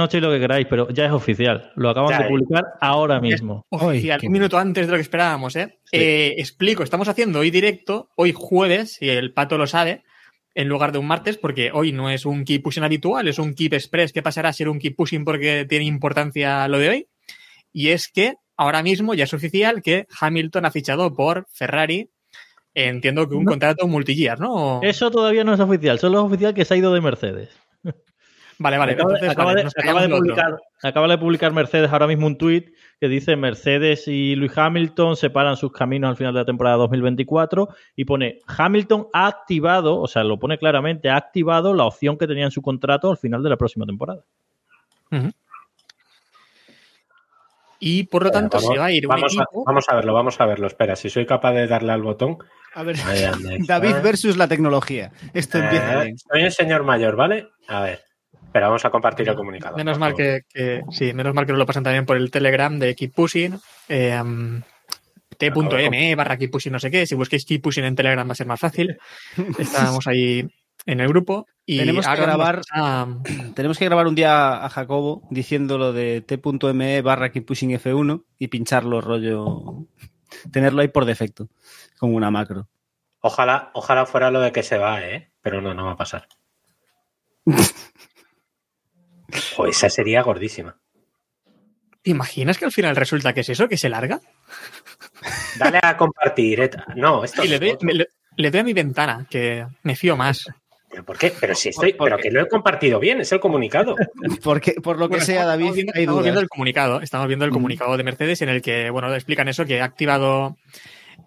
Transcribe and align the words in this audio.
noches 0.00 0.18
y 0.18 0.20
lo 0.20 0.30
que 0.32 0.40
queráis, 0.40 0.66
pero 0.68 0.88
ya 0.90 1.06
es 1.06 1.12
oficial. 1.12 1.70
Lo 1.76 1.90
acaban 1.90 2.10
Ya, 2.10 2.18
de 2.18 2.24
eh. 2.24 2.28
publicar 2.28 2.64
ahora 2.80 3.20
mismo. 3.20 3.64
Oficial, 3.68 4.20
un 4.24 4.32
minuto 4.32 4.58
antes 4.58 4.86
de 4.86 4.90
lo 4.90 4.96
que 4.96 5.02
esperábamos, 5.02 5.54
¿eh? 5.56 5.78
Eh, 5.92 6.34
Explico, 6.38 6.82
estamos 6.82 7.06
haciendo 7.08 7.38
hoy 7.40 7.50
directo, 7.50 8.10
hoy 8.16 8.32
jueves, 8.34 9.00
y 9.00 9.08
el 9.10 9.32
pato 9.32 9.56
lo 9.58 9.66
sabe, 9.66 10.02
en 10.54 10.66
lugar 10.68 10.90
de 10.90 10.98
un 10.98 11.06
martes, 11.06 11.36
porque 11.38 11.70
hoy 11.72 11.92
no 11.92 12.10
es 12.10 12.26
un 12.26 12.44
keep 12.44 12.62
pushing 12.62 12.82
habitual, 12.82 13.28
es 13.28 13.38
un 13.38 13.54
keep 13.54 13.72
express 13.74 14.12
que 14.12 14.22
pasará 14.22 14.48
a 14.48 14.52
ser 14.52 14.68
un 14.68 14.78
keep 14.80 14.96
pushing 14.96 15.24
porque 15.24 15.64
tiene 15.68 15.84
importancia 15.84 16.66
lo 16.66 16.78
de 16.78 16.88
hoy. 16.88 17.06
Y 17.72 17.90
es 17.90 18.08
que 18.08 18.34
ahora 18.56 18.82
mismo 18.82 19.14
ya 19.14 19.24
es 19.24 19.32
oficial 19.34 19.80
que 19.82 20.06
Hamilton 20.20 20.64
ha 20.64 20.70
fichado 20.72 21.14
por 21.14 21.46
Ferrari. 21.52 22.10
Entiendo 22.74 23.28
que 23.28 23.34
un 23.34 23.44
No. 23.44 23.50
contrato 23.50 23.86
multi-year, 23.88 24.38
¿no? 24.40 24.80
Eso 24.82 25.10
todavía 25.10 25.42
no 25.44 25.54
es 25.54 25.60
oficial, 25.60 25.98
solo 25.98 26.18
es 26.20 26.24
oficial 26.24 26.54
que 26.54 26.64
se 26.64 26.74
ha 26.74 26.76
ido 26.76 26.92
de 26.94 27.00
Mercedes. 27.00 27.48
Vale, 28.62 28.76
vale. 28.76 28.92
acaba, 28.92 29.10
entonces, 29.14 29.30
acaba 29.30 29.50
vale, 29.54 29.62
de, 29.62 29.68
acaba 29.74 30.02
de 30.02 30.08
publicar, 30.10 30.58
acaba 30.82 31.08
de 31.08 31.16
publicar 31.18 31.52
Mercedes 31.54 31.90
ahora 31.90 32.06
mismo 32.06 32.26
un 32.26 32.36
tuit 32.36 32.74
que 33.00 33.08
dice 33.08 33.34
Mercedes 33.34 34.06
y 34.06 34.36
Lewis 34.36 34.52
Hamilton 34.56 35.16
separan 35.16 35.56
sus 35.56 35.72
caminos 35.72 36.10
al 36.10 36.16
final 36.16 36.34
de 36.34 36.40
la 36.40 36.44
temporada 36.44 36.76
2024 36.76 37.68
y 37.96 38.04
pone 38.04 38.40
Hamilton 38.46 39.06
ha 39.14 39.26
activado, 39.28 39.98
o 39.98 40.06
sea, 40.06 40.24
lo 40.24 40.38
pone 40.38 40.58
claramente, 40.58 41.08
ha 41.08 41.16
activado 41.16 41.72
la 41.72 41.84
opción 41.84 42.18
que 42.18 42.26
tenía 42.26 42.44
en 42.44 42.50
su 42.50 42.60
contrato 42.60 43.10
al 43.10 43.16
final 43.16 43.42
de 43.42 43.48
la 43.48 43.56
próxima 43.56 43.86
temporada. 43.86 44.20
Y 47.78 48.02
por 48.04 48.24
lo 48.24 48.30
tanto 48.30 48.58
Vamos- 48.58 48.72
se 48.74 48.78
va 48.78 48.84
a 48.86 48.92
ir 48.92 49.06
un 49.06 49.10
vamos, 49.10 49.38
a, 49.38 49.44
vamos 49.64 49.84
a 49.88 49.94
verlo, 49.96 50.12
vamos 50.12 50.38
a 50.40 50.44
verlo. 50.44 50.66
Espera, 50.66 50.96
si 50.96 51.08
soy 51.08 51.24
capaz 51.24 51.52
de 51.52 51.66
darle 51.66 51.92
al 51.92 52.02
botón. 52.02 52.36
A 52.74 52.82
ver. 52.82 52.96
David 53.66 53.96
versus 54.02 54.36
la 54.36 54.48
tecnología. 54.48 55.12
Esto 55.32 55.56
empieza 55.58 56.02
Eh, 56.02 56.04
bien. 56.04 56.18
soy 56.18 56.42
el 56.42 56.52
señor 56.52 56.84
mayor, 56.84 57.16
¿vale? 57.16 57.48
A 57.68 57.80
ver. 57.84 58.02
Espera, 58.50 58.66
vamos 58.66 58.84
a 58.84 58.90
compartir 58.90 59.28
el 59.28 59.36
comunicado. 59.36 59.76
Menos 59.76 59.96
mal 60.00 60.12
que, 60.16 60.40
que- 60.52 60.82
sí, 60.90 61.12
menos 61.14 61.32
mal 61.34 61.46
que 61.46 61.52
nos 61.52 61.58
lo 61.60 61.66
pasan 61.66 61.84
también 61.84 62.04
por 62.04 62.16
el 62.16 62.32
Telegram 62.32 62.76
de 62.80 62.96
Keep 62.96 63.14
Pushing. 63.14 63.60
eh, 63.88 64.18
um, 64.20 64.60
T.me 65.38 66.14
barra 66.16 66.36
Keep 66.36 66.50
Pushing 66.50 66.72
no 66.72 66.80
sé 66.80 66.90
qué. 66.90 67.06
Si 67.06 67.14
busquéis 67.14 67.44
Keep 67.46 67.62
Pushing 67.62 67.84
en 67.84 67.94
Telegram 67.94 68.28
va 68.28 68.32
a 68.32 68.34
ser 68.34 68.48
más 68.48 68.58
fácil. 68.58 68.98
Estábamos 69.58 70.06
ahí 70.08 70.48
en 70.84 70.98
el 71.00 71.06
grupo. 71.06 71.46
Y 71.64 71.78
Tenemos 71.78 72.04
que 72.08 72.16
grabar- 72.22 72.62
Tenemos 73.54 73.78
que 73.78 73.84
grabar 73.84 74.08
un 74.08 74.16
día 74.16 74.64
a 74.64 74.68
Jacobo 74.68 75.22
diciendo 75.30 75.78
lo 75.78 75.92
de 75.92 76.20
t.me 76.20 77.02
barra 77.02 77.30
keep 77.30 77.46
pushing 77.46 77.70
F1 77.70 78.24
y 78.40 78.48
pincharlo 78.48 79.00
rollo. 79.00 79.86
Tenerlo 80.50 80.82
ahí 80.82 80.88
por 80.88 81.04
defecto, 81.04 81.48
como 82.00 82.16
una 82.16 82.32
macro. 82.32 82.68
Ojalá, 83.20 83.70
ojalá 83.74 84.06
fuera 84.06 84.32
lo 84.32 84.40
de 84.40 84.50
que 84.50 84.64
se 84.64 84.76
va, 84.76 85.02
¿eh? 85.02 85.30
Pero 85.40 85.60
no, 85.60 85.72
no 85.72 85.84
va 85.84 85.92
a 85.92 85.96
pasar. 85.96 86.26
O 89.56 89.66
esa 89.66 89.88
sería 89.90 90.22
gordísima. 90.22 90.76
¿Te 92.02 92.10
imaginas 92.10 92.56
que 92.58 92.64
al 92.64 92.72
final 92.72 92.96
resulta 92.96 93.32
que 93.34 93.40
es 93.40 93.48
eso, 93.50 93.68
que 93.68 93.76
se 93.76 93.88
larga? 93.90 94.20
Dale 95.58 95.78
a 95.82 95.96
compartir. 95.96 96.60
Eta. 96.60 96.86
No, 96.96 97.24
esto 97.24 97.44
Y 97.44 97.48
le 97.48 97.58
doy, 97.58 97.76
me- 97.82 97.94
le, 97.94 98.08
le 98.36 98.50
doy 98.50 98.60
a 98.60 98.64
mi 98.64 98.72
ventana, 98.72 99.26
que 99.28 99.66
me 99.82 99.96
fío 99.96 100.16
más. 100.16 100.46
¿Pero 100.90 101.04
¿Por 101.04 101.18
qué? 101.18 101.32
Pero 101.38 101.54
si 101.54 101.68
estoy, 101.68 101.92
¿Por 101.92 102.06
pero 102.06 102.16
qué? 102.16 102.24
que 102.24 102.30
lo 102.32 102.40
he 102.40 102.48
compartido 102.48 102.98
bien, 102.98 103.20
es 103.20 103.30
el 103.32 103.38
comunicado. 103.38 103.94
Porque, 104.42 104.72
por 104.82 104.98
lo 104.98 105.08
que 105.08 105.16
Bueno, 105.16 105.24
sea, 105.26 105.44
David, 105.44 105.72
viendo, 105.74 105.92
hay 105.94 106.00
estamos 106.02 106.14
dudas. 106.14 106.24
viendo 106.24 106.40
el 106.40 106.48
comunicado. 106.48 107.00
Estamos 107.00 107.28
viendo 107.28 107.44
el 107.44 107.50
Mm. 107.50 107.54
comunicado 107.54 107.96
de 107.96 108.02
Mercedes 108.04 108.42
en 108.42 108.48
el 108.48 108.62
que, 108.62 108.90
bueno, 108.90 109.14
explican 109.14 109.46
eso, 109.48 109.66
que 109.66 109.80
ha 109.80 109.84
activado 109.84 110.56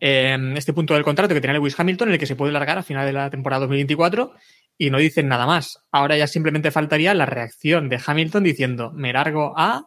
eh, 0.01 0.35
este 0.57 0.73
punto 0.73 0.95
del 0.95 1.03
contrato 1.03 1.33
que 1.35 1.39
tenía 1.39 1.53
Lewis 1.53 1.79
Hamilton, 1.79 2.07
en 2.09 2.13
el 2.15 2.19
que 2.19 2.25
se 2.25 2.35
puede 2.35 2.51
largar 2.51 2.77
a 2.79 2.83
final 2.83 3.05
de 3.05 3.13
la 3.13 3.29
temporada 3.29 3.61
2024 3.61 4.33
y 4.77 4.89
no 4.89 4.97
dicen 4.97 5.27
nada 5.27 5.45
más. 5.45 5.83
Ahora 5.91 6.17
ya 6.17 6.27
simplemente 6.27 6.71
faltaría 6.71 7.13
la 7.13 7.25
reacción 7.25 7.89
de 7.89 7.99
Hamilton 8.05 8.43
diciendo, 8.43 8.91
me 8.93 9.13
largo 9.13 9.53
a... 9.57 9.85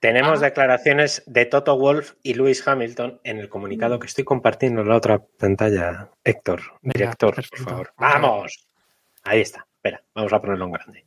Tenemos 0.00 0.42
Ah. 0.42 0.46
declaraciones 0.46 1.22
de 1.26 1.46
Toto 1.46 1.78
Wolf 1.78 2.12
y 2.22 2.34
Lewis 2.34 2.66
Hamilton 2.66 3.20
en 3.24 3.38
el 3.38 3.48
comunicado 3.48 3.98
que 3.98 4.06
estoy 4.08 4.24
compartiendo 4.24 4.82
en 4.82 4.88
la 4.88 4.96
otra 4.96 5.18
pantalla. 5.38 6.10
Héctor, 6.24 6.60
director, 6.82 7.34
por 7.34 7.58
favor. 7.60 7.92
Vamos. 7.96 8.68
Ahí 9.24 9.40
está. 9.40 9.66
Espera, 9.76 10.02
vamos 10.14 10.32
a 10.32 10.40
ponerlo 10.40 10.66
en 10.66 10.72
grande. 10.72 11.06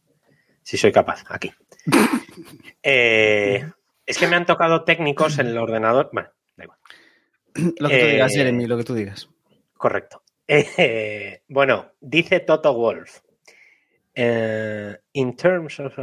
Si 0.63 0.77
soy 0.77 0.91
capaz, 0.91 1.23
aquí. 1.29 1.51
Eh, 2.81 3.69
es 4.05 4.17
que 4.17 4.27
me 4.27 4.35
han 4.37 4.45
tocado 4.45 4.83
técnicos 4.85 5.37
en 5.39 5.47
el 5.47 5.57
ordenador. 5.57 6.09
Bueno, 6.13 6.29
da 6.55 6.63
igual. 6.63 6.79
Lo 7.79 7.89
que 7.89 7.99
tú 7.99 8.05
Eh, 8.05 8.11
digas, 8.13 8.33
Jeremy, 8.33 8.65
lo 8.67 8.77
que 8.77 8.83
tú 8.85 8.93
digas. 8.95 9.29
Correcto. 9.75 10.23
Eh, 10.51 11.43
bueno, 11.47 11.91
dice 12.01 12.39
Toto 12.39 12.73
Wolf. 12.73 13.19
eh, 14.15 14.97
in 15.13 15.35
terms 15.35 15.79
of. 15.79 15.93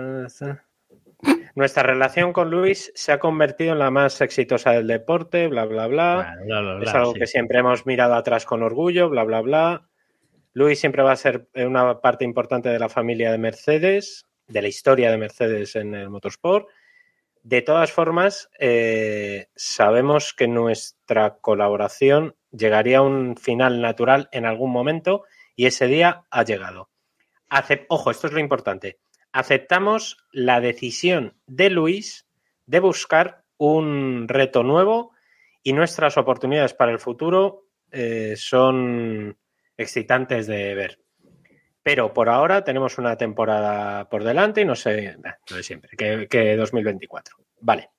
nuestra 1.56 1.82
relación 1.82 2.32
con 2.32 2.50
Luis 2.50 2.92
se 2.94 3.12
ha 3.12 3.18
convertido 3.18 3.72
en 3.72 3.80
la 3.80 3.90
más 3.90 4.20
exitosa 4.20 4.70
del 4.70 4.86
deporte, 4.86 5.48
bla, 5.48 5.64
bla, 5.64 5.88
bla. 5.88 6.36
Bla, 6.44 6.60
bla, 6.60 6.74
bla, 6.76 6.84
es 6.84 6.94
algo 6.94 7.12
sí. 7.14 7.18
que 7.18 7.26
siempre 7.26 7.58
hemos 7.58 7.86
mirado 7.86 8.14
atrás 8.14 8.44
con 8.44 8.62
orgullo, 8.62 9.08
bla, 9.08 9.24
bla, 9.24 9.40
bla. 9.40 9.88
Luis 10.52 10.78
siempre 10.78 11.02
va 11.02 11.12
a 11.12 11.16
ser 11.16 11.48
una 11.54 12.00
parte 12.00 12.24
importante 12.24 12.68
de 12.68 12.78
la 12.78 12.88
familia 12.88 13.32
de 13.32 13.38
Mercedes, 13.38 14.26
de 14.46 14.62
la 14.62 14.68
historia 14.68 15.10
de 15.10 15.18
Mercedes 15.18 15.76
en 15.76 15.94
el 15.94 16.08
motorsport. 16.08 16.68
De 17.46 17.62
todas 17.62 17.92
formas, 17.92 18.50
eh, 18.58 19.50
sabemos 19.54 20.34
que 20.34 20.48
nuestra 20.48 21.36
colaboración 21.36 22.34
llegaría 22.50 22.98
a 22.98 23.02
un 23.02 23.36
final 23.36 23.80
natural 23.80 24.28
en 24.32 24.46
algún 24.46 24.72
momento 24.72 25.22
y 25.54 25.66
ese 25.66 25.86
día 25.86 26.24
ha 26.32 26.42
llegado. 26.42 26.90
Ojo, 27.88 28.10
esto 28.10 28.26
es 28.26 28.32
lo 28.32 28.40
importante. 28.40 28.98
Aceptamos 29.30 30.16
la 30.32 30.60
decisión 30.60 31.36
de 31.46 31.70
Luis 31.70 32.26
de 32.66 32.80
buscar 32.80 33.44
un 33.58 34.26
reto 34.26 34.64
nuevo 34.64 35.12
y 35.62 35.72
nuestras 35.72 36.16
oportunidades 36.16 36.74
para 36.74 36.90
el 36.90 36.98
futuro 36.98 37.68
eh, 37.92 38.34
son 38.36 39.38
excitantes 39.76 40.48
de 40.48 40.74
ver. 40.74 41.05
Pero 41.86 42.12
por 42.12 42.28
ahora 42.28 42.64
tenemos 42.64 42.98
una 42.98 43.16
temporada 43.16 44.08
por 44.08 44.24
delante 44.24 44.60
y 44.60 44.64
no 44.64 44.74
sé, 44.74 45.16
nah, 45.22 45.34
lo 45.48 45.56
de 45.56 45.62
siempre, 45.62 45.96
que, 45.96 46.26
que 46.28 46.56
2024. 46.56 47.36
Vale. 47.60 47.90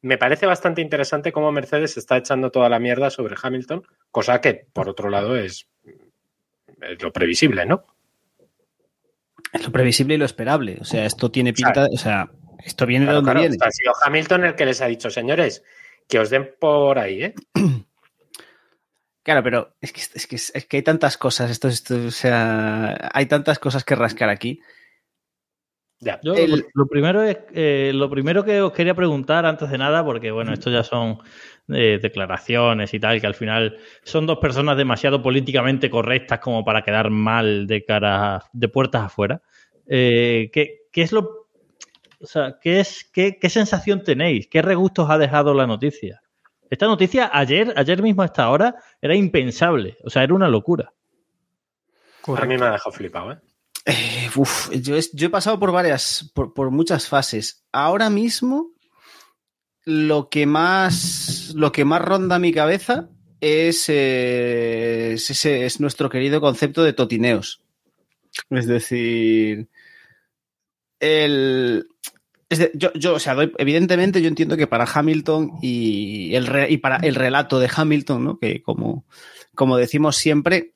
Me 0.00 0.16
parece 0.16 0.46
bastante 0.46 0.80
interesante 0.80 1.32
cómo 1.32 1.52
Mercedes 1.52 1.98
está 1.98 2.16
echando 2.16 2.50
toda 2.50 2.70
la 2.70 2.78
mierda 2.78 3.10
sobre 3.10 3.36
Hamilton, 3.38 3.86
cosa 4.10 4.40
que, 4.40 4.66
por 4.72 4.88
otro 4.88 5.10
lado, 5.10 5.36
es, 5.36 5.68
es 5.84 7.02
lo 7.02 7.12
previsible, 7.12 7.66
¿no? 7.66 7.84
Es 9.52 9.66
lo 9.66 9.70
previsible 9.70 10.14
y 10.14 10.16
lo 10.16 10.24
esperable. 10.24 10.78
O 10.80 10.84
sea, 10.84 11.04
esto 11.04 11.30
tiene 11.30 11.52
pinta. 11.52 11.88
O 11.92 11.98
sea, 11.98 12.30
esto 12.64 12.86
viene 12.86 13.04
de 13.04 13.12
donde 13.12 13.32
claro, 13.32 13.40
viene. 13.40 13.56
ha 13.60 13.70
sido 13.70 13.92
Hamilton 14.02 14.44
el 14.44 14.54
que 14.54 14.64
les 14.64 14.80
ha 14.80 14.86
dicho, 14.86 15.10
señores, 15.10 15.62
que 16.08 16.18
os 16.20 16.30
den 16.30 16.54
por 16.58 16.98
ahí, 16.98 17.22
¿eh? 17.22 17.34
Claro, 19.26 19.42
pero 19.42 19.58
es 19.80 19.92
que, 19.92 20.00
es 20.18 20.26
que, 20.28 20.36
es 20.36 20.66
que 20.68 20.76
hay 20.76 20.82
tantas 20.84 21.16
cosas. 21.18 21.50
Esto, 21.50 21.66
esto, 21.66 21.96
o 21.96 22.10
sea, 22.12 23.10
hay 23.12 23.26
tantas 23.26 23.58
cosas 23.58 23.82
que 23.84 23.96
rascar 23.96 24.28
aquí. 24.28 24.60
Ya. 25.98 26.20
Yo, 26.22 26.34
El- 26.34 26.66
lo, 26.74 26.86
primero 26.86 27.22
es 27.22 27.38
eh, 27.54 27.90
lo 27.94 28.10
primero 28.10 28.44
que 28.44 28.60
os 28.60 28.72
quería 28.72 28.94
preguntar 28.94 29.46
antes 29.46 29.70
de 29.70 29.78
nada, 29.78 30.04
porque 30.04 30.30
bueno, 30.30 30.52
esto 30.52 30.70
ya 30.70 30.82
son 30.84 31.18
eh, 31.68 31.98
declaraciones 32.00 32.92
y 32.92 33.00
tal, 33.00 33.18
que 33.20 33.26
al 33.26 33.34
final 33.34 33.78
son 34.04 34.26
dos 34.26 34.38
personas 34.38 34.76
demasiado 34.76 35.22
políticamente 35.22 35.88
correctas 35.90 36.38
como 36.40 36.64
para 36.64 36.82
quedar 36.82 37.08
mal 37.10 37.66
de 37.66 37.82
cara 37.84 38.44
de 38.52 38.68
puertas 38.68 39.04
afuera. 39.04 39.40
Eh, 39.88 40.50
¿qué, 40.52 40.82
qué 40.92 41.02
es 41.02 41.12
lo 41.12 41.46
o 42.20 42.26
sea, 42.26 42.58
¿qué, 42.62 42.80
es, 42.80 43.10
qué, 43.12 43.38
qué 43.40 43.50
sensación 43.50 44.04
tenéis? 44.04 44.48
¿Qué 44.48 44.62
regusto 44.62 45.04
os 45.04 45.10
ha 45.10 45.18
dejado 45.18 45.54
la 45.54 45.66
noticia? 45.66 46.22
Esta 46.70 46.86
noticia 46.86 47.30
ayer, 47.32 47.72
ayer 47.76 48.02
mismo 48.02 48.22
a 48.22 48.26
esta 48.26 48.48
hora, 48.50 48.74
era 49.00 49.14
impensable. 49.14 49.96
O 50.04 50.10
sea, 50.10 50.22
era 50.24 50.34
una 50.34 50.48
locura. 50.48 50.92
A 52.26 52.44
mí 52.46 52.56
me 52.58 52.66
ha 52.66 52.72
dejado 52.72 52.92
flipado, 52.92 53.32
¿eh? 53.32 53.38
Eh, 53.84 54.28
uf, 54.34 54.70
yo, 54.80 54.96
he, 54.96 55.00
yo 55.12 55.28
he 55.28 55.30
pasado 55.30 55.60
por 55.60 55.70
varias, 55.70 56.30
por, 56.34 56.52
por 56.52 56.70
muchas 56.72 57.06
fases. 57.08 57.64
Ahora 57.70 58.10
mismo, 58.10 58.72
lo 59.84 60.28
que 60.28 60.44
más, 60.44 61.52
lo 61.54 61.70
que 61.70 61.84
más 61.84 62.02
ronda 62.02 62.40
mi 62.40 62.52
cabeza 62.52 63.08
es, 63.40 63.88
eh, 63.88 65.12
es, 65.12 65.30
ese- 65.30 65.66
es 65.66 65.78
nuestro 65.78 66.10
querido 66.10 66.40
concepto 66.40 66.82
de 66.82 66.94
totineos. 66.94 67.62
Es 68.50 68.66
decir, 68.66 69.68
el, 70.98 71.86
es 72.48 72.58
de- 72.58 72.70
yo, 72.74 72.92
yo, 72.94 73.14
o 73.14 73.18
sea, 73.18 73.34
doy- 73.34 73.52
evidentemente 73.58 74.22
yo 74.22 74.28
entiendo 74.28 74.56
que 74.56 74.66
para 74.66 74.84
Hamilton 74.92 75.52
y, 75.62 76.34
el, 76.34 76.46
re- 76.46 76.70
y 76.70 76.76
para 76.78 76.96
el 76.98 77.14
relato 77.14 77.58
de 77.58 77.70
Hamilton, 77.74 78.24
¿no? 78.24 78.38
que 78.38 78.62
como, 78.62 79.04
como 79.54 79.76
decimos 79.76 80.16
siempre, 80.16 80.72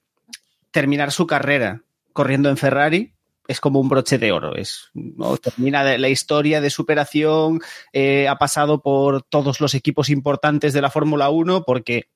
terminar 0.71 1.13
su 1.13 1.27
carrera 1.27 1.83
corriendo 2.13 2.49
en 2.49 2.57
Ferrari 2.57 3.13
es 3.49 3.61
como 3.61 3.81
un 3.81 3.89
broche 3.89 4.19
de 4.19 4.31
oro. 4.33 4.55
Es, 4.57 4.91
¿no? 4.95 5.37
Termina 5.37 5.83
de- 5.85 5.99
la 5.99 6.09
historia 6.09 6.61
de 6.61 6.71
superación, 6.71 7.61
eh, 7.93 8.29
ha 8.29 8.37
pasado 8.39 8.81
por 8.81 9.23
todos 9.23 9.61
los 9.61 9.75
equipos 9.75 10.09
importantes 10.11 10.73
de 10.73 10.81
la 10.83 10.91
Fórmula 10.91 11.31
1 11.31 11.65
porque 11.65 12.07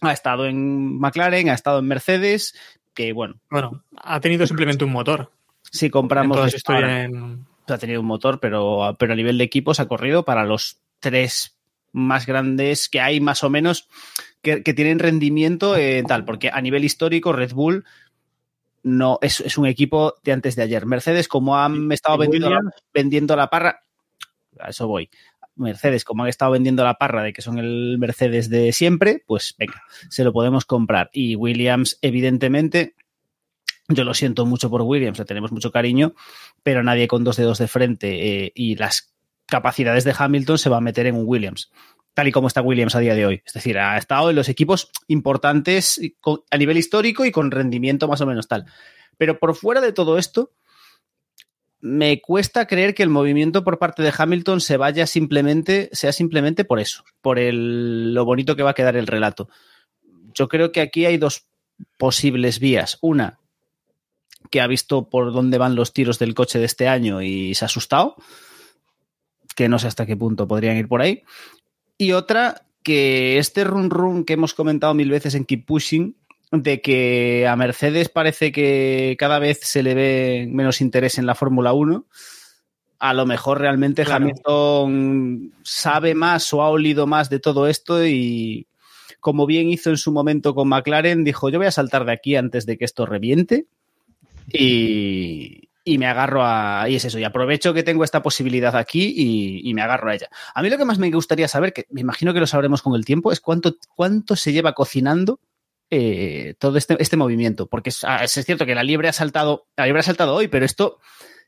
ha 0.00 0.12
estado 0.12 0.46
en 0.46 0.98
McLaren, 0.98 1.50
ha 1.50 1.54
estado 1.54 1.78
en 1.80 1.86
Mercedes, 1.86 2.54
que 2.94 3.12
bueno, 3.12 3.34
Bueno, 3.50 3.84
ha 3.96 4.18
tenido 4.20 4.46
simplemente 4.46 4.84
un 4.84 4.92
motor. 4.92 5.30
si 5.70 5.86
En 5.86 5.92
compramos 5.92 6.36
toda 6.36 6.50
su 6.50 6.56
historia 6.56 7.04
en, 7.04 7.46
ha 7.70 7.78
tenido 7.78 8.00
un 8.00 8.06
motor, 8.06 8.40
pero, 8.40 8.96
pero 8.98 9.12
a 9.12 9.16
nivel 9.16 9.38
de 9.38 9.44
equipos 9.44 9.80
ha 9.80 9.88
corrido 9.88 10.24
para 10.24 10.44
los 10.44 10.80
tres 10.98 11.56
más 11.92 12.26
grandes 12.26 12.88
que 12.88 13.00
hay, 13.00 13.20
más 13.20 13.42
o 13.42 13.50
menos, 13.50 13.88
que, 14.42 14.62
que 14.62 14.74
tienen 14.74 14.98
rendimiento 14.98 15.76
eh, 15.76 16.02
tal, 16.06 16.24
porque 16.24 16.50
a 16.52 16.60
nivel 16.60 16.84
histórico 16.84 17.32
Red 17.32 17.52
Bull 17.52 17.84
no 18.82 19.18
es, 19.20 19.40
es, 19.40 19.58
un 19.58 19.66
equipo 19.66 20.14
de 20.22 20.32
antes 20.32 20.56
de 20.56 20.62
ayer. 20.62 20.86
Mercedes, 20.86 21.28
como 21.28 21.56
han 21.56 21.90
estado 21.92 22.18
vendiendo 22.18 22.50
la, 22.50 22.60
vendiendo 22.94 23.36
la 23.36 23.50
parra, 23.50 23.82
a 24.58 24.70
eso 24.70 24.86
voy. 24.86 25.10
Mercedes, 25.56 26.04
como 26.04 26.22
han 26.22 26.30
estado 26.30 26.52
vendiendo 26.52 26.84
la 26.84 26.94
parra 26.94 27.22
de 27.22 27.32
que 27.32 27.42
son 27.42 27.58
el 27.58 27.98
Mercedes 27.98 28.48
de 28.48 28.72
siempre, 28.72 29.22
pues 29.26 29.54
venga, 29.58 29.82
se 30.08 30.24
lo 30.24 30.32
podemos 30.32 30.64
comprar. 30.64 31.10
Y 31.12 31.36
Williams, 31.36 31.98
evidentemente, 32.00 32.94
yo 33.90 34.04
lo 34.04 34.14
siento 34.14 34.46
mucho 34.46 34.70
por 34.70 34.82
Williams, 34.82 35.18
le 35.18 35.24
tenemos 35.24 35.52
mucho 35.52 35.70
cariño, 35.70 36.14
pero 36.62 36.82
nadie 36.82 37.08
con 37.08 37.24
dos 37.24 37.36
dedos 37.36 37.58
de 37.58 37.68
frente 37.68 38.44
eh, 38.44 38.52
y 38.54 38.76
las 38.76 39.14
capacidades 39.46 40.04
de 40.04 40.14
Hamilton 40.16 40.58
se 40.58 40.70
va 40.70 40.78
a 40.78 40.80
meter 40.80 41.06
en 41.06 41.16
un 41.16 41.24
Williams, 41.26 41.70
tal 42.14 42.28
y 42.28 42.32
como 42.32 42.48
está 42.48 42.62
Williams 42.62 42.94
a 42.94 43.00
día 43.00 43.14
de 43.14 43.26
hoy. 43.26 43.42
Es 43.44 43.52
decir, 43.52 43.78
ha 43.78 43.98
estado 43.98 44.30
en 44.30 44.36
los 44.36 44.48
equipos 44.48 44.90
importantes 45.08 46.00
a 46.50 46.56
nivel 46.56 46.78
histórico 46.78 47.24
y 47.24 47.32
con 47.32 47.50
rendimiento 47.50 48.08
más 48.08 48.20
o 48.20 48.26
menos 48.26 48.48
tal. 48.48 48.64
Pero 49.18 49.38
por 49.38 49.54
fuera 49.54 49.80
de 49.80 49.92
todo 49.92 50.16
esto, 50.16 50.52
me 51.80 52.20
cuesta 52.20 52.66
creer 52.66 52.94
que 52.94 53.02
el 53.02 53.08
movimiento 53.08 53.64
por 53.64 53.78
parte 53.78 54.02
de 54.02 54.12
Hamilton 54.16 54.60
se 54.60 54.76
vaya 54.76 55.06
simplemente, 55.06 55.88
sea 55.92 56.12
simplemente 56.12 56.64
por 56.64 56.78
eso, 56.78 57.04
por 57.20 57.38
el, 57.38 58.14
lo 58.14 58.24
bonito 58.24 58.54
que 58.54 58.62
va 58.62 58.70
a 58.70 58.74
quedar 58.74 58.96
el 58.96 59.06
relato. 59.06 59.48
Yo 60.34 60.48
creo 60.48 60.72
que 60.72 60.80
aquí 60.80 61.06
hay 61.06 61.16
dos 61.16 61.46
posibles 61.98 62.60
vías. 62.60 62.98
Una, 63.00 63.39
que 64.50 64.60
ha 64.60 64.66
visto 64.66 65.08
por 65.08 65.32
dónde 65.32 65.58
van 65.58 65.76
los 65.76 65.92
tiros 65.92 66.18
del 66.18 66.34
coche 66.34 66.58
de 66.58 66.64
este 66.66 66.88
año 66.88 67.22
y 67.22 67.54
se 67.54 67.64
ha 67.64 67.66
asustado, 67.66 68.16
que 69.54 69.68
no 69.68 69.78
sé 69.78 69.86
hasta 69.86 70.06
qué 70.06 70.16
punto 70.16 70.46
podrían 70.48 70.76
ir 70.76 70.88
por 70.88 71.00
ahí. 71.00 71.22
Y 71.96 72.12
otra, 72.12 72.62
que 72.82 73.38
este 73.38 73.64
run 73.64 73.90
run 73.90 74.24
que 74.24 74.32
hemos 74.32 74.54
comentado 74.54 74.92
mil 74.94 75.10
veces 75.10 75.34
en 75.34 75.44
Keep 75.44 75.66
Pushing, 75.66 76.16
de 76.50 76.80
que 76.80 77.46
a 77.46 77.54
Mercedes 77.54 78.08
parece 78.08 78.50
que 78.50 79.16
cada 79.18 79.38
vez 79.38 79.60
se 79.62 79.84
le 79.84 79.94
ve 79.94 80.48
menos 80.50 80.80
interés 80.80 81.18
en 81.18 81.26
la 81.26 81.36
Fórmula 81.36 81.72
1. 81.72 82.06
A 82.98 83.14
lo 83.14 83.24
mejor 83.24 83.60
realmente 83.60 84.04
claro. 84.04 84.24
Hamilton 84.24 85.52
sabe 85.62 86.14
más 86.14 86.52
o 86.52 86.62
ha 86.62 86.68
olido 86.68 87.06
más 87.06 87.30
de 87.30 87.38
todo 87.38 87.66
esto 87.66 88.04
y, 88.04 88.66
como 89.20 89.46
bien 89.46 89.68
hizo 89.68 89.90
en 89.90 89.96
su 89.96 90.10
momento 90.12 90.54
con 90.54 90.68
McLaren, 90.68 91.22
dijo, 91.22 91.48
yo 91.50 91.58
voy 91.58 91.68
a 91.68 91.72
saltar 91.72 92.04
de 92.04 92.12
aquí 92.12 92.34
antes 92.34 92.66
de 92.66 92.76
que 92.76 92.84
esto 92.84 93.06
reviente 93.06 93.66
y, 94.52 95.70
y 95.84 95.98
me 95.98 96.06
agarro 96.06 96.44
a... 96.44 96.88
Y 96.88 96.96
es 96.96 97.04
eso, 97.04 97.18
y 97.18 97.24
aprovecho 97.24 97.74
que 97.74 97.82
tengo 97.82 98.04
esta 98.04 98.22
posibilidad 98.22 98.76
aquí 98.76 99.12
y, 99.16 99.68
y, 99.68 99.74
me 99.74 99.82
agarro 99.82 100.10
a 100.10 100.14
ella. 100.14 100.28
A 100.54 100.62
mí 100.62 100.70
lo 100.70 100.78
que 100.78 100.84
más 100.84 100.98
me 100.98 101.10
gustaría 101.10 101.48
saber, 101.48 101.72
que 101.72 101.86
me 101.90 102.00
imagino 102.00 102.32
que 102.32 102.40
lo 102.40 102.46
sabremos 102.46 102.82
con 102.82 102.94
el 102.94 103.04
tiempo, 103.04 103.32
es 103.32 103.40
cuánto, 103.40 103.76
cuánto 103.94 104.36
se 104.36 104.52
lleva 104.52 104.72
cocinando 104.72 105.40
eh, 105.90 106.54
todo 106.58 106.78
este, 106.78 106.96
este, 107.00 107.16
movimiento. 107.16 107.66
Porque 107.66 107.90
es, 107.90 108.04
es, 108.22 108.44
cierto 108.44 108.66
que 108.66 108.74
la 108.74 108.84
liebre 108.84 109.08
ha 109.08 109.12
saltado, 109.12 109.66
la 109.76 109.84
liebre 109.84 110.00
ha 110.00 110.04
saltado 110.04 110.34
hoy, 110.34 110.48
pero 110.48 110.64
esto, 110.64 110.98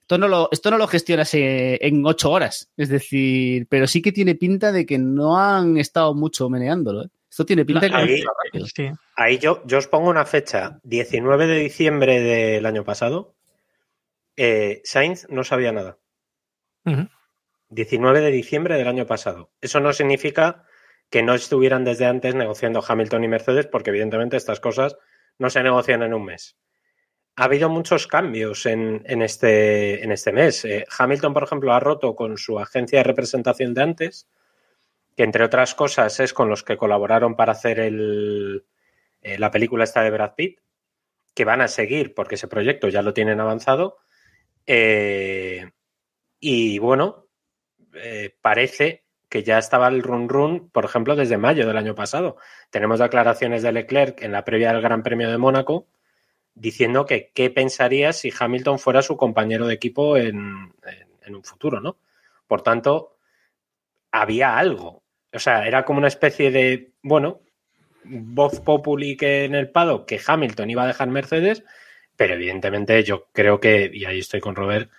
esto 0.01 0.19
no 0.19 0.27
lo, 0.29 0.49
esto 0.51 0.71
no 0.71 0.79
lo 0.79 0.89
gestionas 0.89 1.31
en 1.35 2.05
ocho 2.05 2.31
horas. 2.31 2.71
Es 2.77 2.89
decir, 2.89 3.67
pero 3.69 3.87
sí 3.87 4.03
que 4.03 4.13
tiene 4.13 4.35
pinta 4.35 4.73
de 4.73 4.85
que 4.85 4.99
no 4.99 5.39
han 5.39 5.79
estado 5.79 6.15
mucho 6.15 6.49
meneándolo. 6.49 7.05
¿eh? 7.05 7.09
Esto 7.33 7.47
tiene 7.47 7.65
pinta 7.65 7.89
de 7.89 7.97
ahí, 7.97 8.23
que 8.53 8.61
sí. 8.67 8.91
ahí 9.17 9.39
yo, 9.39 9.63
yo 9.65 9.79
os 9.79 9.89
pongo 9.89 10.11
una 10.11 10.27
fecha, 10.27 10.79
19 10.83 11.47
de 11.47 11.61
diciembre 11.61 12.21
del 12.21 12.67
año 12.67 12.85
pasado. 12.85 13.35
Eh, 14.37 14.83
Sainz 14.85 15.27
no 15.31 15.43
sabía 15.43 15.73
nada. 15.73 15.97
Uh 16.85 16.91
-huh. 16.91 17.11
19 17.71 18.21
de 18.21 18.31
diciembre 18.33 18.77
del 18.77 18.87
año 18.87 19.07
pasado. 19.07 19.51
Eso 19.63 19.81
no 19.81 19.95
significa 19.95 20.67
que 21.09 21.23
no 21.23 21.33
estuvieran 21.33 21.85
desde 21.85 22.05
antes 22.05 22.35
negociando 22.35 22.85
Hamilton 22.87 23.25
y 23.25 23.29
Mercedes, 23.29 23.67
porque 23.67 23.89
evidentemente 23.89 24.37
estas 24.37 24.61
cosas 24.61 24.99
no 25.39 25.49
se 25.49 25.63
negocian 25.63 26.03
en 26.03 26.13
un 26.13 26.27
mes. 26.27 26.59
Ha 27.37 27.45
habido 27.45 27.71
muchos 27.71 28.07
cambios 28.09 28.67
en, 28.67 29.03
en, 29.07 29.23
este, 29.23 30.05
en 30.05 30.13
este, 30.13 30.33
mes. 30.33 30.67
Eh, 30.67 30.85
Hamilton, 30.99 31.33
por 31.33 31.45
ejemplo, 31.45 31.73
ha 31.73 31.81
roto 31.81 32.15
con 32.15 32.37
su 32.37 32.59
agencia 32.59 32.99
de 32.99 33.05
representación 33.05 33.73
de 33.73 33.83
antes, 33.83 34.29
que 35.17 35.23
entre 35.25 35.45
otras 35.45 35.75
cosas 35.75 36.19
es 36.21 36.33
con 36.33 36.49
los 36.49 36.63
que 36.63 36.77
colaboraron 36.77 37.37
para 37.37 37.53
hacer 37.53 37.81
el, 37.81 38.65
eh, 39.23 39.39
la 39.39 39.51
película 39.51 39.85
esta 39.85 40.03
de 40.03 40.11
Brad 40.11 40.35
Pitt, 40.35 40.61
que 41.35 41.45
van 41.45 41.61
a 41.61 41.69
seguir 41.69 42.15
porque 42.15 42.35
ese 42.35 42.49
proyecto 42.49 42.89
ya 42.89 43.03
lo 43.03 43.15
tienen 43.15 43.41
avanzado. 43.41 43.99
Eh, 44.67 45.71
y 46.41 46.79
bueno, 46.79 47.27
eh, 47.95 48.37
parece 48.41 49.05
que 49.29 49.43
ya 49.43 49.59
estaba 49.59 49.89
el 49.89 50.03
run 50.03 50.29
run, 50.29 50.71
por 50.71 50.85
ejemplo, 50.85 51.17
desde 51.17 51.39
mayo 51.39 51.67
del 51.67 51.79
año 51.79 51.95
pasado. 51.95 52.37
Tenemos 52.71 52.99
declaraciones 52.99 53.63
de 53.63 53.73
Leclerc 53.73 54.23
en 54.23 54.33
la 54.33 54.45
previa 54.45 54.73
del 54.73 54.83
Gran 54.83 55.03
Premio 55.03 55.31
de 55.31 55.39
Mónaco 55.39 55.89
diciendo 56.55 57.07
que 57.07 57.31
qué 57.35 57.49
pensaría 57.49 58.13
si 58.13 58.31
Hamilton 58.39 58.79
fuera 58.79 59.01
su 59.01 59.17
compañero 59.17 59.67
de 59.67 59.75
equipo 59.75 60.19
en, 60.19 60.75
en, 60.85 61.09
en 61.23 61.35
un 61.35 61.45
futuro, 61.45 61.81
¿no? 61.81 61.97
Por 62.47 62.63
tanto, 62.63 63.17
había 64.11 64.59
algo. 64.59 65.02
O 65.33 65.39
sea, 65.39 65.67
era 65.67 65.85
como 65.85 65.99
una 65.99 66.09
especie 66.09 66.51
de, 66.51 66.91
bueno, 67.03 67.41
voz 68.05 68.61
populi 68.61 69.17
que 69.17 69.45
en 69.45 69.55
el 69.55 69.71
Pado 69.71 70.07
que 70.07 70.21
Hamilton 70.25 70.71
iba 70.71 70.85
a 70.85 70.89
dejar 70.89 71.09
Mercedes, 71.09 71.65
pero 72.17 72.35
evidentemente 72.35 73.03
yo 73.03 73.29
creo 73.33 73.61
que, 73.61 73.91
y 73.93 74.05
ahí 74.05 74.19
estoy 74.19 74.41
con 74.41 74.55
Robert, 74.55 74.91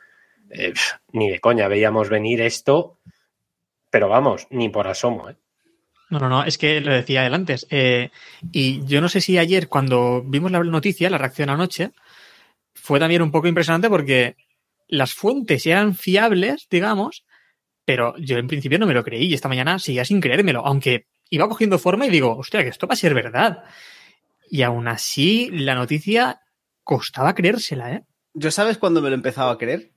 eh, 0.50 0.74
ni 1.12 1.30
de 1.30 1.40
coña 1.40 1.68
veíamos 1.68 2.10
venir 2.10 2.42
esto, 2.42 3.00
pero 3.90 4.10
vamos, 4.10 4.48
ni 4.50 4.70
por 4.70 4.88
asomo. 4.88 5.30
¿eh? 5.30 5.36
No, 6.10 6.20
no, 6.20 6.30
no, 6.30 6.44
es 6.44 6.58
que 6.58 6.82
lo 6.82 6.94
decía 6.94 7.26
él 7.26 7.34
antes. 7.34 7.68
Eh, 7.70 8.10
y 8.52 8.86
yo 8.86 9.02
no 9.02 9.10
sé 9.10 9.22
si 9.22 9.38
ayer, 9.38 9.68
cuando 9.68 10.24
vimos 10.24 10.52
la 10.52 10.64
noticia, 10.64 11.10
la 11.10 11.18
reacción 11.18 11.50
anoche, 11.50 11.92
fue 12.74 13.00
también 13.00 13.22
un 13.22 13.32
poco 13.32 13.48
impresionante 13.48 13.90
porque 13.90 14.36
las 14.88 15.14
fuentes 15.14 15.66
eran 15.66 15.96
fiables, 15.96 16.68
digamos, 16.70 17.24
pero 17.86 18.16
yo 18.18 18.38
en 18.38 18.48
principio 18.48 18.80
no 18.80 18.88
me 18.88 18.94
lo 18.94 19.04
creí 19.04 19.26
y 19.26 19.34
esta 19.34 19.50
mañana 19.50 19.80
seguía 19.80 20.06
sin 20.06 20.22
creérmelo, 20.22 20.66
aunque 20.66 21.08
iba 21.30 21.50
cogiendo 21.50 21.80
forma 21.80 22.06
y 22.06 22.10
digo, 22.10 22.38
hostia, 22.38 22.64
que 22.64 22.70
esto 22.70 22.88
va 22.88 22.94
a 22.94 22.98
ser 22.98 23.14
verdad. 23.14 23.64
Y 24.50 24.62
aún 24.62 24.88
así, 24.88 25.50
la 25.52 25.76
noticia 25.76 26.42
costaba 26.84 27.34
creérsela, 27.34 27.92
¿eh? 27.92 28.04
¿Yo 28.34 28.52
sabes 28.52 28.78
cuándo 28.78 29.02
me 29.02 29.10
lo 29.10 29.16
empezaba 29.16 29.52
a 29.52 29.58
creer? 29.58 29.92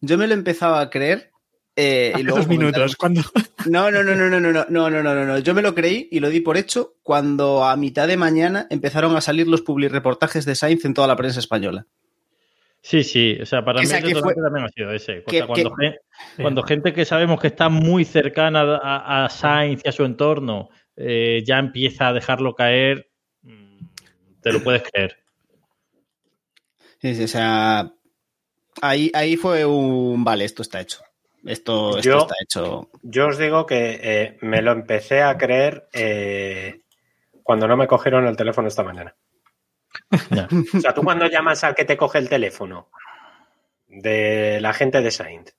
Yo 0.00 0.18
me 0.18 0.26
lo 0.26 0.34
empezaba 0.34 0.80
a 0.80 0.90
creer. 0.90 1.30
Eh, 1.74 2.12
y 2.16 2.22
luego 2.22 2.38
dos 2.38 2.48
minutos, 2.48 2.96
cuando. 2.96 3.22
No, 3.66 3.90
no, 3.90 4.02
no, 4.02 4.14
no, 4.14 4.30
no, 4.30 4.40
no, 4.40 4.52
no, 4.52 4.64
no, 4.70 4.90
no, 4.90 5.02
no, 5.02 5.24
no. 5.26 5.38
Yo 5.40 5.54
me 5.54 5.62
lo 5.62 5.74
creí 5.74 6.08
y 6.10 6.20
lo 6.20 6.30
di 6.30 6.40
por 6.40 6.56
hecho 6.56 6.94
cuando 7.02 7.64
a 7.64 7.76
mitad 7.76 8.08
de 8.08 8.16
mañana 8.16 8.66
empezaron 8.70 9.16
a 9.16 9.20
salir 9.20 9.48
los 9.48 9.62
publireportajes 9.62 10.44
de 10.44 10.54
Sainz 10.54 10.84
en 10.84 10.94
toda 10.94 11.08
la 11.08 11.16
prensa 11.16 11.40
española. 11.40 11.86
Sí, 12.86 13.02
sí, 13.02 13.36
o 13.42 13.44
sea, 13.44 13.64
para 13.64 13.82
Esa 13.82 14.00
mí 14.00 14.14
fue... 14.14 14.32
también 14.36 14.64
ha 14.64 14.68
sido 14.68 14.92
ese. 14.92 15.24
Que, 15.24 15.44
cuando, 15.44 15.74
que... 15.74 15.86
Gente, 15.86 16.00
cuando, 16.40 16.62
gente 16.62 16.92
que 16.92 17.04
sabemos 17.04 17.40
que 17.40 17.48
está 17.48 17.68
muy 17.68 18.04
cercana 18.04 18.60
a, 18.80 19.24
a 19.24 19.28
Sainz 19.28 19.82
y 19.84 19.88
a 19.88 19.92
su 19.92 20.04
entorno 20.04 20.68
eh, 20.94 21.42
ya 21.44 21.58
empieza 21.58 22.06
a 22.06 22.12
dejarlo 22.12 22.54
caer, 22.54 23.10
te 24.40 24.52
lo 24.52 24.62
puedes 24.62 24.84
creer. 24.84 25.16
Sí, 27.00 27.16
sí, 27.16 27.24
o 27.24 27.28
sea, 27.28 27.90
ahí, 28.80 29.10
ahí 29.14 29.36
fue 29.36 29.64
un, 29.64 30.22
vale, 30.22 30.44
esto 30.44 30.62
está 30.62 30.80
hecho. 30.80 31.00
Esto, 31.44 31.98
esto 31.98 32.08
yo, 32.08 32.18
está 32.18 32.36
hecho. 32.40 32.90
Yo 33.02 33.26
os 33.26 33.36
digo 33.36 33.66
que 33.66 33.98
eh, 34.00 34.38
me 34.42 34.62
lo 34.62 34.70
empecé 34.70 35.22
a 35.22 35.36
creer 35.36 35.88
eh, 35.92 36.82
cuando 37.42 37.66
no 37.66 37.76
me 37.76 37.88
cogieron 37.88 38.28
el 38.28 38.36
teléfono 38.36 38.68
esta 38.68 38.84
mañana. 38.84 39.16
O 40.74 40.80
sea, 40.80 40.94
tú 40.94 41.02
cuando 41.02 41.26
llamas 41.26 41.64
al 41.64 41.74
que 41.74 41.84
te 41.84 41.96
coge 41.96 42.18
el 42.18 42.28
teléfono 42.28 42.90
de 43.88 44.60
la 44.60 44.72
gente 44.72 45.00
de 45.00 45.10
Sainz 45.10 45.54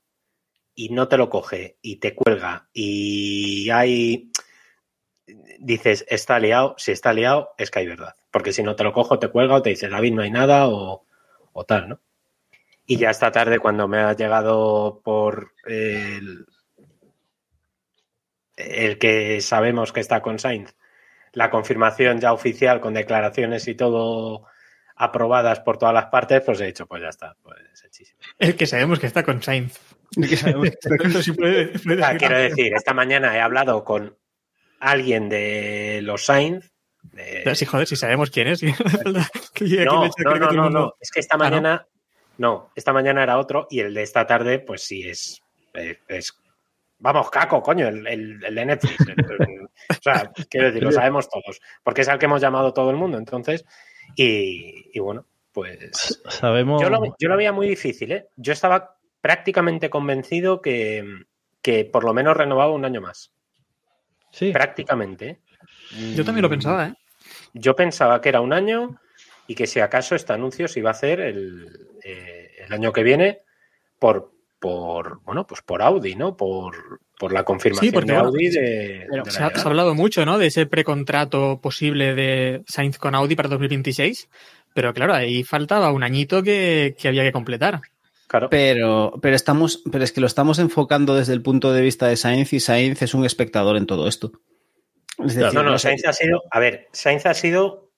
y 0.75 0.89
no 0.89 1.08
te 1.08 1.17
lo 1.17 1.29
coge 1.29 1.77
y 1.82 1.98
te 1.98 2.13
cuelga 2.13 2.70
y 2.74 3.70
hay 3.70 4.32
dices 5.60 6.06
está 6.08 6.39
liado, 6.39 6.75
si 6.77 6.91
está 6.91 7.13
liado 7.13 7.50
es 7.58 7.72
que 7.72 7.79
hay 7.79 7.88
verdad, 7.88 8.15
porque 8.32 8.53
si 8.53 8.63
no 8.63 8.75
te 8.75 8.84
lo 8.84 8.94
cojo 8.94 9.20
te 9.20 9.29
cuelga 9.29 9.56
o 9.56 9.62
te 9.62 9.72
dice 9.72 9.89
David 9.89 10.13
no 10.13 10.22
hay 10.22 10.32
nada 10.32 10.67
o, 10.67 11.06
o 11.53 11.65
tal, 11.65 11.89
¿no? 11.89 12.00
Y 12.86 12.98
ya 12.98 13.10
esta 13.10 13.32
tarde 13.32 13.60
cuando 13.60 13.88
me 13.88 13.98
ha 13.98 14.13
llegado 14.13 15.01
por 15.03 15.51
el, 15.65 16.46
el 18.56 18.98
que 18.98 19.41
sabemos 19.41 19.91
que 19.91 20.00
está 20.00 20.22
con 20.22 20.39
Sainz 20.39 20.76
la 21.38 21.51
confirmación 21.51 22.20
ya 22.20 22.34
oficial 22.34 22.82
con 22.82 22.96
declaraciones 22.96 23.67
y 23.67 23.75
todo 23.75 24.48
aprobadas 24.96 25.60
por 25.60 25.77
todas 25.77 25.94
las 25.94 26.08
partes, 26.08 26.41
pues 26.44 26.60
he 26.60 26.65
dicho, 26.65 26.88
pues 26.88 27.03
ya 27.03 27.10
está, 27.10 27.36
pues 27.44 27.60
hechísimo. 27.86 28.20
El 28.39 28.56
que 28.56 28.65
sabemos 28.65 28.98
que 29.00 29.06
está 29.06 29.22
con 29.24 29.44
Sainz. 29.44 29.77
El 30.15 30.27
que 30.27 30.36
sabemos 30.36 30.70
que 30.72 30.75
está 30.82 30.98
con 30.98 31.12
Sainz. 31.13 32.03
ah, 32.03 32.15
quiero 32.17 32.38
decir, 32.39 32.74
esta 32.74 32.96
mañana 32.96 33.38
he 33.38 33.39
hablado 33.39 33.84
con 33.84 34.17
alguien 34.79 35.29
de 35.29 36.00
los 36.01 36.25
Sainz. 36.25 36.72
De... 37.03 37.41
Pero 37.44 37.56
sí, 37.56 37.65
joder, 37.65 37.86
si 37.86 37.96
sabemos 37.96 38.32
quién 38.32 38.48
es. 38.48 38.63
no, 38.63 38.72
no, 39.62 40.36
no, 40.39 40.51
no, 40.51 40.70
no, 40.72 40.94
es 41.00 41.12
que 41.12 41.20
esta 41.20 41.38
mañana, 41.38 41.86
ah, 41.86 41.88
no. 42.39 42.48
No, 42.50 42.72
esta 42.75 42.94
mañana 42.94 43.22
era 43.22 43.38
otro 43.38 43.67
y 43.70 43.79
el 43.82 43.94
de 43.94 44.01
esta 44.01 44.25
tarde, 44.25 44.58
pues 44.58 44.82
sí, 44.82 45.08
es. 45.08 45.39
es, 45.75 45.98
es- 46.08 46.34
vamos, 46.98 47.29
caco, 47.29 47.62
coño, 47.62 47.88
el, 47.88 48.08
el- 48.08 48.44
el 48.44 48.56
de 48.56 48.65
Netflix. 48.65 48.98
o 49.89 50.01
sea, 50.01 50.31
quiero 50.50 50.67
decir, 50.67 50.84
lo 50.84 50.91
sabemos 50.93 51.29
todos. 51.29 51.60
Porque 51.84 52.01
es 52.01 52.10
al 52.10 52.19
que 52.19 52.25
hemos 52.25 52.41
llamado 52.41 52.74
todo 52.74 52.89
el 52.89 52.96
mundo, 52.96 53.17
entonces. 53.17 53.65
Y, 54.15 54.89
y 54.93 55.00
bueno, 55.00 55.25
pues. 55.51 56.22
Sabemos. 56.29 56.81
Yo 56.81 56.89
lo, 56.89 57.15
yo 57.19 57.29
lo 57.29 57.38
veía 57.38 57.51
muy 57.51 57.67
difícil, 57.67 58.12
¿eh? 58.12 58.27
Yo 58.36 58.53
estaba 58.53 58.98
prácticamente 59.22 59.89
convencido 59.89 60.62
que, 60.62 61.03
que 61.62 61.86
por 61.86 62.03
lo 62.03 62.13
menos 62.13 62.38
renovaba 62.38 62.72
un 62.72 62.86
año 62.86 63.01
más. 63.01 63.34
Sí. 64.31 64.51
Prácticamente. 64.51 65.29
¿eh? 65.29 66.13
Yo 66.15 66.24
también 66.24 66.43
lo 66.43 66.50
pensaba, 66.50 66.88
¿eh? 66.88 66.93
Yo 67.53 67.75
pensaba 67.75 68.22
que 68.22 68.29
era 68.29 68.41
un 68.41 68.53
año 68.53 69.00
y 69.48 69.55
que 69.55 69.67
si 69.67 69.79
acaso 69.79 70.15
este 70.15 70.34
anuncio 70.34 70.67
se 70.67 70.79
iba 70.79 70.89
a 70.89 70.91
hacer 70.91 71.19
el, 71.19 71.89
eh, 72.03 72.51
el 72.65 72.74
año 72.74 72.91
que 72.91 73.03
viene 73.03 73.41
por, 74.00 74.31
por 74.59 75.21
bueno, 75.23 75.45
pues 75.45 75.61
por 75.61 75.81
Audi, 75.81 76.15
¿no? 76.15 76.35
Por, 76.35 76.99
por 77.17 77.31
la 77.31 77.43
confirmación 77.43 77.89
Sí, 77.89 77.93
porque, 77.93 78.11
de 78.11 78.17
Audi 78.17 78.49
de, 78.49 79.05
pero 79.09 79.23
de 79.23 79.25
la 79.25 79.25
Se 79.25 79.29
ha, 79.29 79.33
se 79.33 79.43
ha 79.43 79.47
llegada. 79.49 79.69
hablado 79.69 79.95
mucho, 79.95 80.25
¿no? 80.25 80.37
De 80.37 80.47
ese 80.47 80.65
precontrato 80.65 81.59
posible 81.61 82.15
de 82.15 82.63
Sainz 82.67 82.97
con 82.97 83.15
Audi 83.15 83.35
para 83.35 83.49
2026. 83.49 84.29
Pero 84.73 84.93
claro, 84.93 85.13
ahí 85.13 85.43
faltaba 85.43 85.91
un 85.91 86.03
añito 86.03 86.43
que, 86.43 86.95
que 86.99 87.07
había 87.07 87.23
que 87.23 87.31
completar. 87.31 87.81
Claro. 88.27 88.49
Pero, 88.49 89.13
pero 89.21 89.35
estamos, 89.35 89.81
pero 89.91 90.03
es 90.03 90.11
que 90.11 90.21
lo 90.21 90.27
estamos 90.27 90.59
enfocando 90.59 91.15
desde 91.15 91.33
el 91.33 91.41
punto 91.41 91.71
de 91.71 91.81
vista 91.81 92.07
de 92.07 92.17
Sainz 92.17 92.51
y 92.53 92.59
Sainz 92.59 93.01
es 93.01 93.13
un 93.13 93.25
espectador 93.25 93.77
en 93.77 93.85
todo 93.85 94.07
esto. 94.07 94.31
Es 95.19 95.35
decir, 95.35 95.53
No, 95.53 95.63
no, 95.63 95.71
no 95.71 95.79
Sainz 95.79 96.05
ha 96.05 96.13
sido, 96.13 96.43
a 96.51 96.59
ver, 96.59 96.87
Sainz 96.91 97.25
ha 97.25 97.33
sido, 97.33 97.89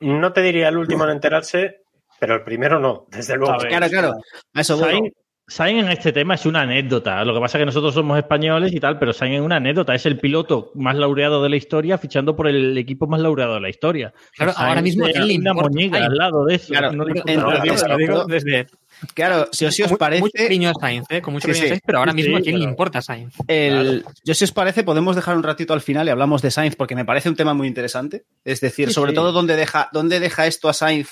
no 0.00 0.32
te 0.32 0.42
diría 0.42 0.68
el 0.68 0.78
último 0.78 1.04
en 1.04 1.10
enterarse, 1.10 1.82
pero 2.18 2.34
el 2.34 2.42
primero 2.44 2.80
no, 2.80 3.06
desde 3.10 3.36
luego. 3.36 3.58
Claro, 3.58 3.88
claro, 3.88 4.12
a 4.54 4.60
eso 4.60 4.76
voy. 4.78 4.90
Sainz, 4.90 5.12
Sainz 5.48 5.84
en 5.84 5.88
este 5.92 6.12
tema 6.12 6.34
es 6.34 6.44
una 6.44 6.62
anécdota. 6.62 7.24
Lo 7.24 7.32
que 7.32 7.38
pasa 7.40 7.56
es 7.56 7.62
que 7.62 7.66
nosotros 7.66 7.94
somos 7.94 8.18
españoles 8.18 8.72
y 8.74 8.80
tal, 8.80 8.98
pero 8.98 9.12
Sainz 9.12 9.36
es 9.36 9.40
una 9.40 9.56
anécdota. 9.56 9.94
Es 9.94 10.04
el 10.04 10.18
piloto 10.18 10.72
más 10.74 10.96
laureado 10.96 11.40
de 11.40 11.48
la 11.48 11.56
historia, 11.56 11.98
fichando 11.98 12.34
por 12.34 12.48
el 12.48 12.76
equipo 12.76 13.06
más 13.06 13.20
laureado 13.20 13.54
de 13.54 13.60
la 13.60 13.68
historia. 13.68 14.12
Claro, 14.36 14.52
Sainz 14.52 14.68
ahora 14.68 14.82
mismo, 14.82 15.06
es 15.06 15.12
¿quién 15.14 15.28
le 15.28 15.38
una 15.38 15.50
importa 15.50 15.70
moñiga 15.70 15.98
Sainz? 15.98 16.10
al 16.10 16.16
lado 16.18 16.44
de 16.46 16.54
eso. 16.56 16.66
Claro, 16.68 16.92
no 16.92 17.04
le 17.04 17.10
importa 17.10 17.32
en- 17.32 17.38
nada. 17.40 17.54
Lo 17.54 17.60
digo, 17.62 17.74
Exacto. 17.74 17.92
lo 17.92 17.98
digo 17.98 18.24
desde 18.26 18.66
Claro, 19.14 19.46
si, 19.52 19.70
si 19.70 19.82
os 19.82 19.92
parece, 19.92 20.22
mucho 20.22 20.32
cariño 20.36 20.70
a 20.70 20.72
Sainz, 20.80 21.06
¿eh? 21.10 21.20
Con 21.20 21.34
mucho 21.34 21.46
Sí, 21.46 21.52
cariño 21.52 21.62
sí. 21.62 21.66
a 21.66 21.68
Sainz, 21.74 21.82
pero 21.86 21.98
ahora 21.98 22.12
Sí, 22.12 22.16
mismo 22.16 22.36
a 22.38 22.40
quién 22.40 22.58
le 22.58 22.64
importa 22.64 23.02
Sainz. 23.02 23.34
el, 23.46 24.04
yo 24.24 24.34
si 24.34 24.44
os 24.44 24.52
parece, 24.52 24.82
podemos 24.84 25.14
dejar 25.14 25.36
un 25.36 25.42
ratito 25.44 25.74
al 25.74 25.80
final 25.82 26.08
y 26.08 26.10
hablamos 26.10 26.42
de 26.42 26.50
Sainz 26.50 26.74
porque 26.74 26.96
me 26.96 27.04
parece 27.04 27.28
un 27.28 27.36
tema 27.36 27.54
muy 27.54 27.68
interesante. 27.68 28.24
Es 28.44 28.60
decir, 28.60 28.88
Sí, 28.88 28.94
sobre 28.94 29.10
sí. 29.12 29.14
todo 29.14 29.30
dónde 29.32 29.54
deja, 29.54 29.90
dónde 29.92 30.18
deja 30.18 30.46
esto 30.46 30.68
a 30.68 30.72
Sainz 30.72 31.10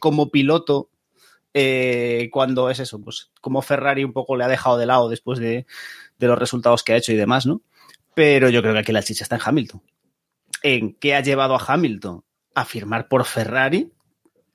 como 0.00 0.30
piloto 0.30 0.88
eh, 1.58 2.28
cuando 2.30 2.68
es 2.68 2.80
eso, 2.80 3.00
pues 3.00 3.30
como 3.40 3.62
Ferrari 3.62 4.04
un 4.04 4.12
poco 4.12 4.36
le 4.36 4.44
ha 4.44 4.48
dejado 4.48 4.76
de 4.76 4.84
lado 4.84 5.08
después 5.08 5.38
de, 5.38 5.64
de 6.18 6.26
los 6.26 6.38
resultados 6.38 6.82
que 6.84 6.92
ha 6.92 6.96
hecho 6.96 7.12
y 7.12 7.16
demás, 7.16 7.46
¿no? 7.46 7.62
Pero 8.14 8.50
yo 8.50 8.60
creo 8.60 8.74
que 8.74 8.80
aquí 8.80 8.92
la 8.92 9.02
chicha 9.02 9.24
está 9.24 9.36
en 9.36 9.42
Hamilton. 9.42 9.82
¿En 10.62 10.92
qué 10.94 11.14
ha 11.14 11.20
llevado 11.20 11.54
a 11.54 11.64
Hamilton? 11.66 12.22
A 12.54 12.64
firmar 12.66 13.08
por 13.08 13.24
Ferrari. 13.24 13.90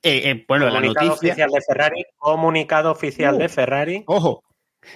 Eh, 0.03 0.29
eh, 0.29 0.45
bueno, 0.47 0.65
la 0.67 0.73
comunicado 0.73 1.07
noticia. 1.07 1.29
oficial 1.31 1.49
de 1.49 1.61
Ferrari, 1.67 2.05
comunicado 2.17 2.91
oficial 2.91 3.35
Uh. 3.35 3.37
de 3.39 3.49
Ferrari. 3.49 4.03
Ojo, 4.07 4.43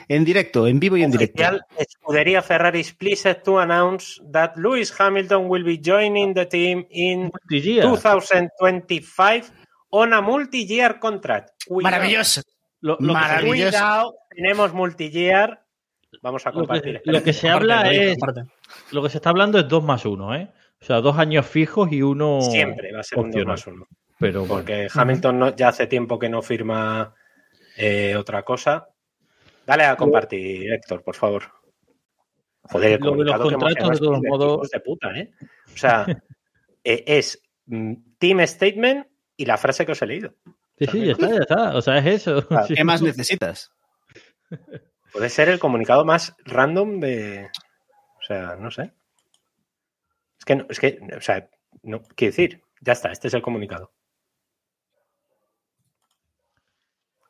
en 0.07 0.25
directo, 0.25 0.67
en 0.67 0.79
vivo 0.79 0.97
y 0.97 1.03
en 1.03 1.09
directo. 1.11 1.41
Oficial, 1.43 1.61
escudería 1.77 2.41
Ferrari 2.43 2.81
is 2.81 2.93
pleased 2.93 3.37
to 3.43 3.59
announce 3.59 4.21
that 4.31 4.51
Lewis 4.57 4.93
Hamilton 4.99 5.47
will 5.49 5.63
be 5.63 5.79
joining 5.83 6.35
the 6.35 6.45
team 6.45 6.85
in 6.91 7.31
Multiyear. 7.49 7.83
2025 7.83 9.51
on 9.97 10.13
a 10.13 10.21
multi-year 10.21 10.99
contract. 10.99 11.49
Cuidado, 11.67 11.95
Maravilloso. 11.95 12.41
Lo, 12.81 12.93
lo 12.93 12.97
que 12.97 13.05
se- 13.05 13.13
Maravilloso. 13.13 13.71
Cuidado, 13.71 14.15
tenemos 14.29 14.73
multi-year. 14.73 15.61
Vamos 16.21 16.45
a 16.45 16.49
lo 16.49 16.53
que, 16.53 16.59
compartir. 16.59 17.01
lo 17.05 17.23
que 17.23 17.33
se 17.33 17.49
Aparte, 17.49 17.73
habla 17.73 17.91
es. 17.91 18.17
aparte. 18.21 18.41
Lo 18.91 19.03
que 19.03 19.09
se 19.09 19.17
está 19.17 19.29
hablando 19.31 19.59
es 19.59 19.67
2 19.67 19.83
más 19.83 20.05
1, 20.05 20.35
¿eh? 20.35 20.51
O 20.81 20.85
sea, 20.85 21.01
dos 21.01 21.17
años 21.17 21.45
fijos 21.45 21.91
y 21.91 22.01
uno. 22.01 22.39
Siempre 22.41 22.91
va 22.93 22.99
a 22.99 23.03
ser 23.03 23.19
un 23.19 23.31
2 23.31 23.41
opcional. 23.41 23.47
más 23.53 23.67
1. 23.67 23.87
Pero 24.19 24.39
bueno. 24.41 24.53
Porque 24.55 24.87
Hamilton 24.93 25.39
no- 25.39 25.55
ya 25.55 25.69
hace 25.69 25.87
tiempo 25.87 26.17
que 26.19 26.29
no 26.29 26.41
firma 26.41 27.13
eh, 27.77 28.15
otra 28.15 28.43
cosa. 28.43 28.87
Dale 29.65 29.83
a 29.85 29.95
compartir, 29.97 30.71
Héctor, 30.71 31.03
por 31.03 31.15
favor. 31.15 31.43
Joder, 32.63 32.93
el 32.93 32.99
Lo 32.99 33.11
de 33.11 33.23
los 33.25 33.33
que 33.33 33.39
contratos, 33.55 33.89
de 33.91 33.97
todos 34.05 34.21
modos- 34.21 34.69
de 34.69 34.79
puta, 34.79 35.11
¿eh? 35.17 35.31
O 35.73 35.77
sea, 35.77 36.05
eh, 36.83 37.03
es 37.07 37.41
mm, 37.65 37.93
team 38.17 38.39
statement 38.47 39.07
y 39.37 39.45
la 39.45 39.57
frase 39.57 39.85
que 39.85 39.91
os 39.93 40.01
he 40.01 40.05
leído. 40.07 40.33
Sí, 40.79 40.85
sí, 40.87 41.05
ya 41.05 41.11
está, 41.13 41.29
ya 41.29 41.39
está. 41.39 41.75
O 41.75 41.81
sea, 41.81 41.97
es 41.99 42.05
eso. 42.05 42.47
Claro. 42.47 42.65
Sí. 42.67 42.75
¿Qué 42.75 42.83
más 42.83 43.01
necesitas? 43.01 43.71
Puede 45.11 45.29
ser 45.29 45.49
el 45.49 45.59
comunicado 45.59 46.05
más 46.05 46.35
random 46.45 46.99
de. 46.99 47.49
O 48.17 48.21
sea, 48.27 48.55
no 48.55 48.71
sé. 48.71 48.91
Es 50.39 50.45
que, 50.45 50.55
no- 50.55 50.65
es 50.69 50.79
que, 50.79 50.99
o 51.17 51.21
sea, 51.21 51.49
no, 51.83 52.01
quiero 52.15 52.31
decir, 52.31 52.61
ya 52.81 52.93
está, 52.93 53.11
este 53.11 53.27
es 53.29 53.33
el 53.33 53.41
comunicado. 53.41 53.91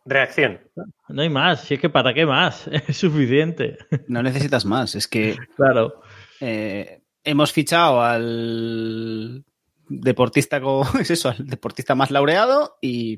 Reacción. 0.05 0.61
No 1.09 1.21
hay 1.23 1.29
más. 1.29 1.61
Si 1.61 1.73
es 1.75 1.79
que 1.79 1.89
para 1.89 2.13
qué 2.13 2.25
más. 2.25 2.67
Es 2.87 2.97
suficiente. 2.97 3.77
No 4.07 4.21
necesitas 4.21 4.65
más. 4.65 4.93
Es 4.95 5.07
que 5.07 5.35
Claro. 5.55 6.01
eh, 6.39 7.01
hemos 7.23 7.51
fichado 7.51 8.01
al 8.01 9.43
deportista 9.87 10.59
con, 10.61 10.85
es 11.01 11.11
eso, 11.11 11.29
al 11.29 11.45
deportista 11.47 11.95
más 11.95 12.11
laureado 12.11 12.77
y 12.81 13.17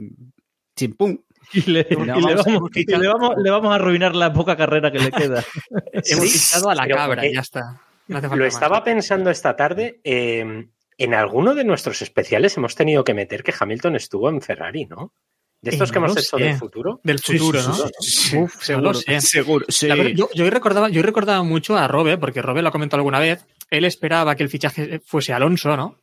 chimpum. 0.75 1.17
Y 1.53 1.61
le, 1.71 1.87
No, 1.91 2.17
y 2.19 2.21
le 2.21 2.35
vamos 2.35 2.47
a 2.47 2.51
vamos, 2.51 2.69
y 2.75 2.85
le 2.85 3.07
vamos- 3.07 3.35
le 3.41 3.49
vamos 3.49 3.71
a 3.71 3.75
arruinar 3.75 4.15
la 4.15 4.33
poca 4.33 4.57
carrera 4.57 4.91
que 4.91 4.99
le 4.99 5.11
queda. 5.11 5.43
Hemos 5.93 6.31
fichado 6.31 6.69
a 6.69 6.75
la 6.75 6.83
pero 6.83 6.95
cabra, 6.97 7.15
porque 7.15 7.33
ya 7.33 7.39
está. 7.39 7.81
No 8.09 8.19
Lo 8.21 8.29
más. 8.29 8.53
estaba 8.53 8.83
pensando 8.83 9.29
esta 9.29 9.55
tarde. 9.55 9.99
eh, 10.03 10.67
en 10.99 11.13
alguno 11.13 11.53
de 11.53 11.63
nuestros 11.63 12.01
especiales 12.01 12.57
hemos 12.57 12.73
tenido 12.73 13.03
que 13.03 13.13
meter 13.13 13.43
que 13.43 13.53
Hamilton 13.57 13.95
estuvo 13.97 14.29
en 14.29 14.41
Ferrari, 14.41 14.85
¿no? 14.85 15.13
De 15.61 15.69
estos 15.71 15.89
Eh, 15.89 15.93
que 15.93 15.99
no 15.99 16.05
hemos 16.07 16.17
hecho 16.17 16.37
sé. 16.37 16.43
del 16.43 16.55
futuro. 16.57 16.99
Del 17.03 17.19
futuro, 17.19 17.61
¿no? 17.61 18.41
Uf, 18.41 18.69
no 18.71 18.81
lo 18.81 18.93
sé. 18.95 19.21
seguro. 19.21 19.65
sí. 19.69 19.87
La 19.87 19.95
verdad, 19.95 20.11
yo, 20.15 20.27
yo, 20.33 20.43
hoy 20.43 20.49
recordaba, 20.49 20.89
yo 20.89 20.99
hoy 20.99 21.05
recordaba 21.05 21.43
mucho 21.43 21.77
a 21.77 21.87
Robe, 21.87 22.17
porque 22.17 22.41
Robe 22.41 22.61
lo 22.63 22.69
ha 22.69 22.71
comentado 22.71 22.99
alguna 22.99 23.19
vez. 23.19 23.45
Él 23.69 23.85
esperaba 23.85 24.35
que 24.35 24.41
el 24.43 24.49
fichaje 24.49 24.99
fuese 25.05 25.33
Alonso, 25.33 25.77
¿no? 25.77 25.97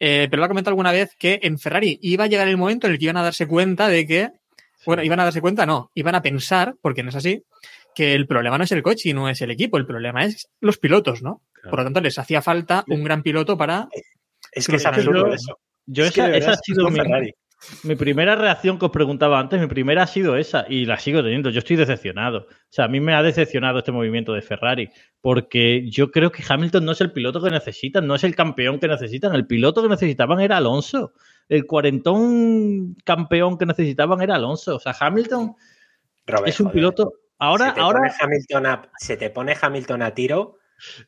Eh, 0.00 0.28
pero 0.30 0.40
lo 0.40 0.44
ha 0.44 0.48
comentado 0.48 0.72
alguna 0.72 0.92
vez 0.92 1.14
que 1.18 1.40
en 1.42 1.58
Ferrari 1.58 1.98
iba 2.02 2.24
a 2.24 2.26
llegar 2.28 2.48
el 2.48 2.56
momento 2.56 2.86
en 2.86 2.92
el 2.92 2.98
que 2.98 3.06
iban 3.06 3.16
a 3.16 3.22
darse 3.22 3.46
cuenta 3.46 3.88
de 3.88 4.06
que. 4.06 4.30
Bueno, 4.86 5.02
iban 5.02 5.20
a 5.20 5.24
darse 5.24 5.40
cuenta, 5.40 5.66
no. 5.66 5.90
Iban 5.94 6.14
a 6.14 6.22
pensar, 6.22 6.76
porque 6.80 7.02
no 7.02 7.10
es 7.10 7.16
así, 7.16 7.42
que 7.94 8.14
el 8.14 8.26
problema 8.26 8.56
no 8.56 8.64
es 8.64 8.72
el 8.72 8.82
coche 8.82 9.10
y 9.10 9.12
no 9.12 9.28
es 9.28 9.40
el 9.42 9.50
equipo, 9.50 9.76
el 9.76 9.86
problema 9.86 10.24
es 10.24 10.48
los 10.60 10.78
pilotos, 10.78 11.22
¿no? 11.22 11.42
Claro. 11.52 11.70
Por 11.70 11.78
lo 11.80 11.84
tanto, 11.84 12.00
les 12.00 12.18
hacía 12.18 12.40
falta 12.40 12.84
un 12.86 13.02
gran 13.02 13.22
piloto 13.22 13.58
para. 13.58 13.88
Es 14.52 14.66
que 14.66 14.76
es 14.76 14.86
absurdo 14.86 15.32
eso. 15.32 15.58
Yo 15.84 16.04
Es 16.04 16.12
que 16.12 16.36
esa, 16.36 16.52
ha 16.52 16.56
sido 16.56 16.88
mi, 16.90 16.98
Ferrari. 16.98 17.34
Mi 17.82 17.96
primera 17.96 18.36
reacción 18.36 18.78
que 18.78 18.86
os 18.86 18.92
preguntaba 18.92 19.40
antes. 19.40 19.60
Mi 19.60 19.66
primera 19.66 20.04
ha 20.04 20.06
sido 20.06 20.36
esa 20.36 20.64
y 20.68 20.84
la 20.84 20.98
sigo 20.98 21.22
teniendo. 21.22 21.50
Yo 21.50 21.58
estoy 21.58 21.76
decepcionado. 21.76 22.46
O 22.48 22.70
sea, 22.70 22.84
a 22.84 22.88
mí 22.88 23.00
me 23.00 23.14
ha 23.14 23.22
decepcionado 23.22 23.78
este 23.78 23.92
movimiento 23.92 24.32
de 24.32 24.42
Ferrari 24.42 24.90
porque 25.20 25.88
yo 25.90 26.10
creo 26.10 26.30
que 26.30 26.44
Hamilton 26.48 26.84
no 26.84 26.92
es 26.92 27.00
el 27.00 27.12
piloto 27.12 27.42
que 27.42 27.50
necesitan, 27.50 28.06
no 28.06 28.14
es 28.14 28.24
el 28.24 28.36
campeón 28.36 28.78
que 28.78 28.88
necesitan. 28.88 29.34
El 29.34 29.46
piloto 29.46 29.82
que 29.82 29.88
necesitaban 29.88 30.40
era 30.40 30.58
Alonso. 30.58 31.12
El 31.48 31.66
cuarentón 31.66 32.94
campeón 33.04 33.58
que 33.58 33.66
necesitaban 33.66 34.22
era 34.22 34.36
Alonso. 34.36 34.76
O 34.76 34.80
sea, 34.80 34.94
Hamilton 34.98 35.54
Robert, 36.26 36.48
es 36.48 36.60
un 36.60 36.66
joder. 36.66 36.74
piloto. 36.74 37.12
Ahora, 37.38 37.68
se 37.68 37.72
te 37.72 37.80
ahora, 37.80 37.98
pone 38.00 38.12
Hamilton 38.20 38.66
a, 38.66 38.90
se 38.98 39.16
te 39.16 39.30
pone 39.30 39.56
Hamilton 39.60 40.02
a 40.02 40.14
tiro 40.14 40.57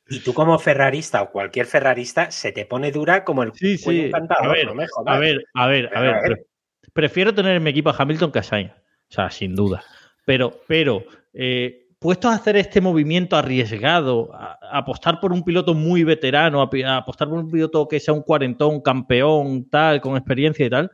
y 0.09 0.21
tú 0.21 0.35
como 0.35 0.59
ferrarista 0.59 1.23
o 1.23 1.31
cualquier 1.31 1.67
ferrarista 1.67 2.31
se 2.31 2.53
te 2.53 2.67
pone 2.67 2.91
dura 2.93 3.25
como 3.25 3.43
el 3.43 3.53
Sí, 3.55 3.79
sí. 3.79 4.01
encantador, 4.07 4.47
A 4.47 4.53
ver, 4.53 4.67
no. 4.67 4.73
A 5.07 5.19
ver, 5.19 5.45
a 5.55 5.67
ver, 5.69 5.91
a 5.97 6.01
ver. 6.01 6.21
Pre- 6.23 6.47
Prefiero 6.93 7.33
tener 7.35 7.57
en 7.57 7.63
mi 7.63 7.71
equipo 7.71 7.91
a 7.91 7.95
Hamilton 7.97 8.33
que 8.33 8.39
a 8.41 8.43
Sainz. 8.43 8.73
O 8.73 9.13
sea, 9.13 9.31
sin 9.31 9.55
duda. 9.55 9.83
Pero, 10.25 10.61
pero, 10.67 11.05
eh, 11.33 11.87
puestos 11.99 12.33
a 12.33 12.35
hacer 12.37 12.57
este 12.57 12.81
movimiento 12.81 13.37
arriesgado, 13.37 14.31
a, 14.35 14.59
a 14.63 14.79
apostar 14.79 15.21
por 15.21 15.33
un 15.33 15.45
piloto 15.45 15.75
muy 15.75 16.03
veterano, 16.05 16.63
a, 16.63 16.71
pi- 16.71 16.83
a 16.83 16.97
apostar 16.99 17.29
por 17.29 17.39
un 17.39 17.51
piloto 17.51 17.87
que 17.87 18.01
sea 18.01 18.15
un 18.15 18.23
cuarentón, 18.23 18.81
campeón, 18.81 19.69
tal, 19.69 20.01
con 20.01 20.17
experiencia 20.17 20.67
y 20.67 20.71
tal, 20.71 20.91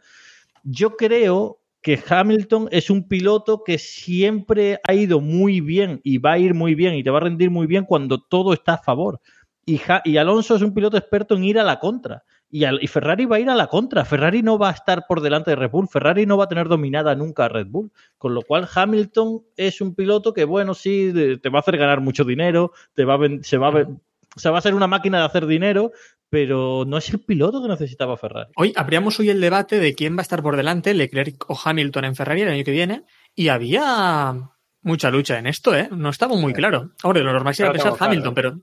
yo 0.64 0.97
creo 0.97 1.61
que 1.87 2.02
Hamilton 2.09 2.66
es 2.73 2.90
un 2.90 3.07
piloto 3.07 3.62
que 3.62 3.78
siempre 3.78 4.81
ha 4.88 4.93
ido 4.93 5.21
muy 5.21 5.61
bien 5.61 6.00
y 6.02 6.19
va 6.19 6.33
a 6.33 6.38
ir 6.38 6.52
muy 6.52 6.75
bien 6.75 6.95
y 6.95 7.05
te 7.05 7.11
va 7.11 7.19
a 7.19 7.21
rendir 7.21 7.49
muy 7.52 7.69
bien 7.69 7.85
cuando 7.85 8.19
todo 8.21 8.52
está 8.52 8.73
a 8.75 8.78
favor. 8.78 9.21
Y, 9.64 9.78
Ja- 9.78 10.02
y 10.05 10.16
Alonso 10.16 10.57
es 10.57 10.62
un 10.62 10.75
piloto 10.75 10.97
experto 10.97 11.37
en 11.37 11.45
ir 11.45 11.61
a 11.61 11.62
la 11.62 11.78
contra. 11.78 12.25
Y, 12.50 12.64
y 12.66 12.87
Ferrari 12.88 13.25
va 13.26 13.37
a 13.37 13.38
ir 13.38 13.49
a 13.50 13.55
la 13.55 13.69
contra. 13.69 14.05
Ferrari 14.05 14.43
no 14.43 14.59
va 14.59 14.71
a 14.71 14.73
estar 14.73 15.05
por 15.07 15.21
delante 15.21 15.52
de 15.52 15.55
Red 15.55 15.71
Bull. 15.71 15.87
Ferrari 15.87 16.26
no 16.26 16.37
va 16.37 16.47
a 16.47 16.49
tener 16.49 16.66
dominada 16.66 17.14
nunca 17.14 17.45
a 17.45 17.49
Red 17.50 17.69
Bull. 17.69 17.93
Con 18.19 18.35
lo 18.35 18.43
cual, 18.43 18.66
Hamilton 18.75 19.45
es 19.57 19.81
un 19.81 19.95
piloto 19.95 20.33
que, 20.35 20.43
bueno, 20.45 20.75
sí, 20.75 21.12
te 21.40 21.49
va 21.50 21.61
a 21.61 21.61
hacer 21.61 21.76
ganar 21.76 22.00
mucho 22.00 22.25
dinero, 22.25 22.73
te 22.95 23.05
va 23.05 23.14
a 23.14 23.19
se, 23.43 23.59
va 23.59 23.69
a, 23.69 23.87
se 24.35 24.50
va 24.50 24.59
a 24.59 24.62
ser 24.62 24.75
una 24.75 24.88
máquina 24.88 25.21
de 25.21 25.25
hacer 25.25 25.47
dinero, 25.47 25.93
pero 26.28 26.85
no 26.87 26.99
es 26.99 27.09
el 27.11 27.21
piloto 27.21 27.62
que 27.62 27.68
necesitaba 27.68 28.16
Ferrari. 28.16 28.50
Hoy 28.56 28.73
abríamos 28.76 29.18
hoy 29.21 29.30
el 29.30 29.40
debate 29.40 29.78
de 29.78 29.95
quién 29.95 30.16
va 30.16 30.21
a 30.21 30.23
estar 30.23 30.42
por 30.42 30.56
delante, 30.56 30.92
Leclerc 30.95 31.45
o 31.49 31.59
Hamilton 31.62 32.04
en 32.06 32.14
Ferrari 32.16 32.42
el 32.42 32.49
año 32.49 32.64
que 32.64 32.71
viene. 32.73 33.04
y 33.35 33.49
había 33.49 34.35
mucha 34.83 35.11
lucha 35.11 35.38
en 35.38 35.47
esto, 35.47 35.75
¿eh? 35.76 35.88
No 35.90 36.11
estaba 36.11 36.37
muy 36.37 36.52
claro. 36.52 36.92
Ahora, 37.02 37.21
lo 37.21 37.33
normal 37.33 37.54
sería 37.54 37.73
pensar 37.73 37.92
claro. 37.95 38.04
Hamilton, 38.04 38.35
pero 38.35 38.61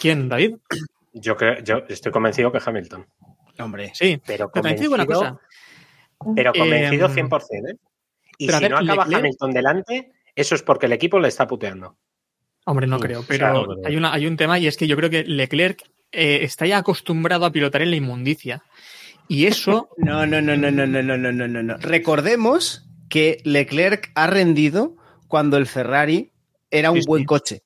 ¿quién, 0.00 0.28
David? 0.28 0.56
Yo 1.12 1.36
creo, 1.36 1.62
yo 1.62 1.82
estoy 1.88 2.10
convencido 2.12 2.50
que 2.52 2.58
Hamilton. 2.64 3.06
Hombre. 3.58 3.90
Sí, 3.94 4.20
Pero 4.26 4.50
pero 4.50 4.68
digo 4.74 4.94
una 4.94 5.04
convencido, 5.06 5.38
cosa. 6.18 6.34
pero 6.34 6.52
convencido 6.52 7.06
Em, 7.08 7.12
100%, 7.28 7.40
¿eh? 7.70 7.76
Y 8.38 8.46
pero 8.46 8.58
si 8.58 8.62
ver, 8.64 8.70
no 8.72 8.78
acaba 8.78 9.04
Leclerc- 9.06 9.18
Hamilton 9.18 9.50
delante, 9.52 10.12
eso 10.34 10.54
es 10.54 10.62
porque 10.62 10.86
el 10.86 10.92
equipo 10.92 11.20
le 11.20 11.28
está 11.28 11.46
puteando. 11.46 11.98
Hombre, 12.64 12.86
no 12.86 12.98
creo, 12.98 13.20
o 13.20 13.22
sea, 13.24 13.28
pero 13.28 13.52
no 13.66 13.74
creo. 13.74 13.86
hay, 13.88 13.96
una, 13.96 14.12
hay 14.12 14.26
un 14.26 14.36
tema 14.36 14.58
y 14.58 14.66
es 14.68 14.76
que 14.76 14.86
yo 14.86 14.96
creo 14.96 15.10
que 15.10 15.24
Leclerc 15.24 15.82
eh, 16.12 16.40
está 16.42 16.66
ya 16.66 16.78
acostumbrado 16.78 17.44
a 17.46 17.52
pilotar 17.52 17.82
en 17.82 17.90
la 17.90 17.96
inmundicia. 17.96 18.62
Y 19.28 19.46
eso, 19.46 19.88
No, 19.98 20.26
no, 20.26 20.40
no, 20.40 20.56
no, 20.56 20.70
no, 20.70 20.86
no, 20.86 21.02
no, 21.02 21.16
no, 21.18 21.32
no, 21.48 21.62
no. 21.62 21.76
Recordemos 21.78 22.84
que 23.08 23.40
Leclerc 23.44 24.10
ha 24.14 24.26
rendido 24.26 24.96
cuando 25.28 25.56
el 25.56 25.66
Ferrari 25.66 26.30
era 26.70 26.90
un 26.90 26.96
Sí, 26.98 27.02
sí. 27.02 27.06
buen 27.08 27.24
coche. 27.24 27.62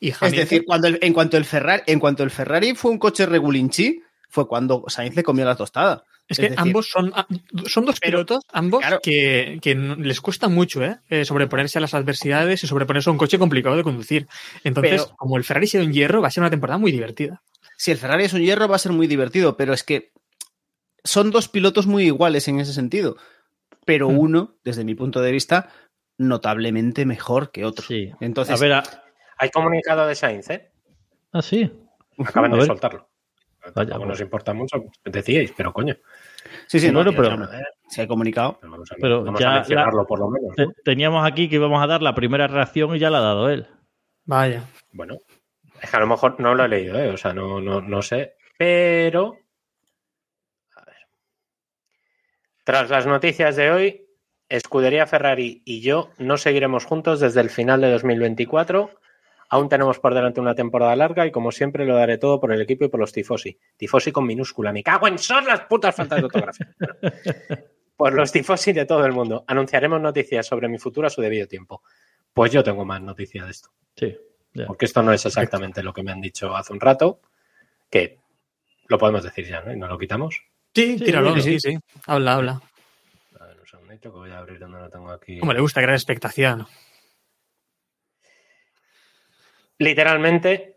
y 0.00 0.08
Es 0.10 0.32
decir, 0.32 0.64
cuando 0.64 0.88
el- 0.88 0.98
en, 1.02 1.12
cuanto 1.12 1.36
el 1.36 1.44
Ferrari, 1.44 1.82
en 1.86 1.98
cuanto 2.00 2.22
el 2.24 2.30
Ferrari 2.30 2.74
fue 2.74 2.90
un 2.90 2.98
coche 2.98 3.26
regulinchi, 3.26 4.00
fue 4.28 4.46
cuando 4.48 4.84
Sainz 4.88 5.14
le 5.16 5.22
comió 5.22 5.44
la 5.44 5.54
tostada. 5.56 6.04
es 6.28 6.38
es 6.38 6.44
que 6.44 6.50
decir- 6.50 6.60
ambos 6.60 6.90
son, 6.90 7.10
ah, 7.14 7.26
son 7.66 7.86
dos 7.86 7.98
Pero, 8.00 8.18
pilotos, 8.18 8.44
ambos, 8.52 8.80
claro. 8.80 9.00
que, 9.02 9.58
les 9.98 10.20
cuesta 10.20 10.48
mucho 10.48 10.84
¿eh? 10.84 10.98
Eh, 11.08 11.24
sobreponerse 11.24 11.78
a 11.78 11.80
las 11.80 11.94
adversidades 11.94 12.62
y 12.62 12.66
sobreponerse 12.66 13.08
a 13.08 13.12
un 13.12 13.18
coche 13.18 13.38
complicado 13.38 13.76
de 13.76 13.82
conducir. 13.82 14.26
Entonces, 14.62 15.04
Pero- 15.04 15.16
como 15.16 15.36
el 15.38 15.44
Ferrari 15.44 15.66
sea 15.66 15.82
un 15.82 15.92
hierro, 15.92 16.20
va 16.20 16.28
a 16.28 16.30
ser 16.30 16.42
una 16.42 16.50
temporada 16.50 16.76
muy 16.78 16.92
divertida. 16.92 17.40
Si 17.78 17.92
el 17.92 17.96
Ferrari 17.98 18.24
es 18.24 18.32
un 18.34 18.40
hierro 18.42 18.66
va 18.68 18.76
a 18.76 18.80
ser 18.80 18.92
muy 18.92 19.06
divertido, 19.06 19.56
pero 19.56 19.72
es 19.72 19.84
que 19.84 20.12
son 21.04 21.30
dos 21.30 21.48
pilotos 21.48 21.86
muy 21.86 22.04
iguales 22.04 22.48
en 22.48 22.58
ese 22.58 22.72
sentido. 22.72 23.16
Pero 23.86 24.08
Hmm. 24.08 24.18
uno, 24.18 24.56
desde 24.64 24.84
mi 24.84 24.94
punto 24.96 25.20
de 25.22 25.30
vista, 25.32 25.70
notablemente 26.18 27.06
mejor 27.06 27.52
que 27.52 27.64
otro. 27.64 27.86
Sí. 27.86 28.10
Entonces, 28.20 28.60
a 28.60 28.62
ver, 28.62 28.72
a- 28.72 28.82
Hay 29.38 29.50
comunicado 29.50 30.06
de 30.08 30.16
Sainz, 30.16 30.50
¿eh? 30.50 30.72
ah, 31.32 31.40
sí. 31.40 31.70
Acaban 32.18 32.50
A 32.50 32.54
de 32.54 32.58
ver. 32.58 32.66
soltarlo. 32.66 33.08
Vaya, 33.74 33.96
bueno. 33.96 34.06
nos 34.12 34.20
importa 34.20 34.52
mucho, 34.54 34.82
decíais, 35.04 35.52
pero 35.56 35.72
coño. 35.72 35.94
sí, 36.66 36.80
sí, 36.80 36.90
no, 36.90 37.04
pero- 37.04 37.28
vamos 37.30 37.48
a 37.48 37.56
ver, 37.56 37.66
si 37.88 38.00
hay 38.00 38.08
comunicado. 38.08 38.58
Vamos 38.62 38.90
a, 38.90 38.96
Pero 39.00 39.22
vamos 39.24 39.38
ya 39.40 39.46
a 39.48 39.50
la- 39.52 39.58
mencionarlo 39.60 40.06
por 40.06 40.18
lo 40.18 40.30
menos. 40.30 40.56
Te- 40.56 40.66
¿no? 40.66 40.72
Teníamos 40.84 41.24
aquí 41.24 41.48
que 41.48 41.56
íbamos 41.56 41.80
a 41.82 41.86
dar 41.86 42.02
la 42.02 42.14
primera 42.14 42.48
reacción 42.48 42.96
y 42.96 42.98
ya 42.98 43.10
la 43.10 43.18
ha 43.18 43.22
dado 43.22 43.48
él. 43.50 43.66
Vaya. 44.24 44.64
Bueno, 44.92 45.18
es 45.80 45.90
que 45.90 45.96
a 45.96 46.00
lo 46.00 46.06
mejor 46.06 46.40
no 46.40 46.54
lo 46.54 46.64
he 46.64 46.68
leído, 46.68 46.98
¿eh? 46.98 47.10
o 47.10 47.16
sea, 47.16 47.32
no, 47.32 47.60
no, 47.60 47.80
no 47.80 48.02
sé. 48.02 48.36
Pero. 48.56 49.38
A 50.74 50.84
ver. 50.84 50.96
Tras 52.64 52.90
las 52.90 53.06
noticias 53.06 53.56
de 53.56 53.70
hoy, 53.70 54.08
Escudería 54.48 55.06
Ferrari 55.06 55.62
y 55.64 55.80
yo 55.80 56.10
no 56.18 56.38
seguiremos 56.38 56.86
juntos 56.86 57.20
desde 57.20 57.40
el 57.40 57.50
final 57.50 57.80
de 57.80 57.90
2024. 57.90 58.90
Aún 59.50 59.68
tenemos 59.68 59.98
por 59.98 60.14
delante 60.14 60.40
una 60.40 60.54
temporada 60.54 60.94
larga 60.96 61.26
y, 61.26 61.30
como 61.30 61.52
siempre, 61.52 61.86
lo 61.86 61.94
daré 61.94 62.18
todo 62.18 62.40
por 62.40 62.52
el 62.52 62.60
equipo 62.60 62.84
y 62.84 62.88
por 62.88 63.00
los 63.00 63.12
tifosi. 63.12 63.58
Tifosi 63.76 64.12
con 64.12 64.26
minúscula. 64.26 64.72
Me 64.72 64.82
cago 64.82 65.08
en 65.08 65.18
son 65.18 65.46
las 65.46 65.62
putas 65.62 65.94
faltas 65.94 66.18
de 66.18 66.24
ortografía. 66.26 66.74
Por 67.96 68.14
los 68.14 68.30
tifosi 68.30 68.72
de 68.72 68.84
todo 68.84 69.04
el 69.04 69.12
mundo. 69.12 69.44
Anunciaremos 69.48 70.00
noticias 70.00 70.46
sobre 70.46 70.68
mi 70.68 70.78
futuro 70.78 71.08
a 71.08 71.10
su 71.10 71.20
debido 71.20 71.48
tiempo. 71.48 71.82
Pues 72.32 72.52
yo 72.52 72.62
tengo 72.62 72.84
más 72.84 73.02
noticias 73.02 73.44
de 73.44 73.50
esto. 73.50 73.70
Sí. 73.96 74.16
Porque 74.66 74.86
esto 74.86 75.02
no 75.02 75.12
es 75.12 75.24
exactamente 75.24 75.82
lo 75.82 75.92
que 75.92 76.02
me 76.02 76.12
han 76.12 76.20
dicho 76.20 76.54
hace 76.56 76.72
un 76.72 76.80
rato, 76.80 77.20
que 77.90 78.18
lo 78.86 78.98
podemos 78.98 79.22
decir 79.22 79.46
ya, 79.46 79.60
¿no? 79.60 79.72
Y 79.72 79.76
no 79.76 79.86
lo 79.86 79.98
quitamos. 79.98 80.42
Sí, 80.74 80.98
Sí, 80.98 81.04
tíralo, 81.04 81.34
sí, 81.34 81.42
sí, 81.42 81.60
sí. 81.60 81.72
sí. 81.72 81.78
Habla, 82.06 82.34
habla. 82.34 82.62
A 83.40 83.44
ver, 83.46 83.60
un 83.60 83.66
segundito 83.66 84.12
que 84.12 84.18
voy 84.18 84.30
a 84.30 84.38
abrir 84.38 84.58
donde 84.58 84.78
lo 84.78 84.90
tengo 84.90 85.10
aquí. 85.10 85.38
Como 85.38 85.52
le 85.52 85.60
gusta 85.60 85.80
crear 85.80 85.94
expectación. 85.94 86.66
Literalmente, 89.78 90.76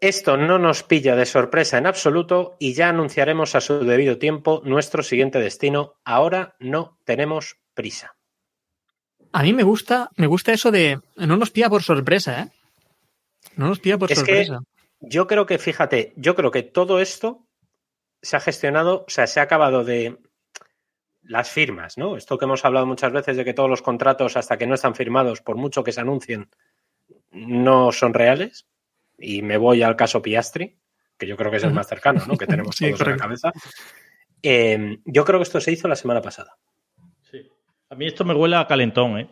esto 0.00 0.36
no 0.36 0.58
nos 0.58 0.82
pilla 0.82 1.16
de 1.16 1.26
sorpresa 1.26 1.78
en 1.78 1.86
absoluto 1.86 2.56
y 2.58 2.74
ya 2.74 2.88
anunciaremos 2.88 3.54
a 3.54 3.60
su 3.60 3.80
debido 3.80 4.18
tiempo 4.18 4.62
nuestro 4.64 5.02
siguiente 5.02 5.38
destino. 5.40 5.94
Ahora 6.04 6.54
no 6.60 6.98
tenemos 7.04 7.56
prisa. 7.74 8.16
A 9.32 9.42
mí 9.42 9.52
me 9.52 9.64
gusta, 9.64 10.10
me 10.16 10.26
gusta 10.26 10.52
eso 10.52 10.70
de 10.70 11.00
no 11.16 11.36
nos 11.36 11.50
pilla 11.50 11.68
por 11.68 11.82
sorpresa, 11.82 12.42
¿eh? 12.42 12.48
No 13.56 13.68
nos 13.68 13.80
pilla 13.80 13.98
por 13.98 14.10
Es 14.12 14.22
que- 14.22 14.44
sorpresa. 14.44 14.60
Yo 15.00 15.26
creo 15.26 15.44
que, 15.44 15.58
fíjate, 15.58 16.12
yo 16.16 16.34
creo 16.34 16.50
que 16.50 16.62
todo 16.62 17.00
esto 17.00 17.46
se 18.22 18.36
ha 18.36 18.40
gestionado, 18.40 19.04
o 19.06 19.10
sea, 19.10 19.26
se 19.26 19.40
ha 19.40 19.42
acabado 19.42 19.84
de 19.84 20.16
las 21.22 21.50
firmas, 21.50 21.98
¿no? 21.98 22.16
Esto 22.16 22.38
que 22.38 22.44
hemos 22.46 22.64
hablado 22.64 22.86
muchas 22.86 23.12
veces 23.12 23.36
de 23.36 23.44
que 23.44 23.52
todos 23.52 23.68
los 23.68 23.82
contratos, 23.82 24.36
hasta 24.36 24.56
que 24.56 24.66
no 24.66 24.74
están 24.74 24.94
firmados, 24.94 25.42
por 25.42 25.56
mucho 25.56 25.84
que 25.84 25.92
se 25.92 26.00
anuncien, 26.00 26.48
no 27.32 27.92
son 27.92 28.14
reales. 28.14 28.66
Y 29.18 29.42
me 29.42 29.56
voy 29.58 29.82
al 29.82 29.96
caso 29.96 30.22
Piastri, 30.22 30.78
que 31.18 31.26
yo 31.26 31.36
creo 31.36 31.50
que 31.50 31.56
es 31.58 31.64
el 31.64 31.72
más 31.72 31.88
cercano, 31.88 32.24
¿no? 32.26 32.36
Que 32.36 32.46
tenemos 32.46 32.74
Sí, 32.76 32.86
todos 32.86 33.00
en 33.02 33.10
la 33.10 33.16
cabeza. 33.16 33.52
Eh, 34.42 34.98
yo 35.04 35.24
creo 35.24 35.38
que 35.38 35.44
esto 35.44 35.60
se 35.60 35.72
hizo 35.72 35.88
la 35.88 35.96
semana 35.96 36.22
pasada. 36.22 36.56
Sí. 37.30 37.50
A 37.90 37.94
mí 37.94 38.06
esto 38.06 38.24
me 38.24 38.34
huele 38.34 38.56
a 38.56 38.66
calentón, 38.66 39.18
¿eh? 39.18 39.28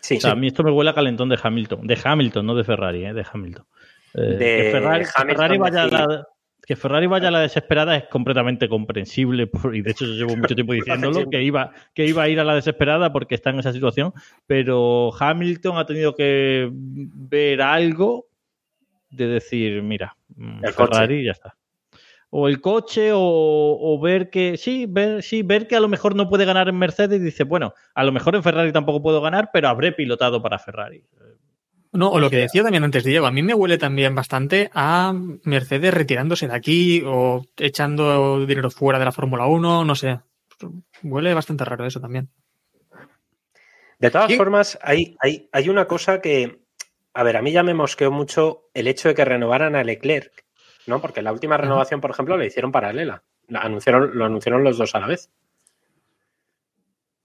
Sí, 0.00 0.16
O 0.16 0.20
sea, 0.20 0.32
a 0.32 0.36
mí 0.36 0.46
esto 0.46 0.62
me 0.62 0.70
huele 0.70 0.90
a 0.90 0.94
calentón 0.94 1.28
de 1.28 1.38
Hamilton. 1.42 1.86
De 1.86 1.98
Hamilton, 2.02 2.46
no 2.46 2.54
de 2.54 2.64
Ferrari, 2.64 3.04
¿eh? 3.04 3.12
De 3.12 3.24
Hamilton. 3.30 3.66
Eh, 4.14 4.20
De 4.20 4.36
que, 4.38 4.70
Ferrari, 4.70 5.04
que 5.04 5.10
Hamilton 5.14 5.36
Ferrari 5.36 5.58
vaya 5.58 5.82
a 5.82 5.86
la, 5.86 6.28
que 6.66 6.74
Ferrari 6.74 7.06
vaya 7.06 7.28
a 7.28 7.30
la 7.30 7.40
desesperada 7.40 7.96
es 7.96 8.04
completamente 8.08 8.68
comprensible. 8.68 9.48
y 9.72 9.82
de 9.82 9.90
hecho, 9.90 10.04
yo 10.04 10.14
llevo 10.14 10.36
mucho 10.36 10.54
tiempo 10.56 10.72
diciéndolo, 10.74 11.30
que 11.30 11.42
iba, 11.42 11.70
que 11.94 12.06
iba 12.06 12.24
a 12.24 12.28
ir 12.28 12.40
a 12.40 12.44
la 12.44 12.56
desesperada 12.56 13.12
porque 13.12 13.36
está 13.36 13.50
en 13.50 13.60
esa 13.60 13.72
situación. 13.72 14.12
Pero 14.46 15.12
Hamilton 15.18 15.78
ha 15.78 15.86
tenido 15.86 16.14
que 16.14 16.68
ver 16.72 17.62
algo 17.62 18.26
de 19.10 19.28
decir, 19.28 19.82
mira, 19.82 20.16
mm, 20.34 20.64
El 20.64 20.72
Ferrari 20.72 21.24
ya 21.24 21.32
está. 21.32 21.56
O 22.30 22.48
el 22.48 22.60
coche, 22.60 23.12
o, 23.12 23.18
o 23.20 24.00
ver 24.00 24.30
que. 24.30 24.56
Sí 24.56 24.86
ver, 24.88 25.22
sí, 25.22 25.42
ver 25.42 25.66
que 25.68 25.76
a 25.76 25.80
lo 25.80 25.88
mejor 25.88 26.14
no 26.16 26.28
puede 26.28 26.44
ganar 26.44 26.68
en 26.68 26.78
Mercedes 26.78 27.20
y 27.20 27.24
dice, 27.24 27.44
bueno, 27.44 27.72
a 27.94 28.04
lo 28.04 28.12
mejor 28.12 28.34
en 28.34 28.42
Ferrari 28.42 28.72
tampoco 28.72 29.02
puedo 29.02 29.20
ganar, 29.20 29.50
pero 29.52 29.68
habré 29.68 29.92
pilotado 29.92 30.42
para 30.42 30.58
Ferrari. 30.58 31.04
No, 31.92 32.10
o 32.10 32.20
lo 32.20 32.28
que 32.28 32.36
decía 32.36 32.62
también 32.62 32.84
antes 32.84 33.04
Diego, 33.04 33.26
a 33.26 33.30
mí 33.30 33.42
me 33.42 33.54
huele 33.54 33.78
también 33.78 34.14
bastante 34.14 34.70
a 34.74 35.14
Mercedes 35.44 35.94
retirándose 35.94 36.46
de 36.48 36.54
aquí 36.54 37.02
o 37.06 37.44
echando 37.56 38.44
dinero 38.44 38.70
fuera 38.70 38.98
de 38.98 39.04
la 39.06 39.12
Fórmula 39.12 39.46
1, 39.46 39.84
no 39.84 39.94
sé. 39.94 40.20
Huele 41.02 41.32
bastante 41.32 41.64
raro 41.64 41.86
eso 41.86 42.00
también. 42.00 42.28
De 43.98 44.10
todas 44.10 44.30
Sí. 44.30 44.36
formas, 44.36 44.78
hay, 44.82 45.16
hay, 45.20 45.48
hay 45.52 45.68
una 45.70 45.86
cosa 45.86 46.20
que, 46.20 46.60
a 47.14 47.22
ver, 47.22 47.36
a 47.36 47.42
mí 47.42 47.52
ya 47.52 47.62
me 47.62 47.72
mosqueó 47.72 48.10
mucho 48.10 48.68
el 48.74 48.88
hecho 48.88 49.08
de 49.08 49.14
que 49.14 49.24
renovaran 49.24 49.74
a 49.74 49.84
Leclerc, 49.84 50.44
¿no? 50.86 51.00
Porque 51.00 51.22
la 51.22 51.32
última 51.32 51.56
renovación, 51.56 52.00
por 52.00 52.10
ejemplo, 52.10 52.36
la 52.36 52.44
hicieron 52.46 52.72
paralela. 52.72 53.22
La 53.48 53.60
anunciaron, 53.60 54.16
lo 54.16 54.24
anunciaron 54.24 54.64
los 54.64 54.78
dos 54.78 54.94
a 54.94 55.00
la 55.00 55.06
vez. 55.06 55.30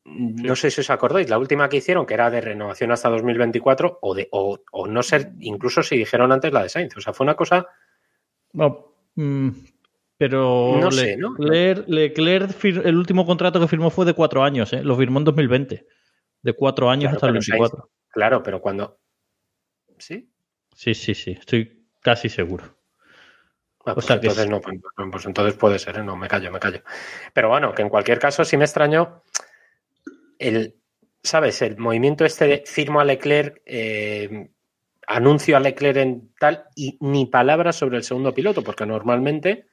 No 0.04 0.56
sé 0.56 0.72
si 0.72 0.82
os 0.82 0.90
acordáis, 0.90 1.30
la 1.30 1.38
última 1.38 1.70
que 1.70 1.78
hicieron, 1.78 2.06
que 2.06 2.16
era 2.16 2.30
de 2.32 2.42
renovación 2.42 2.92
hasta 2.92 3.10
2024, 3.10 4.00
o, 4.02 4.16
de, 4.16 4.28
o, 4.32 4.60
o 4.72 4.88
no 4.88 5.04
ser, 5.04 5.32
incluso 5.40 5.84
si 5.84 5.96
dijeron 5.98 6.32
antes 6.32 6.52
la 6.52 6.64
de 6.64 6.70
Sainz. 6.70 6.98
O 6.98 7.02
sea, 7.02 7.14
fue 7.14 7.24
una 7.24 7.36
cosa. 7.36 7.68
Bueno, 8.52 8.94
mm, 9.16 9.50
pero 10.18 10.80
No 10.82 10.92
sé, 10.92 11.18
¿no? 11.18 11.36
Leclerc, 11.38 12.64
el 12.66 12.98
último 12.98 13.26
contrato 13.26 13.60
que 13.60 13.68
firmó 13.68 13.90
fue 13.92 14.06
de 14.06 14.14
cuatro 14.14 14.44
años, 14.44 14.74
¿eh? 14.74 14.84
lo 14.84 14.98
firmó 14.98 15.20
en 15.20 15.26
2020. 15.26 15.86
De 16.42 16.54
cuatro 16.54 16.90
años 16.90 17.12
Claro, 17.12 17.16
hasta 17.18 17.28
el 17.28 17.34
pero 17.34 17.42
Sainz- 17.42 17.60
24. 17.72 17.90
Claro, 18.10 18.44
pero 18.44 18.60
cuando. 18.62 19.00
¿Sí? 20.00 20.30
Sí, 20.76 20.94
sí, 20.96 21.14
sí, 21.14 21.32
estoy 21.32 21.86
casi 22.02 22.28
seguro. 22.28 22.76
Ah, 23.86 23.92
O 23.92 23.94
pues 23.96 24.06
sea 24.06 24.20
que 24.20 24.28
entonces 24.28 24.50
no, 24.50 24.62
pues, 24.62 24.80
pues 25.12 25.26
entonces 25.26 25.56
puede 25.56 25.80
ser, 25.80 25.98
¿eh? 25.98 26.04
no, 26.04 26.16
me 26.16 26.28
callo, 26.28 26.52
me 26.52 26.60
callo. 26.60 26.82
Pero 27.34 27.50
bueno, 27.50 27.74
que 27.74 27.82
en 27.82 27.90
cualquier 27.90 28.20
caso 28.20 28.46
sí 28.46 28.58
me 28.58 28.66
extrañó 28.66 29.24
el, 30.38 30.76
¿sabes? 31.24 31.62
El 31.62 31.78
movimiento 31.78 32.26
este 32.26 32.48
de 32.48 32.64
firmo 32.66 33.00
a 33.00 33.06
Leclerc, 33.06 33.62
eh, 33.66 34.50
anuncio 35.08 35.58
a 35.58 35.60
Leclerc 35.60 35.98
en 35.98 36.34
tal, 36.40 36.66
y 36.76 36.98
ni 37.02 37.26
palabra 37.26 37.74
sobre 37.74 37.98
el 37.98 38.04
segundo 38.04 38.34
piloto, 38.34 38.64
porque 38.64 38.86
normalmente, 38.86 39.68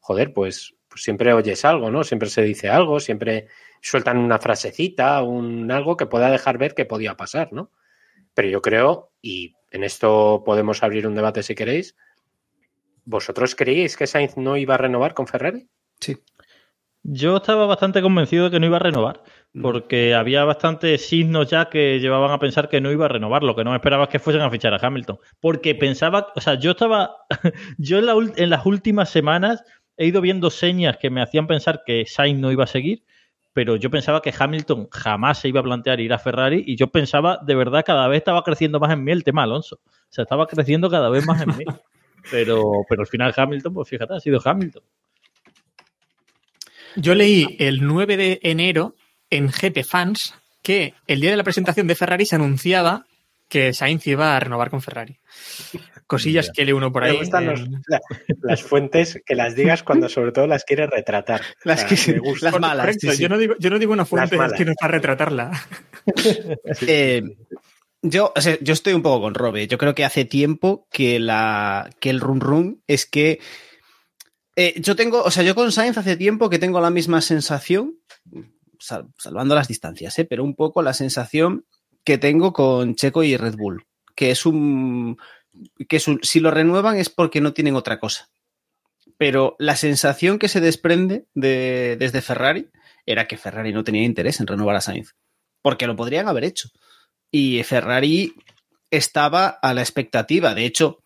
joder, 0.00 0.32
pues, 0.32 0.74
pues 0.88 1.02
siempre 1.02 1.32
oyes 1.32 1.64
algo, 1.64 1.90
¿no? 1.90 2.02
Siempre 2.02 2.28
se 2.28 2.42
dice 2.42 2.68
algo, 2.68 2.98
siempre 2.98 3.46
sueltan 3.80 4.18
una 4.18 4.38
frasecita, 4.38 5.22
un 5.22 5.70
algo 5.70 5.96
que 5.96 6.06
pueda 6.06 6.30
dejar 6.30 6.58
ver 6.58 6.74
que 6.74 6.84
podía 6.84 7.16
pasar, 7.16 7.52
¿no? 7.52 7.70
Pero 8.34 8.48
yo 8.48 8.62
creo, 8.62 9.12
y 9.22 9.54
en 9.70 9.84
esto 9.84 10.42
podemos 10.44 10.82
abrir 10.82 11.06
un 11.06 11.14
debate 11.14 11.42
si 11.42 11.54
queréis, 11.54 11.96
¿Vosotros 13.04 13.54
creíais 13.54 13.96
que 13.96 14.06
Sainz 14.06 14.36
no 14.36 14.56
iba 14.56 14.74
a 14.74 14.78
renovar 14.78 15.14
con 15.14 15.26
Ferrari? 15.26 15.68
Sí. 16.00 16.16
Yo 17.02 17.38
estaba 17.38 17.64
bastante 17.66 18.02
convencido 18.02 18.44
de 18.44 18.50
que 18.50 18.60
no 18.60 18.66
iba 18.66 18.76
a 18.76 18.80
renovar, 18.80 19.22
Mm. 19.52 19.62
porque 19.62 20.14
había 20.14 20.44
bastantes 20.44 21.08
signos 21.08 21.50
ya 21.50 21.68
que 21.70 21.98
llevaban 21.98 22.30
a 22.30 22.38
pensar 22.38 22.68
que 22.68 22.80
no 22.80 22.92
iba 22.92 23.06
a 23.06 23.08
renovar. 23.08 23.42
Lo 23.42 23.56
que 23.56 23.64
no 23.64 23.70
me 23.70 23.76
esperaba 23.78 24.04
es 24.04 24.10
que 24.10 24.18
fuesen 24.20 24.42
a 24.42 24.50
fichar 24.50 24.74
a 24.74 24.86
Hamilton. 24.86 25.18
Porque 25.40 25.74
pensaba, 25.74 26.28
o 26.36 26.40
sea, 26.40 26.54
yo 26.54 26.72
estaba, 26.72 27.16
yo 27.78 27.98
en, 27.98 28.06
la 28.06 28.14
en 28.36 28.50
las 28.50 28.64
últimas 28.66 29.10
semanas 29.10 29.64
he 29.96 30.06
ido 30.06 30.20
viendo 30.20 30.50
señas 30.50 30.98
que 30.98 31.10
me 31.10 31.20
hacían 31.22 31.46
pensar 31.48 31.82
que 31.84 32.04
Sainz 32.06 32.38
no 32.40 32.52
iba 32.52 32.64
a 32.64 32.68
seguir, 32.68 33.02
pero 33.52 33.74
yo 33.76 33.90
pensaba 33.90 34.22
que 34.22 34.32
Hamilton 34.38 34.88
jamás 34.92 35.38
se 35.38 35.48
iba 35.48 35.58
a 35.60 35.64
plantear 35.64 35.98
ir 36.00 36.12
a 36.12 36.18
Ferrari 36.18 36.62
y 36.66 36.76
yo 36.76 36.86
pensaba, 36.88 37.40
de 37.44 37.54
verdad, 37.56 37.82
cada 37.84 38.06
vez 38.06 38.18
estaba 38.18 38.44
creciendo 38.44 38.78
más 38.78 38.92
en 38.92 39.02
mí 39.02 39.10
el 39.10 39.24
tema 39.24 39.42
Alonso. 39.42 39.80
O 39.84 40.12
sea, 40.12 40.22
estaba 40.22 40.46
creciendo 40.46 40.88
cada 40.88 41.08
vez 41.08 41.26
más 41.26 41.40
en 41.42 41.56
mí. 41.56 41.64
Pero, 42.30 42.84
pero 42.88 43.02
al 43.02 43.06
final 43.08 43.32
Hamilton, 43.36 43.74
pues 43.74 43.88
fíjate, 43.88 44.14
ha 44.14 44.20
sido 44.20 44.40
Hamilton. 44.44 44.82
Yo 46.96 47.14
leí 47.14 47.56
el 47.60 47.86
9 47.86 48.16
de 48.16 48.40
enero 48.42 48.96
en 49.30 49.48
GP 49.48 49.84
Fans 49.84 50.34
que 50.62 50.94
el 51.06 51.20
día 51.20 51.30
de 51.30 51.36
la 51.36 51.44
presentación 51.44 51.86
de 51.86 51.94
Ferrari 51.94 52.26
se 52.26 52.34
anunciaba 52.36 53.06
que 53.48 53.72
Sainz 53.72 54.06
iba 54.06 54.36
a 54.36 54.40
renovar 54.40 54.70
con 54.70 54.82
Ferrari. 54.82 55.18
Cosillas 56.06 56.50
que 56.54 56.64
lee 56.64 56.72
uno 56.72 56.92
por 56.92 57.04
ahí. 57.04 57.12
Me 57.12 57.18
gustan 57.18 57.46
los- 57.46 57.68
la- 57.86 58.00
las 58.42 58.62
fuentes 58.62 59.20
que 59.24 59.34
las 59.36 59.54
digas 59.54 59.82
cuando 59.84 60.08
sobre 60.08 60.32
todo 60.32 60.46
las 60.48 60.64
quieres 60.64 60.90
retratar. 60.90 61.40
Las 61.64 61.84
O 61.84 61.88
que 61.88 61.96
sea, 61.96 62.14
me 62.14 62.20
gusta. 62.20 62.50
las 62.50 62.60
malas. 62.60 62.96
Sí, 63.00 63.10
sí. 63.10 63.22
Yo, 63.22 63.28
no 63.28 63.38
digo, 63.38 63.54
yo 63.58 63.70
no 63.70 63.78
digo 63.78 63.92
una 63.92 64.04
fuente 64.04 64.36
que 64.56 64.64
no 64.64 64.72
para 64.80 64.92
retratarla. 64.92 65.50
Eh, 66.86 67.22
yo, 68.02 68.32
o 68.34 68.40
sea, 68.40 68.58
yo 68.60 68.72
estoy 68.72 68.92
un 68.94 69.02
poco 69.02 69.22
con 69.22 69.34
Robe. 69.34 69.66
Yo 69.66 69.78
creo 69.78 69.94
que 69.94 70.04
hace 70.04 70.24
tiempo 70.24 70.86
que, 70.90 71.18
la, 71.20 71.90
que 72.00 72.10
el 72.10 72.20
run 72.20 72.40
run 72.40 72.82
es 72.86 73.06
que. 73.06 73.40
eh, 74.56 74.74
yo 74.80 74.96
tengo, 74.96 75.22
o 75.22 75.30
sea, 75.30 75.42
yo 75.42 75.54
con 75.54 75.70
Sainz 75.72 75.98
hace 75.98 76.16
tiempo 76.16 76.50
que 76.50 76.58
tengo 76.58 76.80
la 76.80 76.90
misma 76.90 77.20
sensación, 77.20 77.98
sal- 78.78 79.08
salvando 79.18 79.54
las 79.54 79.68
distancias, 79.68 80.18
¿eh? 80.18 80.24
pero 80.24 80.44
un 80.44 80.54
poco 80.54 80.82
la 80.82 80.94
sensación 80.94 81.66
que 82.04 82.18
tengo 82.18 82.52
con 82.52 82.94
Checo 82.94 83.22
y 83.22 83.36
Red 83.36 83.56
Bull, 83.56 83.86
que 84.14 84.30
es 84.30 84.46
un. 84.46 85.18
que 85.88 85.96
es 85.96 86.08
un- 86.08 86.20
si 86.22 86.40
lo 86.40 86.50
renuevan 86.50 86.96
es 86.96 87.10
porque 87.10 87.40
no 87.40 87.52
tienen 87.52 87.74
otra 87.76 87.98
cosa. 88.00 88.28
Pero 89.18 89.56
la 89.58 89.76
sensación 89.76 90.38
que 90.38 90.48
se 90.48 90.60
desprende 90.60 91.26
de- 91.34 91.96
desde 91.98 92.22
Ferrari 92.22 92.70
era 93.04 93.26
que 93.28 93.36
Ferrari 93.36 93.72
no 93.72 93.84
tenía 93.84 94.04
interés 94.04 94.40
en 94.40 94.46
renovar 94.46 94.76
a 94.76 94.80
Sainz, 94.80 95.14
porque 95.62 95.86
lo 95.86 95.96
podrían 95.96 96.28
haber 96.28 96.44
hecho 96.44 96.70
y 97.30 97.62
Ferrari 97.62 98.34
estaba 98.90 99.48
a 99.48 99.74
la 99.74 99.82
expectativa. 99.82 100.54
De 100.54 100.64
hecho, 100.64 101.02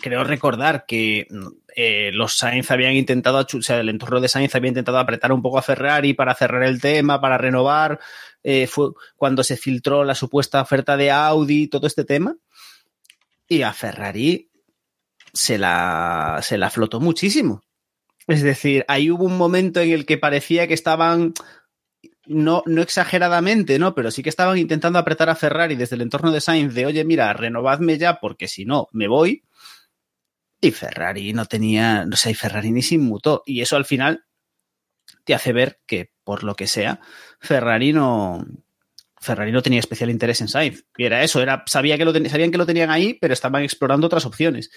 creo 0.00 0.24
recordar 0.24 0.84
que 0.86 1.26
eh, 1.74 2.10
los 2.12 2.36
Sainz 2.36 2.70
habían 2.70 2.94
intentado, 2.94 3.38
o 3.40 3.62
sea, 3.62 3.80
el 3.80 3.88
entorno 3.88 4.20
de 4.20 4.28
Sainz 4.28 4.54
había 4.54 4.68
intentado 4.68 4.98
apretar 4.98 5.32
un 5.32 5.42
poco 5.42 5.58
a 5.58 5.62
Ferrari 5.62 6.14
para 6.14 6.34
cerrar 6.34 6.62
el 6.64 6.80
tema, 6.80 7.20
para 7.20 7.38
renovar. 7.38 8.00
Eh, 8.42 8.66
fue 8.66 8.90
cuando 9.16 9.42
se 9.42 9.56
filtró 9.56 10.04
la 10.04 10.14
supuesta 10.14 10.60
oferta 10.60 10.96
de 10.96 11.10
Audi, 11.10 11.68
todo 11.68 11.86
este 11.86 12.04
tema. 12.04 12.36
Y 13.48 13.62
a 13.62 13.72
Ferrari 13.72 14.50
se 15.32 15.58
la, 15.58 16.40
se 16.42 16.58
la 16.58 16.70
flotó 16.70 17.00
muchísimo. 17.00 17.62
Es 18.26 18.42
decir, 18.42 18.84
ahí 18.88 19.10
hubo 19.10 19.24
un 19.24 19.36
momento 19.36 19.80
en 19.80 19.92
el 19.92 20.04
que 20.04 20.18
parecía 20.18 20.66
que 20.66 20.74
estaban 20.74 21.32
no, 22.26 22.62
no 22.66 22.82
exageradamente, 22.82 23.78
¿no? 23.78 23.94
Pero 23.94 24.10
sí 24.10 24.22
que 24.22 24.28
estaban 24.28 24.58
intentando 24.58 24.98
apretar 24.98 25.28
a 25.28 25.34
Ferrari 25.34 25.76
desde 25.76 25.96
el 25.96 26.02
entorno 26.02 26.32
de 26.32 26.40
Sainz 26.40 26.74
de, 26.74 26.86
oye, 26.86 27.04
mira, 27.04 27.32
renovadme 27.32 27.98
ya 27.98 28.20
porque 28.20 28.48
si 28.48 28.64
no, 28.64 28.88
me 28.92 29.08
voy. 29.08 29.44
Y 30.60 30.70
Ferrari 30.70 31.32
no 31.32 31.46
tenía, 31.46 32.04
no 32.04 32.16
sé, 32.16 32.30
y 32.30 32.34
Ferrari 32.34 32.70
ni 32.70 32.82
se 32.82 32.96
inmutó. 32.96 33.42
Y 33.46 33.60
eso 33.60 33.76
al 33.76 33.84
final 33.84 34.24
te 35.24 35.34
hace 35.34 35.52
ver 35.52 35.80
que, 35.86 36.12
por 36.24 36.44
lo 36.44 36.54
que 36.54 36.66
sea, 36.66 37.00
Ferrari 37.40 37.92
no, 37.92 38.44
Ferrari 39.20 39.52
no 39.52 39.62
tenía 39.62 39.80
especial 39.80 40.10
interés 40.10 40.40
en 40.40 40.48
Sainz. 40.48 40.84
Y 40.96 41.04
era 41.04 41.22
eso, 41.22 41.40
era, 41.42 41.64
sabía 41.66 41.98
que 41.98 42.04
lo 42.04 42.12
sabían 42.28 42.50
que 42.50 42.58
lo 42.58 42.66
tenían 42.66 42.90
ahí, 42.90 43.14
pero 43.20 43.34
estaban 43.34 43.62
explorando 43.62 44.06
otras 44.06 44.26
opciones. 44.26 44.70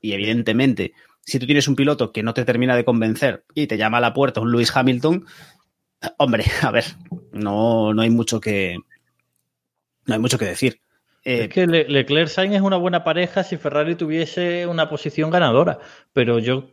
Y 0.00 0.12
evidentemente, 0.12 0.94
si 1.20 1.38
tú 1.38 1.46
tienes 1.46 1.68
un 1.68 1.76
piloto 1.76 2.12
que 2.12 2.22
no 2.22 2.34
te 2.34 2.44
termina 2.44 2.74
de 2.76 2.84
convencer 2.84 3.44
y 3.54 3.66
te 3.66 3.76
llama 3.76 3.98
a 3.98 4.00
la 4.00 4.14
puerta 4.14 4.40
un 4.40 4.50
Lewis 4.50 4.74
Hamilton, 4.74 5.26
Hombre, 6.18 6.44
a 6.62 6.70
ver, 6.70 6.84
no, 7.32 7.92
no 7.94 8.02
hay 8.02 8.10
mucho 8.10 8.40
que. 8.40 8.76
No 10.06 10.14
hay 10.14 10.20
mucho 10.20 10.38
que 10.38 10.46
decir. 10.46 10.80
Eh, 11.24 11.42
Es 11.44 11.48
que 11.50 11.66
Le- 11.66 11.88
Leclerc 11.88 12.28
Sainz 12.28 12.54
es 12.56 12.62
una 12.62 12.76
buena 12.76 13.04
pareja 13.04 13.44
si 13.44 13.56
Ferrari 13.56 13.94
tuviese 13.94 14.66
una 14.66 14.88
posición 14.88 15.30
ganadora, 15.30 15.78
pero 16.12 16.38
yo 16.38 16.70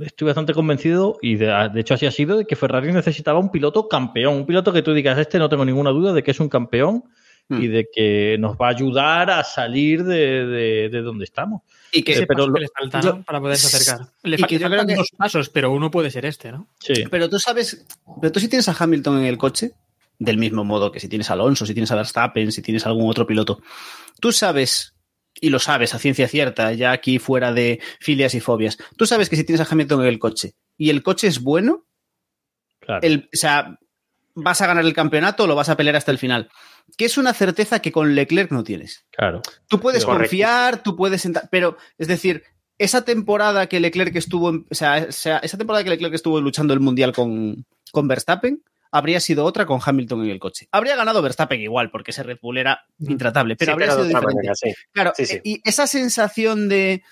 estoy 0.00 0.26
bastante 0.26 0.54
convencido 0.54 1.18
y 1.22 1.36
de, 1.36 1.46
de 1.72 1.80
hecho 1.80 1.94
así 1.94 2.06
ha 2.06 2.10
sido 2.10 2.36
de 2.38 2.44
que 2.44 2.56
Ferrari 2.56 2.92
necesitaba 2.92 3.38
un 3.38 3.50
piloto 3.50 3.88
campeón, 3.88 4.34
un 4.34 4.46
piloto 4.46 4.72
que 4.72 4.82
tú 4.82 4.92
digas 4.94 5.18
este 5.18 5.38
no 5.38 5.48
tengo 5.48 5.64
ninguna 5.64 5.90
duda 5.90 6.12
de 6.12 6.22
que 6.22 6.30
es 6.30 6.40
un 6.40 6.48
campeón. 6.48 7.04
Y 7.50 7.66
de 7.66 7.88
que 7.92 8.36
nos 8.38 8.56
va 8.56 8.68
a 8.68 8.70
ayudar 8.70 9.30
a 9.30 9.42
salir 9.44 10.04
de, 10.04 10.46
de- 10.46 10.88
de 10.88 11.02
donde 11.02 11.24
estamos. 11.24 11.62
y 11.92 12.02
que, 12.04 12.12
Ese 12.12 12.26
pero 12.26 12.46
lo- 12.46 12.54
que 12.54 12.60
le 12.60 12.68
falta, 12.68 13.00
yo- 13.00 13.14
¿no? 13.16 13.22
Para 13.24 13.40
poderse 13.40 13.66
acercar. 13.66 14.06
Le, 14.22 14.36
y 14.36 14.42
que 14.44 14.58
yo 14.58 14.66
creo 14.68 14.70
faltan 14.78 14.86
que- 14.86 14.94
dos 14.94 15.08
pasos, 15.16 15.48
pero 15.48 15.72
uno 15.72 15.90
puede 15.90 16.10
ser 16.10 16.24
este, 16.26 16.52
¿no? 16.52 16.68
Sí. 16.78 16.94
pero 17.10 17.28
tú 17.28 17.38
sabes. 17.40 17.84
Pero 18.20 18.30
tú 18.32 18.38
si 18.40 18.48
tienes 18.48 18.68
a 18.68 18.76
Hamilton 18.78 19.18
en 19.18 19.24
el 19.24 19.36
coche, 19.38 19.72
del 20.18 20.38
mismo 20.38 20.62
modo 20.64 20.92
que 20.92 21.00
si 21.00 21.08
tienes 21.08 21.30
a 21.30 21.32
Alonso, 21.32 21.66
si 21.66 21.72
tienes 21.74 21.90
a 21.90 21.96
Verstappen, 21.96 22.52
si 22.52 22.62
tienes 22.62 22.86
algún 22.86 23.10
otro 23.10 23.26
piloto, 23.26 23.60
tú 24.20 24.30
sabes. 24.32 24.94
Y 25.40 25.48
lo 25.50 25.58
sabes 25.58 25.94
a 25.94 25.98
ciencia 25.98 26.28
cierta, 26.28 26.72
ya 26.74 26.92
aquí 26.92 27.18
fuera 27.18 27.52
de 27.52 27.80
filias 28.00 28.34
y 28.34 28.40
fobias. 28.40 28.76
Tú 28.96 29.06
sabes 29.06 29.28
que 29.30 29.36
si 29.36 29.44
tienes 29.44 29.60
a 29.66 29.72
Hamilton 29.72 30.02
en 30.02 30.06
el 30.08 30.18
coche 30.18 30.54
y 30.76 30.90
el 30.90 31.02
coche 31.02 31.28
es 31.28 31.40
bueno, 31.40 31.86
Claro. 32.80 33.00
el, 33.02 33.28
o 33.32 33.36
sea, 33.36 33.78
vas 34.34 34.60
a 34.60 34.66
ganar 34.66 34.84
el 34.84 34.92
campeonato 34.92 35.44
o 35.44 35.46
lo 35.46 35.54
vas 35.54 35.68
a 35.68 35.76
pelear 35.76 35.96
hasta 35.96 36.10
el 36.10 36.18
final. 36.18 36.48
Que 36.96 37.04
es 37.06 37.18
una 37.18 37.32
certeza 37.34 37.80
que 37.80 37.92
con 37.92 38.14
Leclerc 38.14 38.50
no 38.52 38.64
tienes. 38.64 39.04
claro. 39.10 39.42
Tú 39.68 39.80
puedes 39.80 40.04
Correcto. 40.04 40.22
confiar, 40.24 40.82
tú 40.82 40.96
puedes 40.96 41.22
sentar, 41.22 41.48
pero 41.50 41.76
es 41.98 42.08
decir, 42.08 42.42
esa 42.78 43.04
temporada 43.04 43.66
que 43.66 43.80
Leclerc 43.80 44.14
estuvo, 44.16 44.50
en- 44.50 44.66
o 44.70 44.74
sea, 44.74 45.06
o 45.08 45.12
sea, 45.12 45.38
esa 45.38 45.58
temporada 45.58 45.84
que 45.84 45.90
Leclerc 45.90 46.14
estuvo 46.14 46.40
luchando 46.40 46.72
el 46.74 46.80
mundial 46.80 47.12
con, 47.12 47.66
con 47.92 48.08
Verstappen, 48.08 48.62
habría 48.92 49.20
sido 49.20 49.44
otra 49.44 49.66
con 49.66 49.80
Hamilton 49.84 50.24
en 50.24 50.30
el 50.30 50.38
coche. 50.40 50.66
Habría 50.72 50.96
ganado 50.96 51.22
Verstappen 51.22 51.60
igual, 51.60 51.90
porque 51.90 52.10
ese 52.10 52.22
Red 52.22 52.38
Bull 52.42 52.58
era 52.58 52.80
intratable, 52.98 53.54
pero 53.56 53.68
Sí, 53.68 53.72
habría 53.72 53.86
sido 53.92 53.98
otra 54.06 54.08
diferente. 54.20 54.34
manera, 54.34 54.54
sí. 54.54 54.74
Claro, 54.92 55.12
Sí, 55.16 55.26
sí. 55.26 55.40
y 55.44 55.60
esa 55.64 55.86
sensación 55.86 56.68
de 56.68 57.02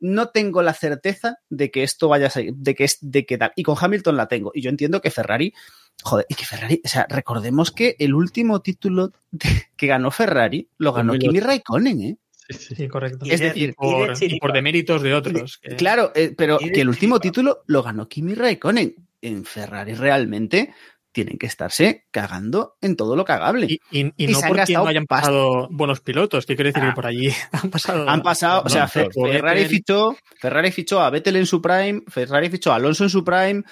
no 0.00 0.28
tengo 0.30 0.62
la 0.62 0.74
certeza 0.74 1.36
de 1.50 1.70
que 1.70 1.82
esto 1.82 2.08
vaya 2.08 2.28
a 2.28 2.30
salir, 2.30 2.54
de 2.54 2.74
que 2.74 2.84
es 2.84 2.98
de 3.00 3.26
que 3.26 3.36
tal. 3.38 3.52
Y 3.56 3.62
con 3.64 3.76
Hamilton 3.80 4.16
la 4.16 4.28
tengo. 4.28 4.50
Y 4.54 4.62
yo 4.62 4.70
entiendo 4.70 5.00
que 5.00 5.10
Ferrari, 5.10 5.52
joder, 6.02 6.26
y 6.28 6.34
que 6.34 6.44
Ferrari, 6.44 6.80
o 6.84 6.88
sea, 6.88 7.06
recordemos 7.08 7.70
que 7.70 7.96
el 7.98 8.14
último 8.14 8.60
título 8.60 9.12
de- 9.30 9.66
que 9.76 9.86
ganó 9.86 10.10
Ferrari 10.10 10.68
lo 10.78 10.92
ganó 10.92 11.12
2008. 11.12 11.28
Kimi 11.30 11.40
Raikkonen, 11.40 12.00
¿eh? 12.02 12.16
Sí, 12.50 12.74
sí. 12.76 12.88
Correcto. 12.88 13.26
Y 13.26 13.30
Es 13.32 13.40
de- 13.40 13.46
decir, 13.48 13.70
y 13.70 13.72
por, 13.72 14.06
y 14.06 14.08
de 14.08 14.14
chiripa. 14.14 14.36
y 14.36 14.40
por 14.40 14.52
deméritos 14.54 15.02
de 15.02 15.14
otros. 15.14 15.58
que- 15.58 15.76
Claro, 15.76 16.12
eh, 16.14 16.34
pero 16.36 16.58
que 16.58 16.80
el 16.80 16.88
último 16.88 17.20
título 17.20 17.62
lo 17.66 17.82
ganó 17.82 18.08
Kimi 18.08 18.34
Raikkonen. 18.34 18.94
En 19.20 19.44
Ferrari 19.44 19.94
realmente 19.94 20.72
tienen 21.12 21.36
que 21.36 21.46
estarse 21.46 22.06
cagando 22.12 22.76
en 22.80 22.94
todo 22.94 23.16
lo 23.16 23.24
cagable. 23.24 23.66
Y, 23.68 23.80
y- 23.90 24.06
y 24.16 24.24
Y 24.24 24.26
no 24.28 24.40
porque 24.46 24.72
no 24.74 24.86
hayan 24.86 25.06
pasta. 25.06 25.26
pasado 25.26 25.68
buenos 25.70 26.00
pilotos, 26.00 26.46
que 26.46 26.54
quiero 26.54 26.68
decir 26.68 26.82
Ah. 26.84 26.90
que 26.90 26.94
por 26.94 27.06
allí 27.06 27.28
han 27.52 27.70
pasado. 27.70 28.08
Han 28.08 28.22
pasado, 28.22 28.62
o 28.64 28.68
sea, 28.68 28.86
Ferrari 28.88 29.64
fichó, 29.66 30.16
Ferrari 30.40 30.70
fichó 30.70 31.00
a 31.00 31.10
Vettel 31.10 31.36
en 31.36 31.46
su 31.46 31.60
prime, 31.60 32.02
Ferrari 32.06 32.48
fichó 32.50 32.72
a 32.72 32.76
Alonso 32.76 33.02
en 33.04 33.10
su 33.10 33.24
prime, 33.24 33.64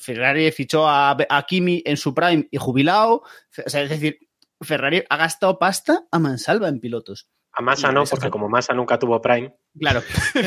Ferrari 0.00 0.50
fichó 0.52 0.88
a, 0.88 1.16
a 1.28 1.42
Kimi 1.46 1.82
en 1.84 1.96
su 1.96 2.14
prime 2.14 2.48
y 2.50 2.56
jubilado. 2.58 3.22
O 3.64 3.68
sea, 3.70 3.82
es 3.82 3.90
decir, 3.90 4.18
Ferrari 4.60 5.04
ha 5.08 5.16
gastado 5.16 5.58
pasta 5.58 6.04
a 6.10 6.18
mansalva 6.18 6.68
en 6.68 6.80
pilotos. 6.80 7.28
A 7.52 7.62
Massa 7.62 7.90
no, 7.90 8.04
porque 8.04 8.30
como 8.30 8.48
Massa 8.48 8.72
nunca 8.74 8.96
tuvo 8.96 9.20
Prime. 9.20 9.52
Claro, 9.76 10.02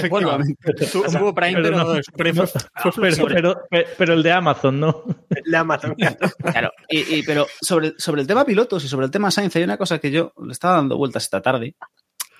Bueno, 0.09 0.37
efectivamente. 0.41 0.85
tuvo 1.19 1.35
Prime, 1.35 1.53
Pero 1.61 1.63
pero, 1.63 1.77
no, 1.77 2.01
pero 2.15 2.33
fue- 2.33 2.47
fue 2.47 2.61
Pero, 2.81 2.91
flexible. 2.93 3.35
pero, 3.35 3.85
pero 3.97 4.13
el 4.13 4.23
de 4.23 4.31
Amazon, 4.31 4.79
¿no? 4.79 5.03
La 5.45 5.59
Amazon. 5.59 5.95
Claro, 6.51 6.71
y, 6.87 7.15
y- 7.15 7.23
pero 7.23 7.45
sobre, 7.61 7.93
sobre 7.97 8.21
el 8.21 8.27
tema 8.27 8.45
pilotos 8.45 8.85
y 8.85 8.87
sobre 8.87 9.05
el 9.05 9.11
tema 9.11 9.31
Sainz, 9.31 9.53
hay 9.57 9.63
una 9.63 9.77
cosa 9.77 9.99
que 9.99 10.11
yo 10.11 10.31
le 10.45 10.53
estaba 10.53 10.75
dando 10.75 10.97
vueltas 10.97 11.23
esta 11.23 11.41
tarde 11.41 11.75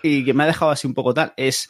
y 0.02 0.24
que 0.24 0.34
me 0.34 0.44
ha 0.44 0.48
dejado 0.48 0.72
así 0.72 0.88
un 0.88 0.94
poco 0.94 1.14
tal. 1.14 1.34
Es 1.36 1.70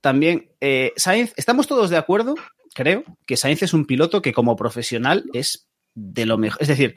también, 0.00 0.50
eh, 0.60 0.92
Sainz, 0.96 1.32
estamos 1.36 1.68
todos 1.68 1.90
de 1.90 1.96
acuerdo, 1.96 2.34
creo, 2.74 3.04
que 3.26 3.36
Sainz 3.36 3.62
es 3.62 3.72
un 3.74 3.84
piloto 3.86 4.22
que 4.22 4.32
como 4.32 4.56
profesional 4.56 5.24
es 5.32 5.66
de 5.94 6.26
lo 6.26 6.38
mejor. 6.38 6.60
Es 6.62 6.68
decir, 6.68 6.96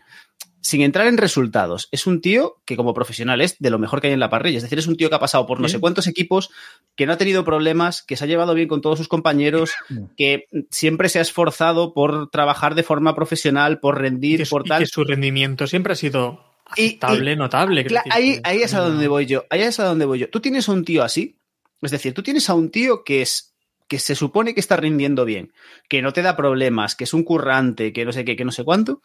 sin 0.62 0.82
entrar 0.82 1.06
en 1.06 1.18
resultados, 1.18 1.90
es 1.92 2.08
un 2.08 2.22
tío 2.22 2.56
que 2.66 2.76
como 2.76 2.94
profesional 2.96 3.40
es 3.42 3.56
de 3.60 3.70
lo 3.70 3.78
mejor 3.78 4.02
que 4.02 4.08
hay 4.08 4.14
en 4.14 4.20
la 4.20 4.32
parrilla. 4.32 4.58
Es 4.58 4.64
decir, 4.64 4.80
es 4.80 4.88
un 4.88 4.96
tío 4.98 5.10
que 5.10 5.16
ha 5.16 5.20
pasado 5.20 5.46
por 5.46 5.60
no 5.60 5.68
sé 5.70 5.80
cuántos 5.80 6.08
equipos, 6.08 6.50
que 6.96 7.06
no 7.06 7.14
ha 7.14 7.18
tenido 7.18 7.44
problemas, 7.46 8.02
que 8.02 8.16
se 8.18 8.24
ha 8.24 8.28
llevado 8.28 8.56
bien 8.56 8.68
con 8.68 8.82
todos 8.82 8.98
sus 8.98 9.08
compañeros, 9.08 9.74
que 10.18 10.46
siempre 10.72 11.10
se 11.10 11.20
ha 11.20 11.22
esforzado 11.22 11.94
por 11.94 12.32
trabajar 12.32 12.74
de 12.74 12.82
forma 12.84 13.14
profesional, 13.16 13.80
por 13.80 14.00
rendir, 14.02 14.42
Y 14.42 14.44
que, 14.44 14.50
por 14.50 14.66
y 14.66 14.70
tal. 14.70 14.80
que 14.82 14.88
su 14.88 15.04
rendimiento 15.04 15.68
siempre 15.68 15.94
ha 15.94 15.98
sido 15.98 16.40
Y- 16.78 16.88
aceptable, 16.88 17.36
notable. 17.36 17.86
quiero 17.86 18.02
Cla- 18.02 18.04
decir 18.06 18.14
ahí, 18.14 18.40
ahí 18.44 18.64
es 18.64 18.74
a 18.74 18.80
donde 18.80 19.08
voy 19.08 19.28
yo. 19.28 19.46
Ahí 19.52 19.62
es 19.62 19.80
a 19.80 19.84
donde 19.86 20.06
voy 20.06 20.18
yo. 20.20 20.30
Tú 20.32 20.40
tienes 20.40 20.68
a 20.68 20.72
un 20.72 20.84
tío 20.84 21.04
así. 21.04 21.38
Es 21.82 21.92
decir, 21.92 22.14
tú 22.16 22.24
tienes 22.24 22.50
a 22.50 22.56
un 22.56 22.72
tío 22.72 23.04
que 23.04 23.22
es 23.22 23.55
que 23.88 24.00
se 24.00 24.16
supone 24.16 24.54
que 24.54 24.60
está 24.60 24.78
rindiendo 24.78 25.26
bien, 25.26 25.54
que 25.88 26.02
no 26.02 26.14
te 26.14 26.22
da 26.22 26.36
problemas, 26.36 26.96
que 26.96 27.04
es 27.04 27.14
un 27.14 27.24
currante, 27.24 27.94
que 27.94 28.06
no 28.06 28.12
sé 28.12 28.26
qué, 28.26 28.36
que 28.36 28.46
no 28.46 28.52
sé 28.52 28.64
cuánto. 28.64 29.02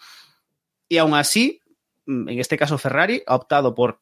Y 0.89 0.99
aún 0.99 1.15
así, 1.15 1.61
mm, 2.07 2.29
en 2.29 2.39
este 2.39 2.57
caso 2.57 2.79
Ferrari 2.79 3.23
ha 3.27 3.35
optado 3.35 3.75
por 3.75 4.01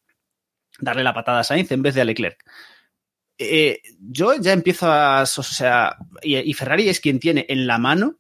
darle 0.79 1.03
la 1.03 1.15
patada 1.15 1.41
a 1.41 1.45
Sainz 1.45 1.73
en 1.73 1.83
vez 1.83 1.95
de 1.95 2.03
a 2.03 2.05
Leclerc. 2.05 2.45
Eh, 3.39 3.81
yo 4.01 4.35
ya 4.35 4.53
empiezo 4.53 4.91
a. 4.91 5.23
O 5.23 5.27
sea, 5.27 5.97
y, 6.23 6.37
y 6.37 6.53
Ferrari 6.55 6.89
es 6.89 7.01
quien 7.01 7.21
tiene 7.21 7.47
en 7.49 7.67
la 7.67 7.79
mano 7.79 8.19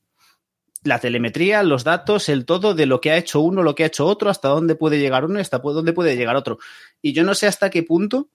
la 0.85 1.01
telemetría, 1.01 1.63
los 1.63 1.85
datos, 1.85 2.29
el 2.29 2.45
todo 2.45 2.75
de 2.75 2.87
lo 2.87 3.01
que 3.01 3.11
ha 3.11 3.17
hecho 3.17 3.41
uno, 3.41 3.63
lo 3.63 3.75
que 3.75 3.85
ha 3.85 3.89
hecho 3.89 4.07
otro, 4.07 4.31
hasta 4.31 4.49
dónde 4.49 4.77
puede 4.77 4.99
llegar 4.99 5.25
uno 5.25 5.39
y 5.39 5.43
hasta 5.43 5.59
dónde 5.59 5.93
puede 5.93 6.17
llegar 6.17 6.37
otro. 6.37 6.59
Y 7.03 7.13
yo 7.13 7.25
no 7.25 7.35
sé 7.35 7.47
hasta 7.47 7.71
qué 7.71 7.83
punto 7.83 8.31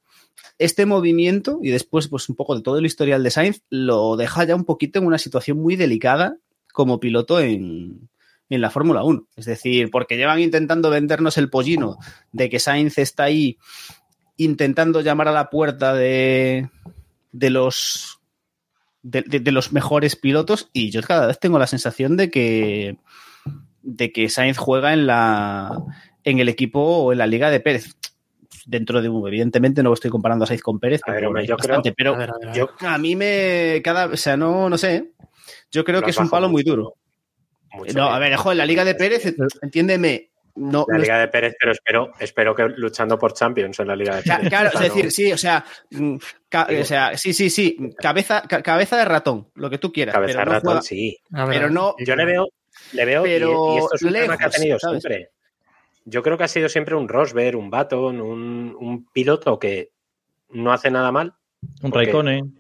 este 0.57 0.85
movimiento 0.85 1.59
y 1.61 1.69
después 1.69 2.07
pues 2.07 2.29
un 2.29 2.35
poco 2.35 2.55
de 2.55 2.61
todo 2.61 2.77
el 2.77 2.85
historial 2.85 3.23
de 3.23 3.31
Sainz 3.31 3.61
lo 3.69 4.15
deja 4.15 4.43
ya 4.43 4.55
un 4.55 4.65
poquito 4.65 4.99
en 4.99 5.05
una 5.05 5.17
situación 5.17 5.57
muy 5.57 5.75
delicada 5.75 6.37
como 6.71 6.99
piloto 6.99 7.39
en, 7.39 8.09
en 8.49 8.61
la 8.61 8.69
Fórmula 8.69 9.03
1. 9.03 9.27
Es 9.35 9.45
decir, 9.45 9.89
porque 9.91 10.17
llevan 10.17 10.39
intentando 10.39 10.89
vendernos 10.89 11.37
el 11.37 11.49
pollino 11.49 11.97
de 12.31 12.49
que 12.49 12.59
Sainz 12.59 12.97
está 12.97 13.23
ahí 13.23 13.57
intentando 14.37 15.01
llamar 15.01 15.27
a 15.27 15.33
la 15.33 15.49
puerta 15.49 15.93
de, 15.93 16.69
de 17.31 17.49
los 17.49 18.19
de, 19.03 19.51
los 19.51 19.73
mejores 19.73 20.15
pilotos 20.15 20.69
y 20.71 20.89
yo 20.89 21.01
cada 21.01 21.27
vez 21.27 21.39
tengo 21.39 21.59
la 21.59 21.67
sensación 21.67 22.15
de 22.15 22.31
que 22.31 22.97
de 23.81 24.11
que 24.13 24.29
Sainz 24.29 24.57
juega 24.57 24.93
en 24.93 25.07
la 25.07 25.83
en 26.23 26.39
el 26.39 26.47
equipo 26.47 26.79
o 26.79 27.11
en 27.11 27.17
la 27.17 27.27
liga 27.27 27.51
de 27.51 27.59
Pérez 27.59 27.95
dentro 28.65 29.01
de 29.01 29.09
un 29.09 29.27
evidentemente 29.27 29.83
no 29.83 29.93
estoy 29.93 30.09
comparando 30.11 30.43
a 30.43 30.47
Sainz 30.47 30.61
con 30.61 30.79
Pérez 30.79 31.01
A 31.05 31.11
ver, 31.11 31.23
yo 31.45 31.55
bastante, 31.57 31.91
pero 31.93 32.15
a 32.15 32.17
ver, 32.17 32.29
a 32.29 32.37
ver. 32.39 32.53
Yo, 32.55 32.69
a 32.81 32.97
mí 32.97 33.15
me 33.15 33.81
cada 33.83 34.05
o 34.05 34.17
sea 34.17 34.37
no 34.37 34.69
no 34.69 34.77
sé 34.77 35.11
yo 35.71 35.83
creo 35.83 36.01
que 36.01 36.11
es 36.11 36.17
un 36.17 36.29
palo 36.29 36.49
muy 36.49 36.63
duro 36.63 36.95
mucho 37.73 37.93
no 37.93 38.03
bien. 38.05 38.15
a 38.15 38.19
ver 38.19 38.35
joder, 38.35 38.57
la 38.57 38.65
liga 38.65 38.85
de 38.85 38.95
Pérez 38.95 39.33
entiéndeme 39.61 40.29
no, 40.55 40.85
La 40.87 40.97
no 40.97 41.01
Liga 41.01 41.17
de 41.19 41.27
Pérez, 41.29 41.55
pero 41.59 41.71
espero, 41.71 42.11
espero 42.19 42.53
que 42.53 42.69
luchando 42.77 43.17
por 43.17 43.33
Champions 43.33 43.79
en 43.79 43.87
la 43.87 43.95
Liga 43.95 44.17
de 44.17 44.21
Pérez. 44.21 44.49
Claro, 44.49 44.69
O 44.69 44.71
sea, 44.77 44.81
es 44.85 44.93
decir, 44.93 45.05
no- 45.05 45.09
sí, 45.09 45.33
o 45.33 45.37
sea, 45.39 45.65
mm, 45.89 46.15
o 46.15 46.83
sea, 46.85 47.17
sí, 47.17 47.33
sí, 47.33 47.49
sí, 47.49 47.75
cabeza, 47.97 48.43
ca- 48.47 48.61
cabeza 48.61 48.95
de 48.97 49.05
ratón, 49.05 49.49
lo 49.55 49.67
que 49.71 49.79
tú 49.79 49.91
quieras, 49.91 50.13
cabeza 50.13 50.33
de 50.33 50.37
pero 50.37 50.45
no 50.45 50.51
ratón, 50.53 50.67
juega- 50.73 50.81
sí. 50.83 51.17
A 51.33 51.45
ver, 51.45 51.57
pero 51.57 51.69
no- 51.71 51.95
Yo 52.05 52.15
le 52.15 52.25
veo, 52.25 52.49
le 52.91 53.03
veo, 53.05 53.23
Pero 53.23 53.73
y, 53.73 53.77
esto 53.79 53.95
es 53.95 54.01
un 54.03 54.13
tema 54.13 54.37
que 54.37 54.43
ha 54.43 54.47
lejos, 54.47 54.55
tenido 54.55 54.77
¿sabes? 54.79 55.01
siempre. 55.01 55.29
Yo 56.05 56.21
creo 56.23 56.37
que 56.37 56.43
ha 56.43 56.47
sido 56.49 56.67
siempre 56.69 56.95
un 56.95 57.07
Rosberg, 57.07 57.57
un 57.57 57.69
Baton, 57.69 58.19
un, 58.21 58.75
un 58.79 59.05
piloto 59.11 59.57
que 59.59 59.91
no 60.49 60.73
hace 60.73 60.91
nada 60.91 61.11
mal. 61.11 61.33
Un 61.81 61.91
Porque- 61.91 62.05
Raikkonen. 62.07 62.59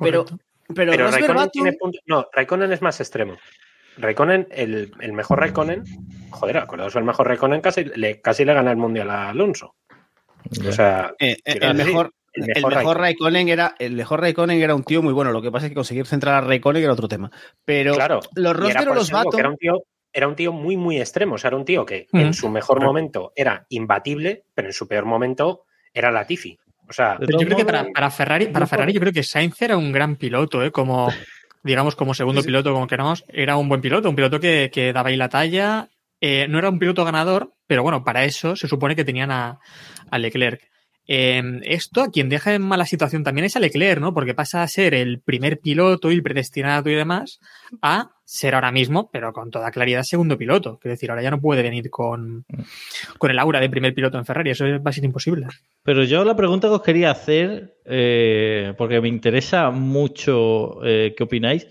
pero, 0.00 0.24
pero, 0.24 0.38
Pero 0.74 0.92
Rosberg 1.04 1.12
Raikkonen 1.12 1.36
Baton- 1.36 1.50
tiene 1.52 1.72
punto- 1.74 1.98
No, 2.06 2.26
Raikkonen 2.32 2.72
es 2.72 2.82
más 2.82 3.00
extremo. 3.00 3.36
Raikkonen, 3.98 4.48
el, 4.50 4.92
el 5.00 5.12
mejor 5.12 5.38
Raikkonen, 5.40 5.84
joder, 6.30 6.58
acordaos, 6.58 6.96
el 6.96 7.04
mejor 7.04 7.26
Raikkonen 7.28 7.60
casi 7.60 7.84
le, 7.84 8.20
casi 8.20 8.44
le 8.44 8.54
gana 8.54 8.70
el 8.70 8.76
mundial 8.78 9.10
a 9.10 9.28
Alonso. 9.30 9.74
O 10.66 10.72
sea, 10.72 11.14
eh, 11.18 11.36
eh, 11.44 11.58
el 11.60 11.74
mejor, 11.74 12.12
el 12.32 12.42
el 12.44 12.48
mejor 12.54 12.72
Raikkonen. 12.72 12.98
Raikkonen 12.98 13.48
era, 13.48 13.74
el 13.78 13.92
mejor 13.94 14.20
Raikkonen 14.20 14.62
era 14.62 14.74
un 14.74 14.82
tío 14.84 15.02
muy 15.02 15.12
bueno. 15.12 15.30
Lo 15.32 15.42
que 15.42 15.50
pasa 15.52 15.66
es 15.66 15.70
que 15.70 15.76
conseguir 15.76 16.06
centrar 16.06 16.42
a 16.42 16.46
Raikkonen 16.46 16.82
era 16.82 16.92
otro 16.92 17.06
tema. 17.08 17.30
Pero 17.66 17.94
claro. 17.94 18.20
los 18.34 18.56
Rosberg 18.56 18.90
o 18.90 18.94
los 18.94 19.10
Baton, 19.10 19.38
era 19.40 19.50
un 19.50 19.56
tío 19.58 19.82
era 20.12 20.28
un 20.28 20.36
tío 20.36 20.52
muy, 20.52 20.76
muy 20.76 20.98
extremo. 20.98 21.34
O 21.36 21.38
sea, 21.38 21.48
era 21.48 21.56
un 21.56 21.64
tío 21.64 21.84
que 21.86 22.06
Mm. 22.12 22.18
en 22.18 22.34
su 22.34 22.48
mejor 22.48 22.76
Correcto. 22.78 22.86
momento 22.88 23.32
era 23.36 23.66
imbatible, 23.70 24.44
pero 24.54 24.68
en 24.68 24.72
su 24.74 24.86
peor 24.86 25.04
momento 25.04 25.64
era 25.94 26.10
Latifi. 26.10 26.58
O 26.88 26.92
sea, 26.92 27.16
Pero 27.18 27.38
yo 27.38 27.46
creo 27.46 27.56
que 27.58 27.64
para, 27.64 27.86
para 27.92 28.10
Ferrari, 28.10 28.46
para 28.46 28.66
Ferrari, 28.66 28.92
yo 28.92 29.00
creo 29.00 29.12
que 29.12 29.22
Sainz 29.22 29.60
era 29.62 29.76
un 29.76 29.92
gran 29.92 30.16
piloto, 30.16 30.62
¿eh? 30.62 30.70
Como, 30.70 31.08
digamos, 31.62 31.96
como 31.96 32.12
segundo 32.12 32.42
piloto, 32.42 32.72
como 32.72 32.86
queramos, 32.86 33.24
era 33.28 33.56
un 33.56 33.68
buen 33.68 33.80
piloto, 33.80 34.08
un 34.10 34.16
piloto 34.16 34.38
que, 34.40 34.70
que 34.72 34.92
daba 34.92 35.08
ahí 35.10 35.16
la 35.16 35.28
talla. 35.28 35.88
Eh, 36.20 36.46
no 36.48 36.58
era 36.58 36.68
un 36.68 36.78
piloto 36.78 37.04
ganador, 37.04 37.52
pero 37.66 37.82
bueno, 37.82 38.04
para 38.04 38.24
eso 38.24 38.54
se 38.56 38.68
supone 38.68 38.94
que 38.94 39.04
tenían 39.04 39.30
a, 39.30 39.58
a 40.10 40.18
Leclerc. 40.18 40.60
Eh, 41.08 41.42
esto, 41.64 42.02
a 42.02 42.10
quien 42.10 42.28
deja 42.28 42.54
en 42.54 42.62
mala 42.62 42.86
situación 42.86 43.24
también 43.24 43.44
es 43.46 43.56
a 43.56 43.60
Leclerc, 43.60 44.00
¿no? 44.00 44.14
Porque 44.14 44.34
pasa 44.34 44.62
a 44.62 44.68
ser 44.68 44.94
el 44.94 45.20
primer 45.20 45.58
piloto 45.60 46.10
y 46.10 46.14
el 46.14 46.22
predestinado 46.22 46.88
y 46.90 46.94
demás, 46.94 47.38
a 47.82 48.10
ser 48.34 48.54
ahora 48.54 48.72
mismo, 48.72 49.10
pero 49.10 49.30
con 49.34 49.50
toda 49.50 49.70
claridad, 49.70 50.02
segundo 50.04 50.38
piloto. 50.38 50.78
Quiero 50.78 50.92
decir, 50.94 51.10
ahora 51.10 51.22
ya 51.22 51.30
no 51.30 51.38
puede 51.40 51.62
venir 51.62 51.90
con, 51.90 52.46
con 53.18 53.30
el 53.30 53.38
aura 53.38 53.60
de 53.60 53.68
primer 53.68 53.92
piloto 53.94 54.16
en 54.16 54.24
Ferrari, 54.24 54.50
eso 54.50 54.64
va 54.80 54.88
a 54.88 54.92
ser 54.92 55.04
imposible. 55.04 55.46
Pero 55.82 56.02
yo 56.04 56.24
la 56.24 56.34
pregunta 56.34 56.68
que 56.68 56.74
os 56.74 56.82
quería 56.82 57.10
hacer, 57.10 57.76
eh, 57.84 58.72
porque 58.78 59.02
me 59.02 59.08
interesa 59.08 59.70
mucho 59.70 60.82
eh, 60.82 61.14
qué 61.14 61.24
opináis, 61.24 61.68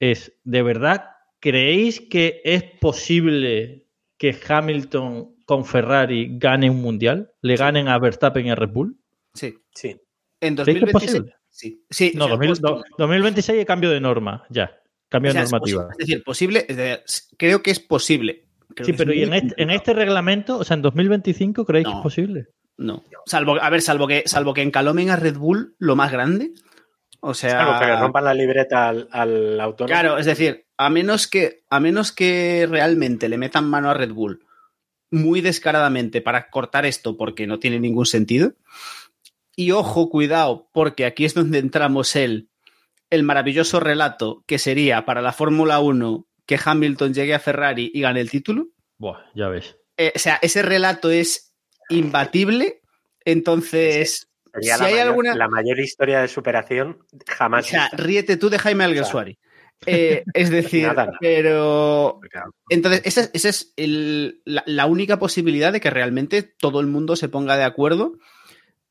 es, 0.00 0.32
¿de 0.44 0.62
verdad 0.62 1.04
creéis 1.38 2.00
que 2.00 2.40
es 2.44 2.62
posible 2.62 3.84
que 4.16 4.34
Hamilton 4.48 5.36
con 5.44 5.66
Ferrari 5.66 6.28
gane 6.38 6.70
un 6.70 6.80
mundial? 6.80 7.32
¿Le 7.42 7.56
ganen 7.56 7.88
a 7.88 7.98
Verstappen 7.98 8.46
y 8.46 8.50
a 8.50 8.54
Red 8.54 8.70
Bull? 8.70 8.96
sí, 9.34 9.54
sí. 9.74 10.00
en 10.40 10.56
¿Creéis 10.56 10.78
que 10.78 10.84
es 10.86 10.92
2026, 10.92 10.92
posible? 11.12 11.34
sí, 11.50 11.84
sí, 11.90 12.12
No, 12.14 12.24
o 12.24 12.28
sea, 12.28 12.36
2000 12.36 12.48
pues- 12.48 12.60
do- 12.62 12.82
2026 12.96 13.58
hay 13.58 13.64
cambio 13.66 13.90
de 13.90 14.00
norma, 14.00 14.44
ya. 14.48 14.70
Cambio 15.08 15.30
o 15.30 15.32
sea, 15.32 15.40
de 15.42 15.44
es 15.46 15.52
normativa. 15.52 15.88
Es 15.92 15.98
decir, 15.98 16.22
posible, 16.22 16.66
es 16.68 16.76
decir, 16.76 17.00
creo 17.36 17.62
que 17.62 17.70
es 17.70 17.80
posible. 17.80 18.44
Creo 18.74 18.86
Sí, 18.86 18.92
que 18.92 18.98
pero 18.98 19.12
¿y 19.14 19.22
en 19.22 19.32
este, 19.34 19.62
en 19.62 19.70
este 19.70 19.94
reglamento, 19.94 20.58
o 20.58 20.64
sea, 20.64 20.74
en 20.74 20.82
2025, 20.82 21.64
creéis 21.64 21.86
que 21.86 21.92
No. 21.92 21.98
es 21.98 22.02
posible? 22.02 22.46
No. 22.76 23.04
Salvo, 23.26 23.60
a 23.60 23.70
ver, 23.70 23.82
salvo 23.82 24.06
que, 24.06 24.22
salvo 24.26 24.54
que 24.54 24.62
encalomen 24.62 25.10
a 25.10 25.16
Red 25.16 25.36
Bull 25.36 25.74
lo 25.78 25.96
más 25.96 26.12
grande. 26.12 26.52
O 27.20 27.34
sea. 27.34 27.60
Algo 27.66 27.80
que 27.80 27.86
le 27.86 27.96
rompan 27.96 28.24
la 28.24 28.34
libreta 28.34 28.88
al, 28.88 29.08
al 29.10 29.60
autónomo. 29.60 29.88
Claro, 29.92 30.18
es 30.18 30.26
decir, 30.26 30.66
a 30.76 30.88
menos 30.90 31.26
que, 31.26 31.64
a 31.70 31.80
menos 31.80 32.12
que 32.12 32.68
realmente 32.70 33.28
le 33.28 33.38
metan 33.38 33.68
mano 33.68 33.90
a 33.90 33.94
Red 33.94 34.12
Bull 34.12 34.44
muy 35.10 35.40
descaradamente 35.40 36.20
para 36.20 36.50
cortar 36.50 36.86
esto 36.86 37.16
porque 37.16 37.46
no 37.46 37.58
tiene 37.58 37.80
ningún 37.80 38.06
sentido. 38.06 38.52
Y 39.56 39.72
ojo, 39.72 40.08
cuidado, 40.08 40.68
porque 40.72 41.04
aquí 41.04 41.24
es 41.24 41.34
donde 41.34 41.58
entramos 41.58 42.14
el, 42.14 42.47
el 43.10 43.22
maravilloso 43.22 43.80
relato 43.80 44.42
que 44.46 44.58
sería 44.58 45.04
para 45.04 45.22
la 45.22 45.32
Fórmula 45.32 45.80
1 45.80 46.26
que 46.46 46.58
Hamilton 46.62 47.14
llegue 47.14 47.34
a 47.34 47.38
Ferrari 47.40 47.90
y 47.92 48.00
gane 48.00 48.20
el 48.20 48.30
título. 48.30 48.68
Buah, 48.98 49.18
ya 49.34 49.48
ves. 49.48 49.76
Eh, 49.96 50.12
o 50.14 50.18
sea, 50.18 50.38
ese 50.42 50.62
relato 50.62 51.10
es 51.10 51.52
imbatible. 51.90 52.80
Entonces, 53.24 54.28
Sería 54.52 54.74
si 54.76 54.80
la, 54.80 54.86
hay 54.86 54.92
mayor, 54.94 55.08
alguna- 55.08 55.34
la 55.34 55.48
mayor 55.48 55.78
historia 55.80 56.20
de 56.20 56.28
superación 56.28 56.98
o 57.12 57.18
jamás. 57.26 57.66
sea, 57.66 57.82
vista. 57.90 57.96
ríete 57.98 58.36
tú 58.36 58.48
de 58.48 58.58
Jaime 58.58 58.84
Alguersuari. 58.84 59.38
Eh, 59.86 60.24
es 60.34 60.50
decir, 60.50 60.86
Nada, 60.86 61.06
nada. 61.06 61.18
pero 61.20 62.20
entonces 62.68 63.02
esa, 63.04 63.20
es- 63.22 63.30
esa 63.34 63.48
es 63.50 63.72
el- 63.76 64.40
la, 64.44 64.62
la 64.66 64.86
única 64.86 65.18
posibilidad 65.18 65.72
de 65.72 65.80
que 65.80 65.90
realmente 65.90 66.42
todo 66.42 66.80
el 66.80 66.86
mundo 66.86 67.14
se 67.16 67.28
ponga 67.28 67.56
de 67.56 67.64
acuerdo 67.64 68.14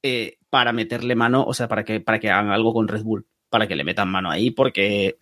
eh, 0.04 0.38
para 0.50 0.72
meterle 0.72 1.16
mano, 1.16 1.44
o 1.44 1.54
sea, 1.54 1.68
para 1.68 1.84
que, 1.84 2.00
para 2.00 2.20
que 2.20 2.30
hagan 2.30 2.52
algo 2.52 2.74
con 2.74 2.88
Red 2.88 3.02
Bull, 3.04 3.26
para 3.50 3.68
que 3.68 3.76
le 3.76 3.84
metan 3.84 4.10
mano 4.10 4.30
ahí, 4.30 4.52
porque, 4.52 5.18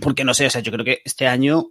porque 0.00 0.24
no 0.24 0.34
sé, 0.34 0.46
o 0.46 0.50
sea, 0.50 0.60
yo 0.60 0.72
creo 0.72 0.84
que 0.84 1.00
este 1.04 1.26
año, 1.26 1.66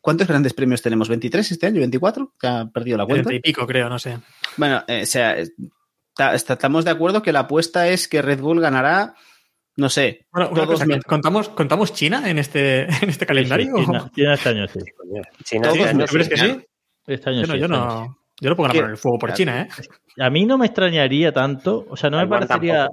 ¿cuántos 0.00 0.26
grandes 0.26 0.54
premios 0.54 0.82
tenemos? 0.82 1.10
¿23 1.10 1.50
este 1.50 1.66
año? 1.66 1.80
¿24? 1.82 2.32
Ya 2.42 2.62
he 2.62 2.66
perdido 2.66 2.98
la 2.98 3.06
cuenta. 3.06 3.28
Treinta 3.28 3.48
y 3.48 3.50
pico, 3.52 3.66
creo, 3.66 3.88
no 3.88 3.98
sé. 3.98 4.18
Bueno, 4.56 4.82
eh, 4.88 5.02
o 5.02 5.06
sea, 5.06 5.36
está- 5.36 6.34
está- 6.34 6.54
estamos 6.54 6.84
de 6.84 6.90
acuerdo 6.90 7.22
que 7.22 7.32
la 7.32 7.40
apuesta 7.40 7.88
es 7.88 8.08
que 8.08 8.22
Red 8.22 8.40
Bull 8.40 8.60
ganará, 8.60 9.14
no 9.76 9.90
sé, 9.90 10.26
Bueno, 10.32 10.48
una 10.50 10.66
cosa, 10.66 10.86
me- 10.86 11.02
¿contamos, 11.02 11.50
¿contamos 11.50 11.92
China 11.92 12.30
en 12.30 12.38
este, 12.38 12.82
en 13.02 13.10
este 13.10 13.26
calendario? 13.26 13.76
Sí, 13.76 13.84
China, 13.84 14.10
China 14.14 14.34
este 14.34 14.48
año 14.48 14.68
sí. 14.68 14.78
China 15.44 15.68
este 15.68 15.82
año 15.88 15.98
me- 15.98 16.04
¿Tú 16.06 16.12
crees 16.14 16.28
que 16.30 16.36
sí? 16.38 16.66
Este 17.06 17.30
año 17.30 17.42
Yo 17.42 17.46
no, 17.46 17.52
sí, 17.54 17.58
yo 17.60 17.64
este 17.66 17.74
año 17.74 17.84
no, 17.84 18.18
yo 18.40 18.50
no 18.50 18.56
pongo 18.56 18.68
la 18.68 18.74
mano 18.74 18.86
en 18.86 18.90
el 18.92 18.96
fuego 18.98 19.18
por 19.18 19.32
China, 19.34 19.60
¿eh? 19.62 19.68
A 20.18 20.30
mí 20.30 20.44
no 20.46 20.56
me 20.58 20.66
extrañaría 20.66 21.30
tanto, 21.32 21.86
o 21.88 21.96
sea, 21.96 22.08
no 22.10 22.16
me 22.16 22.26
parecería. 22.26 22.88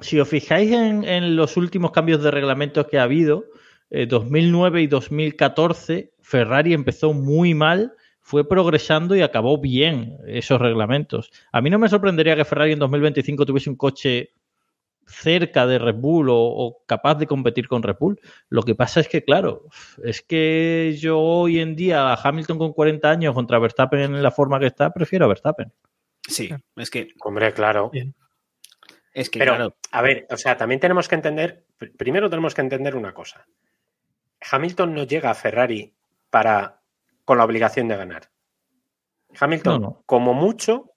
Si 0.00 0.18
os 0.18 0.28
fijáis 0.28 0.72
en, 0.72 1.04
en 1.04 1.36
los 1.36 1.56
últimos 1.56 1.90
cambios 1.90 2.22
de 2.22 2.30
reglamentos 2.30 2.86
que 2.86 2.98
ha 2.98 3.02
habido, 3.02 3.44
eh, 3.90 4.06
2009 4.06 4.82
y 4.82 4.86
2014, 4.86 6.14
Ferrari 6.22 6.72
empezó 6.72 7.12
muy 7.12 7.52
mal, 7.52 7.92
fue 8.20 8.48
progresando 8.48 9.14
y 9.14 9.20
acabó 9.20 9.58
bien 9.58 10.16
esos 10.26 10.60
reglamentos. 10.60 11.30
A 11.52 11.60
mí 11.60 11.68
no 11.68 11.78
me 11.78 11.90
sorprendería 11.90 12.34
que 12.34 12.46
Ferrari 12.46 12.72
en 12.72 12.78
2025 12.78 13.44
tuviese 13.44 13.68
un 13.68 13.76
coche 13.76 14.30
cerca 15.06 15.66
de 15.66 15.78
Red 15.78 15.96
Bull 15.96 16.30
o, 16.30 16.36
o 16.38 16.84
capaz 16.86 17.16
de 17.16 17.26
competir 17.26 17.68
con 17.68 17.82
Red 17.82 17.96
Bull. 18.00 18.18
Lo 18.48 18.62
que 18.62 18.74
pasa 18.74 19.00
es 19.00 19.08
que, 19.08 19.24
claro, 19.24 19.66
es 20.02 20.22
que 20.22 20.96
yo 20.98 21.18
hoy 21.20 21.60
en 21.60 21.76
día 21.76 22.12
a 22.12 22.20
Hamilton 22.22 22.56
con 22.56 22.72
40 22.72 23.10
años 23.10 23.34
contra 23.34 23.58
Verstappen 23.58 24.00
en 24.00 24.22
la 24.22 24.30
forma 24.30 24.58
que 24.58 24.66
está, 24.66 24.90
prefiero 24.90 25.26
a 25.26 25.28
Verstappen. 25.28 25.70
Sí, 26.26 26.48
es 26.76 26.88
que, 26.88 27.08
Hombre, 27.24 27.52
claro. 27.52 27.90
Bien. 27.90 28.14
Es 29.12 29.28
que 29.30 29.38
Pero, 29.38 29.52
claro, 29.56 29.76
a 29.90 30.02
ver, 30.02 30.26
o 30.30 30.36
sea, 30.36 30.56
también 30.56 30.80
tenemos 30.80 31.08
que 31.08 31.14
entender, 31.14 31.64
pr- 31.78 31.96
primero 31.96 32.30
tenemos 32.30 32.54
que 32.54 32.60
entender 32.62 32.96
una 32.96 33.12
cosa. 33.14 33.46
Hamilton 34.50 34.94
no 34.94 35.04
llega 35.04 35.30
a 35.30 35.34
Ferrari 35.34 35.92
para 36.30 36.80
con 37.24 37.38
la 37.38 37.44
obligación 37.44 37.88
de 37.88 37.96
ganar. 37.96 38.30
Hamilton, 39.38 39.80
No, 39.80 39.88
no. 39.88 40.02
como 40.06 40.34
mucho, 40.34 40.90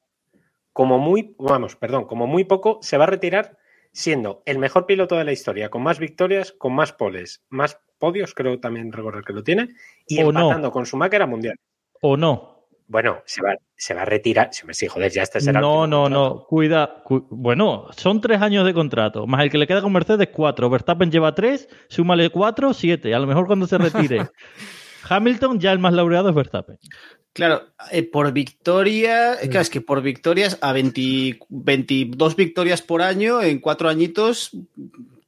como 0.74 0.98
muy, 1.00 1.36
vamos, 1.38 1.76
perdón, 1.76 2.06
como 2.06 2.28
muy 2.28 2.44
poco, 2.44 2.80
se 2.82 2.98
va 2.98 3.04
a 3.06 3.08
retirar 3.08 3.58
siendo 3.92 4.42
el 4.46 4.58
mejor 4.60 4.86
piloto 4.86 5.16
de 5.16 5.24
la 5.24 5.32
historia, 5.32 5.70
con 5.70 5.84
más 5.84 6.00
victorias, 6.00 6.52
con 6.52 6.74
más 6.74 6.92
poles, 6.92 7.44
más 7.50 7.80
podios, 7.98 8.34
creo 8.34 8.60
también 8.60 8.92
recordar 8.92 9.24
que 9.24 9.32
lo 9.34 9.44
tiene, 9.44 9.70
y 10.06 10.22
O 10.22 10.32
no. 10.34 10.42
empatando 10.42 10.72
con 10.72 10.86
su 10.86 10.98
máquina 10.98 11.26
mundial. 11.26 11.58
O 12.02 12.18
no. 12.18 12.55
Bueno, 12.88 13.18
se 13.26 13.42
va, 13.42 13.56
se 13.76 13.94
va 13.96 14.04
a 14.04 14.06
retirar. 14.06 14.50
Sí, 14.52 14.64
sí, 14.72 14.88
joder, 14.88 15.12
ya 15.12 15.24
este 15.24 15.42
será 15.42 15.60
No, 15.60 15.88
no, 15.88 16.04
contrato. 16.04 16.10
no. 16.36 16.46
Cuida. 16.48 17.02
cu- 17.04 17.28
bueno, 17.32 17.88
son 17.98 18.22
tres 18.22 18.42
años 18.42 18.66
de 18.66 18.74
contrato. 18.74 19.26
Más 19.26 19.42
el 19.42 19.50
que 19.50 19.58
le 19.58 19.66
queda 19.68 19.82
con 19.82 19.92
Mercedes, 19.92 20.30
cuatro. 20.32 20.70
Verstappen 20.70 21.10
lleva 21.12 21.34
tres. 21.34 21.68
Súmale 21.90 22.30
cuatro, 22.30 22.74
siete. 22.74 23.14
A 23.16 23.20
lo 23.20 23.26
mejor 23.28 23.48
cuando 23.48 23.66
se 23.68 23.78
retire. 23.80 24.28
Hamilton, 25.10 25.60
ya 25.60 25.72
el 25.72 25.80
más 25.80 25.94
laureado 25.94 26.30
es 26.30 26.36
Verstappen. 26.36 26.78
Claro, 27.34 27.64
eh, 27.92 28.04
por 28.04 28.32
victoria, 28.32 29.34
eh, 29.34 29.50
claro, 29.50 29.62
es 29.62 29.70
que 29.70 29.82
por 29.82 30.02
victorias 30.02 30.58
a 30.62 30.72
20 30.72 31.40
22 31.50 32.36
victorias 32.38 32.82
por 32.82 33.02
año 33.02 33.42
en 33.42 33.60
cuatro 33.60 33.90
añitos 33.90 34.52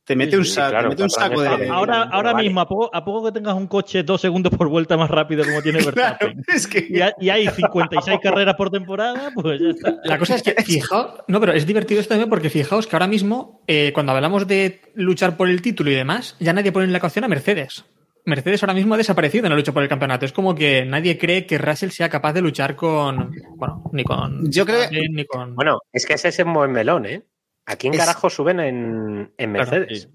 te 0.07 0.15
mete 0.15 0.31
Sí, 0.31 0.37
un 0.37 0.45
sí, 0.45 0.51
saco, 0.51 0.69
claro, 0.71 0.83
te 0.85 0.89
mete 0.89 1.03
un 1.03 1.09
saco 1.09 1.41
de. 1.41 1.67
Ahora, 1.69 2.03
ahora 2.03 2.31
vale. 2.31 2.45
mismo, 2.47 2.61
a 2.61 2.67
poco, 2.67 2.89
a 2.93 3.03
poco 3.03 3.25
que 3.25 3.33
tengas 3.33 3.53
un 3.55 3.67
coche 3.67 4.03
dos 4.03 4.21
segundos 4.21 4.53
por 4.57 4.69
vuelta 4.69 4.95
más 4.95 5.11
rápido 5.11 5.43
como 5.43 5.61
tiene 5.61 5.79
Claro, 5.83 5.93
Verstappen. 5.93 6.43
es 6.47 6.65
que 6.67 6.87
Y, 6.89 7.01
ha- 7.01 7.13
y 7.19 7.29
hay 7.29 7.47
56 7.49 8.19
carreras 8.23 8.55
por 8.55 8.71
temporada, 8.71 9.31
pues 9.35 9.59
ya 9.61 9.69
está. 9.69 9.95
La 10.05 10.17
cosa 10.17 10.35
es 10.35 10.43
que, 10.43 10.53
fijaos, 10.63 11.21
no, 11.27 11.39
pero 11.41 11.51
es 11.51 11.67
divertido 11.67 11.99
esto 11.99 12.11
también 12.13 12.29
porque 12.29 12.49
fijaos 12.49 12.87
que 12.87 12.95
ahora 12.95 13.07
mismo, 13.07 13.61
eh, 13.67 13.91
cuando 13.93 14.13
hablamos 14.13 14.47
de 14.47 14.79
luchar 14.95 15.35
por 15.35 15.49
el 15.49 15.61
título 15.61 15.91
y 15.91 15.95
demás, 15.95 16.37
ya 16.39 16.53
nadie 16.53 16.71
pone 16.71 16.85
en 16.85 16.93
la 16.93 16.99
ecuación 16.99 17.25
a 17.25 17.27
Mercedes. 17.27 17.83
Mercedes 18.25 18.63
ahora 18.63 18.73
mismo 18.73 18.93
ha 18.93 18.97
desaparecido 18.97 19.45
en 19.45 19.51
la 19.51 19.55
lucha 19.55 19.71
por 19.71 19.83
el 19.83 19.89
campeonato. 19.89 20.25
Es 20.25 20.33
como 20.33 20.53
que 20.55 20.83
nadie 20.85 21.17
cree 21.17 21.45
que 21.45 21.57
Russell 21.57 21.91
sea 21.91 22.09
capaz 22.09 22.33
de 22.33 22.41
luchar 22.41 22.75
con. 22.75 23.31
Bueno, 23.55 23.83
ni 23.93 24.03
con. 24.03 24.51
Yo 24.51 24.65
creo- 24.65 24.89
Ni 24.91 25.25
con. 25.25 25.55
Bueno, 25.55 25.79
es 25.93 26.05
que 26.05 26.15
ese 26.15 26.27
es 26.29 26.39
un 26.39 26.53
buen 26.53 26.71
melón, 26.73 27.05
¿eh? 27.05 27.23
¿A 27.67 27.75
quién 27.75 27.93
Es- 27.93 27.99
carajo 27.99 28.29
suben 28.29 28.59
en, 28.59 29.31
en 29.37 29.53
Claro, 29.53 29.71
Mercedes? 29.71 30.09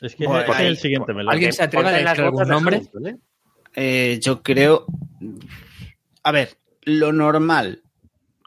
Es 0.00 0.16
que 0.16 0.26
Bueno, 0.26 0.52
es 0.52 0.60
el 0.60 0.76
siguiente 0.78 1.12
melón. 1.12 1.32
¿Alguien 1.32 1.52
se 1.52 1.62
atreve 1.62 1.88
a 1.88 1.92
decir 1.92 2.24
algún 2.24 2.48
nombre? 2.48 2.76
Hamilton, 2.76 3.06
¿eh? 3.06 3.16
eh, 3.74 4.18
yo 4.22 4.42
creo. 4.42 4.86
A 6.22 6.32
ver, 6.32 6.56
lo 6.82 7.12
normal 7.12 7.82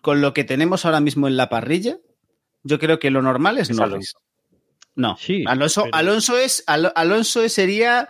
con 0.02 0.22
lo 0.22 0.34
que 0.34 0.44
tenemos 0.44 0.86
ahora 0.86 1.00
mismo 1.00 1.28
en 1.28 1.38
la 1.38 1.50
parrilla, 1.50 1.98
yo 2.64 2.80
creo 2.80 3.00
que 3.00 3.12
lo 3.12 3.22
normal 3.22 3.58
es 3.58 3.70
Es 3.70 3.78
Norris. 3.78 3.92
Alonso. 3.94 4.20
No, 4.96 5.16
Sí, 5.18 5.44
Alonso, 5.48 5.84
pero- 5.84 5.96
Alonso 5.96 6.38
es 6.38 6.64
Al- 6.68 6.92
Alonso 6.96 7.42
es- 7.44 7.54
sería 7.54 8.10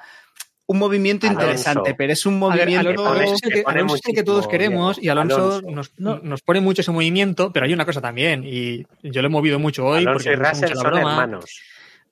un 0.72 0.78
movimiento 0.80 1.26
Alonso. 1.28 1.44
interesante, 1.46 1.96
pero 1.96 2.14
es 2.14 2.26
un 2.26 2.40
ver, 2.40 2.50
movimiento. 2.52 2.90
Alonso, 3.08 3.34
es 3.34 3.44
el 3.44 3.50
que, 3.50 3.56
que 3.58 3.64
pone 3.64 3.78
Alonso 3.80 3.96
es 3.96 4.02
el 4.06 4.14
que 4.16 4.24
todos 4.24 4.48
queremos 4.48 5.00
y 5.02 5.10
Alonso, 5.10 5.36
Alonso. 5.58 5.62
Nos, 5.72 5.92
No. 5.98 6.20
nos 6.24 6.42
pone 6.42 6.62
mucho 6.62 6.82
ese 6.82 6.92
movimiento, 6.92 7.52
pero 7.52 7.66
hay 7.66 7.74
una 7.74 7.86
cosa 7.86 8.02
también, 8.02 8.44
y 8.46 8.84
yo 9.04 9.22
lo 9.22 9.28
he 9.28 9.32
movido 9.32 9.58
mucho 9.60 9.86
hoy 9.86 10.00
Alonso 10.00 10.26
porque 10.26 10.30
y 10.32 10.36
Russell 10.36 10.74
son 10.76 10.84
broma. 10.84 11.00
hermanos. 11.00 11.46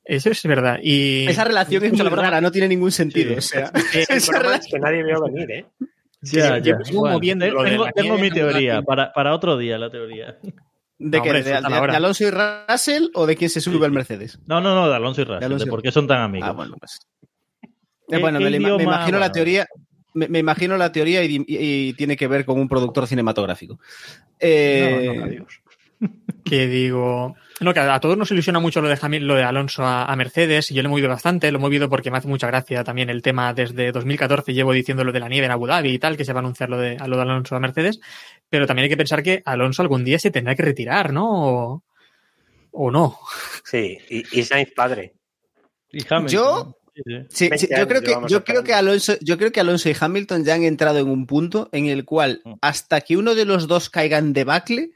Eso 0.03 0.29
es 0.31 0.43
verdad. 0.43 0.79
Y 0.81 1.27
Esa 1.27 1.43
relación 1.43 1.83
es 1.83 1.91
mucho 1.91 2.05
muy 2.05 2.13
rara, 2.15 2.41
no 2.41 2.51
tiene 2.51 2.67
ningún 2.69 2.91
sentido. 2.91 3.31
Sí. 3.41 3.57
o 3.57 3.61
sea, 3.61 3.71
El 3.93 4.17
esa 4.17 4.39
relación- 4.39 4.61
es 4.61 4.67
que 4.71 4.79
nadie 4.79 5.03
vio 5.03 5.21
venir, 5.23 5.51
¿eh? 5.51 5.65
Ya, 6.21 6.55
Sí, 6.55 6.63
ya. 6.63 6.77
llevo 6.79 7.07
moviendo 7.07 7.45
de 7.45 7.51
tengo, 7.51 7.85
tengo 7.93 8.17
mi 8.17 8.31
teoría, 8.31 8.81
para, 8.81 9.13
para 9.13 9.35
otro 9.35 9.55
día 9.57 9.77
la 9.77 9.91
teoría. 9.91 10.37
¿De 10.99 11.17
No, 11.19 11.23
qué? 11.23 11.29
hombre, 11.29 11.43
¿De, 11.43 11.53
Alonso 11.53 12.23
y 12.23 12.31
Russell 12.31 13.09
o 13.13 13.27
de 13.27 13.35
quién 13.35 13.51
se 13.51 13.61
sube 13.61 13.77
Sí, 13.77 13.83
al. 13.85 13.91
Mercedes? 13.91 14.39
No, 14.47 14.59
no, 14.59 14.73
no, 14.73 14.89
de 14.89 14.95
Alonso 14.95 15.21
y 15.21 15.25
Russell. 15.25 15.43
Alonso 15.43 15.65
De 15.65 15.69
y- 15.69 15.71
por 15.71 15.83
qué 15.83 15.91
son 15.91 16.07
tan 16.07 16.21
amigos. 16.21 16.49
Ah, 16.49 16.53
bueno, 16.53 16.75
pues. 16.79 16.99
¿Qué- 18.07 18.15
Eh, 18.17 18.19
bueno, 18.19 18.39
qué 18.39 18.45
me, 18.45 18.49
imagino 18.83 19.19
la 19.19 19.31
teoría. 19.31 19.67
Me, 20.13 20.27
me 20.27 20.39
imagino 20.39 20.77
la 20.77 20.91
teoría 20.91 21.23
y, 21.23 21.35
y- 21.35 21.45
y 21.89 21.93
tiene 21.93 22.15
que 22.17 22.27
ver 22.27 22.45
con 22.45 22.59
un 22.59 22.67
productor 22.67 23.05
cinematográfico. 23.07 23.79
Eh, 24.39 25.05
No, 25.07 25.13
no, 25.13 25.25
adiós. 25.25 25.61
que 26.45 26.67
digo. 26.67 27.35
No, 27.59 27.73
que 27.73 27.79
a, 27.79 27.95
a 27.95 27.99
todos 27.99 28.17
nos 28.17 28.29
ilusiona 28.31 28.59
mucho 28.59 28.81
lo 28.81 28.87
de, 28.87 29.19
lo 29.19 29.35
de 29.35 29.43
Alonso 29.43 29.83
a, 29.83 30.05
a 30.05 30.15
Mercedes, 30.15 30.69
y 30.71 30.75
yo 30.75 30.83
lo 30.83 30.87
he 30.87 30.91
movido 30.91 31.09
bastante, 31.09 31.51
lo 31.51 31.57
he 31.57 31.61
movido 31.61 31.89
porque 31.89 32.11
me 32.11 32.17
hace 32.19 32.27
mucha 32.27 32.47
gracia 32.47 32.83
también 32.83 33.09
el 33.09 33.21
tema 33.23 33.53
desde 33.53 33.91
2014, 33.91 34.53
llevo 34.53 34.73
diciendo 34.73 35.03
lo 35.03 35.11
de 35.11 35.19
la 35.19 35.27
nieve 35.27 35.45
en 35.47 35.51
Abu 35.51 35.65
Dhabi 35.67 35.89
y 35.89 35.99
tal, 35.99 36.15
que 36.17 36.23
se 36.25 36.33
va 36.33 36.39
a 36.39 36.43
anunciar 36.43 36.69
lo 36.69 36.77
de, 36.77 36.97
a 36.99 37.07
lo 37.07 37.15
de 37.17 37.23
Alonso 37.23 37.55
a 37.55 37.59
Mercedes, 37.59 37.99
pero 38.49 38.67
también 38.67 38.83
hay 38.83 38.89
que 38.89 38.97
pensar 38.97 39.23
que 39.23 39.41
Alonso 39.45 39.81
algún 39.81 40.03
día 40.05 40.19
se 40.19 40.29
tendrá 40.31 40.55
que 40.55 40.61
retirar, 40.63 41.11
¿no? 41.13 41.25
O, 41.29 41.83
o 42.71 42.91
no. 42.91 43.17
Sí, 43.63 43.97
y, 44.09 44.39
y 44.39 44.43
Sainz 44.43 44.71
padre. 44.75 45.13
Y. 45.91 46.03
Yo- 46.31 46.75
Sí, 46.75 46.86
sí. 47.05 47.13
Sí, 47.29 47.49
20 47.49 47.57
sí, 47.57 47.67
yo 47.77 47.87
creo 47.87 48.01
que 48.01 48.15
yo 48.27 48.43
creo 48.43 48.63
que 48.63 48.73
Alonso, 48.73 49.13
yo 49.21 49.37
creo 49.37 49.51
que 49.51 49.59
Alonso 49.59 49.89
y 49.89 49.95
Hamilton 49.99 50.43
ya 50.43 50.55
han 50.55 50.63
entrado 50.63 50.99
en 50.99 51.07
un 51.07 51.25
punto 51.27 51.69
en 51.71 51.85
el 51.87 52.05
cual 52.05 52.41
Mm. 52.43 52.53
hasta 52.61 53.01
que 53.01 53.17
uno 53.17 53.35
de 53.35 53.45
los 53.45 53.67
dos 53.67 53.89
caiga 53.89 54.17
en 54.17 54.33
debacle 54.33 54.91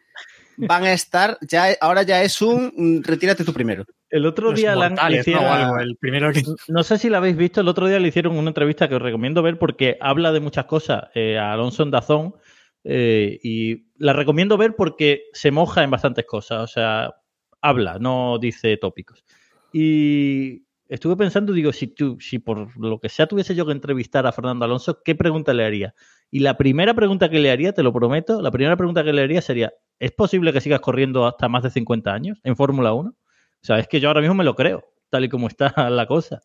van 0.58 0.84
a 0.84 0.94
estar 0.94 1.38
ya 1.42 1.68
ahora 1.82 2.04
ya 2.04 2.22
es 2.24 2.42
un 2.42 2.72
mm, 2.76 3.04
retírate 3.04 3.44
tú 3.44 3.54
primero. 3.54 3.86
El 4.10 4.26
otro 4.26 4.50
Los 4.52 4.60
día 4.60 4.76
la 4.76 4.90
¿no? 4.90 4.96
hicieron- 5.10 5.46
O 5.46 5.52
algo, 5.54 5.80
el 5.80 5.96
primero 5.96 6.32
que. 6.34 6.44
No 6.68 6.84
sé 6.84 6.98
si 6.98 7.10
la 7.10 7.18
habéis 7.20 7.38
visto, 7.38 7.62
el 7.62 7.68
otro 7.70 7.88
día 7.88 7.98
le 8.00 8.10
hicieron 8.10 8.38
una 8.38 8.50
entrevista 8.50 8.90
que 8.90 8.96
os 8.96 9.02
recomiendo 9.02 9.42
ver 9.42 9.58
porque 9.58 9.98
habla 10.02 10.32
de 10.34 10.42
muchas 10.42 10.66
cosas 10.66 11.06
eh, 11.16 11.38
a 11.38 11.54
Alonso 11.54 11.84
en 11.84 11.92
Dazón 11.92 12.36
eh, 12.84 13.40
y 13.42 13.86
la 13.98 14.12
recomiendo 14.14 14.58
ver 14.58 14.76
porque 14.76 15.24
se 15.34 15.52
moja 15.52 15.84
en 15.84 15.92
bastantes 15.92 16.26
cosas, 16.26 16.60
o 16.62 16.68
sea, 16.68 17.14
habla, 17.62 17.98
no 18.00 18.38
dice 18.40 18.76
tópicos. 18.78 19.24
Y 19.72 20.64
estuve 20.91 21.15
pensando, 21.15 21.54
digo, 21.54 21.71
si 21.71 21.88
tú, 21.88 22.17
si 22.19 22.38
por 22.38 22.77
lo 22.77 22.99
que 22.99 23.08
sea 23.08 23.25
tuviese 23.25 23.56
yo 23.56 23.65
que 23.65 23.71
entrevistar 23.71 24.27
a 24.27 24.34
Fernando 24.34 24.65
Alonso, 24.65 25.01
¿qué 25.04 25.15
pregunta 25.15 25.54
le 25.54 25.63
haría? 25.63 25.95
Y 26.30 26.39
la 26.39 26.58
primera 26.58 26.93
pregunta 26.93 27.30
que 27.30 27.39
le 27.39 27.49
haría, 27.49 27.71
te 27.71 27.82
lo 27.82 27.93
prometo, 27.93 28.41
la 28.41 28.51
primera 28.51 28.75
pregunta 28.75 29.01
que 29.01 29.13
le 29.13 29.21
haría 29.21 29.41
sería, 29.41 29.71
¿es 29.99 30.12
posible 30.12 30.51
que 30.51 30.60
sigas 30.60 30.82
corriendo 30.82 31.25
hasta 31.25 31.47
más 31.47 31.63
de 31.63 31.69
50 31.69 32.13
años 32.13 32.39
en 32.43 32.58
Fórmula 32.58 32.91
1? 32.91 33.10
O 33.10 33.15
sea, 33.62 33.80
es 33.80 33.88
que 33.88 34.01
yo 34.01 34.10
ahora 34.10 34.19
mismo 34.19 34.36
me 34.36 34.43
lo 34.43 34.54
creo, 34.54 34.84
tal 35.10 35.23
y 35.23 35.30
como 35.30 35.47
está 35.47 35.73
la 35.89 36.06
cosa. 36.08 36.41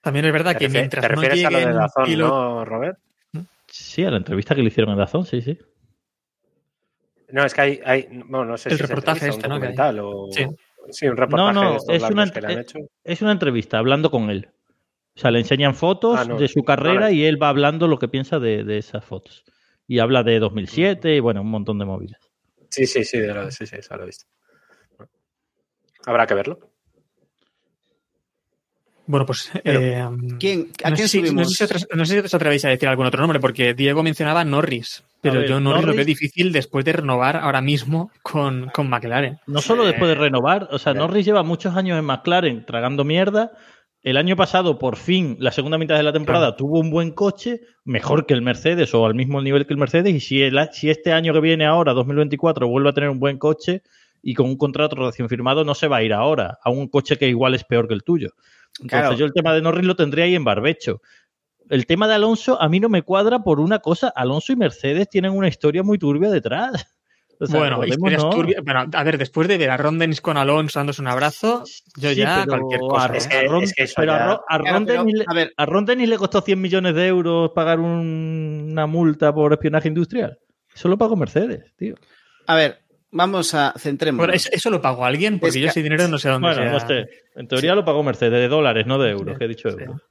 También 0.00 0.24
es 0.24 0.32
verdad 0.32 0.54
¿Te, 0.54 0.58
que 0.58 0.68
mientras 0.68 1.00
te 1.00 1.14
no 1.14 1.20
refieres 1.22 1.44
a 1.44 1.50
lo 1.50 1.58
de 1.58 1.72
Dazón, 1.72 2.18
no, 2.18 2.64
Robert? 2.64 2.98
Sí, 3.68 4.02
a 4.04 4.10
la 4.10 4.16
entrevista 4.16 4.56
que 4.56 4.62
le 4.62 4.68
hicieron 4.68 4.92
en 4.92 4.98
Dazón, 4.98 5.24
sí, 5.26 5.40
sí. 5.40 5.56
No, 7.30 7.44
es 7.44 7.54
que 7.54 7.60
hay, 7.60 7.80
hay 7.84 8.08
bueno, 8.26 8.44
no 8.44 8.58
sé 8.58 8.70
El 8.70 8.76
si 8.76 8.82
es 8.82 8.88
reportaje 8.88 9.26
entrevista, 9.26 9.90
este, 9.90 10.00
¿no? 10.00 10.08
o... 10.08 10.32
Sí. 10.32 10.44
Sí, 10.90 11.06
un 11.08 11.16
reportaje 11.16 11.54
No, 11.54 11.62
no, 11.62 11.72
de 11.84 11.96
es 11.96 12.10
una 12.10 12.30
que 12.30 12.40
le 12.40 12.46
han 12.52 12.58
hecho. 12.58 12.78
Es 13.04 13.22
una 13.22 13.32
entrevista 13.32 13.78
hablando 13.78 14.10
con 14.10 14.30
él. 14.30 14.48
O 15.16 15.20
sea, 15.20 15.30
le 15.30 15.38
enseñan 15.38 15.74
fotos 15.74 16.20
Ah, 16.20 16.24
no, 16.24 16.38
de 16.38 16.48
su 16.48 16.64
carrera 16.64 17.10
y 17.12 17.24
él 17.24 17.40
va 17.40 17.48
hablando 17.48 17.86
lo 17.88 17.98
que 17.98 18.08
piensa 18.08 18.38
de, 18.40 18.64
de 18.64 18.78
esas 18.78 19.04
fotos. 19.04 19.44
Y 19.86 19.98
habla 20.00 20.22
de 20.22 20.38
2007 20.40 21.14
y 21.16 21.20
bueno, 21.20 21.42
un 21.42 21.50
montón 21.50 21.78
de 21.78 21.84
movidas. 21.84 22.20
Sí, 22.70 22.86
sí, 22.86 23.04
sí, 23.04 23.18
de 23.20 23.32
lo- 23.32 23.50
sí, 23.50 23.66
sí, 23.66 23.76
eso 23.76 23.96
lo 23.96 24.02
he 24.02 24.06
visto. 24.06 24.24
Habrá 26.06 26.26
que 26.26 26.34
verlo. 26.34 26.58
Bueno, 29.06 29.26
pues. 29.26 29.50
Pero, 29.62 29.80
eh, 29.80 30.08
¿Quién, 30.40 30.68
¿A 30.82 30.90
no 30.90 30.96
quién 30.96 31.08
sé, 31.08 31.20
si, 31.20 31.26
subimos? 31.26 31.34
no, 31.46 31.50
sé 31.50 31.66
si 31.66 31.74
os, 31.74 31.86
no 31.94 32.04
sé 32.06 32.12
si 32.14 32.18
os 32.20 32.34
atrevéis 32.34 32.64
a 32.64 32.70
decir 32.70 32.88
algún 32.88 33.06
otro 33.06 33.20
nombre, 33.20 33.38
porque 33.40 33.74
Diego 33.74 34.02
mencionaba 34.02 34.44
Norris, 34.44 35.04
pero 35.20 35.40
ver, 35.40 35.48
yo 35.48 35.60
Norris, 35.60 35.82
lo 35.82 35.86
Norris- 35.92 35.96
veo 35.96 36.04
difícil 36.06 36.52
después 36.52 36.84
de 36.86 36.94
renovar 36.94 37.36
ahora 37.36 37.60
mismo 37.60 38.10
con, 38.22 38.70
con 38.72 38.88
McLaren. 38.88 39.38
No 39.46 39.60
solo 39.60 39.84
después 39.84 40.08
de 40.08 40.14
renovar, 40.14 40.68
o 40.70 40.78
sea, 40.78 40.92
Eh. 40.92 40.96
Norris 40.96 41.26
lleva 41.26 41.42
muchos 41.42 41.76
años 41.76 41.98
en 41.98 42.04
McLaren 42.06 42.64
tragando 42.64 43.04
mierda. 43.04 43.52
El 44.02 44.18
año 44.18 44.36
pasado, 44.36 44.78
por 44.78 44.96
fin, 44.96 45.36
la 45.38 45.50
segunda 45.50 45.78
mitad 45.78 45.96
de 45.96 46.02
la 46.02 46.12
temporada, 46.12 46.56
tuvo 46.56 46.78
un 46.78 46.90
buen 46.90 47.10
coche, 47.12 47.60
mejor 47.84 48.26
que 48.26 48.34
el 48.34 48.42
Mercedes 48.42 48.92
o 48.94 49.06
al 49.06 49.14
mismo 49.14 49.40
nivel 49.40 49.66
que 49.66 49.72
el 49.72 49.78
Mercedes. 49.78 50.14
Y 50.14 50.20
si, 50.20 50.42
el- 50.42 50.68
si 50.72 50.90
este 50.90 51.12
año 51.12 51.32
que 51.32 51.40
viene 51.40 51.64
ahora, 51.66 51.92
2024, 51.94 52.68
vuelve 52.68 52.90
a 52.90 52.92
tener 52.92 53.08
un 53.10 53.18
buen 53.18 53.38
coche 53.38 53.82
y 54.22 54.34
con 54.34 54.46
un 54.46 54.56
contrato 54.56 54.96
recién 54.96 55.28
firmado, 55.30 55.64
no 55.64 55.74
se 55.74 55.88
va 55.88 55.98
a 55.98 56.02
ir 56.02 56.12
ahora 56.14 56.58
a 56.62 56.70
un 56.70 56.88
coche 56.88 57.16
que 57.18 57.28
igual 57.28 57.54
es 57.54 57.64
peor 57.64 57.88
que 57.88 57.94
el 57.94 58.02
tuyo. 58.02 58.30
Entonces, 58.80 59.00
Claro. 59.00 59.14
yo 59.16 59.26
el 59.26 59.32
tema 59.32 59.52
de 59.54 59.62
Norris 59.62 59.84
lo 59.86 59.96
tendría 59.96 60.24
ahí 60.24 60.34
en 60.34 60.44
barbecho. 60.44 61.00
El 61.70 61.86
tema 61.86 62.06
de 62.08 62.14
Alonso 62.14 62.60
a 62.60 62.68
mí 62.68 62.80
no 62.80 62.88
me 62.88 63.02
cuadra 63.02 63.38
por 63.38 63.60
una 63.60 63.78
cosa. 63.78 64.12
Alonso 64.14 64.52
y 64.52 64.56
Mercedes 64.56 65.08
tienen 65.08 65.32
una 65.32 65.48
historia 65.48 65.82
muy 65.82 65.98
turbia 65.98 66.30
detrás. 66.30 66.72
O 67.40 67.46
sea, 67.46 67.58
bueno, 67.58 67.80
¿no? 67.84 67.98
Bueno, 67.98 68.86
a 68.92 69.02
ver, 69.02 69.18
después 69.18 69.48
de 69.48 69.58
ver 69.58 69.68
a 69.68 69.76
Ron 69.76 69.98
Dennis 69.98 70.20
con 70.20 70.36
Alonso 70.36 70.78
dándose 70.78 71.02
un 71.02 71.08
abrazo, 71.08 71.64
yo 71.96 72.10
Sí, 72.10 72.14
ya 72.14 72.44
pero 72.46 72.60
cualquier 72.60 72.80
cosa. 72.80 73.12
a- 73.12 73.16
Es 73.16 73.26
¿eh? 73.26 73.28
que- 73.28 73.36
a 73.38 73.42
Ron- 73.50 73.62
es 73.64 73.72
que 73.74 73.82
eso 73.82 73.94
pero 73.96 74.12
a 74.12 74.16
ya- 74.18 74.32
a 74.48 74.58
Claro, 74.60 74.84
pero, 74.86 75.04
le- 75.04 75.24
a 75.26 75.34
ver, 75.34 75.52
a 75.56 75.66
Ron 75.66 75.84
Dennis 75.84 76.08
le 76.08 76.16
costó 76.16 76.40
100 76.42 76.60
millones 76.60 76.94
de 76.94 77.08
euros 77.08 77.50
pagar 77.52 77.80
un- 77.80 78.68
una 78.70 78.86
multa 78.86 79.34
por 79.34 79.52
espionaje 79.52 79.88
industrial. 79.88 80.38
Eso 80.72 80.86
lo 80.88 80.96
pagó 80.96 81.16
Mercedes, 81.16 81.74
tío. 81.76 81.96
a 82.46 82.54
ver, 82.54 82.83
vamos 83.14 83.54
a 83.54 83.72
centremos. 83.78 84.18
Bueno, 84.18 84.34
¿eso, 84.34 84.48
eso 84.52 84.68
lo 84.70 84.82
pagó 84.82 85.04
alguien? 85.06 85.40
Porque 85.40 85.56
Es 85.58 85.62
yo 85.64 85.68
ese 85.70 85.82
dinero 85.82 86.06
no 86.08 86.18
sé 86.18 86.28
dónde 86.28 86.48
Bueno, 86.48 86.62
sea. 86.62 86.72
no 86.72 86.80
sé. 86.86 87.08
En 87.36 87.48
teoría 87.48 87.74
lo 87.74 87.84
pagó 87.84 88.02
Mercedes, 88.02 88.32
de 88.40 88.48
dólares, 88.48 88.86
no 88.86 88.98
de 88.98 89.10
euros, 89.10 89.34
Sí, 89.34 89.38
que 89.38 89.44
he 89.44 89.48
dicho 89.48 89.70
sí. 89.70 89.76
euros. 89.80 90.02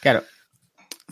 Claro. 0.00 0.24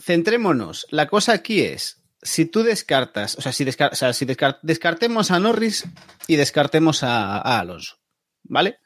Centrémonos. 0.01 0.85
La 0.91 1.07
cosa 1.07 1.33
aquí 1.33 1.61
es, 1.61 2.03
si 2.21 2.45
tú 2.45 2.63
descartas, 2.63 3.37
o 3.37 3.41
sea, 3.41 3.51
si, 3.51 3.63
descar- 3.65 3.91
o 3.91 3.95
sea, 3.95 4.13
si 4.13 4.25
descar- 4.25 4.59
descartemos 4.61 5.31
a 5.31 5.39
Norris 5.39 5.85
y 6.27 6.35
descartemos 6.35 7.03
a, 7.03 7.37
a 7.37 7.59
Alonso, 7.59 7.97
¿vale? 8.43 8.77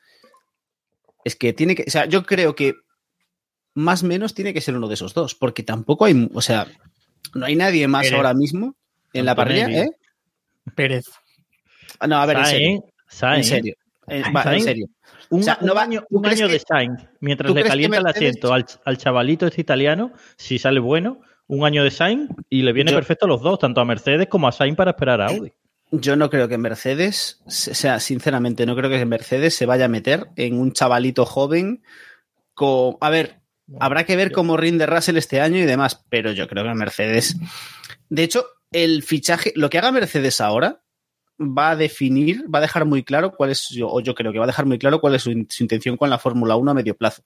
Es 1.23 1.35
que 1.35 1.53
tiene 1.53 1.75
que, 1.75 1.83
o 1.87 1.91
sea, 1.91 2.05
yo 2.05 2.25
creo 2.25 2.55
que 2.55 2.73
más 3.75 4.03
o 4.03 4.07
menos 4.07 4.33
tiene 4.33 4.53
que 4.53 4.61
ser 4.61 4.75
uno 4.75 4.87
de 4.87 4.95
esos 4.95 5.13
dos, 5.13 5.35
porque 5.35 5.63
tampoco 5.63 6.05
hay, 6.05 6.29
o 6.33 6.41
sea, 6.41 6.67
no 7.33 7.45
hay 7.45 7.55
nadie 7.55 7.87
más 7.87 8.03
Pérez. 8.03 8.17
ahora 8.17 8.33
mismo 8.33 8.75
en 9.13 9.25
la 9.25 9.35
parrilla. 9.35 9.69
¿eh? 9.69 9.89
Pérez. 10.75 11.05
No, 12.07 12.17
a 12.17 12.25
ver, 12.25 12.37
en 12.37 12.45
serio. 12.45 12.85
Sainz, 13.07 13.37
En 13.37 13.43
serio. 13.55 13.75
En, 14.07 14.23
va, 14.35 14.41
en 14.41 14.43
Sainz. 14.43 14.63
serio. 14.63 14.87
Un, 15.29 15.39
O 15.39 15.43
sea, 15.43 15.57
no 15.61 15.71
un 15.71 15.77
va- 15.77 15.81
año, 15.83 16.03
¿tú 16.09 16.17
un 16.19 16.25
año 16.25 16.47
de 16.47 16.59
Sainz, 16.59 17.01
mientras 17.19 17.51
le 17.53 17.63
calienta 17.63 17.97
el 17.97 18.05
asiento 18.07 18.53
al, 18.53 18.65
al 18.85 18.97
chavalito 18.97 19.47
este 19.47 19.61
italiano, 19.61 20.11
si 20.35 20.59
sale 20.59 20.79
bueno, 20.79 21.21
un 21.47 21.65
año 21.65 21.83
de 21.83 21.91
Sainz 21.91 22.29
y 22.49 22.61
le 22.63 22.73
viene 22.73 22.91
Yo- 22.91 22.97
perfecto 22.97 23.25
a 23.25 23.29
los 23.29 23.41
dos, 23.41 23.59
tanto 23.59 23.81
a 23.81 23.85
Mercedes 23.85 24.27
como 24.27 24.47
a 24.47 24.51
Sainz 24.51 24.75
para 24.77 24.91
esperar 24.91 25.21
a 25.21 25.27
Audi. 25.27 25.51
Yo 25.91 26.15
no 26.15 26.29
creo 26.29 26.47
que 26.47 26.57
Mercedes, 26.57 27.41
o 27.45 27.51
sea, 27.51 27.99
sinceramente, 27.99 28.65
no 28.65 28.75
creo 28.75 28.89
que 28.89 29.05
Mercedes 29.05 29.55
se 29.55 29.65
vaya 29.67 29.85
a 29.85 29.89
meter 29.89 30.27
en 30.35 30.59
un 30.59 30.73
chavalito 30.73 31.25
joven 31.25 31.83
con. 32.53 32.97
A 32.99 33.09
ver, 33.09 33.39
habrá 33.79 34.03
que 34.03 34.15
ver 34.15 34.31
cómo 34.31 34.57
rinde 34.57 34.85
Russell 34.87 35.17
este 35.17 35.39
año 35.39 35.57
y 35.59 35.63
demás, 35.65 36.03
pero 36.09 36.31
yo 36.31 36.47
creo 36.47 36.63
que 36.63 36.73
Mercedes. 36.73 37.37
De 38.09 38.23
hecho, 38.23 38.45
el 38.71 39.03
fichaje, 39.03 39.53
lo 39.55 39.69
que 39.69 39.77
haga 39.77 39.91
Mercedes 39.91 40.41
ahora 40.41 40.81
va 41.39 41.71
a 41.71 41.75
definir, 41.75 42.43
va 42.53 42.59
a 42.59 42.61
dejar 42.61 42.85
muy 42.85 43.03
claro 43.03 43.31
cuál 43.31 43.49
es, 43.51 43.69
yo- 43.69 43.89
o 43.89 43.99
yo 44.01 44.13
creo 44.15 44.31
que 44.31 44.39
va 44.39 44.45
a 44.45 44.47
dejar 44.47 44.65
muy 44.65 44.77
claro 44.77 44.99
cuál 45.01 45.15
es 45.15 45.23
su, 45.23 45.31
in- 45.31 45.47
su 45.49 45.63
intención 45.63 45.97
con 45.97 46.09
la 46.09 46.19
Fórmula 46.19 46.55
1 46.55 46.71
a 46.71 46.73
medio 46.73 46.95
plazo. 46.95 47.23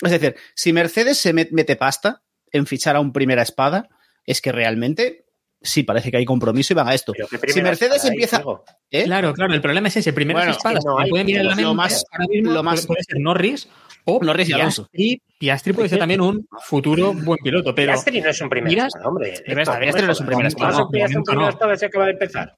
Es 0.00 0.10
decir, 0.10 0.34
si 0.54 0.72
Mercedes 0.72 1.18
se 1.18 1.34
met- 1.34 1.50
mete 1.52 1.76
pasta 1.76 2.22
en 2.50 2.66
fichar 2.66 2.96
a 2.96 3.00
un 3.00 3.12
primera 3.12 3.42
espada, 3.42 3.88
es 4.26 4.40
que 4.40 4.52
realmente 4.52 5.26
sí 5.60 5.84
parece 5.84 6.10
que 6.10 6.16
hay 6.16 6.24
compromiso 6.24 6.72
y 6.72 6.76
van 6.76 6.88
a 6.88 6.94
esto. 6.94 7.12
Si 7.46 7.62
Mercedes 7.62 8.04
empieza. 8.04 8.42
¿eh? 8.90 9.04
Claro, 9.04 9.32
claro, 9.32 9.54
el 9.54 9.60
problema 9.60 9.88
es 9.88 9.96
ese. 9.96 10.12
Primero 10.12 10.38
Bueno, 10.40 10.52
espadas 10.52 10.84
no 10.84 10.96
pueden 11.08 11.26
mirar 11.26 11.44
la 11.44 11.54
lo 11.54 11.74
más- 11.74 12.04
ahora 12.10 12.26
mismo 12.28 12.52
lo 12.52 12.62
más- 12.64 12.86
puede, 12.86 13.04
ser 13.04 13.20
Norris 13.20 13.68
o 14.04 14.18
Norris 14.24 14.48
y 14.48 14.52
Alonso. 14.54 14.88
Piastri. 14.90 15.22
Piastri 15.38 15.72
puede 15.72 15.88
ser 15.88 15.98
también 16.00 16.20
un 16.20 16.48
futuro 16.62 17.12
buen 17.14 17.38
piloto, 17.44 17.72
pero 17.74 17.92
Piastri 17.92 18.20
no 18.20 18.30
es 18.30 18.40
un 18.40 18.48
primer 18.48 18.76
espada, 18.76 19.06
hombre. 19.06 19.34
Piastri 19.44 20.04
no 20.06 20.12
es 20.12 20.20
un 20.20 20.26
primer 20.26 20.52
¿Cómo 20.52 20.68
espada. 20.68 20.88
Piastri 20.90 21.16
un 21.16 21.22
momento 21.24 21.30
primer 21.30 21.44
no. 21.44 22.52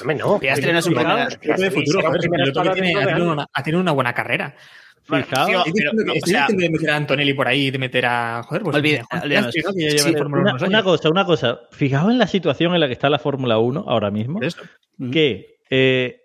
Hombre, 0.00 0.16
no. 0.16 0.38
Piastri 0.38 0.72
no 0.72 0.78
es 0.78 0.86
un 0.86 0.94
piloto 0.94 2.60
ha 2.60 3.62
tenido 3.62 3.80
una- 3.80 3.92
buena 3.92 4.12
carrera. 4.14 4.54
Fijaos, 5.06 5.46
Tío, 5.46 5.58
Estoy 5.58 5.72
pero, 5.76 5.90
diciendo 5.92 6.12
que- 6.14 6.18
o 6.18 6.26
sea, 6.26 6.46
de 6.48 6.70
meter 6.70 6.90
a 6.90 6.96
Antonelli 6.96 7.34
por 7.34 7.46
ahí, 7.46 7.70
de 7.70 7.78
meter 7.78 8.06
a. 8.06 8.42
Joder, 8.42 8.62
pues. 8.62 8.76
Olvide- 8.76 9.02
una, 9.12 9.50
1 10.26 10.50
unos 10.50 10.62
una 10.62 10.82
cosa, 10.82 11.10
una 11.10 11.24
cosa. 11.26 11.60
Fijaos 11.72 12.10
en 12.10 12.18
la 12.18 12.26
situación 12.26 12.72
en 12.74 12.80
la 12.80 12.86
que 12.86 12.94
está 12.94 13.10
la 13.10 13.18
Fórmula 13.18 13.58
1 13.58 13.84
ahora 13.86 14.10
mismo. 14.10 14.40
Que 15.12 15.58
eh, 15.68 16.23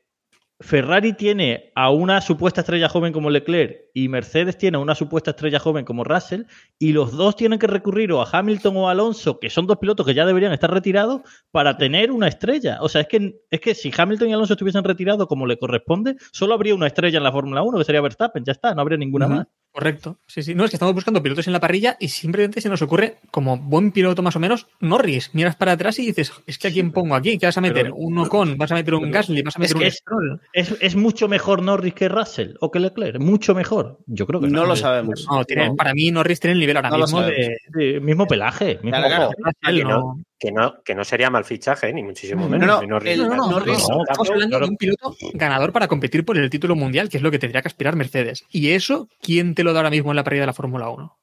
Ferrari 0.62 1.14
tiene 1.14 1.72
a 1.74 1.90
una 1.90 2.20
supuesta 2.20 2.62
estrella 2.62 2.90
joven 2.90 3.14
como 3.14 3.30
Leclerc 3.30 3.86
y 3.94 4.10
Mercedes 4.10 4.58
tiene 4.58 4.76
a 4.76 4.82
una 4.82 4.94
supuesta 4.94 5.32
estrella 5.32 5.58
joven 5.58 5.86
como 5.86 6.04
Russell 6.04 6.44
y 6.78 6.92
los 6.92 7.14
dos 7.14 7.38
tienen 7.38 7.60
que 7.60 7.68
recurrir 7.68 8.12
o 8.12 8.22
a 8.22 8.28
Hamilton 8.30 8.76
o 8.76 8.90
a 8.90 8.92
Alonso, 8.92 9.40
que 9.40 9.50
son 9.50 9.68
dos 9.68 9.78
pilotos 9.78 10.06
que 10.06 10.14
ya 10.14 10.26
deberían 10.26 10.52
estar 10.52 10.70
retirados, 10.70 11.22
para 11.52 11.78
tener 11.78 12.12
una 12.12 12.28
estrella. 12.28 12.80
O 12.82 12.90
sea, 12.90 13.02
es 13.02 13.08
que, 13.08 13.40
es 13.50 13.60
que 13.62 13.74
si 13.74 13.90
Hamilton 13.98 14.30
y 14.30 14.34
Alonso 14.34 14.54
estuviesen 14.54 14.84
retirados 14.84 15.28
como 15.28 15.46
le 15.46 15.58
corresponde, 15.58 16.18
solo 16.34 16.56
habría 16.56 16.76
una 16.76 16.88
estrella 16.88 17.18
en 17.18 17.24
la 17.24 17.32
Fórmula 17.32 17.62
1, 17.64 17.78
que 17.78 17.86
sería 17.86 18.02
Verstappen, 18.02 18.44
ya 18.44 18.52
está, 18.52 18.76
no 18.76 18.82
habría 18.82 18.98
ninguna 18.98 19.28
más. 19.28 19.48
Correcto. 19.72 20.18
Sí, 20.28 20.42
sí. 20.42 20.56
No, 20.56 20.66
es 20.66 20.72
que 20.72 20.76
estamos 20.78 20.96
buscando 20.96 21.22
pilotos 21.22 21.46
en 21.48 21.54
la 21.54 21.60
parrilla 21.60 21.96
y 22.00 22.08
simplemente 22.10 22.60
se 22.60 22.70
nos 22.70 22.82
ocurre, 22.82 23.18
como 23.32 23.58
buen 23.58 23.92
piloto 23.92 24.22
más 24.24 24.36
o 24.36 24.40
menos, 24.40 24.68
Norris. 24.80 25.30
Miras 25.34 25.56
para 25.56 25.74
atrás 25.74 26.00
y 26.00 26.08
dices, 26.08 26.34
es 26.48 26.58
que 26.58 26.68
a 26.68 26.72
quién 26.72 26.92
pongo 26.92 27.16
aquí, 27.16 27.38
¿qué 27.38 27.46
vas 27.46 27.58
a 27.58 27.62
meter? 27.62 27.84
Pero- 27.84 27.96
un 27.96 28.18
Ocon, 28.18 28.58
vas 28.58 28.72
a 28.72 28.76
meter 28.76 28.94
un 28.96 29.02
pero- 29.02 29.14
Gasly, 29.14 29.42
vas 29.44 29.56
a 29.56 29.60
meter 29.60 29.78
un 29.78 29.84
es- 29.84 29.96
Stroll. 29.98 30.42
Es, 30.54 30.76
es 30.82 30.96
mucho 30.96 31.28
mejor 31.28 31.62
Norris 31.62 31.94
que 31.94 32.10
Russell 32.10 32.56
o 32.60 32.72
que 32.72 32.80
Leclerc, 32.80 33.20
mucho 33.22 33.54
mejor. 33.54 34.00
Yo 34.08 34.26
creo 34.26 34.42
que 34.42 34.48
no. 34.48 34.62
No 34.62 34.66
lo 34.66 34.76
sabemos. 34.76 35.26
No, 35.30 35.46
tiene- 35.46 35.68
No. 35.70 35.76
para 35.76 35.94
mí 35.94 36.10
Norris 36.12 36.40
tiene 36.40 36.54
el 36.54 36.60
nivel 36.60 36.76
ahora 36.78 36.90
No 36.90 36.98
mismo 36.98 37.22
de, 37.22 37.58
Sí, 37.78 38.00
mismo 38.02 38.26
pelaje. 38.28 38.80
mismo 38.82 38.90
Claro, 38.90 39.08
claro. 39.08 39.26
ojo. 39.28 39.34
Russell, 39.38 40.24
que 40.40 40.52
no. 40.52 40.82
Que 40.84 40.96
no, 40.96 41.04
sería 41.04 41.30
mal 41.30 41.44
fichaje, 41.46 41.92
ni 41.94 42.02
muchísimo 42.02 42.44
No, 42.44 42.50
menos. 42.50 42.68
no, 42.88 42.98
el- 43.00 43.18
No, 43.20 43.28
no, 43.28 43.36
no, 43.36 43.60
Norris- 43.60 43.88
no, 43.90 43.98
no, 43.98 44.04
estamos 44.04 44.30
hablando 44.30 44.60
de 44.60 44.66
un 44.66 44.78
piloto 44.78 45.16
ganador 45.34 45.72
para 45.74 45.88
competir 45.88 46.24
por 46.26 46.38
el 46.38 46.50
título 46.50 46.76
mundial, 46.76 47.10
que 47.10 47.18
es 47.18 47.24
lo 47.24 47.30
que 47.32 47.40
tendría 47.40 47.62
que 47.62 47.68
aspirar 47.68 47.96
Mercedes. 47.96 48.46
Y 48.50 48.72
eso, 48.72 49.08
¿quién 49.22 49.54
te 49.54 49.64
lo 49.64 49.74
da 49.74 49.80
ahora 49.80 49.90
mismo 49.90 50.12
en 50.12 50.16
la 50.16 50.24
parrilla 50.24 50.44
de 50.44 50.48
la 50.48 50.54
Fórmula 50.54 50.90
1? 50.90 51.20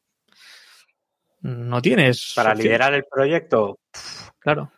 No 1.42 1.82
tienes. 1.82 2.32
Para 2.34 2.50
opción. 2.50 2.64
liderar 2.66 2.94
el 2.94 3.04
proyecto, 3.04 3.78
Claro. 4.38 4.72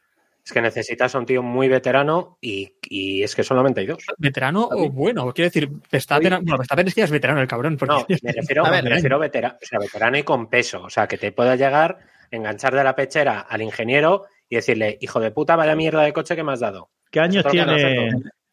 es 0.44 0.52
que 0.52 0.60
necesitas 0.60 1.14
a 1.14 1.18
un 1.18 1.24
tío 1.26 1.42
muy 1.42 1.68
veterano 1.68 2.36
y, 2.40 2.74
y 2.82 3.22
es 3.22 3.34
que 3.34 3.42
solamente 3.44 3.80
hay 3.80 3.86
dos. 3.86 4.04
¿Veterano 4.18 4.68
o 4.70 4.90
bueno? 4.90 5.32
Quiero 5.32 5.48
decir, 5.48 5.68
Verstappen, 5.90 6.30
bueno, 6.42 6.58
Verstappen 6.58 6.88
es 6.88 6.94
que 6.94 7.00
ya 7.00 7.04
es 7.06 7.10
veterano 7.10 7.40
el 7.40 7.48
cabrón. 7.48 7.76
Porque 7.76 7.94
No, 7.94 8.06
me 8.22 8.32
refiero, 8.32 8.66
A 8.66 8.70
ver, 8.70 8.84
me 8.84 8.90
refiero 8.90 9.18
vetera- 9.20 9.58
o 9.62 9.64
sea, 9.66 9.78
veterano 9.78 10.18
y 10.18 10.22
con 10.24 10.48
peso. 10.48 10.82
O 10.82 10.90
sea, 10.90 11.06
que 11.06 11.16
te 11.16 11.32
pueda 11.32 11.56
llegar, 11.56 11.98
enganchar 12.30 12.74
de 12.74 12.84
la 12.84 12.94
pechera 12.96 13.40
al 13.40 13.62
ingeniero 13.62 14.26
y 14.48 14.56
decirle, 14.56 14.98
hijo 15.00 15.20
de 15.20 15.30
puta, 15.30 15.56
vaya 15.56 15.74
mierda 15.74 16.02
de 16.02 16.12
coche 16.12 16.36
que 16.36 16.42
me 16.44 16.52
has 16.52 16.60
dado. 16.60 16.90
¿Qué 17.10 17.20
años 17.20 17.44
tiene? 17.50 18.10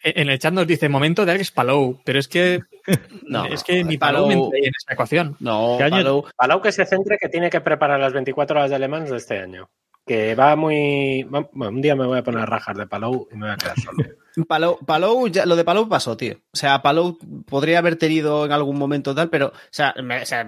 En 0.08 0.30
el 0.30 0.38
chat 0.38 0.54
nos 0.54 0.68
dice 0.68 0.88
momento 0.88 1.26
de 1.26 1.32
Alex 1.32 1.52
Palou, 1.52 2.00
pero 2.06 2.20
es 2.20 2.28
que 2.28 2.60
No, 3.28 3.46
es 3.46 3.64
que 3.64 3.84
ni 3.84 3.98
Palou, 3.98 4.28
Palou- 4.30 4.52
me 4.52 4.60
en 4.60 4.74
esa 4.76 4.94
ecuación. 4.94 5.36
No, 5.40 5.76
¿Qué 5.78 5.84
año- 5.86 5.98
Palou- 5.98 6.26
Palau 6.36 6.62
que 6.62 6.72
se 6.72 6.86
centre 6.86 7.18
que 7.20 7.28
tiene 7.30 7.50
que 7.50 7.62
preparar 7.62 8.00
las 8.00 8.14
24 8.14 8.58
horas 8.60 8.70
de 8.72 8.78
Le 8.80 8.88
Mans 8.88 9.10
de 9.10 9.18
este 9.18 9.40
año. 9.40 9.70
Que 10.06 10.36
va 10.36 10.56
muy. 10.56 11.24
bueno, 11.24 11.50
un 11.56 11.82
día 11.82 11.96
me 11.96 12.06
voy 12.06 12.20
a 12.20 12.24
poner 12.24 12.42
a 12.42 12.46
rajar 12.46 12.78
de 12.78 12.86
Palau 12.86 13.28
y 13.32 13.36
me 13.36 13.48
voy 13.48 13.54
a 13.54 13.58
quedar 13.58 13.80
solo. 13.80 13.98
Palou, 14.48 14.78
Palou 14.86 15.28
ya- 15.28 15.48
lo 15.48 15.56
de 15.56 15.64
Palou 15.64 15.90
pasó, 15.90 16.16
tío. 16.16 16.36
O 16.54 16.58
sea, 16.58 16.84
Palou 16.84 17.18
podría 17.48 17.80
haber 17.80 17.96
tenido 17.96 18.46
en 18.46 18.52
algún 18.52 18.78
momento 18.78 19.16
tal, 19.16 19.30
pero, 19.32 19.48
o 19.48 19.52
sea, 19.72 19.96
me- 20.04 20.22
o 20.22 20.26
sea, 20.28 20.44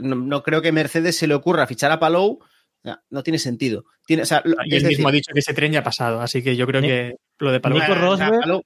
no, 0.00 0.14
no 0.14 0.42
creo 0.44 0.62
que 0.62 0.70
Mercedes 0.70 1.16
se 1.18 1.26
le 1.26 1.34
ocurra 1.34 1.66
fichar 1.66 1.90
a 1.90 1.98
Palou. 1.98 2.38
No 3.10 3.22
tiene 3.22 3.38
sentido. 3.38 3.84
Tiene, 4.06 4.24
o 4.24 4.26
sea, 4.26 4.42
lo- 4.44 4.56
Y 4.64 4.74
él 4.74 4.84
mismo 4.84 4.88
decir, 4.88 5.06
ha 5.08 5.10
dicho 5.12 5.32
que 5.32 5.38
ese 5.40 5.54
tren 5.54 5.72
ya 5.72 5.80
ha 5.80 5.84
pasado, 5.84 6.20
así 6.20 6.42
que 6.42 6.56
yo 6.56 6.66
creo 6.66 6.80
que 6.82 7.14
lo 7.38 7.52
de 7.52 7.60
Palou. 7.60 7.78
Nico 7.78 7.94
Rosberg. 7.94 8.32
Palou- 8.40 8.64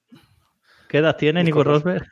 ¿Qué 0.87 0.97
edad 0.99 1.15
tiene 1.17 1.43
Nico 1.43 1.59
Nico 1.59 1.69
Rosberg? 1.71 2.07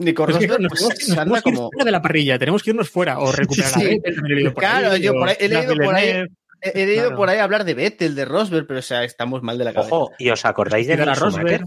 Nico 0.00 0.24
Pues 0.26 0.36
Rosberg, 0.36 0.60
nos 0.60 0.68
pues, 0.70 0.80
tenemos, 0.98 1.08
nos 1.08 1.18
anda 1.18 1.40
como- 1.42 1.70
fuera 1.70 1.84
de 1.86 1.90
la 1.92 2.02
parrilla, 2.02 2.38
tenemos 2.38 2.62
que 2.62 2.70
irnos 2.70 2.90
fuera 2.90 3.18
o 3.20 3.32
recuperar 3.32 3.70
Sí, 3.80 3.98
a 4.04 4.50
por 4.52 4.54
claro, 4.62 4.90
ahí, 4.92 5.00
yo 5.02 5.12
por 5.14 5.28
ahí- 5.28 5.36
he 5.40 5.48
leído 5.48 5.74
por 5.76 5.94
ahí-. 5.94 6.26
He, 6.62 6.82
he 6.82 6.86
leído 6.86 7.02
Claro. 7.04 7.16
por 7.16 7.28
ahí 7.30 7.38
hablar 7.38 7.64
de 7.64 7.74
Vettel, 7.74 8.14
de 8.14 8.24
Rosberg, 8.24 8.66
pero 8.66 8.80
o 8.80 8.82
sea, 8.82 9.04
estamos 9.04 9.42
mal 9.42 9.56
de 9.58 9.64
la 9.64 9.72
cabeza. 9.72 9.94
Ojo, 9.94 10.12
¿y 10.18 10.28
os 10.30 10.44
acordáis 10.44 10.86
de 10.86 10.94
a 10.94 11.14
Schumacher? 11.14 11.20
Rosberg. 11.22 11.64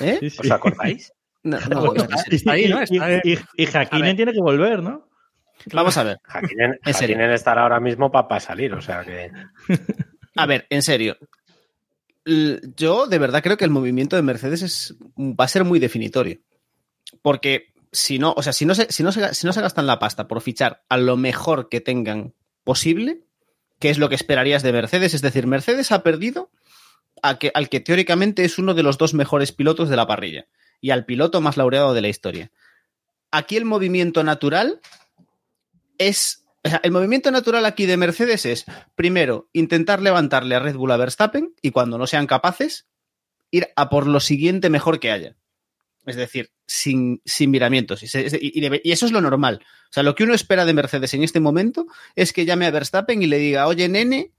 ¿Eh? 0.00 0.16
Sí, 0.20 0.30
sí. 0.30 0.38
¿Os 0.40 0.50
acordáis? 0.50 1.12
No, 1.46 1.60
no, 1.60 1.94
no, 1.94 2.04
Está- 2.28 2.52
ahí, 2.52 2.66
¿no? 2.68 2.80
Está 2.80 3.20
y, 3.22 3.34
y, 3.34 3.38
y 3.56 3.66
A 3.76 3.88
tiene 4.16 4.32
que 4.32 4.40
volver, 4.40 4.82
¿no? 4.82 5.06
Vamos 5.72 5.96
a 5.96 6.02
ver. 6.02 6.20
Hakkinen, 6.24 6.78
En 6.84 6.94
serio. 6.94 7.16
Hakkinen 7.16 7.32
estará 7.32 7.62
ahora 7.62 7.80
mismo 7.80 8.10
para 8.10 8.40
salir, 8.40 8.72
o 8.74 8.80
sea 8.80 9.04
que. 9.04 9.30
A 10.36 10.46
ver, 10.46 10.66
en 10.70 10.82
serio. 10.82 11.16
Yo 12.76 13.06
de 13.06 13.18
verdad 13.18 13.42
creo 13.42 13.56
que 13.56 13.64
el 13.64 13.70
movimiento 13.70 14.16
de 14.16 14.22
Mercedes 14.22 14.62
es, 14.62 14.96
va 15.16 15.44
a 15.44 15.48
ser 15.48 15.64
muy 15.64 15.78
definitorio. 15.78 16.40
Porque 17.22 17.72
si 17.92 18.18
no, 18.18 18.34
o 18.36 18.42
sea, 18.42 18.52
si 18.52 18.66
no, 18.66 18.74
se, 18.74 18.90
si, 18.92 19.02
no 19.02 19.12
se, 19.12 19.32
si 19.34 19.46
no 19.46 19.52
se 19.52 19.60
gastan 19.60 19.86
la 19.86 19.98
pasta 19.98 20.28
por 20.28 20.40
fichar 20.40 20.84
a 20.88 20.96
lo 20.96 21.16
mejor 21.16 21.68
que 21.68 21.80
tengan 21.80 22.34
posible, 22.64 23.22
que 23.78 23.90
es 23.90 23.98
lo 23.98 24.08
que 24.08 24.16
esperarías 24.16 24.62
de 24.62 24.72
Mercedes, 24.72 25.14
es 25.14 25.22
decir, 25.22 25.46
Mercedes 25.46 25.92
ha 25.92 26.02
perdido 26.02 26.50
a 27.22 27.38
que, 27.38 27.50
al 27.54 27.68
que 27.68 27.80
teóricamente 27.80 28.44
es 28.44 28.58
uno 28.58 28.74
de 28.74 28.82
los 28.82 28.98
dos 28.98 29.14
mejores 29.14 29.52
pilotos 29.52 29.88
de 29.88 29.96
la 29.96 30.06
parrilla 30.06 30.46
y 30.80 30.90
al 30.90 31.06
piloto 31.06 31.40
más 31.40 31.56
laureado 31.56 31.94
de 31.94 32.02
la 32.02 32.08
historia. 32.08 32.50
Aquí 33.30 33.56
el 33.56 33.64
movimiento 33.64 34.24
natural 34.24 34.80
es. 35.98 36.44
o 36.64 36.68
sea, 36.68 36.80
el 36.82 36.90
movimiento 36.92 37.30
natural 37.30 37.64
aquí 37.66 37.86
de 37.86 37.96
Mercedes 37.96 38.44
es, 38.46 38.64
primero, 38.94 39.48
intentar 39.52 40.02
levantarle 40.02 40.54
a 40.54 40.58
Red 40.60 40.76
Bull 40.76 40.90
a 40.90 40.96
Verstappen 40.96 41.54
y 41.62 41.70
cuando 41.70 41.98
no 41.98 42.06
sean 42.06 42.26
capaces, 42.26 42.86
ir 43.50 43.68
a 43.76 43.88
por 43.88 44.06
lo 44.06 44.20
siguiente 44.20 44.70
mejor 44.70 44.98
que 45.00 45.10
haya. 45.12 45.36
Es 46.06 46.16
decir, 46.16 46.50
sin, 46.66 47.20
sin 47.24 47.50
miramientos. 47.50 48.02
Y, 48.02 48.06
se- 48.08 48.26
y- 48.40 48.52
y 48.58 48.60
debe- 48.60 48.80
y 48.84 48.92
eso 48.92 49.06
es 49.06 49.12
lo 49.12 49.20
normal. 49.20 49.60
O 49.90 49.92
sea, 49.92 50.02
lo 50.02 50.14
que 50.14 50.24
uno 50.24 50.34
espera 50.34 50.64
de 50.64 50.72
Mercedes 50.72 51.14
en 51.14 51.22
este 51.24 51.40
momento 51.40 51.86
es 52.14 52.32
que 52.32 52.44
llame 52.44 52.66
a 52.66 52.70
Verstappen 52.70 53.22
y 53.22 53.26
le 53.26 53.38
diga, 53.38 53.66
oye, 53.66 53.88
nene, 53.88 54.32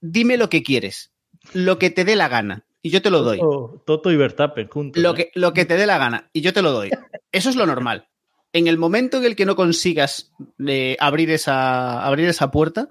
dime 0.00 0.36
lo 0.36 0.48
que 0.48 0.62
quieres, 0.62 1.12
lo 1.52 1.78
que 1.78 1.90
te 1.90 2.04
dé 2.04 2.16
la 2.16 2.28
gana, 2.28 2.64
y 2.82 2.90
yo 2.90 3.02
te 3.02 3.10
lo 3.10 3.22
doy. 3.22 3.38
Toto, 3.38 3.82
Toto 3.86 4.10
y 4.12 4.16
Verstappen 4.16 4.68
juntos. 4.68 5.02
Lo 5.02 5.12
¿eh? 5.12 5.14
que, 5.16 5.30
lo 5.34 5.52
que 5.52 5.64
te 5.64 5.76
dé 5.76 5.86
la 5.86 5.98
gana 5.98 6.30
y 6.32 6.40
yo 6.42 6.52
te 6.52 6.62
lo 6.62 6.70
doy. 6.72 6.90
Eso 7.32 7.50
es 7.50 7.56
lo 7.56 7.66
normal. 7.66 8.08
En 8.52 8.66
el 8.66 8.78
momento 8.78 9.18
en 9.18 9.24
el 9.24 9.36
que 9.36 9.44
no 9.44 9.56
consigas 9.56 10.32
eh, 10.66 10.96
abrir, 11.00 11.30
esa, 11.30 12.04
abrir 12.04 12.28
esa 12.28 12.50
puerta, 12.50 12.88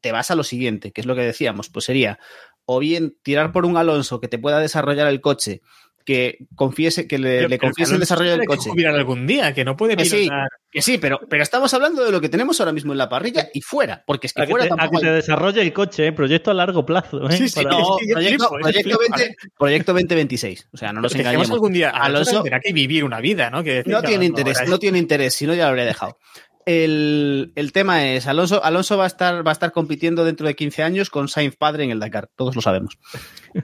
te 0.00 0.12
vas 0.12 0.30
a 0.30 0.34
lo 0.34 0.42
siguiente, 0.42 0.92
que 0.92 1.00
es 1.00 1.06
lo 1.06 1.14
que 1.14 1.22
decíamos, 1.22 1.68
pues 1.70 1.84
sería 1.84 2.18
o 2.64 2.78
bien 2.78 3.16
tirar 3.22 3.52
por 3.52 3.66
un 3.66 3.76
Alonso 3.76 4.20
que 4.20 4.28
te 4.28 4.38
pueda 4.38 4.58
desarrollar 4.58 5.08
el 5.08 5.20
coche, 5.20 5.62
que 6.04 6.38
confiese, 6.54 7.06
que 7.06 7.18
le, 7.18 7.36
Pero- 7.36 7.48
le 7.48 7.58
pero 7.58 7.68
confiese 7.70 7.94
el 7.94 8.00
desarrollo 8.00 8.30
del 8.32 8.40
que 8.40 8.46
coche. 8.46 8.70
jubilar 8.70 8.94
algún 8.94 9.26
día, 9.26 9.52
que 9.54 9.64
no 9.64 9.76
puede 9.76 9.96
Que 9.96 10.04
sí. 10.04 10.28
Que 10.70 10.80
sí, 10.80 10.96
pero, 10.96 11.20
pero 11.28 11.42
estamos 11.42 11.72
hablando 11.74 12.02
de 12.02 12.10
lo 12.10 12.20
que 12.20 12.30
tenemos 12.30 12.58
ahora 12.60 12.72
mismo 12.72 12.92
en 12.92 12.98
la 12.98 13.08
parrilla 13.08 13.48
y 13.52 13.60
fuera, 13.60 14.02
porque 14.06 14.26
es 14.26 14.32
que 14.32 14.42
A 14.42 14.46
que, 14.46 14.50
fuera 14.50 14.66
te, 14.66 14.72
a 14.72 14.76
tampoco 14.76 15.00
que 15.00 15.06
hay- 15.06 15.12
te 15.12 15.16
desarrolle 15.16 15.60
el 15.60 15.72
coche, 15.74 16.06
¿eh? 16.06 16.12
proyecto 16.12 16.50
a 16.50 16.54
largo 16.54 16.86
plazo. 16.86 17.28
¿eh? 17.28 17.32
Sí, 17.36 17.48
sí, 17.48 17.62
Para- 17.62 17.70
No, 17.76 17.98
Es 17.98 18.00
que 18.00 18.06
yo 18.08 18.14
proyecto, 18.14 18.48
flipo, 18.48 18.56
yo 18.56 18.62
proyecto 18.62 18.98
flipo. 18.98 19.16
20 19.16 19.36
proyecto 19.58 19.92
2026. 19.92 20.68
O 20.72 20.76
sea, 20.78 20.92
no 20.92 21.00
nos 21.02 21.14
engañemos. 21.14 21.50
algún 21.50 21.72
día. 21.74 21.90
a 21.90 22.04
Alonso- 22.04 22.42
tendrá 22.42 22.60
que 22.60 22.72
vivir 22.72 23.04
una 23.04 23.20
vida, 23.20 23.50
¿no? 23.50 23.62
Que 23.62 23.74
decir, 23.74 23.92
No 23.92 24.00
que 24.00 24.08
tiene 24.08 24.24
interés, 24.24 24.58
no 24.66 24.74
es- 24.74 24.80
tiene 24.80 24.98
interés, 24.98 25.34
si 25.34 25.46
no 25.46 25.54
ya 25.54 25.64
lo 25.64 25.68
habría 25.70 25.84
dejado. 25.84 26.18
El, 26.66 27.52
el 27.56 27.72
tema 27.72 28.06
es, 28.06 28.26
Alonso, 28.26 28.62
Alonso 28.62 28.96
va, 28.96 29.04
a 29.04 29.08
estar, 29.08 29.46
va 29.46 29.50
a 29.50 29.52
estar 29.52 29.72
compitiendo 29.72 30.24
dentro 30.24 30.46
de 30.46 30.54
15 30.54 30.82
años 30.82 31.10
con 31.10 31.28
Sainz 31.28 31.56
padre 31.56 31.84
en 31.84 31.90
el 31.90 32.00
Dakar, 32.00 32.30
todos 32.36 32.54
lo 32.54 32.62
sabemos. 32.62 32.98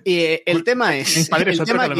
Y 0.04 0.18
eh, 0.18 0.42
el 0.46 0.64
tema 0.64 0.96
es, 0.96 1.16
Mi 1.16 1.24
padre 1.24 1.52
es 1.52 1.58
el 1.58 1.62
otro 1.62 1.78
tema 1.78 1.94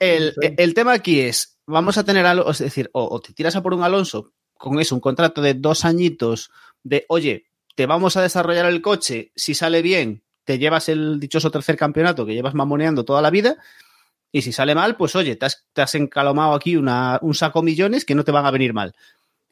es, 0.00 0.34
el 0.56 0.74
tema 0.74 0.92
aquí 0.92 1.20
es, 1.20 1.58
vamos 1.66 1.98
a 1.98 2.04
tener 2.04 2.26
algo, 2.26 2.50
es 2.50 2.58
decir, 2.58 2.90
o, 2.92 3.04
o 3.04 3.20
te 3.20 3.32
tiras 3.32 3.56
a 3.56 3.62
por 3.62 3.74
un 3.74 3.82
Alonso 3.82 4.32
con 4.56 4.78
eso, 4.80 4.94
un 4.94 5.00
contrato 5.00 5.42
de 5.42 5.54
dos 5.54 5.84
añitos 5.84 6.50
de, 6.82 7.04
oye, 7.08 7.46
te 7.74 7.86
vamos 7.86 8.16
a 8.16 8.22
desarrollar 8.22 8.66
el 8.66 8.80
coche, 8.80 9.32
si 9.34 9.54
sale 9.54 9.82
bien, 9.82 10.22
te 10.44 10.58
llevas 10.58 10.88
el 10.88 11.18
dichoso 11.18 11.50
tercer 11.50 11.76
campeonato 11.76 12.24
que 12.24 12.34
llevas 12.34 12.54
mamoneando 12.54 13.04
toda 13.04 13.22
la 13.22 13.30
vida, 13.30 13.56
y 14.34 14.42
si 14.42 14.50
sale 14.50 14.74
mal, 14.74 14.96
pues 14.96 15.14
oye, 15.14 15.36
te 15.36 15.46
has, 15.46 15.64
te 15.72 15.80
has 15.80 15.94
encalomado 15.94 16.54
aquí 16.54 16.74
una, 16.74 17.20
un 17.22 17.36
saco 17.36 17.62
millones 17.62 18.04
que 18.04 18.16
no 18.16 18.24
te 18.24 18.32
van 18.32 18.46
a 18.46 18.50
venir 18.50 18.74
mal. 18.74 18.92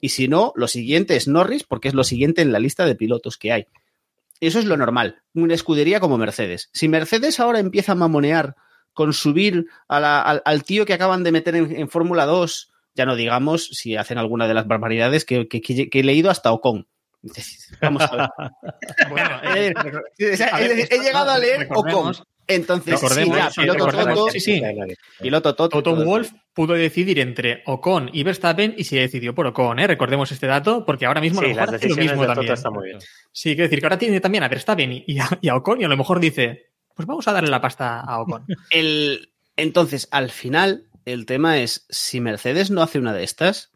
Y 0.01 0.09
si 0.09 0.27
no, 0.27 0.53
lo 0.57 0.67
siguiente 0.67 1.15
es 1.15 1.29
Norris, 1.29 1.63
porque 1.63 1.87
es 1.87 1.95
lo 1.95 2.03
siguiente 2.03 2.43
en 2.43 2.51
la 2.51 2.59
lista 2.59 2.85
de 2.85 2.97
pilotos 2.97 3.39
que 3.39 3.53
hay. 3.53 3.67
Eso 4.41 4.59
es 4.59 4.65
lo 4.65 4.77
normal, 4.77 5.23
una 5.35 5.55
escudería 5.55 6.01
como 6.01 6.19
Mercedes. 6.19 6.69
Si 6.73 6.89
Mercedes 6.89 7.39
ahora 7.39 7.61
empieza 7.61 7.93
a 7.93 7.95
mamonear 7.95 8.57
con 8.93 9.13
subir 9.13 9.67
a 9.87 10.01
la, 10.01 10.21
al, 10.21 10.43
al, 10.45 10.65
tío 10.65 10.85
que 10.85 10.95
acaban 10.95 11.23
de 11.23 11.31
meter 11.31 11.55
en, 11.55 11.77
en 11.77 11.89
Fórmula 11.89 12.27
2, 12.27 12.73
ya 12.97 13.07
no 13.07 13.15
digamos 13.15 13.67
si 13.67 13.95
hacen 13.95 14.19
alguna 14.19 14.49
de 14.49 14.55
las 14.55 14.67
barbaridades 14.67 15.25
que, 15.25 15.47
que, 15.47 15.61
que, 15.61 15.91
que 15.91 16.01
he 16.01 16.03
leído 16.03 16.29
hasta 16.29 16.51
Ocon. 16.51 16.89
Vamos 17.81 18.03
a 18.03 18.17
ver. 18.17 18.29
bueno, 19.11 19.41
eh, 19.57 19.73
he, 20.19 20.25
he, 20.25 20.89
he, 20.91 20.99
llegado 20.99 21.31
a 21.31 21.39
leer 21.39 21.69
Ocon. 21.71 22.17
Entonces, 22.47 23.01
sí, 23.01 23.31
ya, 23.31 23.51
piloto 23.51 23.87
Toto, 23.87 24.29
sí, 24.31 24.41
sí. 24.41 24.63
piloto 25.21 25.55
Toto. 25.55 25.83
Toto 25.83 26.05
Wolf 26.05 26.33
pudo 26.53 26.75
decidir 26.75 27.19
entre 27.21 27.63
Ocon 27.67 28.11
y 28.13 28.25
Verstappen 28.25 28.75
y 28.77 28.85
se 28.85 28.97
decidió 28.97 29.35
por 29.35 29.47
Ocon, 29.47 29.79
¿eh? 29.79 29.87
Recordemos 29.87 30.33
este 30.33 30.47
dato, 30.47 30.85
porque 30.85 31.07
ahora 31.07 31.21
mismo 31.21 31.41
sí, 31.41 31.47
a 31.47 31.49
lo 31.49 31.55
mejor 31.55 31.73
las 31.73 31.83
lo 31.83 31.97
mismo 31.97 32.23
de 32.23 32.27
también. 32.27 32.35
Toto 32.35 32.53
está 32.53 32.71
muy 32.71 32.89
bien. 32.89 32.99
Sí, 33.31 33.51
quiero 33.51 33.65
decir 33.65 33.81
que 33.81 33.87
ahora 33.87 33.99
tiene 33.99 34.21
también 34.21 34.45
a 34.45 34.49
Verstappen 34.49 35.05
y 35.07 35.19
a, 35.19 35.29
y 35.41 35.49
a 35.49 35.57
Ocon 35.57 35.81
y 35.81 35.85
a 35.85 35.89
lo 35.89 35.97
mejor 35.97 36.21
dice, 36.21 36.73
pues 36.95 37.07
vamos 37.07 37.27
a 37.29 37.33
darle 37.33 37.51
la 37.51 37.61
pasta 37.61 38.01
a 38.01 38.21
Ocon. 38.21 38.45
El, 38.71 39.33
entonces, 39.57 40.09
al 40.11 40.31
final, 40.31 40.87
el 41.05 41.27
tema 41.27 41.59
es, 41.59 41.87
si 41.91 42.21
Mercedes 42.21 42.71
no 42.71 42.83
hace 42.83 42.99
una 42.99 43.13
de 43.13 43.25
estas, 43.25 43.73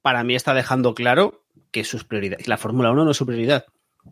para 0.00 0.24
mí 0.24 0.34
está 0.34 0.54
dejando 0.54 0.94
claro 0.94 1.44
que 1.70 1.84
sus 1.84 2.04
prioridades, 2.04 2.48
la 2.48 2.58
Fórmula 2.58 2.90
1 2.90 3.04
no 3.04 3.10
es 3.10 3.16
su 3.16 3.26
prioridad. 3.26 3.66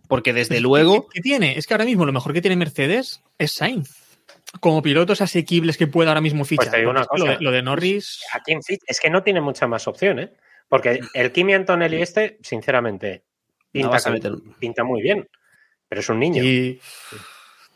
Porque 0.09 0.32
desde 0.32 0.61
luego. 0.61 1.09
¿Qué, 1.09 1.14
¿Qué, 1.14 1.20
tiene? 1.20 1.59
Es 1.59 1.66
que 1.66 1.74
ahora 1.74 1.84
mismo 1.84 2.07
lo 2.07 2.12
mejor 2.12 2.32
que 2.32 2.41
tiene 2.41 2.57
Mercedes 2.57 3.22
es 3.38 3.53
Sainz. 3.53 3.91
Como 4.61 4.82
pilotos 4.82 5.20
asequibles 5.20 5.76
que 5.76 5.86
pueda 5.86 6.11
ahora 6.11 6.20
mismo 6.20 6.45
fichar. 6.45 6.66
Pues 6.66 6.72
te 6.72 6.78
digo 6.78 6.91
una 6.91 7.05
cosa. 7.05 7.24
Lo, 7.24 7.30
de, 7.30 7.38
lo 7.41 7.51
de 7.51 7.62
Norris. 7.62 8.20
¿A 8.32 8.41
quién 8.41 8.62
ficha? 8.62 8.84
Es 8.86 9.01
que 9.01 9.11
no 9.11 9.22
tiene 9.22 9.41
mucha 9.41 9.66
más 9.66 9.86
opción, 9.86 10.18
¿eh? 10.18 10.32
Porque 10.68 11.01
el 11.14 11.32
Kimi 11.32 11.55
Antonelli 11.55 12.01
este, 12.01 12.38
sinceramente, 12.43 13.24
pinta, 13.72 13.99
no 14.11 14.41
pinta 14.59 14.84
muy 14.84 15.03
bien. 15.03 15.28
Pero 15.88 16.01
es 16.01 16.09
un 16.09 16.20
niño. 16.20 16.43
Y 16.45 16.80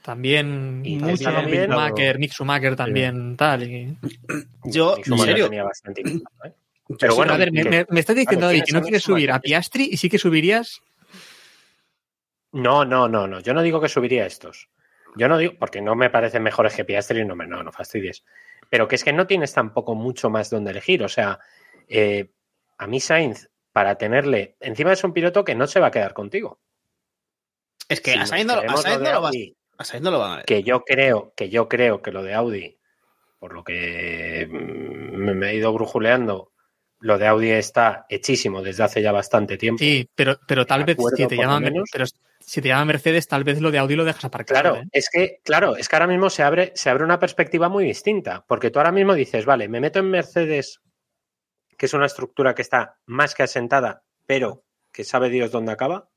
también 0.02 0.82
y 0.84 0.98
mucho 0.98 1.30
Schumacher, 1.30 2.18
Mick 2.18 2.32
Schumacher 2.32 2.76
también, 2.76 3.30
sí. 3.30 3.36
tal. 3.36 3.62
Y... 3.64 3.98
Yo, 4.64 4.96
en 4.96 5.18
serio. 5.18 5.46
Tenía 5.46 5.64
bastante 5.64 6.02
impacto, 6.02 6.46
¿eh? 6.46 6.52
Pero 7.00 7.16
bueno, 7.16 7.32
a 7.32 7.36
ver, 7.38 7.50
me, 7.50 7.86
me, 7.88 8.00
estás 8.00 8.14
diciendo 8.14 8.50
que 8.50 8.72
no 8.72 8.82
quieres 8.82 9.02
subir 9.02 9.32
a 9.32 9.40
Piastri 9.40 9.88
y 9.90 9.96
sí 9.96 10.10
que 10.10 10.18
subirías. 10.18 10.82
No, 12.55 12.84
no, 12.84 13.09
no, 13.09 13.26
no. 13.26 13.40
Yo 13.40 13.52
no 13.52 13.62
digo 13.62 13.80
que 13.80 13.88
subiría 13.88 14.26
estos. 14.26 14.68
Yo 15.16 15.28
no 15.28 15.38
digo, 15.38 15.55
porque 15.59 15.82
no 15.82 15.96
me 15.96 16.09
parecen 16.09 16.42
mejores 16.42 16.74
que 16.74 16.84
Piastri, 16.84 17.24
no, 17.24 17.34
me, 17.34 17.48
no, 17.48 17.64
no 17.64 17.72
fastidies. 17.72 18.24
Pero 18.70 18.86
que 18.86 18.94
es 18.94 19.02
que 19.02 19.12
no 19.12 19.26
tienes 19.26 19.52
tampoco 19.52 19.96
mucho 19.96 20.30
más 20.30 20.50
donde 20.50 20.70
elegir. 20.70 21.02
O 21.02 21.09
sea, 21.09 21.40
eh, 21.88 22.30
a 22.78 22.86
mí 22.86 23.00
Sainz, 23.00 23.50
para 23.72 23.96
tenerle, 23.96 24.57
encima 24.61 24.92
es 24.92 25.02
un 25.02 25.12
piloto 25.12 25.44
que 25.44 25.57
no 25.57 25.66
se 25.66 25.80
va 25.80 25.88
a 25.88 25.90
quedar 25.90 26.14
contigo. 26.14 26.61
Es 27.88 28.00
que 28.00 28.12
si 28.12 28.18
a 28.18 28.26
Sainz 28.26 28.46
no, 28.46 28.55
a 28.55 28.76
Sainz 28.76 29.02
no, 29.02 29.12
lo 29.12 29.20
vas, 29.20 29.34
a 29.78 29.84
Sainz 29.84 30.05
no 30.05 30.11
lo 30.12 30.20
van 30.20 30.32
a 30.32 30.36
ver. 30.36 30.44
Que 30.44 30.62
yo 30.62 30.84
creo, 30.84 31.32
que 31.36 31.48
yo 31.48 31.68
creo 31.68 32.02
que 32.02 32.12
lo 32.12 32.22
de 32.22 32.34
Audi, 32.34 32.78
por 33.40 33.52
lo 33.52 33.64
que 33.64 34.46
me 34.48 35.50
he 35.50 35.57
ido 35.57 35.72
brujuleando, 35.72 36.52
lo 37.00 37.18
de 37.18 37.26
Audi 37.26 37.50
está 37.50 38.07
hechísimo 38.09 38.62
desde 38.62 38.84
hace 38.84 39.02
ya 39.02 39.11
bastante 39.11 39.59
tiempo. 39.59 39.80
Sí, 39.80 40.09
pero, 40.14 40.38
pero 40.46 40.64
tal 40.64 40.84
vez 40.84 40.96
si 41.16 41.26
te 41.26 41.36
llama 41.36 41.59
menos, 41.59 41.88
pero 41.92 42.05
si 42.47 42.61
te 42.61 42.68
llama 42.68 42.84
Mercedes, 42.84 43.26
tal 43.28 43.45
vez 43.45 43.61
lo 43.61 43.70
de 43.70 43.78
Audi 43.78 43.97
lo 43.97 44.05
dejas 44.05 44.24
aparcado. 44.24 44.61
Claro, 44.61 44.76
¿eh? 44.76 44.88
es 44.92 45.09
que, 45.11 45.40
claro, 45.42 45.76
es 45.76 45.88
que 45.88 45.97
ahora 45.97 46.07
mismo 46.07 46.30
se 46.30 46.42
abre, 46.42 46.72
se 46.74 46.90
abre 46.90 47.05
una 47.05 47.18
perspectiva 47.18 47.68
muy 47.68 47.84
distinta. 47.84 48.45
Porque 48.47 48.70
tú 48.70 48.78
ahora 48.78 48.92
mismo 48.92 49.14
dices, 49.14 49.45
vale, 49.45 49.68
me 49.68 49.80
meto 49.80 49.99
en 49.99 50.11
Mercedes, 50.11 50.80
que 51.76 51.86
es 51.86 51.95
una 51.95 52.07
estructura 52.07 52.55
que 52.55 52.62
está 52.62 52.99
más 53.07 53.34
que 53.34 53.42
asentada, 53.42 54.05
pero 54.26 54.64
que 54.92 55.05
sabe 55.05 55.30
Dios 55.30 55.51
dónde 55.51 55.72
acaba. 55.72 56.09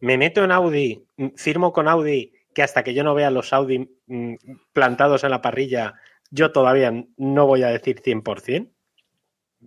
Me 0.00 0.18
meto 0.18 0.44
en 0.44 0.52
Audi, 0.52 1.06
firmo 1.36 1.72
con 1.72 1.88
Audi, 1.88 2.32
que 2.54 2.62
hasta 2.62 2.84
que 2.84 2.94
yo 2.94 3.02
no 3.02 3.14
vea 3.14 3.30
los 3.30 3.52
Audi 3.52 3.90
plantados 4.72 5.24
en 5.24 5.30
la 5.30 5.40
parrilla, 5.40 5.94
yo 6.30 6.52
todavía 6.52 6.92
no 7.16 7.46
voy 7.46 7.62
a 7.62 7.68
decir 7.68 8.02
100% 8.02 8.74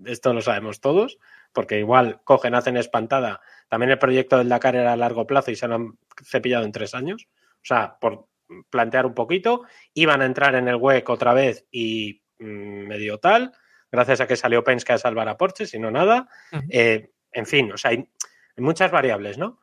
esto 0.06 0.34
lo 0.34 0.41
sabemos 0.41 0.80
todos, 0.80 1.18
porque 1.54 1.80
igual 1.80 2.22
cogen, 2.24 2.56
hacen 2.56 2.78
espantada. 2.78 3.41
También 3.70 3.91
el 3.91 3.99
proyecto 3.99 4.38
del 4.38 4.49
Dakar 4.49 4.76
era 4.76 4.93
a 4.93 4.97
largo 4.97 5.28
plazo 5.28 5.51
y 5.51 5.55
se 5.55 5.68
lo 5.68 5.76
han 5.76 5.97
cepillado 6.24 6.65
en 6.65 6.72
tres 6.72 6.93
años. 6.95 7.28
O 7.55 7.65
sea, 7.65 7.97
por 7.99 8.28
plantear 8.70 9.05
un 9.05 9.13
poquito, 9.13 9.63
iban 9.93 10.22
a 10.22 10.26
entrar 10.26 10.55
en 10.55 10.68
el 10.68 10.76
WEC 10.76 11.09
otra 11.09 11.34
vez 11.34 11.65
y 11.72 12.22
mmm, 12.39 12.88
medio 12.88 13.18
tal, 13.18 13.51
gracias 13.91 14.22
a 14.22 14.28
que 14.28 14.36
salió 14.36 14.63
Penske 14.63 14.93
a 14.93 14.97
salvar 14.97 15.28
a 15.28 15.38
Porsche, 15.38 15.65
si 15.65 15.80
no 15.80 15.91
nada. 15.91 16.30
Uh 16.51 16.57
-huh. 16.57 16.68
eh, 16.70 17.11
en 17.32 17.45
fin, 17.45 17.72
o 17.72 17.78
sea, 17.78 17.91
hay, 17.91 17.97
hay 17.97 18.63
muchas 18.63 18.91
variables, 18.91 19.38
¿no? 19.38 19.59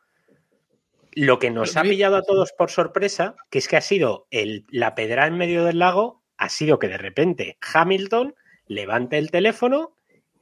Lo 1.13 1.39
que 1.39 1.49
nos 1.49 1.77
ha 1.77 1.83
pillado 1.83 2.17
a 2.17 2.23
todos 2.23 2.51
por 2.51 2.69
sorpresa, 2.69 3.35
que 3.49 3.59
es 3.59 3.67
que 3.69 3.77
ha 3.77 3.81
sido 3.81 4.27
el, 4.31 4.65
la 4.69 4.95
pedra 4.95 5.27
en 5.27 5.37
medio 5.37 5.63
del 5.63 5.79
lago, 5.79 6.23
ha 6.37 6.49
sido 6.49 6.77
que 6.77 6.89
de 6.89 6.97
repente 6.97 7.57
Hamilton 7.73 8.35
levante 8.67 9.17
el 9.17 9.31
teléfono 9.31 9.94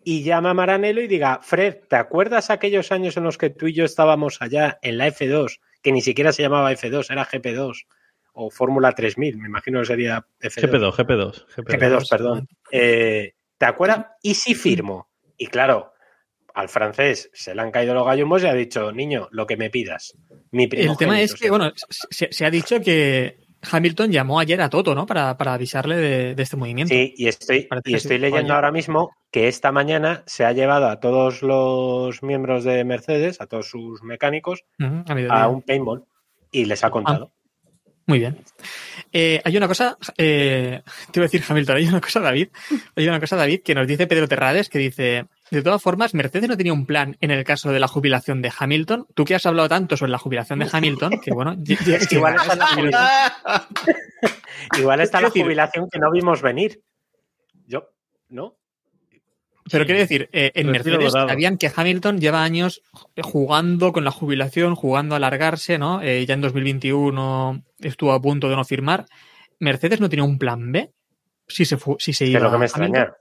y 0.04 0.24
llama 0.24 0.52
a 0.52 0.54
Maranello 0.54 1.02
y 1.02 1.08
diga, 1.08 1.40
Fred, 1.42 1.78
¿te 1.90 1.96
acuerdas 1.96 2.50
aquellos 2.50 2.92
años 2.92 3.18
en 3.18 3.24
los 3.24 3.38
que 3.38 3.50
tú 3.50 3.68
y 3.68 3.74
yo 3.74 3.86
estábamos 3.86 4.42
allá 4.42 4.80
en 4.82 4.98
la 4.98 5.08
F2, 5.08 5.60
que 5.82 5.92
ni 5.92 6.02
siquiera 6.02 6.32
se 6.32 6.44
llamaba 6.44 6.72
F2, 6.72 7.12
era 7.12 7.26
GP2 7.26 7.86
o 8.34 8.50
Fórmula 8.50 8.94
3000, 8.94 9.38
me 9.38 9.48
imagino 9.48 9.80
que 9.80 9.86
sería 9.86 10.26
F2. 10.42 10.64
GP2, 10.64 10.94
GP2. 10.94 11.46
GP2, 11.56 11.80
GP2 11.80 12.10
perdón. 12.10 12.48
Eh, 12.72 13.34
¿Te 13.58 13.66
acuerdas? 13.66 14.08
¿Y 14.22 14.34
si 14.34 14.56
firmo? 14.56 15.10
Y 15.38 15.48
claro, 15.48 15.94
al 16.54 16.70
francés 16.70 17.30
se 17.34 17.54
le 17.56 17.62
han 17.62 17.72
caído 17.72 17.94
los 17.94 18.06
gallumbos 18.06 18.44
y 18.44 18.48
ha 18.48 18.54
dicho, 18.54 18.92
niño, 18.92 19.28
lo 19.32 19.46
que 19.46 19.58
me 19.58 19.70
pidas. 19.70 20.18
Mi 20.52 20.68
El 20.72 20.98
tema 20.98 21.22
es 21.22 21.34
que, 21.34 21.50
bueno, 21.50 21.72
se, 21.90 22.32
se, 22.32 22.46
ha 22.46 22.52
dicho 22.52 22.80
que 22.82 23.43
Hamilton 23.72 24.12
llamó 24.12 24.40
ayer 24.40 24.62
a 24.62 24.70
Toto, 24.70 24.94
¿no? 24.96 25.06
Para, 25.06 25.38
para 25.38 25.54
avisarle 25.54 25.96
de, 25.96 26.36
de, 26.36 26.44
este 26.44 26.58
movimiento. 26.58 26.94
Sí, 26.94 27.14
y 27.18 27.28
estoy, 27.28 27.68
y 27.86 27.96
estoy 27.96 28.18
leyendo 28.18 28.54
ahora 28.54 28.72
mismo 28.72 29.16
que 29.32 29.48
esta 29.48 29.72
mañana 29.72 30.24
se 30.26 30.46
ha 30.46 30.52
llevado 30.52 30.88
a 30.90 31.00
todos 31.00 31.42
los 31.42 32.22
miembros 32.24 32.64
de 32.64 32.84
Mercedes, 32.84 33.42
a 33.42 33.48
todos 33.48 33.70
sus 33.70 34.04
mecánicos, 34.04 34.64
uh 34.80 34.84
-huh, 34.84 35.30
a, 35.30 35.44
a, 35.44 35.48
un 35.48 35.62
paintball 35.62 36.04
y 36.52 36.66
les 36.66 36.84
ha 36.84 36.92
contado. 36.92 37.32
Ah, 37.32 37.44
muy 38.06 38.20
bien. 38.20 38.38
Eh, 39.14 39.42
hay 39.44 39.56
una 39.56 39.68
cosa, 39.68 39.98
eh, 40.18 40.82
te 41.12 41.20
iba 41.20 41.24
a 41.24 41.30
decir 41.30 41.44
Hamilton, 41.48 41.78
hay 41.78 41.88
una 41.88 42.02
cosa, 42.02 42.20
David, 42.20 42.50
hay 42.96 43.08
una 43.08 43.20
cosa, 43.20 43.38
David, 43.38 43.62
que 43.64 43.76
nos 43.76 43.88
dice 43.88 44.08
Pedro 44.08 44.28
Terrades, 44.28 44.68
que 44.68 44.80
dice, 44.80 45.26
de 45.56 45.64
todas 45.64 45.82
formas, 45.82 46.14
Mercedes 46.14 46.50
no 46.50 46.58
tenía 46.58 46.74
un 46.74 46.86
plan 46.86 47.18
en 47.22 47.32
el 47.32 47.44
caso 47.44 47.72
de 47.72 47.80
la 47.80 47.88
jubilación 47.88 48.42
de 48.42 48.52
Hamilton. 48.58 49.08
Tú 49.14 49.26
que 49.26 49.36
has 49.36 49.46
hablado 49.46 49.70
tanto 49.70 49.98
sobre 49.98 50.12
la 50.12 50.18
jubilación 50.18 50.60
de 50.60 50.68
Hamilton, 50.72 51.20
que 51.24 51.32
bueno, 51.32 51.56
es 51.68 52.08
que 52.08 52.16
igual, 52.16 52.36
está 52.36 52.56
la 52.56 52.68
jubilación. 52.68 53.62
igual 54.80 55.02
está 55.02 55.22
la 55.22 55.30
jubilación 55.30 55.88
que 55.92 56.00
no 56.00 56.12
vimos 56.12 56.42
venir. 56.42 56.82
Yo, 57.66 57.90
¿no? 58.30 58.58
Pero 59.72 59.86
quiero 59.86 60.00
decir, 60.00 60.30
eh, 60.34 60.52
en 60.56 60.72
Mercedes 60.72 61.14
sabían 61.14 61.58
que 61.58 61.72
Hamilton 61.74 62.20
lleva 62.20 62.44
años 62.44 62.82
jugando 63.22 63.94
con 63.94 64.04
la 64.04 64.12
jubilación, 64.12 64.76
jugando 64.76 65.16
a 65.16 65.18
alargarse, 65.18 65.78
¿no? 65.78 66.02
Eh, 66.02 66.26
ya 66.26 66.34
en 66.34 66.42
2021 66.42 67.64
estuvo 67.80 68.12
a 68.12 68.22
punto 68.22 68.50
de 68.50 68.56
no 68.56 68.66
firmar. 68.66 69.06
Mercedes 69.60 70.02
no 70.02 70.10
tenía 70.10 70.26
un 70.26 70.38
plan 70.38 70.72
B 70.72 70.92
si 71.48 71.64
se, 71.64 71.78
si 72.00 72.14
se 72.14 72.26
iba. 72.26 72.42
Lo 72.42 72.52
que 72.52 72.58
me 72.58 72.66
extraña. 72.66 73.14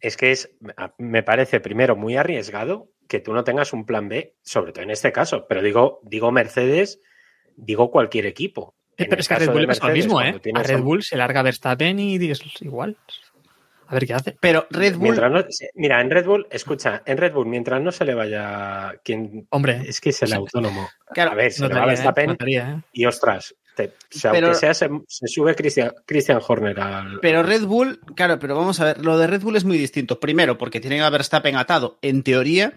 Es 0.00 0.16
que 0.16 0.32
es, 0.32 0.50
me 0.98 1.22
parece 1.22 1.60
primero 1.60 1.96
muy 1.96 2.16
arriesgado 2.16 2.90
que 3.08 3.20
tú 3.20 3.32
no 3.32 3.44
tengas 3.44 3.72
un 3.72 3.84
plan 3.84 4.08
B, 4.08 4.36
sobre 4.42 4.72
todo 4.72 4.84
en 4.84 4.90
este 4.90 5.12
caso. 5.12 5.46
Pero 5.48 5.62
digo, 5.62 6.00
digo 6.04 6.32
Mercedes, 6.32 7.00
digo 7.56 7.90
cualquier 7.90 8.26
equipo. 8.26 8.74
Eh, 8.96 9.06
pero 9.08 9.20
es 9.20 9.28
que 9.28 9.34
a 9.34 9.38
Red 9.38 9.50
Bull 9.50 9.66
Mercedes, 9.66 9.82
es 9.82 10.06
lo 10.06 10.18
mismo, 10.18 10.22
¿eh? 10.22 10.40
A 10.54 10.62
Red 10.62 10.80
Bull 10.80 11.02
se 11.02 11.16
larga 11.16 11.42
Verstappen 11.42 11.98
y 11.98 12.30
es 12.30 12.40
igual. 12.62 12.96
A 13.90 13.94
ver 13.94 14.06
qué 14.06 14.14
hace. 14.14 14.36
Pero 14.40 14.68
Red 14.70 14.96
Bull. 14.96 15.16
No, 15.16 15.44
mira, 15.74 16.00
en 16.00 16.10
Red 16.10 16.24
Bull, 16.24 16.46
escucha, 16.50 17.02
en 17.04 17.16
Red 17.18 17.32
Bull, 17.32 17.46
mientras 17.46 17.82
no 17.82 17.90
se 17.90 18.04
le 18.04 18.14
vaya 18.14 18.94
quien. 19.02 19.48
Hombre. 19.50 19.82
Es 19.84 20.00
que 20.00 20.10
es 20.10 20.22
el 20.22 20.32
autónomo. 20.32 20.88
Claro, 21.12 21.32
a 21.32 21.34
ver, 21.34 21.50
se 21.50 21.66
le 21.66 21.74
va 21.74 21.82
a 21.82 21.86
Verstappen. 21.86 22.36
¿eh? 22.46 22.82
Y 22.92 23.06
ostras, 23.06 23.56
te, 23.76 23.86
o 23.86 23.90
sea, 24.10 24.32
pero, 24.32 24.48
aunque 24.48 24.60
sea, 24.60 24.74
se, 24.74 24.88
se 25.06 25.26
sube 25.28 25.54
Christian, 25.54 25.92
Christian, 26.06 26.40
Horner 26.46 26.80
al. 26.80 27.20
Pero 27.20 27.42
Red 27.42 27.64
Bull, 27.64 28.00
claro, 28.14 28.38
pero 28.38 28.56
vamos 28.56 28.80
a 28.80 28.84
ver, 28.84 29.04
lo 29.04 29.18
de 29.18 29.26
Red 29.26 29.42
Bull 29.42 29.56
es 29.56 29.64
muy 29.64 29.78
distinto. 29.78 30.20
Primero, 30.20 30.58
porque 30.58 30.80
tienen 30.80 31.02
a 31.02 31.10
Verstappen 31.10 31.56
atado, 31.56 31.98
en 32.02 32.22
teoría, 32.22 32.74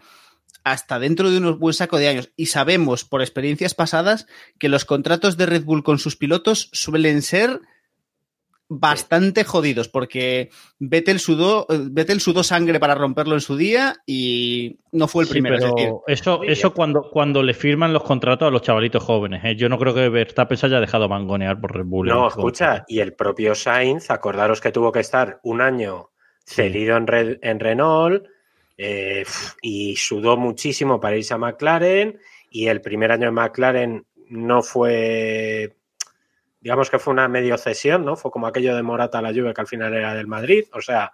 hasta 0.63 0.99
dentro 0.99 1.29
de 1.29 1.37
un 1.37 1.59
buen 1.59 1.73
saco 1.73 1.97
de 1.97 2.07
años. 2.07 2.29
Y 2.35 2.47
sabemos 2.47 3.03
por 3.05 3.21
experiencias 3.21 3.73
pasadas 3.73 4.27
que 4.57 4.69
los 4.69 4.85
contratos 4.85 5.37
de 5.37 5.45
Red 5.45 5.63
Bull 5.63 5.83
con 5.83 5.99
sus 5.99 6.15
pilotos 6.15 6.69
suelen 6.71 7.21
ser 7.21 7.61
bastante 8.79 9.43
jodidos 9.43 9.87
porque 9.87 10.49
Vettel 10.79 11.19
sudó, 11.19 11.65
Vettel 11.69 12.19
sudó 12.21 12.43
sangre 12.43 12.79
para 12.79 12.95
romperlo 12.95 13.33
en 13.35 13.41
su 13.41 13.55
día 13.57 13.95
y 14.05 14.79
no 14.91 15.07
fue 15.07 15.23
el 15.23 15.27
Sí, 15.27 15.33
primero. 15.33 15.55
es 15.55 15.61
pero 15.63 15.75
decir, 15.75 15.93
eso, 16.07 16.43
eso 16.43 16.73
cuando, 16.73 17.09
cuando 17.11 17.43
le 17.43 17.53
firman 17.53 17.93
los 17.93 18.03
contratos 18.03 18.47
a 18.47 18.51
los 18.51 18.61
chavalitos 18.61 19.03
jóvenes. 19.03 19.43
¿eh? 19.43 19.55
Yo 19.55 19.69
no 19.69 19.77
creo 19.77 19.93
que 19.93 20.09
Verstappen 20.09 20.57
se 20.57 20.65
haya 20.65 20.79
dejado 20.79 21.07
mangonear 21.09 21.59
por 21.59 21.75
Red 21.75 21.85
Bull. 21.85 22.07
No, 22.07 22.27
escucha, 22.27 22.83
y 22.87 22.99
el 22.99 23.13
propio 23.13 23.55
Sainz, 23.55 24.09
acordaros 24.09 24.61
que 24.61 24.71
tuvo 24.71 24.91
que 24.91 24.99
estar 24.99 25.39
un 25.43 25.61
año 25.61 26.09
cedido 26.45 26.97
en, 26.97 27.07
Red- 27.07 27.39
en 27.41 27.59
Renault 27.59 28.25
eh, 28.77 29.23
y 29.61 29.95
sudó 29.95 30.35
muchísimo 30.35 30.99
para 30.99 31.15
irse 31.15 31.33
a 31.33 31.37
McLaren 31.37 32.17
y 32.49 32.67
el 32.67 32.81
primer 32.81 33.11
año 33.11 33.27
en 33.29 33.33
McLaren 33.35 34.05
no 34.29 34.61
fue, 34.63 35.75
digamos 36.63 36.89
que 36.89 36.97
fue 36.97 37.11
una 37.13 37.27
medio 37.27 37.57
cesión, 37.57 38.05
¿no? 38.05 38.15
Fue 38.15 38.31
como 38.31 38.47
aquello 38.47 38.75
de 38.75 38.81
Morata 38.83 39.19
a 39.19 39.21
la 39.21 39.29
Juve 39.33 39.53
que 39.53 39.61
al 39.61 39.67
final 39.67 39.93
era 39.93 40.13
del 40.15 40.27
Madrid, 40.27 40.63
o 40.73 40.81
sea, 40.81 41.11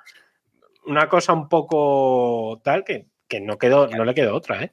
una 0.85 1.09
cosa 1.09 1.33
un 1.33 1.49
poco 1.49 2.61
tal 2.63 2.83
que, 2.83 3.07
que 3.27 3.41
no 3.41 3.57
quedó, 3.57 3.87
no 3.87 4.05
le 4.05 4.13
quedó 4.13 4.35
otra, 4.35 4.63
¿eh? 4.63 4.71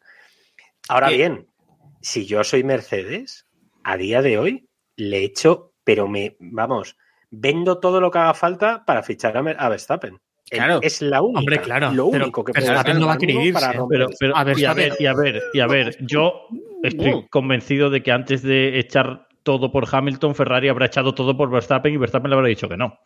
Ahora 0.89 1.09
Que- 1.09 1.17
bien, 1.17 1.47
si 2.01 2.27
yo 2.27 2.45
soy 2.45 2.63
Mercedes, 2.63 3.47
a 3.85 3.97
día 3.97 4.21
de 4.23 4.39
hoy 4.39 4.69
le 4.97 5.25
echo, 5.25 5.73
pero 5.83 6.09
me, 6.09 6.37
vamos, 6.41 6.97
vendo 7.31 7.81
todo 7.81 8.01
lo 8.01 8.11
que 8.11 8.19
haga 8.19 8.35
falta 8.35 8.85
para 8.85 9.03
fichar 9.03 9.37
a, 9.37 9.43
Mer- 9.43 9.57
a 9.59 9.69
Verstappen. 9.69 10.21
Claro. 10.49 10.79
Es 10.83 11.03
la 11.03 11.23
única, 11.23 11.41
Hombre, 11.41 11.61
claro, 11.61 11.91
lo 11.93 12.09
pero 12.11 12.25
único 12.25 12.45
que 12.45 12.53
puede 12.53 12.67
Verstappen 12.67 12.91
hacer 12.93 13.01
no 13.01 13.07
va 13.09 13.15
a 13.15 13.19
querer 13.19 13.53
para 13.53 13.67
irse. 13.67 13.79
romper 13.79 13.99
Pero, 13.99 14.11
pero- 14.21 14.37
A 14.37 14.45
ver, 14.45 14.59
y 14.59 14.65
a 14.65 14.75
ver, 14.75 14.93
y 15.01 15.07
a 15.07 15.15
ver, 15.15 15.43
y 15.53 15.61
a 15.61 15.67
ver, 15.67 15.97
yo 16.07 16.47
estoy 16.85 17.27
convencido 17.31 17.91
de 17.91 18.03
que 18.05 18.13
antes 18.13 18.43
de 18.43 18.79
echar 18.79 19.26
todo 19.47 19.71
por 19.71 19.87
Hamilton, 19.89 20.35
Ferrari 20.35 20.69
habrá 20.69 20.87
echado 20.87 21.15
todo 21.15 21.37
por 21.37 21.49
Verstappen 21.49 21.95
y 21.95 21.97
Verstappen 21.97 22.29
le 22.29 22.35
habrá 22.35 22.49
dicho 22.49 22.69
que 22.69 22.77
no. 22.77 22.99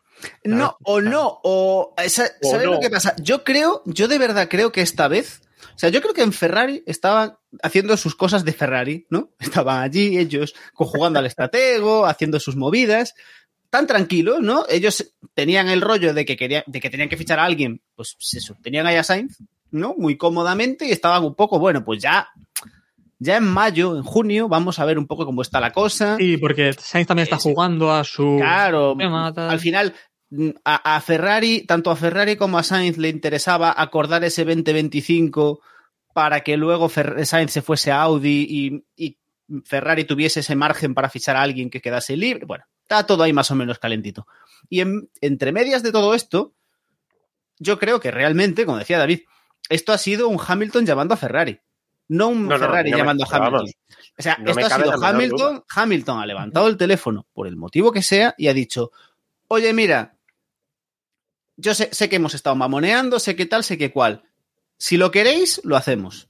No, 0.43 0.79
o 0.85 1.03
no, 1.03 1.39
o 1.45 1.95
O 1.95 2.09
¿sabes 2.09 2.65
no. 2.65 2.73
lo 2.73 2.81
que 2.81 2.89
pasa? 2.89 3.15
Yo 3.21 3.45
creo, 3.45 3.83
yo 3.85 4.09
de 4.09 4.17
verdad 4.17 4.49
creo 4.49 4.73
que 4.73 4.81
esta 4.81 5.07
vez, 5.07 5.43
o 5.63 5.79
sea, 5.79 5.91
yo 5.91 6.01
creo 6.01 6.15
que 6.15 6.23
en 6.23 6.33
Ferrari 6.33 6.83
estaban 6.87 7.37
haciendo 7.63 7.95
sus 7.99 8.15
cosas 8.15 8.47
de 8.47 8.55
Ferrari, 8.55 9.07
¿no? 9.11 9.33
Estaban 9.39 9.83
allí 9.83 10.17
ellos 10.17 10.55
jugando 10.73 11.19
al 11.19 11.27
estratego, 11.27 12.07
haciendo 12.07 12.41
sus 12.41 12.57
movidas, 12.57 13.15
tan 13.69 13.87
tranquilos, 13.87 14.41
¿no? 14.41 14.65
Ellos 14.71 15.13
tenían 15.35 15.69
el 15.69 15.83
rollo 15.83 16.15
de 16.15 16.25
que 16.25 16.39
querían, 16.39 16.63
de 16.67 16.81
que 16.81 16.89
tenían 16.89 17.11
que 17.11 17.19
fichar 17.19 17.39
a 17.39 17.45
alguien, 17.45 17.83
pues 17.95 18.17
eso, 18.33 18.57
tenían 18.63 18.87
ahí 18.87 18.97
a 18.97 19.05
Sainz, 19.05 19.37
¿no? 19.71 19.95
Muy 19.95 20.17
cómodamente 20.17 20.87
y 20.87 20.91
estaban 20.91 21.23
un 21.23 21.35
poco, 21.35 21.59
bueno, 21.59 21.85
pues 21.85 22.01
ya, 22.01 22.31
ya 23.23 23.37
en 23.37 23.45
mayo, 23.45 23.97
en 23.97 24.03
junio, 24.03 24.49
vamos 24.49 24.79
a 24.81 24.85
ver 24.85 24.99
un 24.99 25.07
poco 25.07 25.25
cómo 25.27 25.43
está 25.43 25.61
la 25.61 25.71
cosa. 25.73 26.17
Sí, 26.19 26.37
porque 26.39 26.73
Sainz 26.73 27.07
también 27.07 27.25
está 27.25 27.37
Es- 27.37 27.43
jugando 27.43 27.93
a 27.93 28.03
su. 28.03 28.39
Claro, 28.41 28.97
al 29.37 29.61
final 29.61 29.95
mm, 30.31 30.49
a, 30.65 30.97
a 30.97 31.01
Ferrari, 31.01 31.63
tanto 31.67 31.91
a 31.91 31.97
Ferrari 31.97 32.37
como 32.37 32.59
a 32.59 32.63
Sainz 32.63 32.97
le 32.99 33.09
interesaba 33.11 33.73
acordar 33.77 34.25
ese 34.25 34.45
2025 34.45 35.61
para 36.15 36.41
que 36.41 36.57
luego 36.57 36.89
Fer- 36.89 37.25
Sainz 37.25 37.53
se 37.53 37.63
fuese 37.63 37.93
a 37.93 38.03
Audi 38.03 38.47
y, 38.49 38.85
y 38.97 39.19
Ferrari 39.65 40.05
tuviese 40.05 40.41
ese 40.41 40.57
margen 40.57 40.95
para 40.95 41.09
fichar 41.11 41.37
a 41.37 41.43
alguien 41.43 41.71
que 41.71 41.81
quedase 41.81 42.17
libre. 42.17 42.47
Bueno, 42.47 42.65
está 42.83 43.07
todo 43.07 43.23
ahí 43.23 43.33
más 43.33 43.51
o 43.51 43.55
menos 43.55 43.79
calentito. 43.79 44.27
Y 44.69 44.81
en- 44.81 45.11
entre 45.21 45.53
medias 45.53 45.83
de 45.83 45.93
todo 45.93 46.15
esto, 46.15 46.55
yo 47.59 47.79
creo 47.79 48.01
que 48.01 48.11
realmente, 48.11 48.65
como 48.65 48.79
decía 48.79 48.99
David, 48.99 49.21
esto 49.69 49.93
ha 49.93 49.99
sido 49.99 50.29
un 50.29 50.39
Hamilton 50.45 50.87
llamando 50.87 51.15
a 51.15 51.19
Ferrari. 51.19 51.61
No 52.13 52.29
un 52.29 52.49
No, 52.49 52.59
Ferrari 52.59 52.91
no 52.91 52.97
me- 52.97 53.01
llamando 53.03 53.25
a 53.25 53.29
Hamilton. 53.29 53.53
vamos, 53.53 53.71
o 54.19 54.23
sea, 54.23 54.37
no 54.41 54.51
esto 54.51 54.67
ha 54.67 54.71
sido 54.79 55.05
Hamilton. 55.05 55.65
Hamilton 55.75 56.19
ha 56.19 56.27
levantado 56.27 56.67
el 56.69 56.77
teléfono 56.77 57.27
por 57.33 57.47
el 57.47 57.57
motivo 57.57 57.93
que 57.93 58.03
sea 58.03 58.35
y 58.37 58.49
ha 58.49 58.53
dicho: 58.55 58.91
Oye, 59.49 59.73
mira, 59.73 60.17
yo 61.57 61.75
sé, 61.75 61.89
sé 61.93 62.09
que 62.09 62.17
hemos 62.17 62.35
estado 62.35 62.57
mamoneando, 62.57 63.19
sé 63.21 63.37
que 63.37 63.47
tal, 63.47 63.63
sé 63.65 63.79
que 63.79 63.93
cual. 63.93 64.25
Si 64.77 64.97
lo 64.97 65.11
queréis, 65.11 65.61
lo 65.63 65.77
hacemos. 65.77 66.29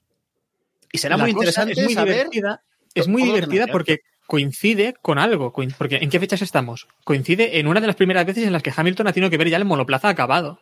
Y 0.92 0.98
será 0.98 1.16
La 1.16 1.22
muy 1.22 1.30
interesante 1.30 1.72
es 1.72 1.84
muy 1.84 1.94
saber. 1.94 2.14
divertida, 2.14 2.62
es 2.94 3.06
muy 3.08 3.22
divertida 3.22 3.66
porque 3.68 4.00
coincide 4.26 4.94
con 5.00 5.18
algo. 5.18 5.52
Porque 5.78 5.96
¿en 5.96 6.10
qué 6.10 6.20
fechas 6.20 6.42
estamos? 6.42 6.88
Coincide 7.04 7.58
en 7.58 7.68
una 7.68 7.80
de 7.80 7.86
las 7.86 7.96
primeras 7.96 8.26
veces 8.26 8.44
en 8.44 8.52
las 8.52 8.62
que 8.62 8.72
Hamilton 8.76 9.06
ha 9.06 9.12
tenido 9.12 9.30
que 9.30 9.38
ver 9.38 9.48
ya 9.48 9.56
el 9.56 9.64
monoplaza 9.64 10.08
acabado. 10.08 10.60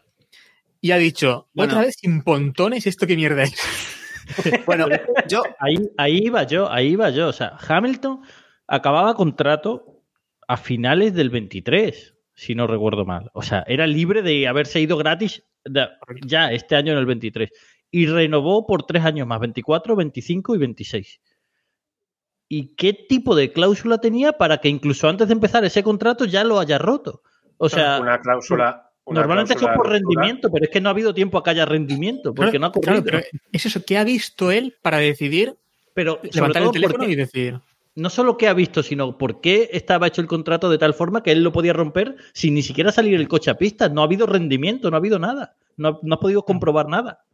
Y 0.80 0.92
ha 0.92 0.96
dicho, 0.98 1.48
Bueno. 1.54 1.72
otra 1.72 1.84
vez 1.86 1.96
sin 1.98 2.22
pontones, 2.22 2.86
¿esto 2.86 3.06
qué 3.06 3.16
mierda 3.16 3.42
es? 3.42 3.54
Bueno, 4.66 4.86
yo. 5.28 5.42
Ahí, 5.58 5.76
ahí 5.96 6.18
iba 6.24 6.42
yo, 6.44 6.70
ahí 6.70 6.88
iba 6.88 7.10
yo. 7.10 7.28
O 7.28 7.32
sea, 7.32 7.56
Hamilton 7.66 8.20
acababa 8.66 9.14
contrato 9.14 10.02
a 10.46 10.56
finales 10.56 11.14
del 11.14 11.30
23, 11.30 12.14
si 12.34 12.54
no 12.54 12.66
recuerdo 12.66 13.04
mal. 13.04 13.30
O 13.34 13.42
sea, 13.42 13.64
era 13.66 13.86
libre 13.86 14.22
de 14.22 14.48
haberse 14.48 14.80
ido 14.80 14.96
gratis 14.96 15.44
ya 16.24 16.52
este 16.52 16.76
año 16.76 16.92
en 16.92 16.98
el 16.98 17.06
23. 17.06 17.50
Y 17.90 18.06
renovó 18.06 18.66
por 18.66 18.84
tres 18.84 19.04
años 19.04 19.26
más, 19.26 19.40
24, 19.40 19.96
25 19.96 20.54
y 20.54 20.58
26. 20.58 21.20
¿Y 22.48 22.74
qué 22.76 22.92
tipo 22.94 23.34
de 23.34 23.52
cláusula 23.52 23.98
tenía 23.98 24.32
para 24.32 24.58
que 24.58 24.68
incluso 24.68 25.08
antes 25.08 25.28
de 25.28 25.34
empezar 25.34 25.64
ese 25.64 25.82
contrato 25.82 26.24
ya 26.24 26.44
lo 26.44 26.58
haya 26.58 26.78
roto? 26.78 27.22
O 27.58 27.68
sea, 27.68 28.00
una 28.00 28.20
cláusula. 28.20 28.87
Normalmente 29.12 29.54
es 29.54 29.60
que 29.60 29.66
por 29.74 29.88
rendimiento, 29.88 30.50
pero 30.50 30.64
es 30.64 30.70
que 30.70 30.80
no 30.80 30.88
ha 30.88 30.92
habido 30.92 31.14
tiempo 31.14 31.38
a 31.38 31.42
que 31.42 31.50
haya 31.50 31.64
rendimiento, 31.64 32.34
porque 32.34 32.58
no 32.58 32.66
ha 32.66 32.72
Claro, 32.72 33.02
corrido. 33.02 33.04
pero 33.04 33.40
es 33.52 33.66
eso, 33.66 33.82
¿qué 33.86 33.98
ha 33.98 34.04
visto 34.04 34.50
él 34.50 34.74
para 34.82 34.98
decidir 34.98 35.56
pero 35.94 36.20
levantar 36.32 36.62
el 36.62 36.70
teléfono 36.70 36.98
porque- 36.98 37.12
y 37.12 37.16
decir, 37.16 37.60
no 37.96 38.10
solo 38.10 38.36
qué 38.36 38.46
ha 38.46 38.54
visto, 38.54 38.82
sino 38.84 39.18
por 39.18 39.40
qué 39.40 39.70
estaba 39.72 40.06
hecho 40.06 40.20
el 40.20 40.28
contrato 40.28 40.70
de 40.70 40.78
tal 40.78 40.94
forma 40.94 41.22
que 41.22 41.32
él 41.32 41.42
lo 41.42 41.52
podía 41.52 41.72
romper 41.72 42.14
sin 42.32 42.54
ni 42.54 42.62
siquiera 42.62 42.92
salir 42.92 43.14
el 43.14 43.26
coche 43.26 43.50
a 43.50 43.58
pista. 43.58 43.88
No 43.88 44.02
ha 44.02 44.04
habido 44.04 44.26
rendimiento, 44.26 44.88
no 44.90 44.96
ha 44.96 45.00
habido 45.00 45.18
nada. 45.18 45.56
No, 45.76 45.88
ha- 45.88 45.98
no 46.02 46.14
has 46.14 46.20
podido 46.20 46.44
comprobar 46.44 46.86
nada. 46.88 47.24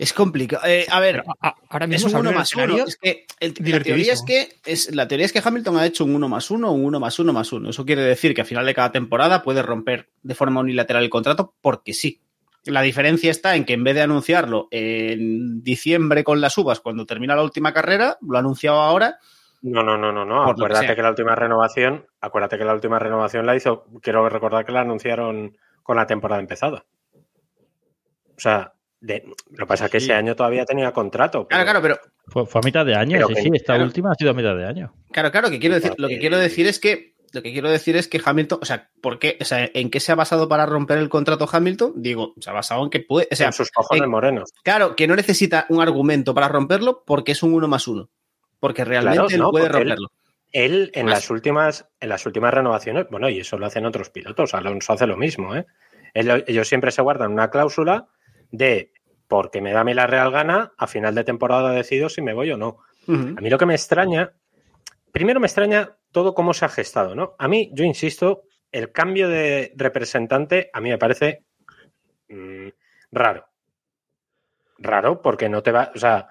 Es 0.00 0.12
complicado. 0.14 0.62
Eh, 0.66 0.86
a 0.90 0.98
ver, 0.98 1.20
pero 1.22 1.34
a- 1.40 1.48
a- 1.48 1.54
ahora 1.68 1.84
es 1.84 1.90
mismo 1.90 2.08
un 2.08 2.14
abre 2.16 2.20
uno 2.20 2.30
el 2.30 2.36
más 2.36 2.54
uno. 2.54 2.62
escenario 2.64 2.84
Es 2.86 2.96
que 2.96 3.26
el- 3.38 3.54
la 3.70 3.82
teoría 3.82 4.12
es 4.14 4.22
que 4.22 4.48
es, 4.64 4.94
la 4.94 5.06
teoría 5.06 5.26
es 5.26 5.32
que 5.32 5.42
Hamilton 5.44 5.76
ha 5.76 5.84
hecho 5.86 6.04
un 6.04 6.14
uno 6.14 6.28
más 6.28 6.50
uno, 6.50 6.72
un 6.72 6.84
uno 6.86 6.98
más 7.00 7.18
uno 7.18 7.32
más 7.34 7.52
uno. 7.52 7.68
Eso 7.68 7.84
quiere 7.84 8.02
decir 8.02 8.34
que 8.34 8.40
al 8.40 8.46
final 8.46 8.64
de 8.64 8.74
cada 8.74 8.92
temporada 8.92 9.42
puede 9.42 9.62
romper 9.62 10.08
de 10.22 10.34
forma 10.34 10.60
unilateral 10.60 11.04
el 11.04 11.10
contrato 11.10 11.54
porque 11.60 11.92
sí. 11.92 12.22
La 12.64 12.82
diferencia 12.82 13.30
está 13.30 13.56
en 13.56 13.64
que 13.64 13.72
en 13.74 13.84
vez 13.84 13.94
de 13.94 14.02
anunciarlo 14.02 14.68
en 14.70 15.62
diciembre 15.62 16.24
con 16.24 16.40
las 16.40 16.56
uvas 16.58 16.80
cuando 16.80 17.04
termina 17.06 17.36
la 17.36 17.42
última 17.42 17.72
carrera, 17.72 18.16
lo 18.22 18.36
ha 18.36 18.40
anunciado 18.40 18.80
ahora. 18.80 19.18
No, 19.62 19.82
no, 19.82 19.98
no, 19.98 20.12
no, 20.12 20.24
no. 20.24 20.46
Que 20.46 20.50
Acuérdate 20.52 20.94
que, 20.96 21.02
la 21.02 21.10
última 21.10 21.34
renovación, 21.34 22.06
acuérdate 22.22 22.56
que 22.56 22.64
la 22.64 22.72
última 22.72 22.98
renovación 22.98 23.44
la 23.44 23.54
hizo, 23.54 23.84
quiero 24.00 24.26
recordar 24.30 24.64
que 24.64 24.72
la 24.72 24.80
anunciaron 24.80 25.56
con 25.82 25.96
la 25.96 26.06
temporada 26.06 26.40
empezada. 26.40 26.84
O 28.36 28.40
sea, 28.40 28.72
de- 29.00 29.24
lo 29.50 29.56
que 29.64 29.66
pasa 29.66 29.86
es 29.86 29.90
que 29.90 30.00
Sí. 30.00 30.06
ese 30.06 30.14
año 30.14 30.34
todavía 30.36 30.64
tenía 30.64 30.92
contrato. 30.92 31.46
Claro, 31.48 31.64
claro, 31.64 31.82
pero 31.82 31.98
Fue, 32.26 32.46
fue 32.46 32.60
a 32.60 32.64
mitad 32.64 32.84
de 32.86 32.94
año, 32.94 33.26
sí, 33.28 33.34
que- 33.34 33.42
sí. 33.42 33.50
Esta 33.54 33.72
claro. 33.74 33.84
última 33.84 34.12
ha 34.12 34.14
sido 34.14 34.30
a 34.30 34.34
mitad 34.34 34.54
de 34.56 34.66
año. 34.66 34.94
Claro, 35.12 35.30
claro, 35.30 35.50
que 35.50 35.58
quiero 35.58 35.74
decir, 35.76 35.92
lo 35.96 36.08
que 36.08 36.18
quiero 36.18 36.38
decir 36.38 36.66
es 36.66 36.78
que 36.78 37.14
lo 37.32 37.42
que 37.42 37.52
quiero 37.52 37.70
decir 37.70 37.96
es 37.96 38.08
que 38.08 38.20
Hamilton, 38.24 38.58
o 38.60 38.64
sea, 38.64 38.90
¿por 39.00 39.20
qué? 39.20 39.38
O 39.40 39.44
sea, 39.44 39.70
¿en 39.72 39.88
qué 39.88 40.00
se 40.00 40.10
ha 40.10 40.16
basado 40.16 40.48
para 40.48 40.66
romper 40.66 40.98
el 40.98 41.08
contrato 41.08 41.48
Hamilton? 41.50 41.92
Digo, 41.94 42.34
se 42.40 42.50
ha 42.50 42.52
basado 42.52 42.82
en 42.82 42.90
que 42.90 42.98
puede, 43.00 43.28
o 43.30 43.36
sea, 43.36 43.46
en 43.46 43.52
sus 43.52 43.70
cojones 43.70 44.02
en- 44.02 44.10
morenos. 44.10 44.50
claro, 44.64 44.96
que 44.96 45.06
no 45.06 45.14
necesita 45.14 45.64
un 45.68 45.80
argumento 45.80 46.34
para 46.34 46.48
romperlo 46.48 47.04
porque 47.06 47.30
es 47.32 47.42
un 47.44 47.54
uno 47.54 47.68
más 47.68 47.86
uno. 47.86 48.10
Porque 48.58 48.84
realmente 48.84 49.16
Claro, 49.18 49.30
él 49.30 49.38
no, 49.38 49.50
puede 49.52 49.66
él- 49.66 49.72
romperlo. 49.72 50.08
Él 50.52 50.90
en 50.94 51.06
Más. 51.06 51.14
las 51.14 51.30
últimas, 51.30 51.88
en 52.00 52.08
las 52.08 52.26
últimas 52.26 52.52
renovaciones, 52.52 53.06
bueno, 53.08 53.28
y 53.28 53.38
eso 53.38 53.56
lo 53.56 53.66
hacen 53.66 53.86
otros 53.86 54.10
pilotos, 54.10 54.52
Alonso 54.52 54.92
hace 54.92 55.06
lo 55.06 55.16
mismo, 55.16 55.54
¿eh? 55.54 55.64
Él- 56.14 56.42
ellos 56.48 56.66
siempre 56.66 56.90
se 56.90 57.00
guardan 57.00 57.30
una 57.30 57.48
cláusula 57.50 58.08
de 58.50 58.92
porque 59.28 59.60
me 59.60 59.72
da 59.72 59.80
a 59.80 59.84
mí 59.84 59.94
la 59.94 60.06
real 60.06 60.30
gana, 60.32 60.72
a 60.76 60.86
final 60.86 61.14
de 61.14 61.24
temporada 61.24 61.70
decido 61.72 62.08
si 62.08 62.20
me 62.22 62.32
voy 62.34 62.50
o 62.50 62.56
no. 62.56 62.78
A 63.38 63.40
mí 63.40 63.48
lo 63.50 63.58
que 63.58 63.66
me 63.66 63.74
extraña, 63.74 64.32
primero 65.12 65.38
me 65.40 65.46
extraña 65.46 65.96
todo 66.12 66.34
cómo 66.34 66.52
se 66.52 66.64
ha 66.64 66.68
gestado, 66.68 67.14
¿no? 67.14 67.34
A 67.38 67.46
mí, 67.48 67.70
yo 67.72 67.84
insisto, 67.84 68.42
el 68.72 68.90
cambio 68.92 69.28
de 69.28 69.72
representante 69.76 70.70
a 70.72 70.80
mí 70.80 70.90
me 70.90 70.98
parece 70.98 71.44
mm, 72.28 72.68
raro. 73.12 73.46
Raro 74.78 75.20
porque 75.20 75.48
no 75.48 75.62
te 75.62 75.72
va, 75.72 75.92
o 75.94 75.98
sea, 75.98 76.28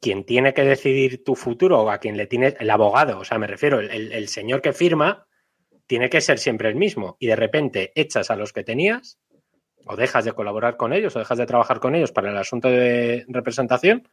quien 0.00 0.24
tiene 0.24 0.54
que 0.54 0.62
decidir 0.62 1.24
tu 1.24 1.34
futuro 1.34 1.80
o 1.80 1.90
a 1.90 1.98
quien 1.98 2.16
le 2.16 2.26
tiene, 2.26 2.54
el 2.58 2.70
abogado, 2.70 3.18
o 3.18 3.24
sea, 3.24 3.38
me 3.38 3.46
refiero, 3.46 3.80
el, 3.80 3.90
el- 3.90 4.12
el 4.12 4.28
señor 4.28 4.62
que 4.62 4.72
firma, 4.72 5.26
tiene 5.86 6.08
que 6.08 6.20
ser 6.20 6.38
siempre 6.38 6.68
el 6.68 6.76
mismo 6.76 7.16
y 7.18 7.26
de 7.26 7.36
repente 7.36 7.92
echas 7.94 8.30
a 8.30 8.36
los 8.36 8.52
que 8.52 8.64
tenías 8.64 9.18
o 9.86 9.96
dejas 9.96 10.24
de 10.24 10.32
colaborar 10.32 10.76
con 10.76 10.92
ellos 10.92 11.14
o 11.16 11.18
dejas 11.18 11.38
de 11.38 11.46
trabajar 11.46 11.80
con 11.80 11.94
ellos 11.94 12.12
para 12.12 12.30
el 12.30 12.36
asunto 12.38 12.68
de 12.68 13.24
representación 13.28 14.08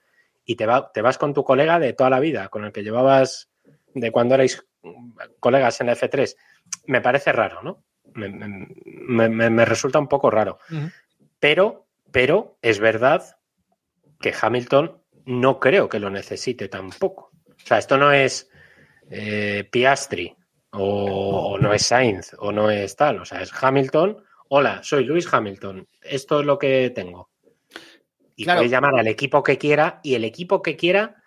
y 0.45 0.55
te, 0.55 0.65
va, 0.65 0.91
te 0.91 1.01
vas 1.01 1.17
con 1.17 1.33
tu 1.33 1.43
colega 1.43 1.79
de 1.79 1.93
toda 1.93 2.09
la 2.09 2.19
vida, 2.19 2.49
con 2.49 2.65
el 2.65 2.71
que 2.71 2.83
llevabas 2.83 3.49
de 3.93 4.11
cuando 4.11 4.35
erais 4.35 4.65
colegas 5.39 5.79
en 5.81 5.87
la 5.87 5.93
F3. 5.95 6.35
Me 6.87 7.01
parece 7.01 7.31
raro, 7.31 7.61
¿no? 7.61 7.83
Me, 8.13 8.29
me- 8.29 9.29
me- 9.29 9.49
me 9.49 9.65
resulta 9.65 9.99
un 9.99 10.07
poco 10.07 10.29
raro. 10.31 10.57
Pero, 11.39 11.85
pero 12.11 12.57
es 12.61 12.79
verdad 12.79 13.37
que 14.19 14.33
Hamilton 14.39 15.01
no 15.25 15.59
creo 15.59 15.87
que 15.89 15.99
lo 15.99 16.09
necesite 16.09 16.67
tampoco. 16.69 17.31
O 17.47 17.65
sea, 17.65 17.77
esto 17.77 17.97
no 17.97 18.11
es 18.11 18.49
eh, 19.11 19.67
Piastri, 19.71 20.35
o, 20.71 21.53
o 21.53 21.57
no 21.57 21.73
es 21.73 21.83
Sainz, 21.83 22.33
o 22.39 22.51
no 22.51 22.69
es 22.71 22.95
tal, 22.95 23.19
o 23.19 23.25
sea, 23.25 23.41
es 23.41 23.51
Hamilton. 23.61 24.23
Hola, 24.49 24.81
soy 24.83 25.05
Luis 25.05 25.31
Hamilton. 25.31 25.87
Esto 26.01 26.39
es 26.39 26.45
lo 26.45 26.57
que 26.57 26.89
tengo. 26.89 27.29
Y 28.35 28.43
Claro. 28.43 28.59
puedes 28.59 28.71
llamar 28.71 28.95
al 28.97 29.07
equipo 29.07 29.43
que 29.43 29.57
quiera, 29.57 29.99
y 30.03 30.15
el 30.15 30.23
equipo 30.23 30.61
que 30.61 30.75
quiera 30.75 31.21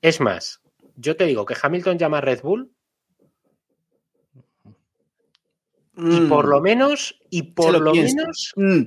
es 0.00 0.20
más. 0.20 0.60
Yo 0.96 1.16
te 1.16 1.26
digo 1.26 1.44
que 1.44 1.56
Hamilton 1.60 1.98
llama 1.98 2.18
a 2.18 2.20
Red 2.22 2.40
Bull 2.42 2.70
y 5.94 6.20
Mm, 6.20 6.28
por 6.28 6.48
lo 6.48 6.60
menos, 6.62 7.18
y 7.28 7.42
por 7.52 7.78
lo, 7.78 7.92
menos, 7.94 8.52
mm, 8.56 8.82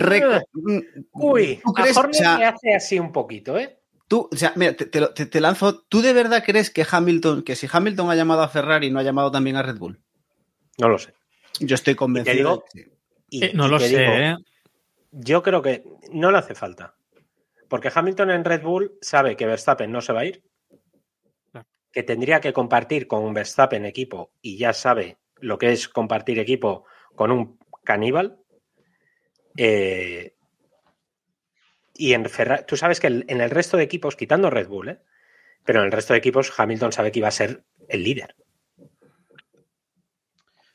Ah. 0.00 0.40
mm, 0.54 0.78
uy, 1.12 1.60
¿tú 1.62 1.70
a 1.76 1.82
crees, 1.82 1.96
Horner 1.96 2.10
o 2.14 2.14
sea, 2.14 2.38
le 2.38 2.44
hace 2.46 2.74
así 2.74 2.98
un 2.98 3.12
poquito, 3.12 3.58
¿eh? 3.58 3.78
Tú, 4.08 4.28
o 4.32 4.36
sea, 4.36 4.52
mira, 4.56 4.74
te, 4.74 4.86
te 4.86 5.40
lanzo. 5.40 5.82
¿Tú 5.88 6.00
de 6.00 6.12
verdad 6.12 6.42
crees 6.46 6.70
que 6.70 6.86
Hamilton, 6.88 7.42
que 7.42 7.56
si 7.56 7.66
Hamilton 7.70 8.08
ha 8.08 8.14
llamado 8.14 8.42
a 8.42 8.48
Ferrari, 8.48 8.90
no 8.90 9.00
ha 9.00 9.02
llamado 9.02 9.30
también 9.30 9.56
a 9.56 9.62
Red 9.62 9.78
Bull? 9.78 10.00
No 10.78 10.88
lo 10.88 10.98
sé. 10.98 11.12
Yo 11.60 11.74
estoy 11.74 11.94
convencido. 11.96 12.36
digo- 12.36 12.64
de 12.74 12.82
que 12.84 12.88
sí. 12.90 12.95
Y- 13.28 13.44
Eh, 13.44 13.52
no 13.54 13.66
y 13.66 13.70
lo 13.70 13.80
sé, 13.80 13.88
digo, 13.88 14.12
¿eh? 14.12 14.36
Yo 15.12 15.42
creo 15.42 15.62
que 15.62 15.84
no 16.12 16.30
le 16.30 16.38
hace 16.38 16.54
falta. 16.54 16.94
Porque 17.68 17.90
Hamilton 17.92 18.30
en 18.30 18.44
Red 18.44 18.62
Bull 18.62 18.96
sabe 19.00 19.36
que 19.36 19.46
Verstappen 19.46 19.90
no 19.90 20.00
se 20.00 20.12
va 20.12 20.20
a 20.20 20.24
ir, 20.26 20.42
que 21.90 22.02
tendría 22.02 22.40
que 22.40 22.52
compartir 22.52 23.06
con 23.06 23.32
Verstappen 23.32 23.84
equipo 23.86 24.30
y 24.42 24.58
ya 24.58 24.72
sabe 24.72 25.16
lo 25.40 25.58
que 25.58 25.72
es 25.72 25.88
compartir 25.88 26.38
equipo 26.38 26.84
con 27.14 27.32
un 27.32 27.58
caníbal. 27.82 28.38
Eh, 29.56 30.34
y 31.94 32.12
en 32.12 32.26
Ferrari, 32.26 32.64
tú 32.66 32.76
sabes 32.76 33.00
que 33.00 33.06
en 33.06 33.40
el 33.40 33.50
resto 33.50 33.76
de 33.78 33.84
equipos, 33.84 34.14
quitando 34.16 34.50
Red 34.50 34.68
Bull, 34.68 34.90
¿eh? 34.90 34.98
pero 35.64 35.80
en 35.80 35.86
el 35.86 35.92
resto 35.92 36.12
de 36.12 36.18
equipos 36.18 36.52
Hamilton 36.56 36.92
sabe 36.92 37.10
que 37.10 37.18
iba 37.20 37.28
a 37.28 37.32
ser 37.32 37.64
el 37.88 38.02
líder. 38.04 38.36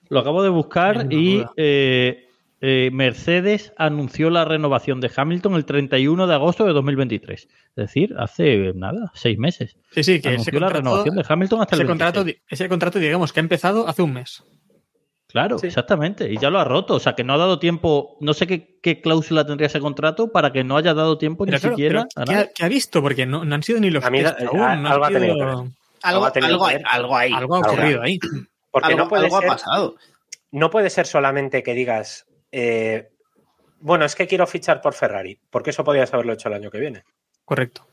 Lo 0.10 0.20
acabo 0.20 0.44
de 0.44 0.50
buscar 0.50 1.08
y 1.10 1.46
eh, 1.56 2.28
eh, 2.62 2.90
Mercedes 2.94 3.74
anunció 3.78 4.30
la 4.30 4.46
renovación 4.46 5.02
de 5.02 5.12
Hamilton 5.16 5.56
el 5.56 5.66
31 5.66 6.28
de 6.28 6.34
agosto 6.36 6.64
de 6.66 6.74
2023. 6.74 7.42
Es 7.44 7.50
decir, 7.76 8.14
hace 8.20 8.72
nada, 8.76 9.12
seis 9.16 9.38
meses. 9.40 9.78
Sí, 9.92 10.04
sí, 10.04 10.22
que 10.22 10.30
ese 10.30 10.36
Anunció 10.36 10.54
la 10.60 10.68
contrato, 10.68 10.78
renovación 10.84 11.16
de 11.16 11.26
Hamilton 11.28 11.62
hasta 11.62 11.76
el 11.76 11.82
ese, 11.82 11.88
contrato, 11.88 12.20
26. 12.24 12.46
ese 12.52 12.70
contrato, 12.70 13.00
digamos, 13.00 13.34
que 13.34 13.40
ha 13.40 13.44
empezado 13.44 13.88
hace 13.88 14.02
un 14.04 14.14
mes. 14.14 14.44
Claro, 15.28 15.58
Sí. 15.60 15.68
exactamente. 15.68 16.32
Y 16.32 16.38
ya 16.38 16.50
lo 16.50 16.60
ha 16.60 16.66
roto. 16.66 16.96
O 16.96 17.00
sea, 17.00 17.14
que 17.16 17.24
no 17.24 17.34
ha 17.34 17.38
dado 17.38 17.58
tiempo. 17.58 18.18
No 18.20 18.34
sé 18.34 18.48
qué, 18.48 18.78
qué 18.84 19.00
cláusula 19.02 19.46
tendría 19.46 19.68
ese 19.68 19.80
contrato 19.80 20.30
para 20.32 20.52
que 20.52 20.64
no 20.66 20.76
haya 20.76 20.94
dado 20.94 21.18
tiempo 21.18 21.46
Pero 21.46 21.56
ni 21.56 21.62
claro, 21.62 21.76
siquiera 21.76 22.06
pero 22.14 22.24
a 22.24 22.26
¿qué, 22.26 22.36
ha, 22.36 22.48
qué 22.54 22.66
ha 22.66 22.68
visto? 22.68 23.02
Porque 23.02 23.26
no, 23.26 23.46
no 23.46 23.56
han 23.56 23.64
sido 23.64 23.80
ni 23.80 23.90
los 23.90 24.04
A 24.04 24.10
mí, 24.10 24.20
test 24.22 24.42
eh, 24.42 24.46
aún, 24.48 24.60
a- 24.62 24.76
no 24.76 24.90
algo 24.90 25.06
ha 25.06 25.10
tenido. 25.10 25.68
Algo, 26.04 26.26
ha 26.26 26.34
tenido 26.34 26.52
algo 26.54 26.66
que 26.68 26.72
hay, 26.72 26.78
ver. 26.80 26.86
algo 26.92 27.16
hay. 27.18 27.32
Algo 27.34 27.56
ha 27.56 27.58
Algo. 27.60 27.72
ocurrido 27.72 28.02
ahí. 28.02 28.20
Porque 28.72 28.88
Algo, 28.90 29.00
no 29.04 29.08
puede 29.10 29.24
algo 29.26 29.40
ser, 29.40 29.50
ha 29.50 29.54
pasado. 29.54 29.96
no 30.52 30.70
puede 30.70 30.90
ser 30.90 31.06
solamente 31.08 31.64
que 31.64 31.74
digas, 31.76 32.26
eh, 32.52 33.10
bueno, 33.80 34.06
es 34.06 34.16
que 34.16 34.28
quiero 34.28 34.46
fichar 34.48 34.82
por 34.82 34.94
Ferrari, 34.94 35.40
porque 35.50 35.72
eso 35.72 35.84
podías 35.84 36.14
haberlo 36.14 36.34
hecho 36.34 36.50
el 36.50 36.56
año 36.56 36.70
que 36.70 36.80
viene. 36.80 37.04
Correcto. 37.46 37.88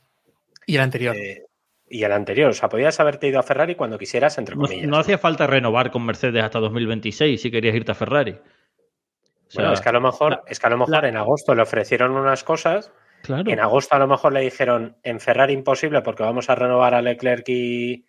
Y 0.67 0.75
el 0.77 0.83
anterior. 0.83 1.17
Eh, 1.17 1.45
y 1.89 2.03
el 2.05 2.13
anterior, 2.13 2.51
o 2.51 2.53
sea, 2.53 2.69
podías 2.69 3.01
haberte 3.01 3.27
ido 3.29 3.39
a 3.39 3.43
Ferrari 3.43 3.75
cuando 3.75 3.99
quisieras, 3.99 4.37
entre 4.37 4.55
comillas. 4.57 4.87
no 4.87 4.99
hacía 4.99 5.17
falta 5.17 5.47
renovar 5.47 5.91
con 5.91 6.05
Mercedes 6.05 6.45
hasta 6.45 6.59
2026 6.59 7.41
si 7.41 7.51
querías 7.51 7.75
irte 7.75 7.93
a 7.93 7.95
Ferrari. 7.95 8.33
O 8.33 9.51
sea, 9.51 9.63
Bueno, 9.63 9.73
es 9.73 9.81
que 9.81 9.89
a 9.89 9.93
lo 9.93 10.01
mejor, 10.03 10.31
la- 10.33 10.43
es 10.47 10.61
que 10.61 10.67
a 10.67 10.71
lo 10.71 10.77
mejor 10.77 11.03
la- 11.03 11.09
en 11.09 11.17
agosto 11.17 11.55
le 11.55 11.63
ofrecieron 11.63 12.13
unas 12.13 12.45
cosas, 12.45 12.93
claro. 13.23 13.51
en 13.51 13.59
agosto 13.61 13.95
a 13.95 13.99
lo 13.99 14.07
mejor 14.07 14.35
le 14.35 14.41
dijeron 14.41 14.99
en 15.03 15.21
Ferrari 15.21 15.55
imposible 15.55 16.03
porque 16.03 16.23
vamos 16.23 16.51
a 16.51 16.55
renovar 16.55 16.93
a 16.95 17.01
Leclerc 17.01 17.49
y, 17.49 18.05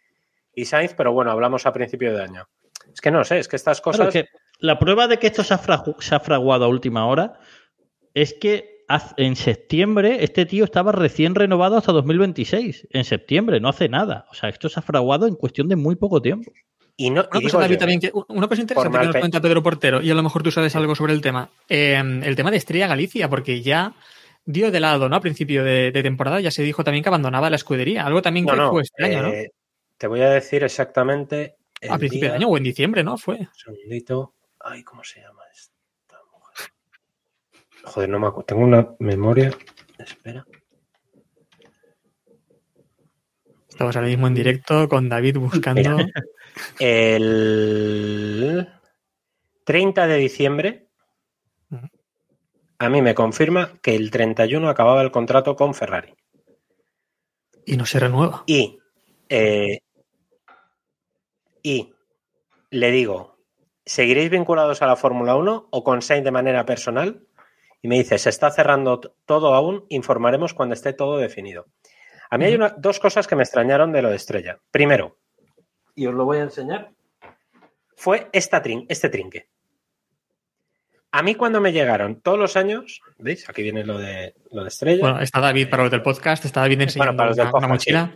y 0.54 0.66
Sainz, 0.66 0.94
pero 0.96 1.14
bueno, 1.14 1.32
hablamos 1.32 1.66
a 1.66 1.72
principio 1.72 2.14
de 2.14 2.22
año. 2.24 2.50
Es 2.94 3.00
que 3.00 3.12
no 3.12 3.24
sé, 3.24 3.40
es 3.40 3.48
que 3.48 3.56
estas 3.56 3.80
Claro, 3.80 3.98
cosas. 4.00 4.16
es 4.16 4.24
que 4.26 4.30
la 4.60 4.78
prueba 4.80 5.08
de 5.08 5.18
que 5.20 5.28
esto 5.28 5.44
se 5.44 5.54
ha, 5.54 5.60
fragu- 5.60 6.00
se 6.00 6.16
ha 6.16 6.20
fraguado 6.20 6.66
a 6.66 6.68
última 6.68 7.06
hora 7.08 7.40
es 8.14 8.34
que 8.34 8.80
en 9.18 9.36
septiembre 9.36 10.24
este 10.24 10.46
tío 10.46 10.64
estaba 10.64 10.92
recién 10.92 11.36
renovado 11.36 11.78
hasta 11.78 11.92
2026. 11.92 12.88
En 12.92 13.04
septiembre, 13.06 13.60
no 13.60 13.70
hace 13.70 13.88
nada. 13.88 14.26
O 14.32 14.34
sea, 14.34 14.50
esto 14.50 14.68
se 14.68 14.80
ha 14.80 14.84
fraguado 14.84 15.28
en 15.28 15.36
cuestión 15.36 15.68
de 15.68 15.76
muy 15.76 15.96
poco 15.96 16.22
tiempo. 16.22 16.52
Y 16.98 17.12
no, 17.12 17.22
Una 17.32 17.40
y 17.40 17.44
cosa, 17.44 17.48
digo 17.48 17.60
David, 17.60 17.74
yo, 17.76 17.80
también 17.80 18.00
que- 18.02 18.12
una 18.30 18.48
cosa 18.48 18.62
interesante 18.62 18.98
que 19.00 19.06
nos 19.06 19.16
cuenta 19.16 19.40
Pedro 19.42 19.64
Portero, 19.64 20.02
y 20.02 20.10
a 20.10 20.16
lo 20.16 20.24
mejor 20.24 20.44
tú 20.44 20.52
sabes 20.52 20.76
algo 20.76 20.96
sobre 20.96 21.14
el 21.14 21.22
tema. 21.22 21.50
Eh, 21.70 21.96
el 22.24 22.36
tema 22.36 22.52
de 22.52 22.58
Estrella 22.58 22.88
Galicia, 22.88 23.30
porque 23.30 23.62
ya 23.62 23.94
dio 24.44 24.72
de 24.72 24.80
lado, 24.80 25.08
¿no? 25.08 25.16
A 25.16 25.22
principio 25.22 25.64
de, 25.64 25.92
de 25.92 26.04
temporada 26.04 26.42
ya 26.42 26.52
se 26.52 26.64
dijo 26.64 26.84
también 26.84 27.04
que 27.04 27.10
abandonaba 27.10 27.50
la 27.50 27.56
escudería. 27.58 28.06
Algo 28.06 28.22
también 28.22 28.46
no, 28.48 28.52
que 28.54 28.58
no, 28.58 28.72
fue 28.72 28.82
extraño, 28.82 29.22
¿no? 29.22 29.30
eh, 29.30 29.52
Te 29.98 30.08
voy 30.08 30.22
a 30.22 30.30
decir 30.32 30.64
exactamente. 30.64 31.56
el 31.80 31.92
A 31.92 31.98
principio 32.00 32.24
día- 32.26 32.32
de 32.32 32.36
año 32.38 32.48
o 32.50 32.58
en 32.58 32.64
diciembre, 32.64 33.04
¿no? 33.04 33.18
Fue. 33.18 33.36
Un 33.38 33.48
segundito. 33.56 34.34
Ay, 34.62 34.84
¿cómo 34.84 35.04
se 35.04 35.22
llama 35.22 35.42
esta 35.54 36.18
mujer? 36.32 36.72
Joder, 37.84 38.10
no 38.10 38.20
me 38.20 38.28
acuerdo. 38.28 38.46
Tengo 38.46 38.64
una 38.64 38.96
memoria. 39.00 39.52
Espera. 39.98 40.46
Estamos 43.70 43.96
ahora 43.96 44.10
mismo 44.10 44.28
en 44.28 44.34
directo 44.34 44.90
con 44.90 45.08
David 45.08 45.38
buscando. 45.38 45.98
El 46.80 48.68
30 49.64 50.08
de 50.08 50.18
diciembre, 50.18 50.90
a 52.80 52.90
mí 52.90 53.02
me 53.02 53.16
confirma 53.16 53.80
que 53.82 53.96
el 53.96 54.12
31 54.12 54.68
acababa 54.68 55.02
el 55.02 55.12
contrato 55.12 55.56
con 55.56 55.74
Ferrari. 55.74 56.14
y 57.66 57.78
no 57.78 57.86
se 57.86 58.00
renueva. 58.00 58.44
Y, 58.48 58.80
eh, 59.30 59.80
y 61.62 61.94
le 62.72 62.92
digo, 62.92 63.29
¿seguiréis 63.90 64.30
vinculados 64.30 64.82
a 64.82 64.88
la 64.88 64.96
Fórmula 64.96 65.36
1 65.36 65.68
o 65.72 65.84
con 65.84 66.02
Sainz 66.02 66.24
de 66.24 66.32
manera 66.32 66.66
personal? 66.66 67.24
Y 67.82 67.88
me 67.88 67.96
dice, 67.98 68.18
se 68.18 68.30
está 68.30 68.52
cerrando 68.52 69.00
todo 69.26 69.54
aún, 69.56 69.86
informaremos 69.90 70.54
cuando 70.54 70.74
esté 70.74 70.94
todo 70.94 71.18
definido. 71.18 71.66
A 72.30 72.38
mí 72.38 72.46
hay 72.46 72.56
una- 72.56 72.76
dos 72.78 73.00
cosas 73.00 73.26
que 73.26 73.36
me 73.36 73.44
extrañaron 73.44 73.92
de 73.92 74.02
lo 74.02 74.10
de 74.10 74.18
Estrella. 74.18 74.60
Primero, 74.70 75.18
y 75.96 76.06
os 76.06 76.14
lo 76.14 76.26
voy 76.26 76.38
a 76.38 76.42
enseñar, 76.44 76.92
fue 77.96 78.30
esta 78.32 78.62
trin- 78.62 78.86
este 78.90 79.10
trinque. 79.10 79.48
A 81.12 81.24
mí 81.24 81.34
cuando 81.34 81.60
me 81.60 81.72
llegaron 81.72 82.22
todos 82.22 82.38
los 82.38 82.56
años, 82.56 83.02
¿veis? 83.18 83.50
Aquí 83.50 83.64
viene 83.64 83.84
lo 83.84 83.98
de, 83.98 84.36
lo 84.52 84.62
de 84.62 84.68
Estrella. 84.68 85.02
Bueno, 85.02 85.22
está 85.22 85.40
David 85.40 85.68
para 85.70 85.84
los 85.84 85.92
del 85.92 86.04
podcast, 86.04 86.46
está 86.46 86.60
David 86.62 86.82
enseñando 86.82 87.16
para 87.18 87.30
los 87.30 87.38
del 87.38 87.48
una, 87.48 87.52
una 87.58 87.68
podcast, 87.68 87.72
mochila. 87.74 88.16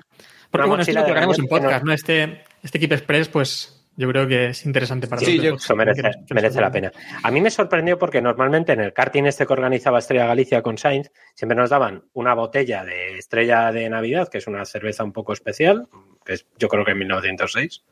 Porque 0.52 0.66
Una 0.66 0.68
bueno, 0.68 0.82
esto 0.84 0.92
es 0.92 0.96
mochila 0.98 1.00
lo 1.02 1.06
que 1.08 1.12
de 1.14 1.18
haremos 1.18 1.40
en 1.40 1.48
podcast, 1.48 1.84
no- 1.84 1.88
¿no? 1.88 1.94
Este, 1.94 2.44
este 2.62 2.80
Keep 2.80 2.92
Express, 2.92 3.30
pues 3.30 3.83
yo 3.96 4.08
creo 4.10 4.28
que 4.28 4.48
es 4.48 4.66
interesante 4.66 5.08
para 5.08 5.22
Sí, 5.22 5.40
yo- 5.40 5.56
Eso 5.56 5.76
merece, 5.76 6.02
merece 6.32 6.60
la 6.62 6.72
pena. 6.72 6.92
A 7.24 7.32
mí 7.32 7.42
me 7.42 7.52
sorprendió 7.52 7.98
porque 8.00 8.22
normalmente 8.22 8.74
en 8.74 8.82
el 8.82 8.94
karting 8.94 9.26
este 9.26 9.46
que 9.46 9.54
organizaba 9.54 10.00
Estrella 10.00 10.26
Galicia 10.28 10.62
con 10.62 10.78
Sainz, 10.78 11.12
siempre 11.36 11.56
nos 11.56 11.70
daban 11.70 12.04
una 12.14 12.34
botella 12.34 12.84
de 12.84 13.18
Estrella 13.18 13.72
de 13.72 13.90
Navidad, 13.90 14.30
que 14.30 14.40
es 14.40 14.48
una 14.48 14.66
cerveza 14.66 15.04
un 15.04 15.14
poco 15.14 15.34
especial, 15.34 15.88
que 16.26 16.34
es 16.34 16.48
yo 16.58 16.68
creo 16.70 16.84
que 16.86 16.92
en 16.92 17.00
1906, 17.00 17.84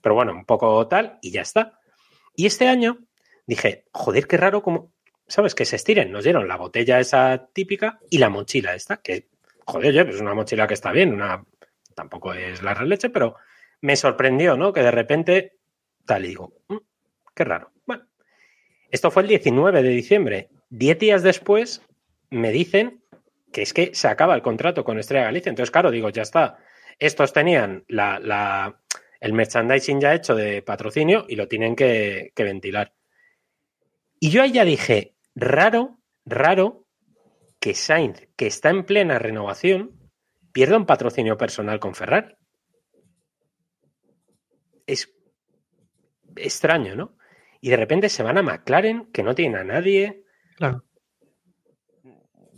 pero 0.00 0.14
bueno, 0.14 0.32
un 0.32 0.44
poco 0.44 0.86
tal, 0.88 1.18
y 1.22 1.30
ya 1.30 1.42
está. 1.42 1.78
Y 2.34 2.46
este 2.46 2.68
año 2.68 2.98
dije, 3.46 3.84
joder, 3.92 4.26
qué 4.26 4.36
raro 4.36 4.62
como, 4.62 4.92
¿sabes? 5.26 5.54
Que 5.54 5.64
se 5.64 5.76
estiren. 5.76 6.10
Nos 6.12 6.24
dieron 6.24 6.46
la 6.48 6.56
botella 6.56 6.98
esa 7.00 7.48
típica 7.52 7.98
y 8.10 8.18
la 8.18 8.28
mochila 8.28 8.74
esta, 8.74 8.98
que, 8.98 9.28
joder, 9.64 9.90
oye, 9.90 10.04
pues 10.04 10.20
una 10.20 10.34
mochila 10.34 10.66
que 10.66 10.74
está 10.74 10.92
bien, 10.92 11.12
una 11.12 11.44
tampoco 11.94 12.34
es 12.34 12.62
la 12.62 12.74
releche, 12.74 13.08
pero 13.10 13.36
me 13.80 13.96
sorprendió, 13.96 14.56
¿no? 14.56 14.72
Que 14.72 14.82
de 14.82 14.90
repente, 14.90 15.52
tal, 16.04 16.24
y 16.24 16.28
digo, 16.28 16.52
"Mm, 16.68 16.76
qué 17.34 17.44
raro. 17.44 17.72
Bueno, 17.86 18.06
esto 18.90 19.10
fue 19.10 19.22
el 19.22 19.28
19 19.28 19.82
de 19.82 19.88
diciembre. 19.90 20.48
Diez 20.70 20.98
días 20.98 21.22
después 21.22 21.82
me 22.30 22.50
dicen 22.50 23.02
que 23.52 23.62
es 23.62 23.72
que 23.72 23.94
se 23.94 24.08
acaba 24.08 24.34
el 24.34 24.42
contrato 24.42 24.84
con 24.84 24.98
Estrella 24.98 25.24
Galicia. 25.24 25.50
Entonces, 25.50 25.70
claro, 25.70 25.90
digo, 25.90 26.10
ya 26.10 26.22
está. 26.22 26.58
Estos 26.98 27.32
tenían 27.32 27.84
el 27.88 29.32
merchandising 29.32 30.00
ya 30.00 30.14
hecho 30.14 30.34
de 30.34 30.62
patrocinio 30.62 31.24
y 31.28 31.36
lo 31.36 31.48
tienen 31.48 31.76
que, 31.76 32.32
que 32.34 32.44
ventilar. 32.44 32.94
Y 34.18 34.30
yo 34.30 34.42
ahí 34.42 34.52
ya 34.52 34.64
dije, 34.64 35.14
raro, 35.34 35.98
raro 36.24 36.86
que 37.60 37.74
Sainz, 37.74 38.28
que 38.36 38.46
está 38.46 38.70
en 38.70 38.84
plena 38.84 39.18
renovación, 39.18 40.10
pierda 40.52 40.76
un 40.76 40.86
patrocinio 40.86 41.36
personal 41.36 41.78
con 41.78 41.94
Ferrari. 41.94 42.34
Es 44.86 45.10
extraño, 46.36 46.94
¿no? 46.94 47.16
Y 47.60 47.70
de 47.70 47.76
repente 47.76 48.08
se 48.08 48.22
van 48.22 48.38
a 48.38 48.42
McLaren, 48.42 49.06
que 49.12 49.22
no 49.22 49.34
tienen 49.34 49.58
a 49.60 49.64
nadie. 49.64 50.24
Claro. 50.56 50.84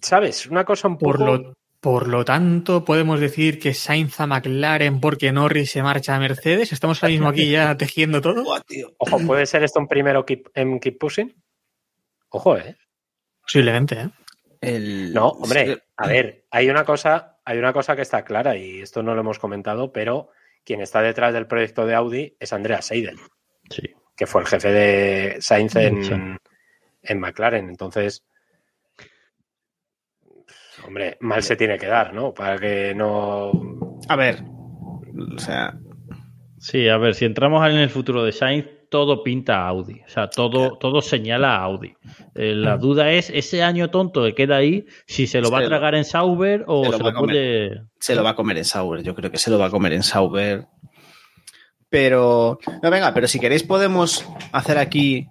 ¿Sabes? 0.03 0.47
Una 0.47 0.65
cosa 0.65 0.89
un 0.89 0.99
Por 0.99 1.19
poco... 1.19 1.37
lo, 1.37 1.55
por 1.81 2.09
lo 2.09 2.25
tanto, 2.25 2.85
podemos 2.85 3.21
decir 3.21 3.59
que 3.59 3.75
Sainz 3.75 4.21
a 4.21 4.27
McLaren 4.27 5.01
porque 5.01 5.33
Norris 5.33 5.71
se 5.71 5.83
marcha 5.83 6.15
a 6.17 6.21
Mercedes. 6.21 6.73
Estamos 6.73 7.03
ahora 7.03 7.13
mismo 7.13 7.29
aquí 7.29 7.51
ya 7.51 7.77
tejiendo 7.79 8.21
todo. 8.21 8.45
Ojo, 8.99 9.19
¿puede 9.27 9.47
ser 9.47 9.63
esto 9.65 9.81
un 9.81 9.89
primero 9.89 10.25
keep, 10.27 10.49
en 10.55 10.79
Keep 10.81 10.99
Pushing? 10.99 11.43
Ojo, 12.31 12.57
¿eh? 12.59 12.77
Posiblemente, 13.43 14.01
¿eh? 14.01 14.11
El- 14.61 15.15
No, 15.15 15.29
hombre, 15.29 15.85
a 15.97 16.09
ver, 16.09 16.45
hay 16.51 16.69
una 16.69 16.85
cosa, 16.85 17.39
hay 17.45 17.59
una 17.59 17.73
cosa 17.73 17.95
que 17.97 18.03
está 18.03 18.25
clara 18.25 18.57
y 18.57 18.81
esto 18.81 19.03
no 19.03 19.15
lo 19.15 19.21
hemos 19.21 19.39
comentado, 19.39 19.93
pero 19.93 20.31
quien 20.69 20.83
está 20.83 21.01
detrás 21.01 21.33
del 21.33 21.47
proyecto 21.47 21.87
de 21.87 21.95
Audi 21.95 22.37
es 22.39 22.53
Andrea 22.53 22.83
Seidel, 22.83 23.17
Sí. 23.71 23.95
que 24.15 24.27
fue 24.27 24.43
el 24.43 24.47
jefe 24.47 24.71
de 24.71 25.37
Sainz 25.41 25.75
en, 25.77 26.05
Sí. 26.05 26.13
en 27.05 27.21
McLaren. 27.21 27.71
Entonces, 27.71 28.23
hombre, 30.85 31.17
mal 31.21 31.43
se 31.43 31.57
tiene 31.57 31.79
que 31.79 31.87
dar, 31.87 32.13
¿no? 32.13 32.35
Para 32.35 32.59
que 32.59 32.95
no. 32.95 33.51
A 34.11 34.17
ver, 34.17 34.43
o 35.35 35.39
sea, 35.39 35.75
Sí, 36.61 36.87
a 36.89 36.99
ver, 36.99 37.15
si 37.15 37.25
entramos 37.25 37.67
en 37.67 37.77
el 37.79 37.89
futuro 37.89 38.25
de 38.25 38.33
Sainz, 38.33 38.67
todo 38.91 39.23
pinta 39.23 39.57
a 39.63 39.69
Audi. 39.69 40.01
O 40.07 40.09
sea, 40.09 40.29
todo, 40.29 40.79
todo 40.79 41.01
señala 41.03 41.57
a 41.57 41.63
Audi. 41.65 41.95
Eh, 42.35 42.55
la 42.55 42.77
duda 42.79 43.11
es 43.13 43.31
ese 43.31 43.63
año 43.63 43.91
tonto 43.91 44.25
que 44.25 44.35
queda 44.35 44.57
ahí, 44.57 44.87
si 45.07 45.27
se 45.27 45.41
lo 45.41 45.51
va 45.51 45.59
Se 45.59 45.65
a 45.65 45.67
lo- 45.67 45.69
tragar 45.71 45.95
en 45.95 46.05
Sauber 46.05 46.65
o 46.67 46.85
se 46.85 46.91
lo 46.93 46.97
se 46.99 47.03
va 47.03 47.11
lo 47.11 47.17
a 47.17 47.21
comer. 47.21 47.35
puede. 47.35 47.83
se 48.01 48.15
lo 48.15 48.23
va 48.25 48.31
a 48.31 48.35
comer 48.37 48.59
en 48.59 48.65
Sauber. 48.65 49.03
Yo 49.03 49.15
creo 49.15 49.31
que 49.31 49.39
se 49.39 49.51
lo 49.51 49.59
va 49.59 49.67
a 49.67 49.71
comer 49.71 49.93
en 49.93 50.03
Sauber. 50.03 50.67
Pero, 51.91 52.59
no, 52.83 52.91
venga, 52.91 53.15
pero 53.15 53.27
si 53.29 53.41
queréis 53.41 53.63
podemos 53.63 54.25
hacer 54.53 54.77
aquí 54.79 55.27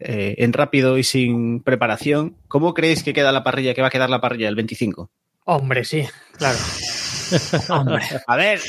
eh, 0.00 0.34
en 0.38 0.52
rápido 0.54 0.96
y 0.96 1.04
sin 1.04 1.62
preparación. 1.62 2.36
¿Cómo 2.48 2.72
creéis 2.72 3.02
que 3.02 3.12
queda 3.12 3.32
la 3.32 3.42
parrilla, 3.44 3.74
que 3.74 3.82
va 3.82 3.88
a 3.88 3.90
quedar 3.90 4.08
la 4.08 4.20
parrilla 4.20 4.46
del 4.46 4.54
25? 4.56 5.10
Hombre, 5.44 5.84
sí, 5.84 6.04
claro. 6.38 6.58
Hombre. 7.68 8.02
A 8.26 8.36
ver, 8.36 8.60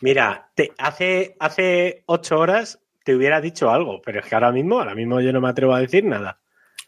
Mira, 0.00 0.50
te- 0.54 0.72
hace, 0.78 1.36
hace 1.40 2.02
ocho 2.06 2.38
horas 2.38 2.80
te 3.04 3.14
hubiera 3.14 3.40
dicho 3.40 3.70
algo, 3.70 4.00
pero 4.04 4.20
es 4.20 4.26
que 4.26 4.34
ahora 4.34 4.52
mismo, 4.52 4.78
ahora 4.78 4.94
mismo 4.94 5.20
yo 5.20 5.32
no 5.32 5.40
me 5.40 5.48
atrevo 5.48 5.74
a 5.74 5.80
decir 5.80 6.04
nada. 6.04 6.40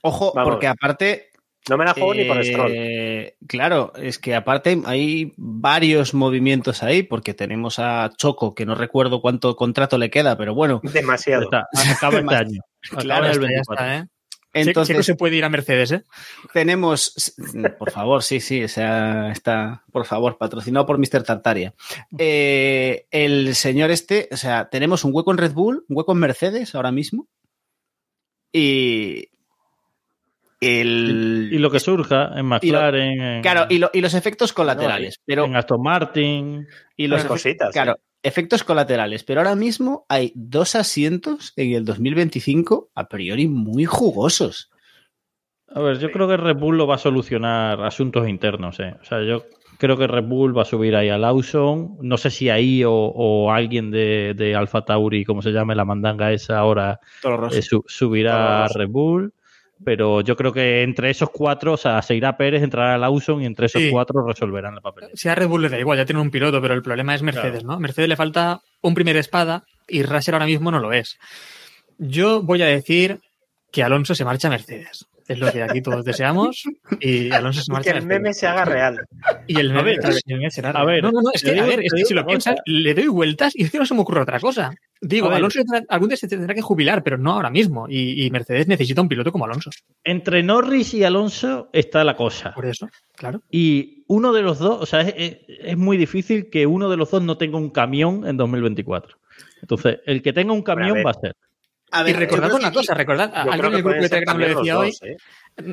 ojo, 0.03 0.33
Vamos. 0.35 0.51
porque 0.53 0.67
aparte 0.67 1.31
No 1.69 1.77
me 1.77 1.85
la 1.85 1.95
juego 1.95 2.15
ni 2.15 2.25
por 2.25 2.45
Stroll. 2.45 2.73
Eh, 2.75 3.37
Claro, 3.47 3.93
es 3.97 4.19
que 4.19 4.35
aparte 4.35 4.81
hay 4.87 5.33
varios 5.37 6.13
movimientos 6.15 6.83
ahí, 6.83 7.03
porque 7.03 7.35
tenemos 7.35 7.79
a 7.79 8.11
Choco, 8.17 8.55
que 8.55 8.67
no 8.67 8.75
recuerdo 8.75 9.21
cuánto 9.21 9.55
contrato 9.57 9.97
le 9.99 10.11
queda, 10.11 10.37
pero 10.37 10.55
bueno, 10.55 10.81
Demasiado. 10.83 11.45
Está, 11.45 11.67
acaba 11.95 12.19
este 12.19 12.35
año. 12.35 12.61
Claro, 12.99 13.27
el 13.27 13.35
Ya 13.35 13.39
24. 13.41 13.75
está, 13.75 13.97
¿eh? 13.99 14.07
Entonces 14.55 15.07
se 15.07 15.15
puede 15.15 15.37
ir 15.37 15.45
a 15.45 15.49
Mercedes, 15.49 15.93
¿eh? 15.93 16.05
tenemos, 16.53 17.35
por 17.79 17.91
favor, 17.91 18.23
sí, 18.23 18.39
sí, 18.41 18.63
o 18.65 18.69
sea, 18.69 19.31
está, 19.33 19.83
por 19.91 20.05
favor, 20.05 20.37
patrocinado 20.37 20.85
por 20.85 20.99
Mr. 20.99 21.23
Tartaria. 21.23 21.73
Eh, 22.19 23.07
el 23.11 23.55
señor 23.55 23.91
este, 23.91 24.29
o 24.31 24.37
sea, 24.37 24.69
tenemos 24.69 25.05
un 25.05 25.13
hueco 25.15 25.31
en 25.31 25.39
Red 25.39 25.53
Bull, 25.53 25.85
un 25.89 25.97
hueco 25.97 26.13
en 26.13 26.19
Mercedes 26.19 26.75
ahora 26.75 26.93
mismo, 26.93 27.29
y 28.53 29.29
el... 30.61 31.49
Y 31.53 31.59
lo 31.59 31.71
que 31.71 31.81
surja 31.81 32.31
en 32.37 32.47
McLaren, 32.47 33.21
en, 33.21 33.43
Claro, 33.43 33.67
y, 33.69 33.79
lo- 33.79 33.91
y 33.93 34.01
los 34.01 34.15
efectos 34.15 34.53
colaterales, 34.53 35.17
pero 35.25 35.45
en 35.47 35.57
Aston 35.57 35.83
Martin. 35.83 36.67
y 36.97 37.07
los 37.07 37.21
Las 37.21 37.27
cositas. 37.29 37.71
Claro. 37.73 37.99
Efectos 38.23 38.65
colaterales, 38.65 39.25
pero 39.25 39.41
ahora 39.41 39.55
mismo 39.57 40.05
hay 40.09 40.33
dos 40.35 40.75
asientos 40.77 41.53
en 41.57 41.73
el 41.73 41.85
2025 41.85 42.91
a 42.95 43.09
priori 43.09 43.49
muy 43.49 43.85
jugosos. 43.85 44.71
A 45.75 45.81
ver, 45.81 45.99
yo 45.99 46.11
creo 46.13 46.29
que 46.29 46.37
Red 46.37 46.57
Bull 46.57 46.77
lo 46.77 46.87
va 46.87 46.97
a 46.97 46.99
solucionar 46.99 47.83
asuntos 47.83 48.29
internos. 48.29 48.79
¿eh? 48.79 48.95
O 49.01 49.05
sea, 49.05 49.23
yo 49.25 49.45
creo 49.79 49.97
que 49.97 50.07
Red 50.07 50.25
Bull 50.25 50.57
va 50.57 50.63
a 50.63 50.67
subir 50.67 50.95
ahí 50.95 51.09
a 51.09 51.17
Lawson. 51.17 51.97
No 52.03 52.19
sé 52.19 52.29
si 52.31 52.51
ahí 52.51 52.85
o, 52.85 52.93
o 52.93 53.51
alguien 53.51 53.91
de, 53.91 54.35
de 54.37 54.55
Alfa 54.55 54.85
Tauri, 54.85 55.25
como 55.25 55.41
se 55.41 55.51
llame 55.51 55.75
la 55.75 55.87
mandanga 55.87 56.31
esa 56.31 56.59
ahora, 56.59 57.01
eh, 57.57 57.63
su- 57.63 57.85
subirá 57.87 58.65
a. 58.65 58.69
Red 58.69 58.89
Bull. 58.91 59.33
Pero 59.85 60.21
yo 60.21 60.37
creo 60.37 60.53
que 60.53 60.83
entre 60.83 61.11
esos 61.11 61.31
cuatro, 61.31 61.73
o 61.73 61.77
sea, 61.77 62.01
se 62.03 62.15
irá 62.15 62.37
Pérez, 62.37 62.63
entrará 62.63 62.97
Lawson 62.99 63.43
y 63.43 63.47
entre 63.47 63.67
esos 63.67 63.83
Sí. 63.83 63.91
cuatro 63.91 64.25
resolverán 64.27 64.75
la 64.75 64.81
papeleta. 64.81 65.13
Si 65.17 65.29
a 65.29 65.35
Red 65.35 65.49
Bull 65.49 65.63
le 65.63 65.69
da 65.69 65.79
igual, 65.79 65.99
ya 65.99 66.05
tiene 66.05 66.21
un 66.21 66.31
piloto, 66.31 66.61
pero 66.61 66.75
el 66.75 66.83
problema 66.83 67.15
es 67.15 67.23
Mercedes, 67.23 67.65
¿no? 67.65 67.79
Mercedes 67.81 68.09
le 68.09 68.17
falta 68.17 68.61
un 68.81 68.95
primer 68.95 69.17
espada 69.17 69.65
y 69.89 70.03
Russell 70.03 70.35
ahora 70.35 70.47
mismo 70.47 70.71
no 70.71 70.79
lo 70.79 70.93
es. 70.93 71.17
Yo 71.99 72.43
voy 72.43 72.63
a 72.63 72.67
decir 72.67 73.21
que 73.73 73.83
Alonso 73.83 74.15
se 74.15 74.25
marcha 74.25 74.49
a 74.49 74.51
Mercedes. 74.51 75.07
Es 75.29 75.39
lo 75.39 75.51
que 75.53 75.63
aquí 75.63 75.81
todos 75.83 76.05
deseamos. 76.05 76.65
Y 77.01 77.31
Alonso 77.31 77.61
se 77.63 77.65
Y 77.65 77.67
que 77.67 77.73
marcha 77.73 77.91
a 77.95 77.99
el 77.99 78.07
meme 78.07 78.35
se 78.35 78.47
haga 78.47 78.65
real. 78.65 79.01
Y 79.47 79.59
el 79.59 79.71
A 79.71 79.75
meme, 79.75 79.99
ver, 79.99 80.15
meme 80.27 80.51
será 80.51 80.71
a 80.71 80.85
ver, 80.85 81.03
no, 81.03 81.11
no, 81.13 81.23
no, 81.23 81.31
es 81.33 81.43
que, 81.43 81.53
digo- 81.53 81.65
a 81.65 81.69
ver, 81.69 81.81
es 81.85 81.93
que 81.93 82.05
si 82.05 82.15
lo 82.15 82.27
piensas, 82.27 82.57
le 82.67 82.95
doy 82.95 83.07
vueltas 83.09 83.53
y 83.57 83.63
es 83.65 83.71
que 83.71 83.79
no 83.79 83.87
se 83.87 83.95
me 83.95 84.01
ocurre 84.01 84.21
otra 84.23 84.41
cosa. 84.41 84.73
Digo, 85.01 85.27
A 85.27 85.31
ver. 85.31 85.39
Alonso 85.39 85.61
algún 85.89 86.09
día 86.09 86.17
se 86.17 86.29
tendrá 86.29 86.55
que 86.55 86.61
jubilar, 86.63 87.03
pero 87.03 87.19
no 87.19 87.33
ahora 87.33 87.51
mismo. 87.51 87.87
Y, 87.89 88.25
y 88.25 88.31
Mercedes 88.31 88.69
necesita 88.69 89.01
un 89.01 89.09
piloto 89.09 89.33
como 89.33 89.45
Alonso. 89.45 89.71
Entre 90.05 90.43
Norris 90.43 90.95
y 90.95 91.05
Alonso 91.05 91.71
está 91.73 92.05
la 92.05 92.17
cosa. 92.17 92.53
Por 92.55 92.67
eso, 92.67 92.89
claro. 93.17 93.43
Y 93.51 94.05
uno 94.09 94.33
de 94.33 94.43
los 94.43 94.59
dos, 94.59 94.81
o 94.83 94.87
sea, 94.87 95.01
es, 95.03 95.15
es- 95.17 95.37
es 95.49 95.77
muy 95.77 95.97
difícil 95.97 96.51
que 96.51 96.67
uno 96.67 96.89
de 96.91 96.97
los 96.97 97.11
dos 97.11 97.23
no 97.23 97.37
tenga 97.37 97.57
un 97.59 97.71
camión 97.71 98.27
en 98.27 98.37
2024. 98.37 99.17
Entonces, 99.61 100.01
el 100.07 100.23
que 100.23 100.33
tenga 100.33 100.53
un 100.53 100.63
camión 100.63 100.95
ver. 100.95 101.07
va 101.07 101.11
a 101.13 101.15
ser. 101.15 101.37
A 101.93 102.09
y 102.09 102.13
recordad 102.15 102.53
una 102.55 102.71
que 102.71 102.77
cosa, 102.77 102.95
recordad, 102.95 103.31
alguien 103.35 103.67
en 103.67 103.75
el 103.75 103.83
grupo 103.83 104.01
de 104.01 104.09
Telegram 104.09 104.39
lo 104.39 104.49
decía 104.49 104.79
hoy, 104.79 104.93
¿eh? 105.03 105.17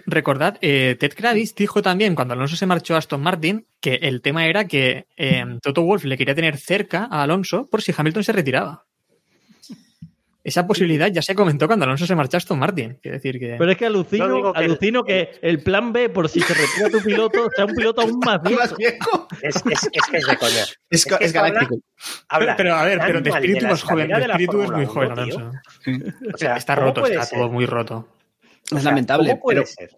Recordad, 0.06 0.58
eh, 0.60 0.98
Ted 1.00 1.14
Kravis 1.16 1.56
dijo 1.56 1.82
también 1.82 2.14
cuando 2.14 2.34
Alonso 2.34 2.58
se 2.58 2.66
marchó 2.66 2.96
a 2.96 2.98
Aston 2.98 3.22
Martin 3.22 3.66
que 3.80 3.96
el 3.96 4.22
tema 4.22 4.46
era 4.46 4.68
que 4.68 5.08
eh, 5.16 5.46
Toto 5.62 5.84
Wolf 5.84 6.04
le 6.04 6.18
quería 6.18 6.36
tener 6.36 6.58
cerca 6.58 7.08
a 7.10 7.24
Alonso 7.24 7.70
por 7.70 7.82
si 7.82 7.94
Hamilton 7.96 8.26
se 8.26 8.34
retiraba. 8.34 8.89
Esa 10.42 10.66
posibilidad 10.66 11.08
ya 11.08 11.22
se 11.22 11.36
comentó 11.36 11.68
cuando 11.68 11.84
Alonso 11.86 12.06
se 12.06 12.16
marchó 12.16 12.38
a 12.38 12.40
Aston 12.40 12.58
Martin. 12.58 12.98
Quiere 13.02 13.18
decir 13.18 13.38
que. 13.40 13.56
Pero 13.58 13.72
es 13.72 13.78
que 13.78 13.86
alucino, 13.86 14.54
que- 14.54 14.60
alucino 14.60 15.04
que 15.04 15.32
el 15.42 15.62
plan 15.62 15.92
B, 15.92 16.08
por 16.10 16.30
si 16.30 16.40
se 16.40 16.54
retira 16.54 16.90
tu 16.90 17.04
piloto, 17.04 17.50
sea 17.56 17.66
un 17.66 17.76
piloto 17.76 18.02
aún 18.02 18.20
más 18.26 18.42
viejo. 18.42 18.60
más 18.62 18.78
viejo. 18.78 19.28
Es, 19.42 19.56
es- 19.58 19.90
es 19.92 20.02
que 20.10 20.18
es 20.18 20.26
de 20.28 20.38
coña. 20.38 20.52
Es, 20.62 20.78
Es 20.90 21.06
que 21.06 21.16
es 21.16 21.22
esto 21.22 21.40
habla- 21.40 21.52
galáctico. 21.54 21.82
Habla 22.30 22.56
pero 22.56 22.74
a 22.76 22.86
ver, 22.86 23.00
pero 23.06 23.22
de 23.22 23.30
espíritu 23.30 23.66
es 23.68 23.84
joven, 23.84 24.08
de 24.08 24.22
espíritu 24.22 24.62
es 24.62 24.72
muy 24.72 24.82
1, 24.84 24.88
joven. 24.94 25.12
Alonso. 25.12 25.52
O 26.34 26.38
sea, 26.38 26.56
está 26.56 26.76
¿cómo 26.76 26.88
roto, 26.88 27.06
está 27.06 27.24
ser? 27.26 27.40
todo 27.40 27.50
muy 27.50 27.66
roto. 27.66 28.08
O 28.72 28.76
Es 28.78 28.82
sea, 28.84 28.92
lamentable, 28.92 29.30
¿Cómo 29.32 29.42
puede 29.42 29.56
pero 29.62 29.68
ser? 29.68 29.90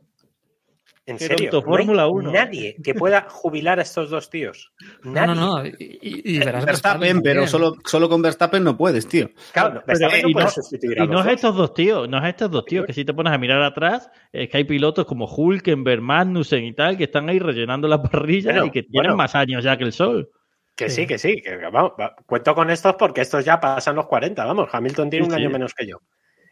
En 1.07 1.17
Qué 1.17 1.25
serio, 1.25 1.49
no 1.51 1.57
hay 1.57 1.63
Fórmula 1.63 2.07
1. 2.07 2.31
nadie 2.31 2.75
que 2.83 2.93
pueda 2.93 3.25
jubilar 3.27 3.79
a 3.79 3.81
estos 3.81 4.11
dos 4.11 4.29
tíos. 4.29 4.71
No, 5.03 5.11
Nadie. 5.13 5.27
no, 5.27 5.35
no. 5.35 5.65
Y, 5.65 5.73
y- 5.79 6.35
y 6.35 6.39
verás 6.39 6.63
Verstappen, 6.63 7.21
pero 7.21 7.47
solo, 7.47 7.73
solo 7.85 8.07
con 8.07 8.21
Verstappen 8.21 8.63
no 8.63 8.77
puedes, 8.77 9.07
tío. 9.07 9.29
Claro, 9.51 9.81
Pero, 9.83 9.99
Verstappen 9.99 10.19
eh, 10.19 10.21
no 10.23 10.29
y 10.29 10.33
no- 10.35 10.49
sustituir 10.49 11.01
a 11.01 11.03
Y 11.03 11.07
no 11.07 11.13
los 11.13 11.21
es 11.21 11.25
dos. 11.25 11.33
estos 11.35 11.55
dos 11.55 11.73
tíos, 11.73 12.07
no 12.07 12.19
es 12.19 12.29
estos 12.29 12.51
dos 12.51 12.65
tíos, 12.65 12.85
que 12.85 12.93
si 12.93 13.03
te 13.03 13.13
pones 13.15 13.33
a 13.33 13.39
mirar 13.39 13.63
atrás, 13.63 14.11
es 14.31 14.47
que 14.47 14.57
hay 14.57 14.63
pilotos 14.63 15.05
como 15.05 15.25
Hulkenberg, 15.25 16.01
Magnussen 16.01 16.63
y 16.65 16.73
tal, 16.73 16.95
que 16.97 17.05
están 17.05 17.27
ahí 17.29 17.39
rellenando 17.39 17.87
la 17.87 18.01
parrilla 18.01 18.51
Bueno, 18.51 18.65
y 18.67 18.71
que 18.71 18.83
tienen 18.83 19.09
bueno. 19.11 19.17
más 19.17 19.33
años 19.33 19.63
ya 19.63 19.75
que 19.77 19.85
el 19.85 19.93
sol. 19.93 20.29
Que 20.75 20.87
Sí. 20.89 21.01
sí, 21.01 21.07
que 21.07 21.17
sí. 21.17 21.41
Que, 21.41 21.57
vamos, 21.57 21.93
va- 21.99 22.15
cuento 22.27 22.53
con 22.53 22.69
estos 22.69 22.93
porque 22.95 23.21
estos 23.21 23.43
ya 23.43 23.59
pasan 23.59 23.95
los 23.95 24.05
40. 24.05 24.45
Vamos, 24.45 24.69
Hamilton 24.71 25.09
tiene 25.09 25.25
Sí, 25.25 25.31
un 25.31 25.35
sí. 25.37 25.41
año 25.43 25.49
menos 25.51 25.73
que 25.73 25.87
yo. 25.87 25.97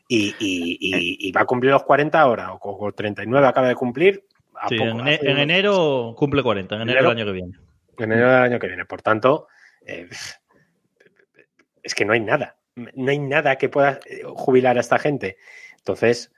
Y, 0.08 0.30
y- 0.39 0.78
y- 0.80 1.28
y 1.28 1.32
va 1.32 1.41
a 1.41 1.45
cumplir 1.45 1.72
los 1.72 1.84
40 1.84 2.20
ahora, 2.20 2.52
o, 2.54 2.60
o 2.88 2.91
39 2.93 3.45
acaba 3.47 3.68
de 3.68 3.76
cumplir. 3.76 4.26
Sí, 4.68 4.78
poco, 4.78 4.89
en, 4.89 5.01
hace 5.01 5.16
en 5.26 5.28
unos- 5.32 5.39
enero 5.43 6.14
cumple 6.18 6.43
40, 6.43 6.76
en 6.76 6.82
enero, 6.82 6.99
Enero. 6.99 7.10
del 7.10 7.18
año 7.18 7.26
que 7.26 7.32
viene. 7.32 7.57
En 7.97 8.12
enero 8.12 8.32
del 8.32 8.41
año 8.43 8.60
que 8.60 8.68
viene. 8.68 8.86
Por 8.86 9.01
tanto, 9.01 9.47
eh, 9.86 10.07
es 11.84 11.95
que 11.95 12.05
no 12.05 12.14
hay 12.14 12.20
nada. 12.20 12.57
No 12.76 13.12
hay 13.12 13.20
nada 13.20 13.57
que 13.57 13.70
pueda 13.70 13.99
eh, 14.05 14.22
jubilar 14.26 14.78
a 14.78 14.82
esta 14.82 14.99
gente. 14.99 15.38
Entonces, 15.78 16.32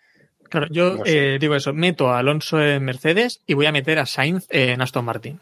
Claro, 0.49 0.67
yo 0.69 0.97
No 0.97 1.05
sé. 1.05 1.35
eh, 1.35 1.39
digo 1.39 1.55
eso, 1.55 1.71
meto 1.73 2.09
a 2.09 2.19
Alonso 2.19 2.61
en 2.61 2.83
Mercedes 2.83 3.41
y 3.47 3.53
voy 3.53 3.67
a 3.67 3.71
meter 3.71 3.99
a 3.99 4.05
Sainz 4.05 4.47
en 4.49 4.81
Aston 4.81 5.05
Martin. 5.05 5.39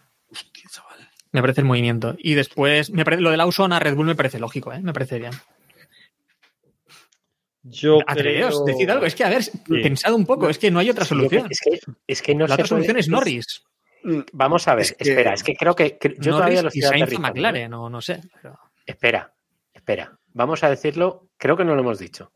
Me 1.31 1.41
parece 1.41 1.61
el 1.61 1.65
movimiento. 1.67 2.15
Y 2.19 2.35
después, 2.35 2.91
me 2.91 3.03
parece, 3.05 3.21
lo 3.23 3.31
de 3.31 3.37
Lawson 3.37 3.73
a 3.73 3.79
Red 3.79 3.95
Bull 3.95 4.05
me 4.05 4.15
parece 4.15 4.37
lógico, 4.39 4.71
¿eh? 4.71 4.79
me 4.81 4.93
parece 4.93 5.17
bien. 5.19 5.31
Yo 7.63 7.99
Atreveos, 8.07 8.61
creo- 8.63 8.65
decid 8.65 8.89
algo. 8.89 9.05
Es 9.05 9.15
que, 9.15 9.23
a 9.25 9.29
ver, 9.29 9.41
pensad 9.67 10.13
un 10.13 10.25
poco, 10.25 10.49
es 10.49 10.57
que 10.57 10.71
no 10.71 10.79
hay 10.79 10.89
otra 10.89 11.03
solución. 11.05 11.47
es, 11.49 11.59
que, 11.59 11.79
es 12.07 12.21
que 12.21 12.35
no 12.35 12.47
La 12.47 12.53
otra 12.55 12.65
solución 12.67 12.97
es 12.97 13.09
Norris. 13.09 13.63
Vamos 14.31 14.65
a 14.67 14.75
ver, 14.75 14.85
Es 14.85 14.93
que- 14.93 15.09
espera, 15.09 15.33
es 15.33 15.43
que 15.43 15.55
creo 15.55 15.75
que 15.75 15.97
yo 16.19 16.31
todavía 16.31 16.61
Norris 16.61 16.63
lo 16.63 16.69
y 16.73 16.79
estoy 16.79 16.81
Sainz 16.81 16.91
a 16.91 16.95
aterrizando, 17.03 17.27
¿eh? 17.27 17.31
McLaren, 17.31 17.71
no 17.71 18.01
sé. 18.01 18.21
pero- 18.41 18.59
Espera, 18.85 19.33
espera. 19.73 20.17
Vamos 20.33 20.63
a 20.63 20.69
decirlo, 20.69 21.27
creo 21.37 21.57
que 21.57 21.65
no 21.65 21.75
lo 21.75 21.81
hemos 21.81 21.99
dicho. 21.99 22.31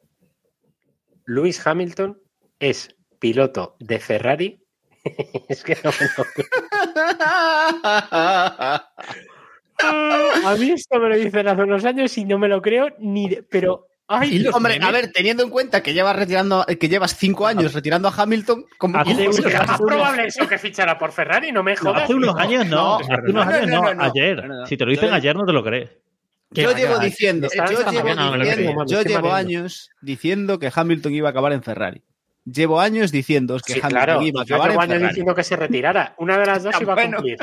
Lewis 1.26 1.66
Hamilton 1.66 2.20
es 2.60 2.96
piloto 3.20 3.76
de 3.80 4.00
Ferrari. 4.00 4.60
es 5.48 5.64
que 5.64 5.78
no 5.84 5.92
me 5.92 6.08
lo 6.18 6.26
A 10.46 10.56
mí 10.60 10.72
esto 10.72 11.00
me 11.00 11.10
lo 11.10 11.16
dicen 11.16 11.48
hace 11.48 11.64
unos 11.64 11.86
años 11.86 12.18
y 12.18 12.26
no 12.26 12.38
me 12.38 12.48
lo 12.48 12.62
creo 12.62 12.90
ni 13.00 13.30
de- 13.30 13.44
pero 13.44 13.88
ay, 14.08 14.36
Y 14.36 14.40
los 14.40 14.54
Hombre, 14.56 14.74
memes- 14.80 14.88
a 14.88 14.92
ver, 14.92 15.12
teniendo 15.12 15.44
en 15.44 15.50
cuenta 15.50 15.82
que 15.84 15.94
llevas 15.94 16.16
retirando, 16.16 16.66
que 16.66 16.90
llevas 16.90 17.16
cinco 17.18 17.48
años 17.48 17.74
retirando 17.74 18.08
a 18.08 18.14
Hamilton, 18.16 18.66
como 18.78 18.98
Hace 19.00 19.12
Ojo, 19.12 19.22
unos- 19.22 19.40
es 19.40 19.68
más 19.68 19.82
probable 19.82 20.26
eso 20.28 20.48
que 20.48 20.58
fichara 20.58 20.98
por 20.98 21.12
Ferrari, 21.12 21.52
no 21.52 21.64
me 21.64 21.74
No, 21.76 21.80
jodas. 21.82 22.04
hace 22.04 22.14
unos 22.14 22.36
años 22.36 22.66
no, 22.68 22.76
no, 22.76 22.96
hace 23.00 23.08
no, 23.12 23.18
unos 23.30 23.34
no, 23.34 23.42
años 23.54 23.68
no, 23.68 23.76
no, 23.82 23.82
no, 23.82 23.94
no. 23.96 24.04
ayer. 24.04 24.48
No, 24.48 24.56
no. 24.62 24.66
Si 24.68 24.78
te 24.78 24.86
lo 24.86 24.92
dicen 24.92 25.10
Yo- 25.10 25.16
ayer 25.16 25.36
no 25.36 25.46
te 25.46 25.54
lo 25.54 25.64
crees. 25.64 25.90
¿Qué 26.54 26.62
yo 26.64 26.76
llevo 26.76 27.00
diciendo, 27.00 27.48
yo 27.52 27.66
llevo 27.66 27.92
diciendo- 27.92 28.86
yo 28.86 29.02
llevo 29.02 29.34
años 29.34 29.90
diciendo 30.02 30.60
que 30.60 30.72
Hamilton 30.74 31.14
iba 31.14 31.30
a 31.30 31.32
acabar 31.32 31.52
en 31.54 31.64
Ferrari. 31.64 32.04
Llevo 32.46 32.80
años 32.80 33.12
diciendo 33.12 33.58
que 33.66 33.74
Sí, 33.74 33.80
Hamilton 33.82 33.90
claro, 34.06 34.22
iba 34.22 34.42
a 34.42 34.46
yo 34.46 34.56
acabar 34.56 34.72
llevo 34.72 34.84
en 34.84 34.90
años 34.92 34.94
Ferrari. 35.00 35.08
diciendo 35.14 35.34
que 35.36 35.44
se 35.44 35.56
retirara. 35.56 36.14
Una 36.18 36.38
de 36.38 36.46
las 36.46 36.62
dos 36.64 36.76
iba 36.80 36.92
a 36.94 36.96
bueno. 36.96 37.18
cumplir. 37.18 37.38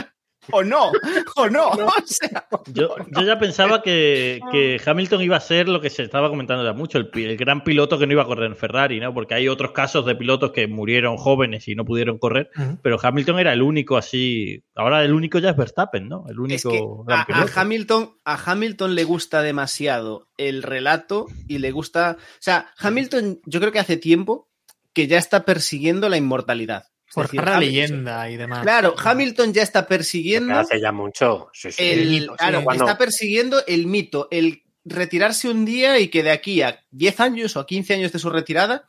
O 0.52 0.62
no, 0.64 0.90
o 1.36 1.48
no. 1.48 1.70
O 2.00 2.02
sea, 2.06 2.46
Yo, 2.72 2.96
yo 3.08 3.22
ya 3.22 3.38
pensaba 3.38 3.82
que, 3.82 4.40
que 4.50 4.80
Hamilton 4.84 5.22
iba 5.22 5.36
a 5.36 5.40
ser 5.40 5.68
lo 5.68 5.80
que 5.80 5.90
se 5.90 6.02
estaba 6.02 6.28
comentando 6.28 6.64
ya 6.64 6.72
mucho, 6.72 6.98
el, 6.98 7.36
gran 7.36 7.62
piloto 7.62 7.98
que 7.98 8.06
no 8.06 8.12
iba 8.12 8.22
a 8.22 8.26
correr 8.26 8.50
en 8.50 8.56
Ferrari, 8.56 9.00
¿no? 9.00 9.12
Porque 9.12 9.34
hay 9.34 9.48
otros 9.48 9.72
casos 9.72 10.06
de 10.06 10.14
pilotos 10.14 10.52
que 10.52 10.66
murieron 10.66 11.16
jóvenes 11.16 11.68
y 11.68 11.74
no 11.74 11.84
pudieron 11.84 12.18
correr, 12.18 12.50
pero 12.82 12.98
Hamilton 13.00 13.38
era 13.38 13.52
el 13.52 13.62
único 13.62 13.96
así. 13.96 14.64
Ahora 14.74 15.04
el 15.04 15.12
único 15.12 15.38
ya 15.38 15.50
es 15.50 15.56
Verstappen, 15.56 16.08
¿no? 16.08 16.24
El 16.26 16.32
es 16.52 16.64
único 16.64 17.04
que 17.06 17.14
gran 17.28 17.48
a, 17.48 17.52
a. 17.52 17.60
Hamilton, 17.60 18.10
a 18.24 18.50
Hamilton 18.50 18.94
le 18.94 19.04
gusta 19.04 19.42
demasiado 19.42 20.28
el 20.36 20.62
relato 20.62 21.26
y 21.48 21.58
le 21.58 21.70
gusta. 21.70 22.16
O 22.18 22.42
sea, 22.42 22.72
Hamilton, 22.78 23.40
yo 23.44 23.60
creo 23.60 23.72
que 23.72 23.78
hace 23.78 23.96
tiempo 23.96 24.48
que 24.92 25.06
ya 25.06 25.18
está 25.18 25.44
persiguiendo 25.44 26.08
la 26.08 26.16
inmortalidad. 26.16 26.84
Decir, 27.14 27.40
Forjar 27.40 27.44
la 27.54 27.60
leyenda 27.60 28.30
y 28.30 28.36
demás. 28.36 28.62
Claro, 28.62 28.94
Hamilton 28.96 29.52
ya 29.52 29.62
está 29.62 29.86
persiguiendo 29.86 30.54
hace 30.54 30.80
ya 30.80 30.92
mucho. 30.92 31.48
Sí, 31.52 31.72
sí. 31.72 31.82
el, 31.82 32.30
claro, 32.38 32.62
Cuando- 32.62 32.84
está 32.84 32.96
persiguiendo 32.96 33.64
el 33.66 33.86
mito, 33.86 34.28
el 34.30 34.62
retirarse 34.84 35.48
un 35.48 35.64
día 35.64 35.98
y 35.98 36.08
que 36.08 36.22
de 36.22 36.30
aquí 36.30 36.62
a 36.62 36.80
10 36.92 37.18
años 37.20 37.56
o 37.56 37.60
a 37.60 37.66
15 37.66 37.94
años 37.94 38.12
de 38.12 38.18
su 38.18 38.30
retirada 38.30 38.86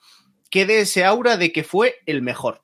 quede 0.49 0.81
ese 0.81 1.03
aura 1.03 1.35
de 1.37 1.51
que 1.51 1.63
fue 1.63 1.95
el 2.05 2.21
mejor. 2.21 2.61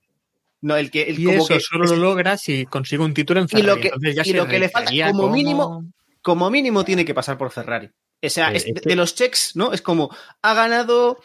No, 0.61 0.75
el 0.75 0.91
que, 0.91 1.03
el, 1.03 1.19
Y 1.19 1.25
como 1.25 1.37
eso 1.39 1.47
que 1.55 1.59
solo 1.59 1.85
lo 1.85 1.95
logra 1.95 2.37
si 2.37 2.65
consigue 2.65 3.03
un 3.03 3.13
título 3.13 3.39
en 3.41 3.47
Y 3.51 3.57
lo 3.61 3.75
Ferrari. 3.75 3.81
que- 3.81 3.87
Entonces 3.87 4.15
ya 4.15 4.21
y 4.21 4.25
se 4.25 4.33
lo 4.37 4.47
que 4.47 4.59
le 4.59 4.69
falta, 4.69 4.89
reiteraría 4.91 5.11
como 5.19 5.31
mínimo, 5.33 5.85
como 6.21 6.49
mínimo 6.49 6.83
tiene 6.85 7.03
que 7.05 7.13
pasar 7.13 7.37
por 7.37 7.51
Ferrari. 7.51 7.89
O 8.23 8.29
sea, 8.29 8.51
Eh, 8.51 8.57
es 8.57 8.63
de, 8.65 8.71
este- 8.75 8.89
de 8.89 8.95
los 8.95 9.13
checks, 9.15 9.55
¿no? 9.55 9.73
Es 9.73 9.81
como, 9.81 10.09
ha 10.41 10.53
ganado 10.55 11.19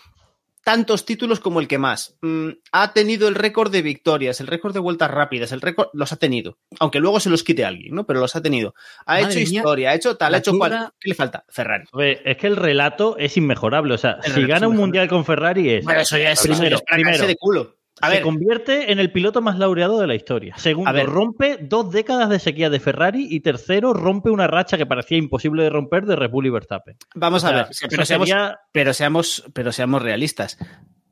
tantos 0.63 1.05
títulos 1.05 1.41
como 1.41 1.61
el 1.61 1.69
que 1.69 1.79
más. 1.79 2.17
Mm, 2.23 2.49
ha 2.73 2.93
tenido 2.93 3.29
el 3.29 3.35
récord 3.35 3.71
de 3.71 3.83
victorias, 3.83 4.41
el 4.41 4.47
récord 4.47 4.73
de 4.73 4.81
vueltas 4.81 5.11
rápidas, 5.11 5.53
el 5.53 5.61
récord, 5.61 5.89
los 5.93 6.13
ha 6.13 6.17
tenido. 6.17 6.59
Aunque 6.81 7.01
luego 7.01 7.21
se 7.21 7.31
los 7.31 7.43
quite 7.43 7.65
alguien, 7.65 7.95
¿no? 7.95 8.07
Pero 8.07 8.21
los 8.21 8.37
ha 8.37 8.43
tenido. 8.43 8.75
Ha 9.07 9.21
Madre 9.21 9.41
hecho 9.41 9.51
mía, 9.51 9.61
historia, 9.61 9.91
ha 9.91 9.95
hecho 9.95 10.17
tal, 10.17 10.35
ha 10.35 10.39
hecho 10.39 10.57
cual. 10.57 10.93
¿Qué 10.99 11.09
le 11.09 11.15
falta? 11.15 11.45
Ferrari. 11.49 11.85
Es 12.25 12.37
que 12.37 12.47
el 12.47 12.57
relato 12.57 13.17
es 13.19 13.37
inmejorable. 13.37 13.95
O 13.95 13.99
sea, 13.99 14.19
El 14.23 14.33
si 14.33 14.47
gana 14.47 14.69
un 14.69 14.77
mundial 14.77 15.09
con 15.09 15.25
Ferrari 15.25 15.71
es. 15.71 15.85
Bueno, 15.85 16.01
eso 16.01 16.17
ya 16.17 16.33
es, 16.33 16.41
Primero, 16.41 17.27
de 17.27 17.37
culo. 17.37 17.77
A 18.01 18.09
se 18.09 18.15
ver, 18.15 18.23
convierte 18.23 18.91
en 18.91 18.99
el 18.99 19.13
piloto 19.13 19.43
más 19.43 19.59
laureado 19.59 20.01
de 20.01 20.07
la 20.07 20.15
historia. 20.15 20.57
Segundo, 20.57 20.89
A 20.89 20.93
ver. 20.93 21.07
rompe 21.07 21.59
dos 21.61 21.91
décadas 21.93 22.29
de 22.31 22.39
sequía 22.39 22.71
de 22.71 22.81
Ferrari. 22.81 23.27
Y 23.31 23.41
tercero, 23.41 23.93
rompe 23.93 24.31
una 24.31 24.47
racha 24.47 24.79
que 24.79 24.87
parecía 24.87 25.19
imposible 25.19 25.63
de 25.63 25.71
romper 25.71 26.07
de 26.07 26.17
Red 26.17 26.31
Bull 26.31 26.47
y 26.47 26.51
Verstappen. 26.51 26.97
vamos 27.15 27.45
O 27.45 27.49
sea, 27.49 27.55
a 27.61 27.63
ver. 27.65 27.73
Pero 27.91 28.05
seamos, 28.07 28.29
sería- 28.29 28.59
pero 28.73 28.95
seamos, 28.95 29.45
pero 29.53 29.73
seamos 29.73 30.03
realistas. 30.03 30.57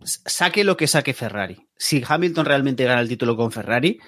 Saque 0.02 0.64
lo 0.64 0.76
que 0.76 0.86
saque 0.86 1.12
Ferrari. 1.12 1.68
Si 1.76 2.02
Hamilton 2.06 2.46
realmente 2.46 2.84
gana 2.84 3.00
el 3.02 3.08
título 3.08 3.36
con 3.36 3.52
Ferrari, 3.52 3.98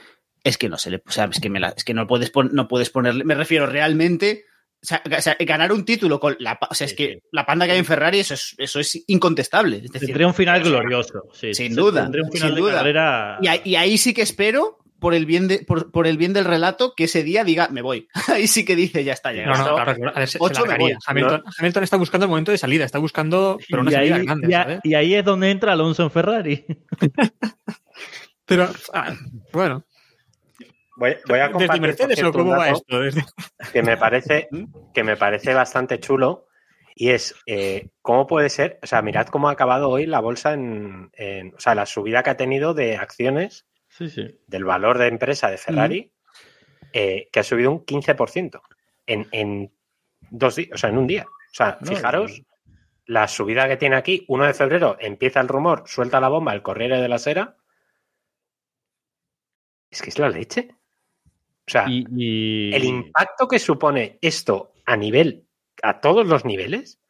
es 0.42 0.56
que 0.56 0.68
no 0.70 0.78
se 0.78 0.90
le, 0.90 1.02
o 1.06 1.10
sea, 1.10 1.26
es 1.30 1.38
que, 1.40 1.50
me 1.50 1.60
la- 1.60 1.74
es 1.76 1.84
que 1.84 1.92
no 1.94 2.06
puedes 2.06 2.30
pon- 2.30 2.50
no 2.52 2.66
puedes 2.68 2.88
ponerle, 2.90 3.24
me 3.24 3.34
refiero 3.34 3.66
realmente, 3.66 4.44
o 4.82 4.86
sea, 4.86 5.02
o 5.16 5.20
sea, 5.20 5.36
ganar 5.40 5.72
un 5.72 5.84
título 5.84 6.18
con 6.18 6.36
la, 6.40 6.58
pa- 6.58 6.68
o 6.70 6.74
sea, 6.74 6.86
es 6.86 6.94
que 6.94 7.20
la 7.30 7.46
panda 7.46 7.66
que 7.66 7.72
hay 7.72 7.78
en 7.78 7.84
Ferrari, 7.84 8.18
eso 8.18 8.34
es, 8.34 8.54
eso 8.58 8.80
es 8.80 9.04
incontestable. 9.06 9.76
Es 9.76 9.82
decir, 9.92 10.08
Tendría 10.08 10.26
un 10.26 10.34
final 10.34 10.62
glorioso. 10.62 11.22
sí. 11.32 11.54
Sin 11.54 11.74
duda, 11.74 12.02
Tendría 12.02 12.24
un 12.24 12.30
sin 12.32 12.40
final 12.40 12.54
de 12.56 12.60
duda. 12.60 12.74
carrera. 12.74 13.38
y, 13.40 13.46
ahí- 13.46 13.60
y 13.64 13.74
ahí 13.76 13.96
sí 13.98 14.12
que 14.12 14.22
espero, 14.22 14.78
por 14.98 15.14
el 15.14 15.26
bien 15.26 15.48
de, 15.48 15.60
por, 15.60 15.90
por 15.90 16.06
el 16.06 16.16
bien 16.16 16.32
del 16.32 16.44
relato, 16.44 16.94
que 16.96 17.04
ese 17.04 17.22
día 17.24 17.42
diga, 17.44 17.68
me 17.68 17.82
voy. 17.82 18.08
ahí 18.28 18.46
sí 18.46 18.64
que 18.64 18.74
dice, 18.76 19.02
ya 19.04 19.12
está, 19.12 19.32
ya. 19.32 19.46
No, 19.46 19.52
no, 19.52 19.58
esto- 19.58 19.74
claro, 19.74 19.94
claro. 19.96 20.12
A 20.16 20.18
ver, 20.20 20.28
se, 20.28 20.38
se 20.38 20.44
ocho 20.44 20.62
me 20.62 20.68
largaría. 20.68 20.94
voy. 20.96 21.02
Hamilton, 21.06 21.42
Hamilton 21.58 21.82
está 21.84 21.96
buscando 21.96 22.24
el 22.26 22.30
momento 22.30 22.50
de 22.52 22.58
salida, 22.58 22.84
está 22.84 22.98
buscando 22.98 23.58
pero 23.68 23.82
una 23.82 23.90
y, 23.90 23.94
salida 23.94 24.16
ahí, 24.16 24.24
grande, 24.26 24.48
y 24.50 24.54
a- 24.54 24.62
¿sabes? 24.62 24.80
y 24.84 24.94
ahí 24.94 25.14
es 25.14 25.24
donde 25.24 25.50
entra 25.50 25.72
Alonso 25.72 26.02
en 26.02 26.10
Ferrari. 26.10 26.64
Pero, 28.44 28.68
ah, 28.92 29.14
bueno, 29.52 29.84
Voy, 30.96 31.16
voy 31.26 31.38
a 31.38 31.48
desde 31.48 31.52
compartir 31.52 31.68
por 31.68 31.80
Mercedes 31.80 32.22
o 32.22 32.32
cómo 32.32 32.50
va 32.56 32.68
esto. 32.70 33.00
Desde- 33.00 33.24
que 33.72 33.82
me 33.82 33.96
parece 33.96 34.48
que 34.94 35.02
me 35.04 35.16
parece 35.16 35.54
bastante 35.54 35.98
chulo 36.00 36.46
y 36.94 37.10
es 37.10 37.34
eh, 37.46 37.88
cómo 38.02 38.26
puede 38.26 38.50
ser, 38.50 38.78
o 38.82 38.86
sea, 38.86 39.00
mirad 39.02 39.26
cómo 39.28 39.48
ha 39.48 39.52
acabado 39.52 39.88
hoy 39.88 40.04
la 40.06 40.20
bolsa 40.20 40.52
en, 40.52 41.10
en- 41.14 41.54
o 41.54 41.60
sea, 41.60 41.74
la 41.74 41.86
subida 41.86 42.22
que 42.22 42.30
ha 42.30 42.36
tenido 42.36 42.74
de 42.74 42.96
acciones 42.96 43.66
Sí, 43.88 44.08
sí. 44.10 44.38
del 44.46 44.64
valor 44.64 44.98
de 44.98 45.06
empresa 45.08 45.50
de 45.50 45.58
Ferrari, 45.58 46.12
eh, 46.92 47.28
que 47.32 47.40
ha 47.40 47.44
subido 47.44 47.70
un 47.70 47.84
15% 47.84 48.60
en, 49.06 49.26
en 49.32 49.72
dos 50.30 50.56
días, 50.56 50.70
o 50.74 50.78
sea, 50.78 50.90
en 50.90 50.98
un 50.98 51.06
día. 51.06 51.24
O 51.26 51.54
sea, 51.54 51.78
No, 51.80 51.86
fijaros 51.86 52.42
la 53.06 53.28
subida 53.28 53.68
que 53.68 53.76
tiene 53.76 53.96
aquí, 53.96 54.24
1 54.28 54.46
de 54.46 54.54
febrero, 54.54 54.96
empieza 55.00 55.40
el 55.40 55.48
rumor, 55.48 55.82
suelta 55.86 56.20
la 56.20 56.28
bomba, 56.28 56.52
el 56.54 56.62
Corriere 56.62 57.00
de 57.00 57.08
la 57.08 57.18
Sera. 57.18 57.56
Es 59.90 60.00
que 60.02 60.10
es 60.10 60.18
la 60.18 60.28
leche. 60.30 60.74
O 61.72 61.78
sea, 61.80 61.86
Y, 61.88 62.04
y- 62.14 62.74
el 62.74 62.84
impacto 62.84 63.48
que 63.48 63.58
supone 63.58 64.18
esto 64.20 64.72
a 64.84 64.94
nivel, 64.96 65.46
a 65.82 66.00
todos 66.00 66.26
los 66.26 66.44
niveles, 66.44 67.00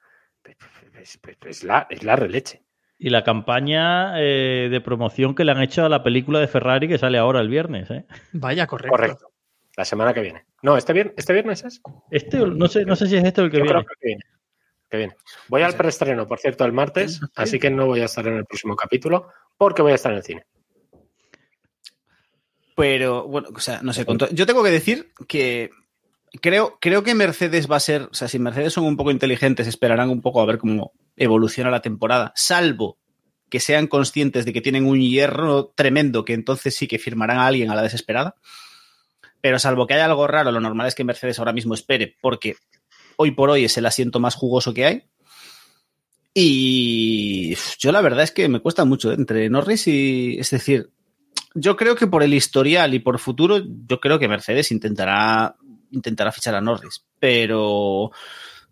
es, 0.44 1.18
es- 1.24 1.38
es 1.46 1.64
la, 1.64 1.86
es 1.90 2.04
la 2.04 2.14
releche. 2.14 2.62
y 2.96 3.10
la 3.10 3.24
campaña 3.24 4.20
eh, 4.20 4.68
de 4.70 4.80
promoción 4.80 5.34
que 5.34 5.44
le 5.44 5.50
han 5.50 5.60
hecho 5.62 5.84
a 5.84 5.88
la 5.88 6.04
película 6.04 6.38
de 6.38 6.46
Ferrari 6.46 6.86
que 6.86 6.98
sale 6.98 7.18
ahora 7.18 7.40
el 7.40 7.48
viernes. 7.48 7.90
¿eh? 7.90 8.06
Vaya, 8.32 8.68
correcto. 8.68 8.90
Correcto. 8.96 9.32
La 9.76 9.84
semana 9.84 10.14
que 10.14 10.20
viene. 10.20 10.44
No, 10.62 10.76
este 10.76 10.92
viernes, 10.92 11.14
este 11.16 11.32
viernes 11.32 11.64
es. 11.64 11.80
Este, 12.12 12.38
no 12.38 12.68
sé, 12.68 12.84
no 12.84 12.94
sé 12.94 13.08
si 13.08 13.16
es 13.16 13.24
este 13.24 13.40
o 13.40 13.44
el 13.46 13.50
que 13.50 13.56
Yo 13.58 13.64
viene. 13.64 13.80
creo 13.84 13.96
que 14.00 14.06
viene. 14.06 14.22
Que 14.88 14.96
viene. 14.98 15.16
Voy 15.48 15.62
al 15.62 15.74
preestreno, 15.74 16.28
por 16.28 16.38
cierto, 16.38 16.64
el 16.64 16.72
martes, 16.72 17.20
así 17.34 17.58
que 17.58 17.70
no 17.70 17.86
voy 17.86 18.00
a 18.02 18.04
estar 18.04 18.24
en 18.28 18.34
el 18.36 18.44
próximo 18.44 18.76
capítulo 18.76 19.26
porque 19.56 19.82
voy 19.82 19.90
a 19.92 19.94
estar 19.96 20.12
en 20.12 20.18
el 20.18 20.24
cine. 20.24 20.44
Pero, 22.76 23.26
bueno, 23.26 23.48
o 23.54 23.60
sea, 23.60 23.80
no 23.82 23.92
sé. 23.92 24.06
Yo 24.32 24.46
tengo 24.46 24.62
que 24.62 24.70
decir 24.70 25.12
que 25.28 25.70
creo, 26.40 26.78
creo 26.80 27.02
que 27.02 27.14
Mercedes 27.14 27.70
va 27.70 27.76
a 27.76 27.80
ser, 27.80 28.02
o 28.10 28.14
sea, 28.14 28.28
si 28.28 28.38
Mercedes 28.38 28.72
son 28.72 28.84
un 28.84 28.96
poco 28.96 29.10
inteligentes, 29.10 29.66
esperarán 29.66 30.10
un 30.10 30.22
poco 30.22 30.40
a 30.40 30.46
ver 30.46 30.58
cómo 30.58 30.92
evoluciona 31.16 31.70
la 31.70 31.82
temporada, 31.82 32.32
salvo 32.34 32.98
que 33.50 33.60
sean 33.60 33.86
conscientes 33.86 34.46
de 34.46 34.52
que 34.54 34.62
tienen 34.62 34.86
un 34.86 34.98
hierro 34.98 35.74
tremendo, 35.74 36.24
que 36.24 36.32
entonces 36.32 36.74
sí 36.74 36.88
que 36.88 36.98
firmarán 36.98 37.36
a 37.36 37.46
alguien 37.46 37.70
a 37.70 37.74
la 37.74 37.82
desesperada. 37.82 38.34
Pero 39.42 39.58
salvo 39.58 39.86
que 39.86 39.92
haya 39.92 40.06
algo 40.06 40.26
raro, 40.26 40.50
lo 40.52 40.60
normal 40.60 40.86
es 40.86 40.94
que 40.94 41.04
Mercedes 41.04 41.38
ahora 41.38 41.52
mismo 41.52 41.74
espere, 41.74 42.16
porque 42.22 42.56
hoy 43.16 43.32
por 43.32 43.50
hoy 43.50 43.66
es 43.66 43.76
el 43.76 43.84
asiento 43.84 44.20
más 44.20 44.36
jugoso 44.36 44.72
que 44.72 44.86
hay. 44.86 45.02
Y 46.32 47.54
yo 47.78 47.92
la 47.92 48.00
verdad 48.00 48.22
es 48.22 48.30
que 48.30 48.48
me 48.48 48.60
cuesta 48.60 48.86
mucho 48.86 49.10
¿eh? 49.12 49.16
entre 49.18 49.50
Norris 49.50 49.86
y, 49.86 50.38
es 50.38 50.48
decir, 50.48 50.90
yo 51.54 51.76
creo 51.76 51.94
que 51.96 52.06
por 52.06 52.22
el 52.22 52.34
historial 52.34 52.94
y 52.94 52.98
por 52.98 53.18
futuro, 53.18 53.60
yo 53.86 54.00
creo 54.00 54.18
que 54.18 54.28
Mercedes 54.28 54.72
intentará, 54.72 55.56
intentará 55.90 56.32
fichar 56.32 56.54
a 56.54 56.60
Norris. 56.60 57.04
Pero 57.18 58.10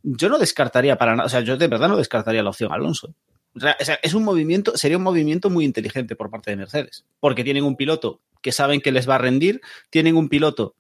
yo 0.03 0.29
no 0.29 0.39
descartaría 0.39 0.97
para 0.97 1.17
nada, 1.17 1.27
o 1.27 1.29
sea, 1.29 1.41
yo 1.41 1.57
de 1.57 1.69
verdad 1.69 1.89
no 1.89 1.97
descartaría 1.97 2.43
la 2.43 2.51
opción 2.51 2.73
Alonso. 2.73 3.15
O 3.55 3.61
sea, 3.61 3.77
es 4.03 4.15
un 4.15 4.23
movimiento, 4.23 4.77
sería 4.77 4.97
un 4.97 5.03
movimiento 5.03 5.51
muy 5.51 5.65
inteligente 5.65 6.15
por 6.15 6.31
parte 6.31 6.51
de 6.51 6.57
Mercedes, 6.57 7.05
porque 7.19 7.45
tienen 7.45 7.65
un 7.65 7.77
piloto 7.77 8.21
que 8.43 8.53
saben 8.53 8.81
que 8.81 8.93
les 8.93 9.09
va 9.09 9.17
a 9.17 9.19
rendir, 9.19 9.61
tienen 9.91 10.17
un 10.17 10.29
piloto 10.29 10.77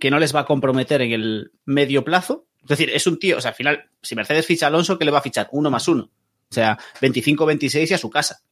que 0.00 0.10
no 0.10 0.18
les 0.18 0.34
va 0.34 0.40
a 0.40 0.44
comprometer 0.44 1.02
en 1.02 1.12
el 1.12 1.52
medio 1.64 2.04
plazo. 2.04 2.46
Es 2.62 2.68
decir, 2.68 2.90
es 2.90 3.06
un 3.06 3.18
tío, 3.18 3.38
o 3.38 3.40
sea, 3.40 3.50
al 3.52 3.56
final, 3.56 3.90
si 4.02 4.14
Mercedes 4.14 4.46
ficha 4.46 4.66
a 4.66 4.68
Alonso, 4.68 4.98
¿qué 4.98 5.04
le 5.04 5.10
va 5.10 5.18
a 5.18 5.22
fichar? 5.22 5.48
Uno 5.52 5.70
más 5.70 5.88
uno. 5.88 6.10
O 6.50 6.54
sea, 6.54 6.78
25-26 7.00 7.90
y 7.90 7.94
a 7.94 7.98
su 7.98 8.10
casa. 8.10 8.42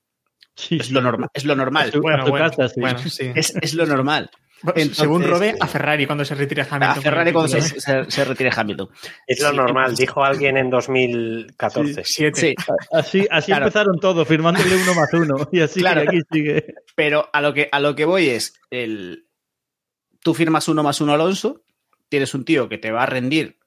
Sí, 0.56 0.78
Es 0.80 0.90
lo, 0.90 1.00
normal 1.02 1.28
es 1.34 1.44
lo 1.44 1.54
normal. 1.54 1.92
Bueno, 2.00 2.26
bueno, 2.28 2.50
casa, 2.50 2.68
sí. 2.68 2.80
bueno, 2.80 2.98
sí. 3.08 3.30
Es, 3.34 3.54
es 3.60 3.74
lo 3.74 3.84
normal. 3.86 4.30
Entonces, 4.62 4.96
Según 4.96 5.22
Robe, 5.22 5.50
eh, 5.50 5.54
a 5.60 5.66
Ferrari 5.66 6.06
cuando 6.06 6.24
se 6.24 6.34
retire 6.34 6.62
Hamilton. 6.62 6.98
A 6.98 7.00
Ferrari 7.02 7.30
cuando 7.30 7.48
se, 7.48 7.58
¿eh? 7.58 7.62
se- 7.78 8.10
se 8.10 8.24
retire 8.24 8.50
Hamilton. 8.56 8.88
Es 9.26 9.40
lo 9.42 9.50
Sí, 9.50 9.56
normal, 9.56 9.84
entonces- 9.84 9.98
dijo 10.06 10.24
alguien 10.24 10.56
en 10.56 10.70
2014. 10.70 12.02
Siete. 12.04 12.40
Sí, 12.40 12.54
Así, 12.90 13.26
así 13.30 13.46
Claro. 13.52 13.66
empezaron 13.66 14.00
todos, 14.00 14.26
firmándole 14.26 14.74
uno 14.76 14.94
más 14.94 15.12
uno. 15.12 15.48
Y 15.52 15.60
así 15.60 15.80
Claro. 15.80 16.02
que 16.02 16.08
aquí 16.08 16.20
sigue. 16.32 16.74
pero 16.94 17.28
a 17.32 17.42
lo 17.42 17.52
que, 17.52 17.68
a 17.70 17.78
lo 17.80 17.94
que 17.94 18.06
voy 18.06 18.30
es, 18.30 18.54
el, 18.70 19.26
tú 20.20 20.32
firmas 20.32 20.68
uno 20.68 20.82
más 20.82 21.02
uno 21.02 21.12
Alonso, 21.12 21.62
tienes 22.08 22.34
un 22.34 22.46
tío 22.46 22.66
que 22.70 22.78
te 22.78 22.90
va 22.90 23.02
a 23.02 23.06
rendir 23.06 23.58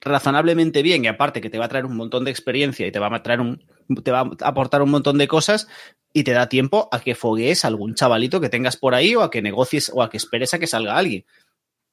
razonablemente 0.00 0.82
bien 0.82 1.04
y 1.04 1.08
aparte 1.08 1.40
que 1.40 1.50
te 1.50 1.58
va 1.58 1.64
a 1.64 1.68
traer 1.68 1.84
un 1.86 1.96
montón 1.96 2.24
de 2.24 2.30
experiencia 2.30 2.86
y 2.86 2.92
te 2.92 2.98
va 2.98 3.14
a 3.14 3.22
traer 3.22 3.40
un, 3.40 3.64
te 4.04 4.10
va 4.10 4.20
a 4.20 4.30
aportar 4.48 4.82
un 4.82 4.90
montón 4.90 5.18
de 5.18 5.26
cosas 5.28 5.66
y 6.12 6.24
te 6.24 6.32
da 6.32 6.48
tiempo 6.48 6.88
a 6.92 7.00
que 7.00 7.14
foguees 7.14 7.64
a 7.64 7.68
algún 7.68 7.94
chavalito 7.94 8.40
que 8.40 8.48
tengas 8.48 8.76
por 8.76 8.94
ahí 8.94 9.14
o 9.14 9.22
a 9.22 9.30
que 9.30 9.42
negocies 9.42 9.90
o 9.94 10.02
a 10.02 10.10
que 10.10 10.16
esperes 10.16 10.54
a 10.54 10.58
que 10.58 10.66
salga 10.66 10.96
alguien. 10.96 11.24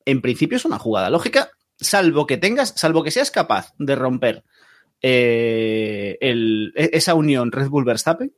En 0.06 0.22
principio 0.22 0.56
es 0.58 0.66
una 0.66 0.78
jugada 0.80 1.10
lógica, 1.10 1.50
salvo 1.78 2.28
que 2.28 2.38
tengas, 2.38 2.74
salvo 2.78 3.04
que 3.04 3.12
seas 3.12 3.32
capaz 3.32 3.74
de 3.80 3.96
romper 3.96 4.44
eh, 5.02 6.18
el- 6.22 6.74
e- 6.76 6.92
esa 6.94 7.14
unión 7.16 7.52
Red 7.52 7.70
Bull 7.70 7.86
Verstappen, 7.86 8.34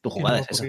tu 0.00 0.10
jugada 0.10 0.38
es 0.40 0.46
esa. 0.50 0.64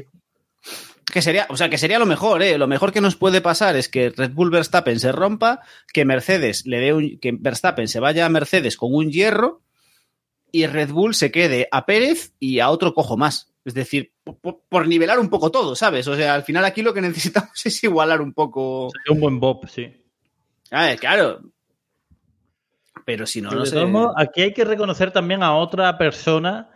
Que 1.12 1.22
sería, 1.22 1.48
o 1.50 1.58
sea, 1.58 1.70
que 1.70 1.78
sería 1.78 2.00
lo 2.00 2.06
mejor, 2.06 2.44
¿eh? 2.44 2.58
Lo 2.58 2.68
mejor 2.68 2.92
que 2.92 3.02
nos 3.02 3.16
puede 3.16 3.42
pasar 3.42 3.76
es 3.76 3.90
que 3.90 4.10
Red 4.10 4.32
Bull 4.32 4.52
Verstappen 4.52 5.00
se 5.00 5.12
rompa, 5.12 5.62
que 5.92 6.06
Mercedes 6.06 6.66
le 6.66 6.80
dé 6.80 6.94
un, 6.94 7.20
que 7.20 7.32
Verstappen 7.32 7.88
se 7.88 8.00
vaya 8.00 8.26
a 8.26 8.30
Mercedes 8.30 8.78
con 8.78 8.94
un 8.94 9.12
hierro 9.12 9.62
y 10.52 10.66
Red 10.68 10.92
Bull 10.92 11.16
se 11.16 11.32
quede 11.32 11.68
a 11.72 11.86
Pérez 11.86 12.34
y 12.40 12.60
a 12.60 12.70
otro 12.70 12.94
cojo 12.94 13.18
más. 13.18 13.54
Es 13.66 13.74
decir, 13.74 14.14
por, 14.24 14.62
por 14.68 14.88
nivelar 14.88 15.20
un 15.20 15.30
poco 15.30 15.52
todo, 15.52 15.76
¿sabes? 15.76 16.08
O 16.08 16.16
sea, 16.16 16.34
al 16.34 16.44
final 16.44 16.66
aquí 16.66 16.82
lo 16.82 16.94
que 16.94 17.02
necesitamos 17.02 17.66
es 17.66 17.84
igualar 17.84 18.22
un 18.22 18.34
poco. 18.34 18.90
Sería 18.92 19.16
un 19.16 19.22
buen 19.22 19.40
Bob, 19.40 19.68
sí. 19.68 19.92
Ah, 20.72 20.96
claro. 21.00 21.42
Pero 23.06 23.26
si 23.26 23.42
no, 23.42 23.50
no 23.50 23.66
sé. 23.66 23.80
aquí 24.18 24.42
hay 24.42 24.54
que 24.54 24.66
reconocer 24.66 25.12
también 25.12 25.42
a 25.42 25.56
otra 25.56 25.98
persona 25.98 26.70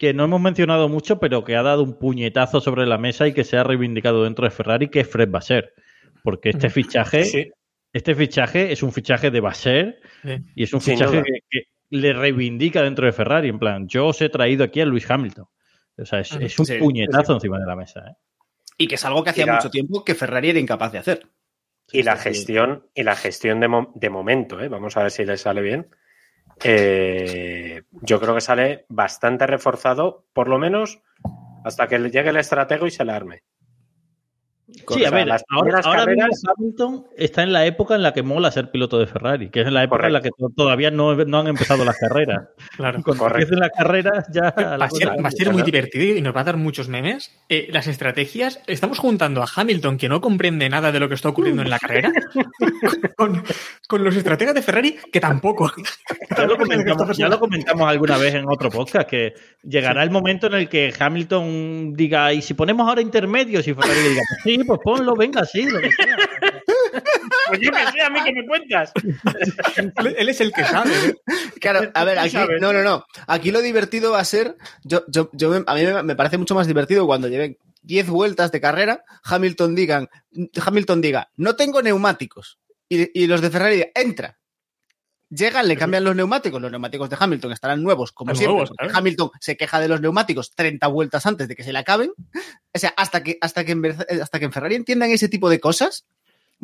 que 0.00 0.14
no 0.14 0.24
hemos 0.24 0.40
mencionado 0.40 0.88
mucho, 0.88 1.20
pero 1.20 1.44
que 1.44 1.56
ha 1.56 1.62
dado 1.62 1.82
un 1.82 1.98
puñetazo 1.98 2.62
sobre 2.62 2.86
la 2.86 2.96
mesa 2.96 3.28
y 3.28 3.34
que 3.34 3.44
se 3.44 3.58
ha 3.58 3.62
reivindicado 3.64 4.24
dentro 4.24 4.46
de 4.46 4.50
Ferrari, 4.50 4.88
que 4.88 5.00
es 5.00 5.08
Fred 5.08 5.28
Basser. 5.28 5.74
Porque 6.24 6.48
este 6.48 6.70
fichaje, 6.70 7.24
Sí, 7.24 7.50
este 7.92 8.14
fichaje 8.14 8.72
es 8.72 8.82
un 8.82 8.92
fichaje 8.92 9.30
de 9.30 9.40
Basser 9.40 10.00
Sí. 10.22 10.36
y 10.54 10.62
es 10.62 10.72
un 10.72 10.80
Sin 10.80 10.94
fichaje 10.96 11.22
que, 11.22 11.32
que 11.50 11.60
le 11.90 12.14
reivindica 12.14 12.82
dentro 12.82 13.04
de 13.04 13.12
Ferrari. 13.12 13.50
En 13.50 13.58
plan, 13.58 13.86
yo 13.88 14.06
os 14.06 14.22
he 14.22 14.30
traído 14.30 14.64
aquí 14.64 14.80
a 14.80 14.86
Luis 14.86 15.08
Hamilton. 15.10 15.44
O 15.98 16.04
sea, 16.06 16.20
es, 16.20 16.32
un 16.58 16.64
Sí, 16.64 16.78
puñetazo 16.78 17.34
encima 17.34 17.58
de 17.58 17.66
la 17.66 17.76
mesa. 17.76 18.00
¿eh? 18.00 18.14
Y 18.78 18.86
que 18.88 18.94
es 18.94 19.04
algo 19.04 19.22
que 19.22 19.30
hacía 19.30 19.44
la- 19.44 19.56
mucho 19.56 19.68
tiempo 19.70 20.02
que 20.02 20.14
Ferrari 20.14 20.48
era 20.48 20.58
incapaz 20.60 20.92
de 20.92 20.98
hacer. 20.98 21.26
Y 21.92 22.04
la 22.04 22.16
gestión, 22.16 22.86
y 22.94 23.02
la 23.02 23.16
gestión 23.16 23.60
de, 23.60 23.68
mo- 23.68 23.92
de 23.94 24.08
momento, 24.08 24.60
¿eh? 24.60 24.68
vamos 24.68 24.96
a 24.96 25.02
ver 25.02 25.10
si 25.10 25.26
le 25.26 25.36
sale 25.36 25.60
bien. 25.60 25.88
Eh, 26.62 27.82
yo 28.02 28.20
creo 28.20 28.34
que 28.34 28.40
sale 28.40 28.84
bastante 28.88 29.46
reforzado, 29.46 30.24
por 30.32 30.48
lo 30.48 30.58
menos 30.58 31.00
hasta 31.64 31.88
que 31.88 31.98
le 31.98 32.10
llegue 32.10 32.30
el 32.30 32.36
estratego 32.36 32.86
y 32.86 32.90
se 32.90 33.04
la 33.04 33.16
arme. 33.16 33.42
Sí, 34.88 35.04
a 35.04 35.10
ver, 35.10 35.26
las 35.26 35.42
ahora, 35.48 35.80
ahora 35.84 36.06
mismo 36.06 36.22
carreras- 36.22 36.42
Hamilton 36.56 37.04
está 37.16 37.42
en 37.42 37.52
la 37.52 37.66
época 37.66 37.94
en 37.94 38.02
la 38.02 38.12
que 38.12 38.22
mola 38.22 38.50
ser 38.50 38.70
piloto 38.70 38.98
de 38.98 39.06
Ferrari, 39.06 39.50
que 39.50 39.60
es 39.60 39.66
en 39.66 39.74
la 39.74 39.84
época 39.84 40.06
en 40.06 40.12
la 40.14 40.20
que 40.20 40.30
to- 40.30 40.50
todavía 40.56 40.90
no, 40.90 41.14
no 41.14 41.38
han 41.40 41.46
empezado 41.48 41.84
las 41.84 41.96
carreras. 41.98 42.48
Claro. 42.76 43.02
Cuando 43.04 43.24
Correcto. 43.24 43.42
empiecen 43.54 43.60
las 43.60 43.70
carreras 43.76 44.26
ya... 44.32 44.54
Va 44.56 44.78
la 44.78 44.88
ser, 44.90 45.08
va 45.08 45.28
a 45.28 45.30
ser 45.30 45.52
muy 45.52 45.62
divertido 45.62 46.16
y 46.16 46.22
nos 46.22 46.34
va 46.34 46.40
a 46.40 46.44
dar 46.44 46.56
muchos 46.56 46.88
memes. 46.88 47.30
Eh, 47.48 47.68
las 47.70 47.86
estrategias, 47.88 48.60
estamos 48.66 48.98
juntando 48.98 49.42
a 49.42 49.46
Hamilton, 49.54 49.98
que 49.98 50.08
no 50.08 50.20
comprende 50.20 50.68
nada 50.70 50.90
de 50.92 50.98
lo 51.00 51.08
que 51.08 51.14
está 51.14 51.28
ocurriendo 51.28 51.60
en 51.62 51.68
la 51.70 51.78
carrera, 51.78 52.10
con, 53.16 53.42
con 53.88 54.04
los 54.04 54.16
estrategas 54.16 54.54
de 54.54 54.62
Ferrari, 54.62 54.96
que 55.12 55.20
tampoco. 55.20 55.70
Ya 56.36 56.46
lo, 56.46 56.56
comentamos, 56.58 57.16
ya 57.18 57.28
lo 57.28 57.38
comentamos 57.38 57.88
alguna 57.88 58.16
vez 58.16 58.34
en 58.34 58.44
otro 58.48 58.70
podcast, 58.70 59.08
que 59.08 59.34
llegará 59.62 60.02
el 60.02 60.10
momento 60.10 60.46
en 60.46 60.54
el 60.54 60.68
que 60.68 60.92
Hamilton 60.98 61.92
diga, 61.94 62.32
y 62.32 62.40
si 62.42 62.54
ponemos 62.54 62.88
ahora 62.88 63.02
intermedios 63.02 63.66
y 63.68 63.74
Ferrari 63.74 64.00
diga, 64.08 64.22
pues 64.42 64.44
sí, 64.60 64.64
pues 64.66 64.80
ponlo, 64.82 65.14
venga, 65.16 65.44
sí, 65.44 65.64
lo 65.64 65.80
que 65.80 65.90
sea. 65.92 66.16
Pues 67.48 67.60
yo 67.60 67.70
que 67.70 67.78
sé, 67.92 68.00
a 68.02 68.10
mí 68.10 68.20
que 68.24 68.32
me 68.32 68.46
cuentas. 68.46 68.92
Él, 70.16 70.28
es 70.28 70.40
el 70.40 70.52
que 70.52 70.64
sabe. 70.64 70.90
¿eh? 71.06 71.14
Claro, 71.60 71.90
a 71.94 72.04
ver, 72.04 72.18
aquí, 72.18 72.36
no, 72.60 72.72
no, 72.72 72.82
no. 72.82 73.04
Aquí 73.26 73.50
lo 73.50 73.60
divertido 73.60 74.12
va 74.12 74.20
a 74.20 74.24
ser, 74.24 74.56
yo, 74.84 75.04
yo, 75.08 75.30
yo 75.32 75.50
me- 75.50 75.64
a 75.66 75.74
mí 75.74 75.84
me, 75.84 76.02
me 76.02 76.16
parece 76.16 76.38
mucho 76.38 76.54
más 76.54 76.66
divertido 76.66 77.06
cuando 77.06 77.28
lleven 77.28 77.58
10 77.82 78.08
vueltas 78.08 78.52
de 78.52 78.60
carrera, 78.60 79.04
Hamilton 79.24 79.74
digan, 79.74 80.08
Hamilton 80.64 81.00
diga, 81.00 81.30
no 81.36 81.56
tengo 81.56 81.82
neumáticos. 81.82 82.58
Y, 82.88 83.22
y 83.22 83.26
los 83.26 83.40
de 83.40 83.50
Ferrari 83.50 83.74
digan, 83.76 83.90
entra. 83.94 84.38
Llegan, 85.32 85.68
le 85.68 85.76
cambian 85.76 86.02
los 86.02 86.16
neumáticos, 86.16 86.60
los 86.60 86.70
neumáticos 86.72 87.08
de 87.08 87.16
Hamilton 87.18 87.52
estarán 87.52 87.82
nuevos, 87.82 88.10
como 88.10 88.34
siempre. 88.34 88.52
nuevos. 88.56 88.72
Hamilton 88.92 89.30
se 89.40 89.56
queja 89.56 89.78
de 89.80 89.86
los 89.86 90.00
neumáticos 90.00 90.50
30 90.56 90.86
vueltas 90.88 91.24
antes 91.24 91.46
de 91.46 91.54
que 91.54 91.62
se 91.62 91.72
le 91.72 91.78
acaben. 91.78 92.10
O 92.74 92.78
sea, 92.78 92.92
hasta 92.96 93.22
que, 93.22 93.38
hasta 93.40 93.64
que, 93.64 93.72
en, 93.72 93.80
Merce- 93.82 94.20
hasta 94.20 94.38
que 94.40 94.46
en 94.46 94.52
Ferrari 94.52 94.74
entiendan 94.74 95.10
ese 95.10 95.28
tipo 95.28 95.48
de 95.48 95.60
cosas, 95.60 96.04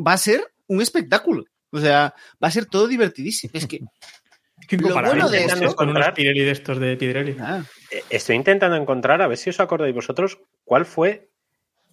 va 0.05 0.11
a 0.13 0.17
ser 0.17 0.51
un 0.67 0.81
espectáculo. 0.81 1.45
O 1.71 1.79
sea, 1.79 2.13
va 2.43 2.47
a 2.49 2.51
ser 2.51 2.65
todo 2.65 2.87
divertidísimo. 2.87 3.51
Es 3.53 3.67
que, 3.67 3.79
Lo 4.71 4.93
bueno 4.93 5.29
de 5.29 5.43
Con 5.43 5.49
esto- 5.49 5.59
unos- 5.61 5.75
con 5.75 5.89
unos 5.89 6.11
Pirelli 6.11 6.43
de 6.43 6.51
estos 6.51 6.77
de 6.79 6.97
Pirelli. 6.97 7.37
ah, 7.39 7.63
Eh, 7.89 8.03
Estoy 8.09 8.35
intentando 8.35 8.75
encontrar, 8.75 9.21
a 9.21 9.27
ver 9.27 9.37
si 9.37 9.49
os 9.49 9.59
acordáis 9.61 9.95
vosotros, 9.95 10.39
cuál 10.65 10.85
fue 10.85 11.29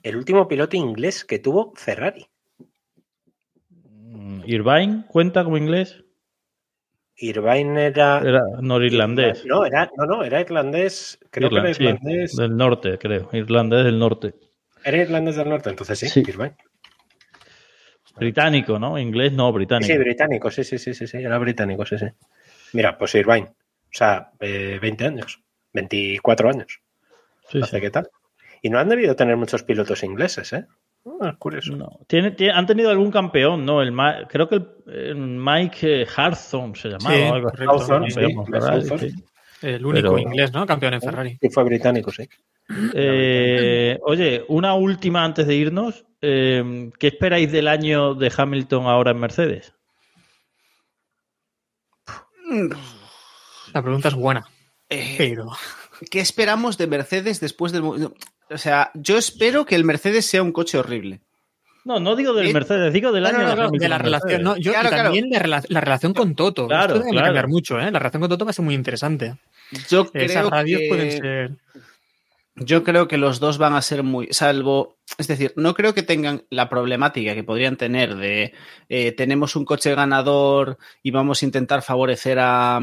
el 0.03 0.17
último 0.17 0.49
piloto 0.49 0.77
inglés 0.77 1.25
que 1.25 1.39
tuvo 1.39 1.73
Ferrari. 1.77 2.27
Mm, 3.71 4.43
Irvine 4.47 5.05
cuenta 5.09 5.45
como 5.45 5.57
inglés, 5.57 6.04
Irvine 7.17 7.87
era. 7.87 8.21
era 8.25 8.43
norirlandés. 8.61 9.45
No, 9.47 9.65
era, 9.65 9.91
no, 9.97 10.05
no, 10.07 10.25
era 10.25 10.41
irlandés. 10.41 11.19
Creo 11.31 11.49
que 11.51 11.57
era 11.59 11.75
sí, 11.75 11.83
irlandés. 11.85 12.37
del 12.37 12.57
norte, 12.57 12.99
creo, 12.99 13.29
irlandés 13.33 13.85
del 13.85 13.99
norte. 13.99 14.35
Era 14.85 14.97
irlandés 14.99 15.37
del 15.37 15.49
norte, 15.49 15.71
entonces 15.71 15.99
sí, 15.99 16.09
Sí. 16.09 16.21
Irvine. 16.27 16.57
Británico, 18.17 18.79
¿no? 18.79 18.99
Inglés 18.99 19.33
no, 19.33 19.53
británico. 19.53 19.93
sí, 19.93 19.99
británico, 19.99 20.51
sí, 20.51 20.63
sí, 20.63 20.79
sí, 20.79 20.95
sí, 20.95 21.07
sí, 21.07 21.17
era 21.19 21.37
británico, 21.39 21.85
sí, 21.85 21.99
sí. 21.99 22.07
Mira, 22.73 22.97
pues 22.97 23.15
Irvine. 23.17 23.47
O 23.49 23.97
sea, 23.97 24.31
eh, 24.41 24.79
20 24.81 25.07
años, 25.07 25.43
24 25.73 26.49
años. 26.51 26.81
Sí, 27.49 27.61
Hace 27.61 27.77
sí. 27.77 27.81
qué 27.81 27.91
tal. 27.91 28.09
Y 28.63 28.71
no 28.71 28.79
han 28.79 28.89
debido 28.89 29.17
tener 29.17 29.37
muchos 29.37 29.63
pilotos 29.65 30.03
ingleses, 30.05 30.53
¿eh? 30.53 30.67
Ah, 31.21 31.31
es 31.31 31.37
curioso. 31.37 31.77
No. 31.77 32.01
Tiene, 32.07 32.31
tiene- 32.31 32.53
han 32.55 32.67
tenido 32.67 32.91
algún 32.91 33.11
campeón, 33.11 33.65
¿no? 33.67 33.83
El, 33.83 33.93
Ma- 33.93 34.27
creo 34.29 34.49
que 34.49 34.55
el, 34.57 34.69
el 34.87 35.17
Mike 35.17 36.03
eh, 36.03 36.07
Harthorne 36.17 36.75
se 36.77 36.89
llamaba. 36.89 37.15
Sí, 37.15 37.23
o 37.23 37.35
algo 37.35 37.49
así. 37.49 37.57
correcto. 37.57 37.73
Hawthorne, 37.73 38.09
Campeón 38.09 38.29
sí, 38.31 38.35
con 38.35 38.45
de 38.45 38.61
Ferrari, 38.61 38.81
Hawthorne. 38.83 39.11
sí. 39.11 39.25
El 39.63 39.87
único 39.87 40.09
Pero- 40.15 40.19
inglés, 40.19 40.53
¿no? 40.53 40.67
Campeón 40.67 40.95
en 40.95 41.01
Ferrari. 41.03 41.39
Sí, 41.41 41.49
fue 41.51 41.65
británico, 41.65 42.11
sí. 42.11 42.29
Eh, 42.95 43.99
oye, 44.03 44.45
una 44.49 44.75
última 44.75 45.25
antes 45.25 45.47
de 45.47 45.55
irnos. 45.55 46.05
Eh, 46.23 46.91
¿Qué 46.99 47.09
esperáis 47.09 47.53
del 47.53 47.69
año 47.69 48.15
de 48.15 48.33
Hamilton 48.35 48.87
ahora 48.87 49.11
en 49.11 49.19
Mercedes? 49.21 49.75
La 53.73 53.83
pregunta 53.83 54.09
es 54.09 54.15
buena, 54.15 54.45
eh, 54.89 55.15
pero 55.19 55.51
¿Qué 56.11 56.21
esperamos 56.21 56.77
de 56.79 56.87
Mercedes 56.87 57.41
después 57.41 57.73
del... 57.73 57.83
O 58.55 58.59
sea, 58.59 58.91
yo 58.95 59.19
espero 59.19 59.65
que 59.67 59.75
el 59.75 59.85
Mercedes 59.85 60.27
sea 60.27 60.43
un 60.43 60.53
coche 60.53 60.79
horrible. 60.79 61.21
No, 61.85 62.01
no 62.01 62.17
digo 62.17 62.33
del 62.33 62.47
¿Eh? 62.47 62.53
Mercedes, 62.55 62.93
digo 62.95 63.13
del 63.13 63.25
No, 63.25 63.29
año 63.29 63.39
no, 63.41 63.57
no, 63.57 63.71
de 63.71 63.79
claro, 63.79 63.91
la 63.91 63.99
relación, 63.99 64.31
Mercedes. 64.31 64.45
no, 64.45 64.57
yo 64.57 64.73
Claro, 64.73 64.89
también 64.91 65.29
la, 65.31 65.39
rela- 65.43 65.67
la 65.69 65.81
relación 65.83 66.15
con 66.15 66.35
Toto. 66.35 66.67
Claro, 66.67 66.95
Esto 66.95 66.99
debe 67.01 67.11
claro. 67.11 67.27
cambiar 67.27 67.49
mucho, 67.49 67.79
¿eh? 67.79 67.91
La 67.91 67.99
relación 67.99 68.21
con 68.23 68.31
Toto 68.31 68.45
va 68.47 68.51
a 68.53 68.55
ser 68.55 68.65
muy 68.65 68.75
interesante. 68.75 69.35
Yo 69.91 70.09
Esas 70.15 70.37
creo 70.39 70.51
radios 70.51 70.81
que... 70.81 70.89
pueden 70.89 71.11
ser. 71.11 71.51
Yo 72.57 72.85
creo 72.85 73.09
que 73.09 73.19
los 73.19 73.41
dos 73.41 73.59
van 73.59 73.75
a 73.75 73.83
ser 73.83 74.05
muy, 74.05 74.29
salvo, 74.31 74.97
es 75.19 75.27
decir, 75.27 75.53
no 75.57 75.75
creo 75.75 75.93
que 75.93 76.05
tengan 76.05 76.45
la 76.51 76.69
problemática 76.69 77.35
que 77.35 77.43
podrían 77.43 77.77
tener 77.77 78.15
de 78.15 78.55
eh, 78.89 79.11
tenemos 79.11 79.57
un 79.57 79.65
coche 79.65 79.93
ganador 79.97 80.79
y 81.03 81.11
vamos 81.11 81.43
a 81.43 81.47
intentar 81.47 81.83
favorecer 81.83 82.39
a, 82.39 82.77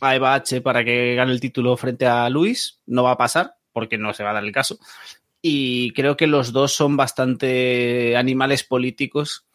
a 0.00 0.14
Eva 0.14 0.34
H 0.34 0.60
para 0.60 0.84
que 0.84 1.16
gane 1.16 1.32
el 1.32 1.40
título 1.40 1.76
frente 1.76 2.06
a 2.06 2.28
Luis. 2.30 2.78
No 2.86 3.02
va 3.02 3.10
a 3.12 3.18
pasar 3.18 3.56
porque 3.72 3.98
no 3.98 4.12
se 4.12 4.24
va 4.24 4.30
a 4.30 4.34
dar 4.34 4.44
el 4.44 4.52
caso. 4.52 4.78
Y 5.40 5.92
creo 5.92 6.16
que 6.16 6.26
los 6.26 6.52
dos 6.52 6.74
son 6.74 6.96
bastante 6.96 8.16
animales 8.16 8.64
políticos 8.64 9.46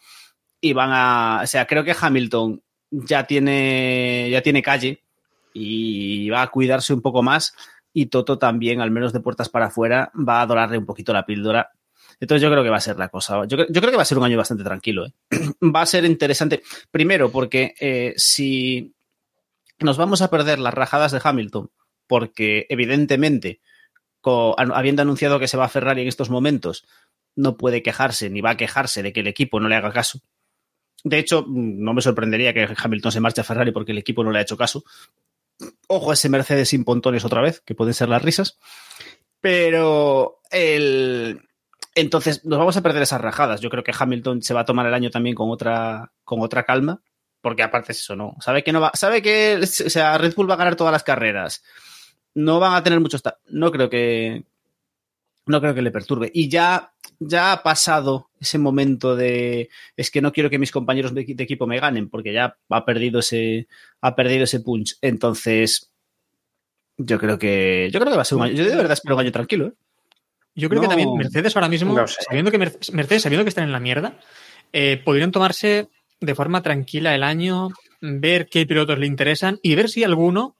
y 0.59 0.73
van 0.73 0.89
a, 0.91 1.41
o 1.43 1.47
sea, 1.47 1.65
creo 1.65 1.83
que 1.83 1.95
Hamilton 1.99 2.61
ya 2.91 3.25
tiene, 3.25 4.29
ya 4.31 4.41
tiene 4.41 4.61
calle 4.61 5.03
y 5.53 6.29
va 6.29 6.41
a 6.41 6.51
cuidarse 6.51 6.93
un 6.93 7.01
poco 7.01 7.23
más 7.23 7.53
y 7.93 8.07
Toto 8.07 8.37
también, 8.37 8.81
al 8.81 8.91
menos 8.91 9.11
de 9.11 9.21
puertas 9.21 9.49
para 9.49 9.67
afuera, 9.67 10.11
va 10.13 10.41
a 10.41 10.45
dorarle 10.45 10.77
un 10.77 10.85
poquito 10.85 11.13
la 11.13 11.25
píldora. 11.25 11.71
Entonces 12.19 12.41
yo 12.41 12.51
creo 12.51 12.63
que 12.63 12.69
va 12.69 12.77
a 12.77 12.81
ser 12.81 12.97
la 12.97 13.09
cosa. 13.09 13.45
Yo, 13.47 13.57
yo 13.57 13.81
creo 13.81 13.89
que 13.89 13.95
va 13.95 14.03
a 14.03 14.05
ser 14.05 14.17
un 14.17 14.23
año 14.23 14.37
bastante 14.37 14.63
tranquilo. 14.63 15.05
¿eh? 15.05 15.13
Va 15.63 15.81
a 15.81 15.85
ser 15.85 16.05
interesante. 16.05 16.61
Primero, 16.91 17.31
porque 17.31 17.73
eh, 17.79 18.13
si 18.15 18.93
nos 19.79 19.97
vamos 19.97 20.21
a 20.21 20.29
perder 20.29 20.59
las 20.59 20.73
rajadas 20.73 21.11
de 21.11 21.21
Hamilton, 21.23 21.69
porque 22.07 22.65
evidentemente, 22.69 23.61
habiendo 24.57 25.01
anunciado 25.01 25.39
que 25.39 25.47
se 25.47 25.57
va 25.57 25.65
a 25.65 25.69
Ferrari 25.69 26.01
en 26.01 26.07
estos 26.07 26.29
momentos, 26.29 26.85
no 27.35 27.57
puede 27.57 27.83
quejarse 27.83 28.29
ni 28.29 28.41
va 28.41 28.51
a 28.51 28.57
quejarse 28.57 29.03
de 29.03 29.13
que 29.13 29.21
el 29.21 29.27
equipo 29.27 29.59
no 29.59 29.69
le 29.69 29.75
haga 29.75 29.91
caso. 29.91 30.19
De 31.03 31.19
hecho, 31.19 31.43
mm, 31.47 31.83
no 31.83 31.93
me 31.93 32.01
sorprendería 32.01 32.53
que 32.53 32.67
Hamilton 32.75 33.11
se 33.11 33.19
marche 33.19 33.41
a 33.41 33.43
Ferrari 33.43 33.71
porque 33.71 33.91
el 33.91 33.99
equipo 33.99 34.23
no 34.23 34.31
le 34.31 34.39
ha 34.39 34.41
hecho 34.41 34.57
caso. 34.57 34.83
Ojo 35.87 36.11
a 36.11 36.13
ese 36.13 36.29
Mercedes 36.29 36.69
sin 36.69 36.83
pontones 36.83 37.25
otra 37.25 37.41
vez, 37.41 37.61
que 37.61 37.75
pueden 37.75 37.93
ser 37.93 38.09
las 38.09 38.21
risas. 38.21 38.57
Pero 39.39 40.39
el. 40.51 41.41
Entonces, 41.95 42.45
nos 42.45 42.59
vamos 42.59 42.77
a 42.77 42.81
perder 42.81 43.03
esas 43.03 43.21
rajadas. 43.21 43.61
Yo 43.61 43.69
creo 43.69 43.83
que 43.83 43.93
Hamilton 43.97 44.41
se 44.41 44.53
va 44.53 44.61
a 44.61 44.65
tomar 44.65 44.85
el 44.85 44.93
año 44.93 45.09
también 45.09 45.35
con 45.35 45.49
otra, 45.49 46.11
con 46.23 46.41
otra 46.41 46.63
calma. 46.63 47.01
Porque 47.41 47.63
aparte 47.63 47.91
es 47.91 47.99
eso, 47.99 48.15
¿no? 48.15 48.35
Sabe 48.39 48.63
que 48.63 48.71
no 48.71 48.81
va. 48.81 48.91
Sabe 48.93 49.21
que. 49.21 49.65
Sea, 49.65 50.17
Red 50.17 50.35
Bull 50.35 50.49
va 50.49 50.55
a 50.55 50.57
ganar 50.57 50.75
todas 50.75 50.91
las 50.91 51.03
carreras. 51.03 51.63
No 52.39 52.59
van 52.59 52.73
a 52.75 52.83
tener 52.83 52.99
muchos. 52.99 53.21
ta- 53.23 53.37
No 53.49 53.71
creo 53.71 53.89
que. 53.89 54.43
No 55.47 55.59
creo 55.61 55.73
que 55.73 55.81
le 55.81 55.91
perturbe. 55.91 56.29
Y 56.33 56.49
ya, 56.49 56.93
ya 57.19 57.51
ha 57.53 57.63
pasado 57.63 58.29
ese 58.39 58.57
momento 58.59 59.15
de. 59.15 59.69
Es 59.95 60.11
que 60.11 60.21
no 60.21 60.31
quiero 60.31 60.49
que 60.49 60.59
mis 60.59 60.71
compañeros 60.71 61.13
de, 61.15 61.23
de 61.25 61.43
equipo 61.43 61.65
me 61.65 61.79
ganen, 61.79 62.09
porque 62.09 62.33
ya 62.33 62.57
ha 62.69 62.85
perdido 62.85 63.19
ese. 63.19 63.67
Ha 64.01 64.15
perdido 64.15 64.43
ese 64.43 64.59
punch. 64.59 64.97
Entonces. 65.01 65.91
Yo 66.97 67.17
creo 67.19 67.39
que. 67.39 67.89
Yo 67.91 67.99
creo 67.99 68.11
que 68.11 68.17
va 68.17 68.21
a 68.23 68.25
ser 68.25 68.37
un 68.37 68.43
año. 68.45 68.53
Yo 68.55 68.65
de 68.65 68.75
verdad 68.75 68.91
espero 68.93 69.15
un 69.15 69.21
año 69.21 69.31
tranquilo, 69.31 69.67
¿eh? 69.67 69.73
Yo 70.55 70.69
creo 70.69 70.81
que 70.81 70.87
también 70.87 71.13
Mercedes 71.15 71.55
ahora 71.55 71.69
mismo, 71.69 71.93
No 71.95 72.07
sé. 72.07 72.21
sabiendo 72.27 72.49
que 72.51 72.57
Mer- 72.57 72.77
Mercedes, 72.91 73.21
sabiendo 73.21 73.43
que 73.45 73.49
están 73.49 73.63
en 73.65 73.71
la 73.71 73.79
mierda, 73.79 74.19
eh, 74.73 74.99
podrían 75.05 75.31
tomarse 75.31 75.89
de 76.19 76.33
forma 76.35 76.63
tranquila 76.63 77.13
el 77.13 77.21
año, 77.21 77.69
ver 78.01 78.47
qué 78.49 78.65
pilotos 78.65 78.97
le 78.97 79.05
interesan 79.05 79.59
y 79.61 79.75
ver 79.75 79.87
si 79.89 80.03
alguno 80.03 80.55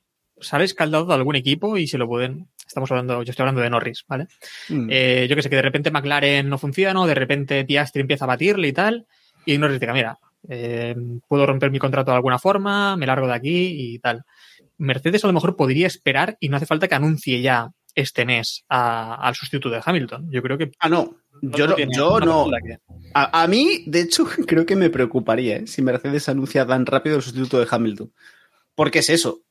ha 0.52 0.64
escaldado 0.64 1.06
de 1.06 1.14
algún 1.14 1.36
equipo 1.36 1.78
y 1.78 1.88
se 1.88 1.98
lo 1.98 2.08
pueden. 2.08 2.48
Estamos 2.68 2.92
hablando, 2.92 3.24
yo 3.24 3.30
estoy 3.32 3.44
hablando 3.44 3.62
de 3.62 3.70
Norris, 3.70 4.04
¿vale? 4.08 4.28
Mm. 4.70 4.88
Eh, 4.92 5.28
yo 5.30 5.36
que 5.36 5.42
sé, 5.42 5.50
que 5.50 5.56
de 5.56 5.62
repente 5.62 5.90
McLaren 5.92 6.50
no 6.50 6.58
funciona, 6.58 7.00
o 7.02 7.08
de 7.08 7.16
repente 7.16 7.64
Piastri 7.66 8.02
empieza 8.02 8.26
a 8.26 8.28
batirle 8.28 8.68
y 8.68 8.74
tal, 8.74 9.08
y 9.46 9.58
Norris 9.58 9.80
diga, 9.80 9.94
mira, 9.94 10.20
eh, 10.50 10.96
puedo 11.28 11.46
romper 11.46 11.72
mi 11.72 11.80
contrato 11.80 12.12
de 12.12 12.18
alguna 12.18 12.40
forma, 12.40 12.96
me 12.98 13.06
largo 13.06 13.28
de 13.28 13.34
aquí 13.34 13.94
y 13.94 14.00
tal. 14.00 14.24
Mercedes 14.78 15.24
a 15.24 15.28
lo 15.28 15.34
mejor 15.34 15.56
podría 15.56 15.88
esperar 15.88 16.38
y 16.40 16.50
no 16.50 16.58
hace 16.58 16.66
falta 16.66 16.88
que 16.88 16.96
anuncie 16.96 17.42
ya 17.42 17.70
este 17.96 18.26
mes 18.26 18.64
a- 18.70 19.16
al 19.16 19.34
sustituto 19.34 19.70
de 19.74 19.82
Hamilton. 19.84 20.30
Yo 20.30 20.44
creo 20.44 20.58
que 20.58 20.70
Ah, 20.80 20.90
no. 20.90 21.16
Yo 21.42 21.68
no, 21.68 21.76
yo 21.78 22.20
no. 22.20 22.46
duda 22.46 22.58
que- 22.64 22.78
A, 23.14 23.44
a 23.44 23.48
mí, 23.48 23.84
de 23.88 24.02
hecho, 24.02 24.26
creo 24.48 24.66
que 24.66 24.76
me 24.76 24.90
preocuparía 24.90 25.58
¿eh? 25.58 25.68
si 25.68 25.82
Mercedes 25.82 26.30
anuncia 26.30 26.66
tan 26.68 26.86
rápido 26.86 27.16
el 27.16 27.22
sustituto 27.24 27.60
de 27.60 27.68
Hamilton. 27.70 28.12
Porque 28.76 29.00
es 29.00 29.10
eso. 29.10 29.42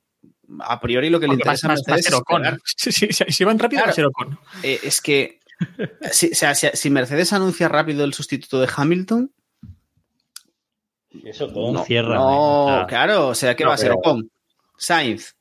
A 0.60 0.78
priori 0.80 1.10
lo 1.10 1.18
que 1.18 1.26
le 1.26 1.34
Porque 1.34 1.48
va, 1.48 1.54
interesa 1.54 1.66
a 1.66 1.70
va- 1.70 1.74
va 1.74 1.80
a 1.80 1.96
Mercedes 1.96 2.06
es 2.06 2.14
esperar. 2.14 2.60
Si, 2.64 2.92
si- 2.92 3.12
si- 3.12 3.32
si 3.32 3.44
van 3.44 3.58
rápido, 3.58 3.80
va 3.82 3.90
a 3.90 3.92
Claro. 3.92 3.94
ser 3.94 4.06
Ocon. 4.06 4.38
Eh, 4.62 4.80
es 4.82 5.00
que 5.00 5.40
si, 6.12 6.30
o 6.30 6.34
sea, 6.34 6.54
si, 6.54 6.68
si 6.74 6.90
Mercedes 6.90 7.32
anuncia 7.32 7.68
rápido 7.68 8.04
el 8.04 8.14
sustituto 8.14 8.60
de 8.60 8.68
Hamilton, 8.74 9.32
Eso 11.24 11.52
con 11.52 11.72
no, 11.74 11.84
cierra. 11.84 12.14
no, 12.16 12.66
sea, 12.78 12.86
claro, 12.86 13.28
o 13.28 13.34
sea, 13.34 13.56
¿qué 13.56 13.64
No, 13.64 13.70
va 13.70 13.74
a 13.74 13.78
ser 13.78 13.92
Ocon? 13.92 14.30
Sainz. 14.76 15.34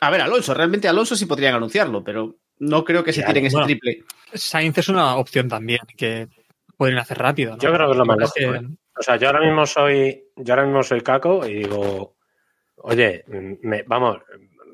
A 0.00 0.10
ver, 0.10 0.20
Alonso, 0.20 0.54
realmente 0.54 0.88
Alonso 0.88 1.16
sí 1.16 1.26
podrían 1.26 1.54
anunciarlo, 1.54 2.02
pero 2.04 2.36
no 2.58 2.84
creo 2.84 3.02
que 3.02 3.12
se 3.12 3.22
tiren 3.24 3.46
ese 3.46 3.58
triple. 3.64 4.04
Sainz 4.32 4.78
es 4.78 4.88
una 4.88 5.16
opción 5.16 5.48
también 5.48 5.80
que 5.96 6.28
podrían 6.76 7.00
hacer 7.00 7.18
rápido. 7.18 7.52
¿no? 7.52 7.58
Yo 7.58 7.72
creo 7.72 7.86
que 7.86 7.92
es 7.92 7.98
lo 7.98 8.04
más 8.04 8.18
lógico, 8.18 8.52
que- 8.52 8.66
O 8.96 9.02
sea, 9.02 9.16
yo 9.16 9.26
ahora 9.26 9.40
mismo 9.40 9.66
soy, 9.66 10.24
yo 10.36 10.54
ahora 10.54 10.64
mismo 10.66 10.82
soy 10.84 11.00
Caco 11.00 11.44
y 11.46 11.54
digo, 11.54 12.13
oye, 12.84 13.24
me- 13.62 13.82
vamos, 13.84 14.18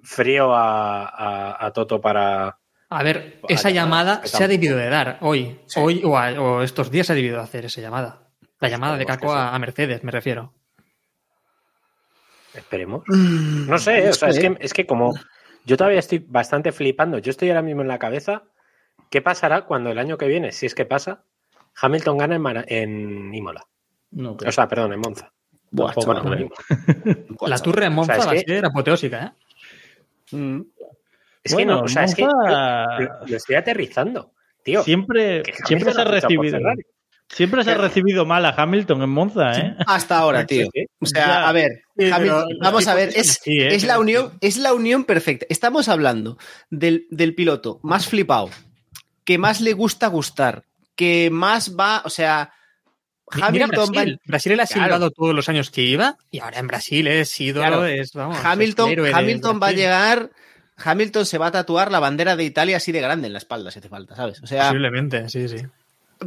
frío 0.02 0.52
a, 0.54 1.06
a- 1.06 1.66
a 1.66 1.72
Toto 1.72 2.00
para. 2.00 2.58
A 2.92 3.02
ver, 3.04 3.40
esa 3.48 3.70
llamada 3.70 4.20
se 4.26 4.42
ha 4.42 4.48
debido 4.48 4.76
de 4.76 4.88
dar 4.88 5.18
hoy. 5.20 5.60
Sí. 5.66 5.78
Hoy 5.80 6.02
o, 6.04 6.18
a- 6.18 6.32
o 6.40 6.62
estos 6.62 6.90
días 6.90 7.06
se 7.06 7.12
ha 7.12 7.16
debido 7.16 7.36
de 7.36 7.42
hacer 7.44 7.64
esa 7.64 7.80
llamada. 7.80 8.28
La 8.58 8.68
llamada 8.68 8.96
de 8.96 9.06
Caco 9.06 9.32
a, 9.32 9.54
a 9.54 9.58
Mercedes, 9.58 10.02
me 10.04 10.10
refiero. 10.10 10.52
Esperemos. 12.54 13.04
Mm, 13.06 13.68
No 13.68 13.78
sé, 13.78 14.08
o 14.08 14.12
sea, 14.12 14.28
es 14.28 14.38
que, 14.38 14.56
es 14.60 14.72
que 14.74 14.86
como 14.86 15.14
yo 15.64 15.76
todavía 15.76 16.00
estoy 16.00 16.18
bastante 16.18 16.72
flipando, 16.72 17.18
yo 17.18 17.30
estoy 17.30 17.48
ahora 17.48 17.62
mismo 17.62 17.82
en 17.82 17.88
la 17.88 17.98
cabeza, 17.98 18.42
¿qué 19.08 19.22
pasará 19.22 19.66
cuando 19.66 19.90
el 19.90 19.98
año 19.98 20.18
que 20.18 20.26
viene, 20.26 20.50
si 20.52 20.66
es 20.66 20.74
que 20.74 20.84
pasa, 20.84 21.24
Hamilton 21.80 22.18
gana 22.18 22.34
en, 22.34 22.42
Mara- 22.42 22.64
en 22.66 23.32
Imola? 23.34 23.66
no, 24.10 24.36
O 24.44 24.52
sea, 24.52 24.66
perdón, 24.66 24.92
en 24.94 25.00
Monza. 25.00 25.32
Buah, 25.70 25.94
chaval. 25.94 26.48
no, 27.38 27.47
La 27.48 27.59
turre 27.59 27.86
en 27.86 27.92
Monza 27.92 28.12
O 28.12 28.16
sea, 28.16 28.22
es 28.22 28.26
va 28.26 28.32
a 28.32 28.34
que- 28.34 28.55
ser 28.55 28.64
apoteósica, 28.64 29.34
¿eh? 30.32 30.36
Mm. 30.36 30.60
Es 31.42 31.55
que 31.55 31.64
no, 31.64 31.80
o 31.82 31.88
sea, 31.88 32.05
es 32.05 32.14
que 32.14 32.22
lo, 32.22 33.26
lo 33.26 33.36
estoy 33.36 33.56
aterrizando, 33.56 34.32
tío. 34.62 34.82
siempre, 34.82 35.42
siempre 35.66 35.92
se 35.92 36.01
ha 36.01 36.05
recibido. 36.05 36.59
Siempre 37.28 37.62
se 37.62 37.70
ha 37.70 37.76
recibido 37.76 38.26
mal 38.26 38.44
a 38.44 38.51
Hamilton 38.51 39.02
en 39.02 39.09
Monza, 39.10 39.52
¿eh? 39.56 39.76
Hasta 39.86 40.18
ahora, 40.18 40.44
tío. 40.47 40.68
O 41.01 41.06
sea, 41.06 41.26
Ya. 41.26 41.48
a 41.48 41.52
ver, 41.52 41.84
Hamilton, 42.12 42.48
vamos 42.60 42.88
a 42.88 42.94
ver, 42.94 43.10
es, 43.14 43.38
Sí, 43.42 43.56
¿eh? 43.59 43.72
es 43.74 43.84
la 43.84 44.01
unión, 44.01 44.32
es 44.40 44.56
la 44.59 44.74
unión 44.74 45.05
perfecta. 45.05 45.47
Estamos 45.48 45.88
hablando 45.88 46.36
del, 46.70 47.06
del 47.10 47.34
piloto 47.36 47.78
más 47.84 48.09
flipado, 48.09 48.51
que 49.24 49.38
más 49.38 49.60
le 49.60 49.72
gusta 49.74 50.09
gustar, 50.09 50.64
que 50.97 51.30
más 51.30 51.76
va, 51.78 52.02
o 52.05 52.10
sea, 52.10 52.52
Hamilton 53.32 53.89
va, 53.89 53.93
Brasil. 53.93 54.20
Brasil 54.24 54.57
le 54.57 54.62
ha 54.62 54.66
Claro. 54.66 54.82
silbado 54.85 55.11
todos 55.11 55.35
los 55.35 55.48
años 55.48 55.70
que 55.70 55.82
iba 55.82 56.16
y 56.31 56.40
ahora 56.40 56.59
en 56.59 56.66
Brasil 56.66 57.07
es 57.07 57.40
ídolo, 57.40 57.66
Claro. 57.66 57.86
es, 57.86 58.12
vamos, 58.12 58.39
es 58.39 58.44
Hamilton, 58.44 58.90
Hamilton 59.15 59.52
va 59.55 59.57
a 59.57 59.70
Brasil. 59.70 59.77
llegar, 59.78 60.31
Hamilton 60.82 61.27
se 61.27 61.39
va 61.39 61.47
a 61.48 61.51
tatuar 61.52 61.90
la 61.93 62.01
bandera 62.01 62.36
de 62.36 62.44
Italia 62.44 62.77
así 62.78 62.90
de 62.93 63.01
grande 63.01 63.27
en 63.27 63.32
la 63.35 63.39
espalda, 63.39 63.70
si 63.70 63.78
hace 63.78 63.89
falta, 63.89 64.16
¿sabes? 64.16 64.43
O 64.43 64.47
sea, 64.47 64.69
Posiblemente, 64.69 65.28
sí, 65.28 65.48
sí. 65.48 65.57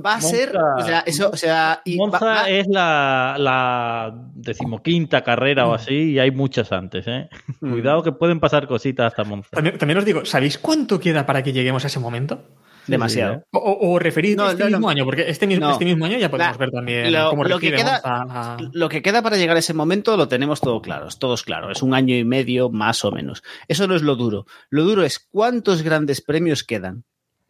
va 0.04 0.16
a 0.16 0.22
ser, 0.22 0.54
Monza- 0.54 0.76
o 0.78 0.86
sea, 0.86 1.00
eso, 1.06 1.30
o 1.32 1.38
sea, 1.38 1.82
y 1.86 1.98
va- 1.98 2.08
Monza 2.08 2.26
va- 2.26 2.50
es 2.50 2.68
la, 2.68 3.36
la 3.38 4.14
decimoquinta 4.36 5.24
carrera 5.24 5.68
o 5.68 5.74
así 5.74 6.12
y 6.12 6.20
hay 6.20 6.32
muchas 6.32 6.72
antes, 6.72 7.06
¿eh? 7.08 7.30
Mm. 7.62 7.72
Cuidado 7.72 8.04
que 8.04 8.12
pueden 8.12 8.40
pasar 8.40 8.68
cositas 8.68 9.08
hasta 9.08 9.24
Monza. 9.24 9.50
También, 9.52 9.78
también 9.78 9.98
os 10.00 10.06
digo, 10.06 10.26
¿sabéis 10.26 10.58
cuánto 10.58 11.00
queda 11.00 11.26
para 11.26 11.42
que 11.44 11.54
lleguemos 11.54 11.84
a 11.84 11.88
ese 11.88 12.00
momento? 12.00 12.44
Demasiado. 12.88 13.34
Sí, 13.36 13.40
¿eh? 13.40 13.46
O, 13.52 13.78
o, 13.92 14.00
referid 14.00 14.36
No, 14.38 14.50
este 14.50 14.64
no, 14.64 14.70
no. 14.70 14.78
mismo 14.78 14.90
año, 14.90 15.06
porque 15.06 15.30
este, 15.30 15.48
mismo 15.48 15.66
No. 15.68 15.72
este 15.74 15.86
mismo 15.86 16.06
año 16.06 16.18
ya 16.18 16.30
podemos 16.30 16.54
La- 16.54 16.58
ver 16.58 16.72
también 16.72 17.12
lo- 17.14 17.30
cómo 17.30 17.44
lo 17.46 17.60
que 17.60 17.72
queda- 17.72 18.02
a- 18.04 18.58
Lo 18.74 18.90
que 18.90 19.02
queda 19.02 19.22
para 19.22 19.38
llegar 19.38 19.56
a 19.56 19.60
ese 19.60 19.74
momento 19.74 20.16
lo 20.18 20.28
tenemos 20.28 20.62
todo 20.62 20.82
claro, 20.82 21.08
es 21.08 21.18
todos 21.20 21.44
claro, 21.44 21.72
es 21.72 21.82
un 21.82 21.94
año 21.94 22.16
y 22.16 22.24
medio 22.24 22.70
más 22.70 23.04
o 23.06 23.12
menos. 23.12 23.44
Eso 23.68 23.88
no 23.88 23.96
es 23.96 24.02
lo 24.02 24.16
duro. 24.16 24.46
Lo 24.70 24.84
duro 24.84 25.04
es 25.04 25.20
cuántos 25.32 25.82
grandes 25.82 26.22
premios 26.22 26.64
quedan. 26.64 27.04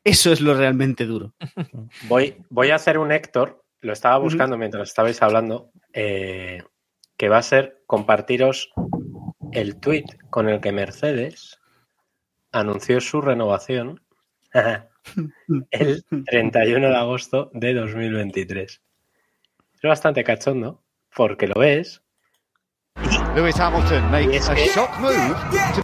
Eso 0.04 0.32
es 0.34 0.42
lo 0.42 0.54
realmente 0.54 1.06
duro. 1.06 1.34
Voy, 2.10 2.36
voy 2.50 2.72
a 2.72 2.76
hacer 2.76 2.98
un 2.98 3.12
Héctor, 3.12 3.64
lo 3.82 3.94
estaba 3.94 4.18
buscando 4.18 4.58
mientras 4.58 4.90
estabais 4.90 5.22
hablando, 5.22 5.72
eh, 5.94 6.62
que 7.18 7.30
va 7.30 7.38
a 7.38 7.44
ser 7.44 7.82
compartiros 7.86 8.70
el 9.52 9.80
tweet 9.80 10.06
con 10.30 10.50
el 10.50 10.60
que 10.60 10.72
Mercedes 10.72 11.60
anunció 12.52 13.00
su 13.02 13.22
renovación 13.22 14.02
el 15.72 16.04
31 16.26 16.90
de 16.90 16.96
agosto 16.96 17.52
de 17.54 17.74
2023. 17.74 18.82
Es 19.74 19.82
bastante 19.82 20.24
cachondo, 20.24 20.84
porque 21.16 21.48
lo 21.48 21.60
ves, 21.60 22.04
Lewis 23.36 23.60
Hamilton 23.60 24.12
makes 24.12 24.50
a 24.50 24.56
shock 24.56 25.00
move. 25.00 25.84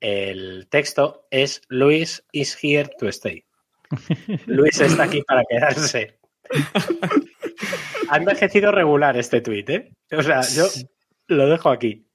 el 0.00 0.68
texto 0.68 1.26
es 1.30 1.62
Luis 1.68 2.22
is 2.32 2.56
here 2.62 2.90
to 2.98 3.08
stay. 3.08 3.44
Luis 4.46 4.80
está 4.80 5.04
aquí 5.04 5.22
para 5.22 5.42
quedarse. 5.48 6.18
Ha 8.08 8.16
envejecido 8.16 8.72
regular 8.72 9.16
este 9.16 9.40
tuit, 9.40 9.70
¿eh? 9.70 9.92
O 10.12 10.22
sea, 10.22 10.42
yo 10.42 10.66
lo 11.28 11.48
dejo 11.48 11.70
aquí. 11.70 12.06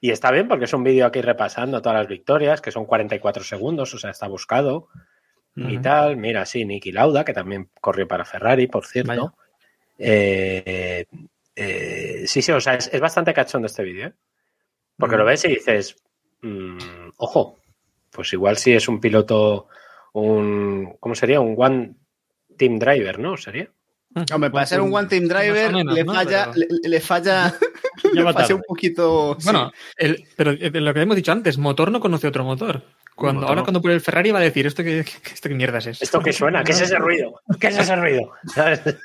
Y 0.00 0.10
está 0.10 0.30
bien 0.30 0.46
porque 0.46 0.66
es 0.66 0.72
un 0.72 0.84
vídeo 0.84 1.06
aquí 1.06 1.20
repasando 1.20 1.82
todas 1.82 1.98
las 1.98 2.08
victorias, 2.08 2.60
que 2.60 2.70
son 2.70 2.86
44 2.86 3.42
segundos, 3.42 3.94
o 3.94 3.98
sea, 3.98 4.10
está 4.10 4.28
buscado 4.28 4.88
y 5.68 5.78
tal. 5.78 6.16
Mira, 6.16 6.44
sí, 6.46 6.64
Niki 6.64 6.92
Lauda, 6.92 7.24
que 7.24 7.32
también 7.32 7.68
corrió 7.80 8.06
para 8.06 8.24
Ferrari, 8.24 8.66
por 8.66 8.86
cierto. 8.86 9.34
Eh, 9.98 11.04
eh, 11.56 12.22
sí, 12.26 12.42
sí, 12.42 12.52
o 12.52 12.60
sea, 12.60 12.74
es, 12.74 12.88
es 12.92 13.00
bastante 13.00 13.34
cachondo 13.34 13.66
este 13.66 13.82
vídeo, 13.82 14.08
¿eh? 14.08 14.12
Porque 14.96 15.16
lo 15.16 15.24
ves 15.24 15.44
y 15.44 15.48
dices, 15.48 15.96
mm, 16.42 16.78
ojo, 17.18 17.58
pues 18.10 18.32
igual 18.32 18.56
si 18.56 18.72
es 18.74 18.88
un 18.88 19.00
piloto, 19.00 19.68
un, 20.12 20.96
¿cómo 21.00 21.14
sería? 21.14 21.40
Un 21.40 21.54
one 21.56 21.94
team 22.56 22.78
driver, 22.78 23.18
¿no? 23.18 23.36
¿Sería? 23.36 23.68
Hombre, 24.34 24.50
para 24.50 24.66
ser 24.66 24.80
un 24.80 24.92
one 24.92 25.06
team 25.06 25.28
driver 25.28 25.72
menos, 25.72 25.94
le, 25.94 26.02
¿no? 26.04 26.14
falla, 26.14 26.50
Pero- 26.52 26.66
le, 26.82 26.88
le 26.88 27.00
falla, 27.00 27.54
Ya 28.14 28.22
le 28.24 28.32
falla 28.32 28.54
un 28.56 28.62
poquito. 28.66 29.36
sí. 29.38 29.44
Bueno, 29.44 29.70
el- 29.96 30.24
pero 30.36 30.50
eh, 30.52 30.70
lo 30.72 30.94
que 30.94 31.02
hemos 31.02 31.14
dicho 31.16 31.30
antes, 31.30 31.58
motor 31.58 31.92
no 31.92 32.00
conoce 32.00 32.26
otro 32.26 32.42
motor. 32.44 32.82
Cuando, 33.18 33.46
ahora 33.48 33.60
no. 33.60 33.64
cuando 33.64 33.80
pruebe 33.82 33.96
el 33.96 34.00
Ferrari 34.00 34.30
va 34.30 34.38
a 34.38 34.42
decir, 34.42 34.66
¿esto 34.66 34.82
qué, 34.84 35.04
qué- 35.04 35.32
esto 35.34 35.48
qué 35.48 35.54
mierdas 35.54 35.86
es? 35.86 36.00
¿Esto 36.02 36.20
qué 36.20 36.32
suena? 36.32 36.62
¿Qué 36.62 36.72
es 36.72 36.80
ese 36.80 36.96
ruido? 36.98 37.40
¿Qué 37.60 37.66
es 37.68 37.78
ese 37.78 37.96
ruido? 37.96 38.32
¿Sabes? 38.54 38.80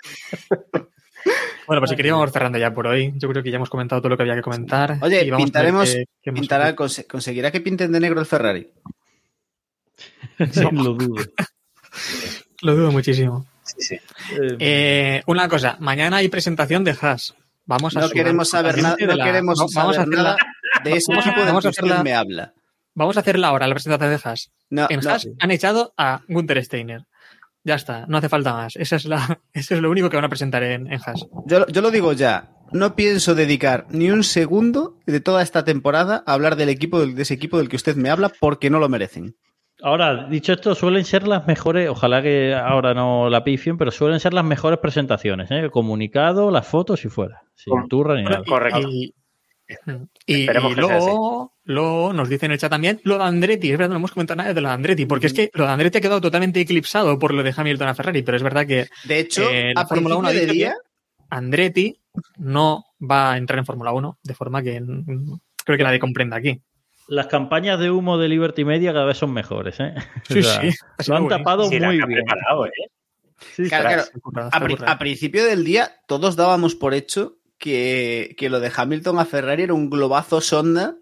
Bueno, 1.66 1.80
pues 1.80 1.92
si 1.92 1.96
queríamos 1.96 2.20
vamos 2.20 2.34
cerrando 2.34 2.58
ya 2.58 2.74
por 2.74 2.86
hoy. 2.88 3.14
Yo 3.16 3.30
creo 3.30 3.42
que 3.42 3.50
ya 3.50 3.56
hemos 3.56 3.70
comentado 3.70 4.02
todo 4.02 4.10
lo 4.10 4.18
que 4.18 4.24
había 4.24 4.36
que 4.36 4.42
comentar. 4.42 4.98
Oye, 5.02 5.24
y 5.24 5.30
vamos 5.30 5.50
a 5.56 5.62
ver 5.62 5.72
pintaremos- 5.72 5.92
qué- 5.94 6.06
qué 6.22 6.32
más 6.34 6.42
Pintará- 6.42 6.76
conseguirá 7.08 7.52
que 7.52 7.62
pinten 7.62 7.94
de 7.94 8.02
negro 8.02 8.20
el 8.20 8.26
Ferrari. 8.26 8.70
Lo 10.74 10.94
dudo. 10.94 11.24
Lo 12.62 12.76
dudo 12.76 12.92
muchísimo. 12.92 13.46
Sí, 13.64 13.76
sí. 13.80 13.96
Eh, 14.34 14.58
Eh, 14.60 15.24
una 15.28 15.48
cosa, 15.48 15.78
mañana 15.80 16.18
hay 16.18 16.28
presentación 16.28 16.84
de 16.84 16.98
Haas. 17.00 17.34
Vamos 17.66 17.96
a 17.96 18.02
No 18.02 18.10
queremos 18.10 18.50
saber 18.50 18.82
nada, 18.82 18.98
no 19.00 19.16
queremos 19.24 19.58
no, 19.60 19.68
vamos 19.74 19.98
a 19.98 20.02
saber 20.04 20.16
hacerla- 20.20 20.24
nada 20.24 20.38
de 20.84 20.90
vamos 21.46 21.66
a- 21.66 21.70
usted 21.70 21.84
hacerla- 21.84 22.04
me 22.04 22.14
habla. 22.14 22.54
Vamos 22.96 23.18
a 23.18 23.22
hacerla 23.22 23.48
ahora, 23.48 23.68
la 23.68 23.74
presentación 23.76 24.10
de 24.12 24.20
Haas. 24.24 24.52
No, 24.70 24.88
En 24.90 25.00
no. 25.00 25.10
Haas 25.10 25.28
han 25.40 25.52
echado 25.52 25.94
a 25.98 26.22
Gunther 26.28 26.64
Steiner. 26.64 27.04
Ya 27.66 27.76
está, 27.76 28.06
no 28.08 28.18
hace 28.18 28.28
falta 28.30 28.54
más. 28.54 28.76
Esa 28.76 28.98
es 28.98 29.06
la, 29.06 29.40
eso 29.54 29.76
es 29.76 29.82
lo 29.82 29.90
único 29.90 30.10
que 30.10 30.18
van 30.18 30.26
a 30.26 30.30
presentar 30.30 30.64
en, 30.64 30.92
en 30.92 31.00
Haas. 31.06 31.26
Yo, 31.46 31.66
yo 31.68 31.82
lo 31.82 31.92
digo 31.92 32.14
ya. 32.14 32.50
No 32.72 32.96
pienso 32.96 33.36
dedicar 33.36 33.86
ni 33.90 34.10
un 34.10 34.24
segundo 34.24 34.98
de 35.06 35.20
toda 35.20 35.44
esta 35.44 35.64
temporada 35.64 36.24
a 36.26 36.34
hablar 36.34 36.56
del 36.56 36.70
equipo 36.70 37.00
del- 37.00 37.14
de 37.16 37.22
ese 37.22 37.36
equipo 37.36 37.58
del 37.58 37.70
que 37.70 37.76
usted 37.76 37.96
me 37.96 38.10
habla 38.10 38.32
porque 38.40 38.70
no 38.72 38.80
lo 38.80 38.90
merecen. 38.90 39.36
Ahora, 39.82 40.28
dicho 40.30 40.54
esto, 40.54 40.76
suelen 40.76 41.04
ser 41.04 41.28
las 41.28 41.46
mejores, 41.46 41.90
ojalá 41.90 42.22
que 42.22 42.54
ahora 42.56 42.94
no 42.94 43.30
la 43.30 43.44
pifien, 43.44 43.78
pero 43.78 43.92
suelen 43.92 44.20
ser 44.20 44.34
las 44.34 44.46
mejores 44.46 44.80
presentaciones, 44.80 45.52
¿eh? 45.52 45.60
El 45.60 45.72
comunicado, 45.72 46.52
las 46.52 46.66
fotos 46.68 47.04
y 47.06 47.10
fuera. 47.10 47.42
Sin 47.54 47.88
turra 47.90 48.16
ni 48.16 48.24
nada. 48.24 48.44
Correcto. 48.48 48.80
Y, 48.90 49.14
y- 50.26 50.46
luego, 50.46 51.54
luego 51.64 52.14
nos 52.14 52.30
dice 52.30 52.46
en 52.46 52.52
el 52.54 52.58
chat 52.60 52.70
también 52.70 53.00
lo 53.04 53.18
de 53.18 53.24
Andretti. 53.24 53.72
Es 53.72 53.78
verdad, 53.78 53.92
no 53.92 53.98
hemos 53.98 54.12
comentado 54.12 54.38
nada 54.38 54.54
de 54.54 54.62
lo 54.62 54.68
de 54.68 54.74
Andretti, 54.74 55.06
porque 55.06 55.28
es 55.28 55.34
que 55.34 55.50
lo 55.54 55.66
de 55.66 55.72
Andretti 55.72 55.98
ha 55.98 56.02
quedado 56.02 56.22
totalmente 56.22 56.60
eclipsado 56.62 57.18
por 57.20 57.34
lo 57.34 57.44
de 57.44 57.54
Hamilton 57.56 57.88
a 57.88 57.96
Ferrari, 57.96 58.22
pero 58.24 58.38
es 58.38 58.44
verdad 58.44 58.66
que 58.68 58.88
De 59.06 59.20
hecho, 59.20 59.50
Eh, 59.50 59.74
la 59.74 59.82
a 59.82 59.86
Fórmula 59.88 60.16
1 60.18 60.28
principio 60.30 60.48
de 60.54 60.54
día, 60.54 60.76
Andretti 61.30 62.00
no 62.38 62.86
va 63.02 63.34
a 63.34 63.38
entrar 63.38 63.60
en 63.60 63.66
Fórmula 63.66 63.92
1, 63.94 64.20
de 64.24 64.34
forma 64.36 64.62
que 64.62 64.82
creo 65.66 65.78
que 65.78 65.84
nadie 65.84 66.00
comprenda 66.00 66.38
aquí. 66.38 66.62
las 67.08 67.28
campañas 67.28 67.80
de 67.80 67.90
humo 67.92 68.18
de 68.18 68.28
Liberty 68.30 68.64
Media 68.66 68.94
cada 68.94 69.06
vez 69.06 69.18
son 69.18 69.34
mejores, 69.34 69.80
¿eh? 69.80 69.94
Sí, 70.28 70.40
O 70.40 70.44
sea, 70.44 70.62
sí. 70.62 71.10
Lo 71.10 71.16
han 71.18 71.28
tapado 71.28 71.66
Sí, 71.70 71.80
muy 71.80 71.98
bien. 71.98 72.08
preparado, 72.08 72.66
¿eh? 72.68 72.72
Sí, 73.56 73.68
Claro, 73.68 73.90
ostras. 74.02 74.12
claro. 74.32 74.50
A, 74.54 74.60
pri- 74.62 74.78
a 74.86 74.98
principio 75.00 75.44
del 75.46 75.66
día, 75.66 75.92
todos 76.08 76.36
dábamos 76.38 76.76
por 76.76 76.94
hecho 76.94 77.38
que, 77.64 78.36
que 78.38 78.50
lo 78.50 78.60
de 78.60 78.70
Hamilton 78.76 79.20
a 79.20 79.26
Ferrari 79.26 79.64
era 79.64 79.74
un 79.74 79.90
globazo 79.90 80.42
sonda 80.42 80.98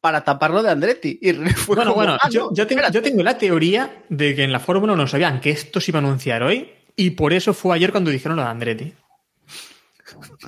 para 0.00 0.22
taparlo 0.22 0.62
de 0.62 0.70
Andretti. 0.70 1.18
Y 1.20 1.32
fue 1.32 1.74
Bueno, 1.74 1.90
como, 1.90 2.04
bueno, 2.06 2.16
"Ah, 2.22 2.28
yo, 2.30 2.44
no, 2.44 2.54
yo 2.54 2.64
tengo, 2.68 2.82
yo 2.92 3.02
tengo 3.02 3.24
la 3.24 3.36
teoría 3.36 4.04
de 4.08 4.36
que 4.36 4.44
en 4.44 4.52
la 4.52 4.60
Fórmula 4.60 4.92
1 4.92 5.08
sabían 5.08 5.40
que 5.40 5.50
esto 5.50 5.80
se 5.80 5.90
iba 5.90 5.98
a 5.98 6.02
anunciar 6.04 6.44
hoy 6.44 6.70
y 6.94 7.10
por 7.10 7.32
eso 7.32 7.52
fue 7.52 7.74
ayer 7.74 7.90
cuando 7.90 8.12
dijeron 8.12 8.36
lo 8.36 8.44
de 8.44 8.48
Andretti. 8.50 8.94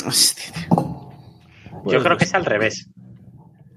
Hostia, 0.06 0.44
Yo 1.86 2.02
creo 2.02 2.16
que 2.16 2.24
es 2.24 2.34
al 2.34 2.44
revés. 2.44 2.88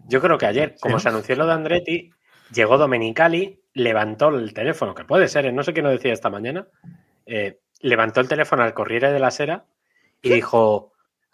Yo 0.08 0.22
creo 0.22 0.38
que 0.38 0.46
ayer, 0.46 0.76
como 0.80 0.96
¿no? 0.96 1.00
se 1.00 1.10
anunció 1.10 1.36
lo 1.36 1.48
de 1.48 1.54
Andretti, 1.54 2.12
llegó 2.54 2.78
Domenicali, 2.78 3.60
levantó 3.74 4.30
el 4.30 4.54
teléfono, 4.54 4.94
que 4.94 5.04
puede 5.06 5.28
ser, 5.28 5.48
¿eh? 5.48 5.52
no 5.52 5.64
sé 5.64 5.74
qué 5.74 5.82
nos 5.82 5.94
decía 5.94 6.14
esta 6.14 6.30
mañana, 6.30 6.68
eh, 7.26 7.60
levantó 7.80 8.20
el 8.20 8.28
teléfono 8.28 8.62
al 8.62 8.74
Corriere 8.76 9.12
de 9.12 9.20
la 9.20 9.32
Sera 9.32 9.66
y 10.22 10.30
dijo, 10.30 10.92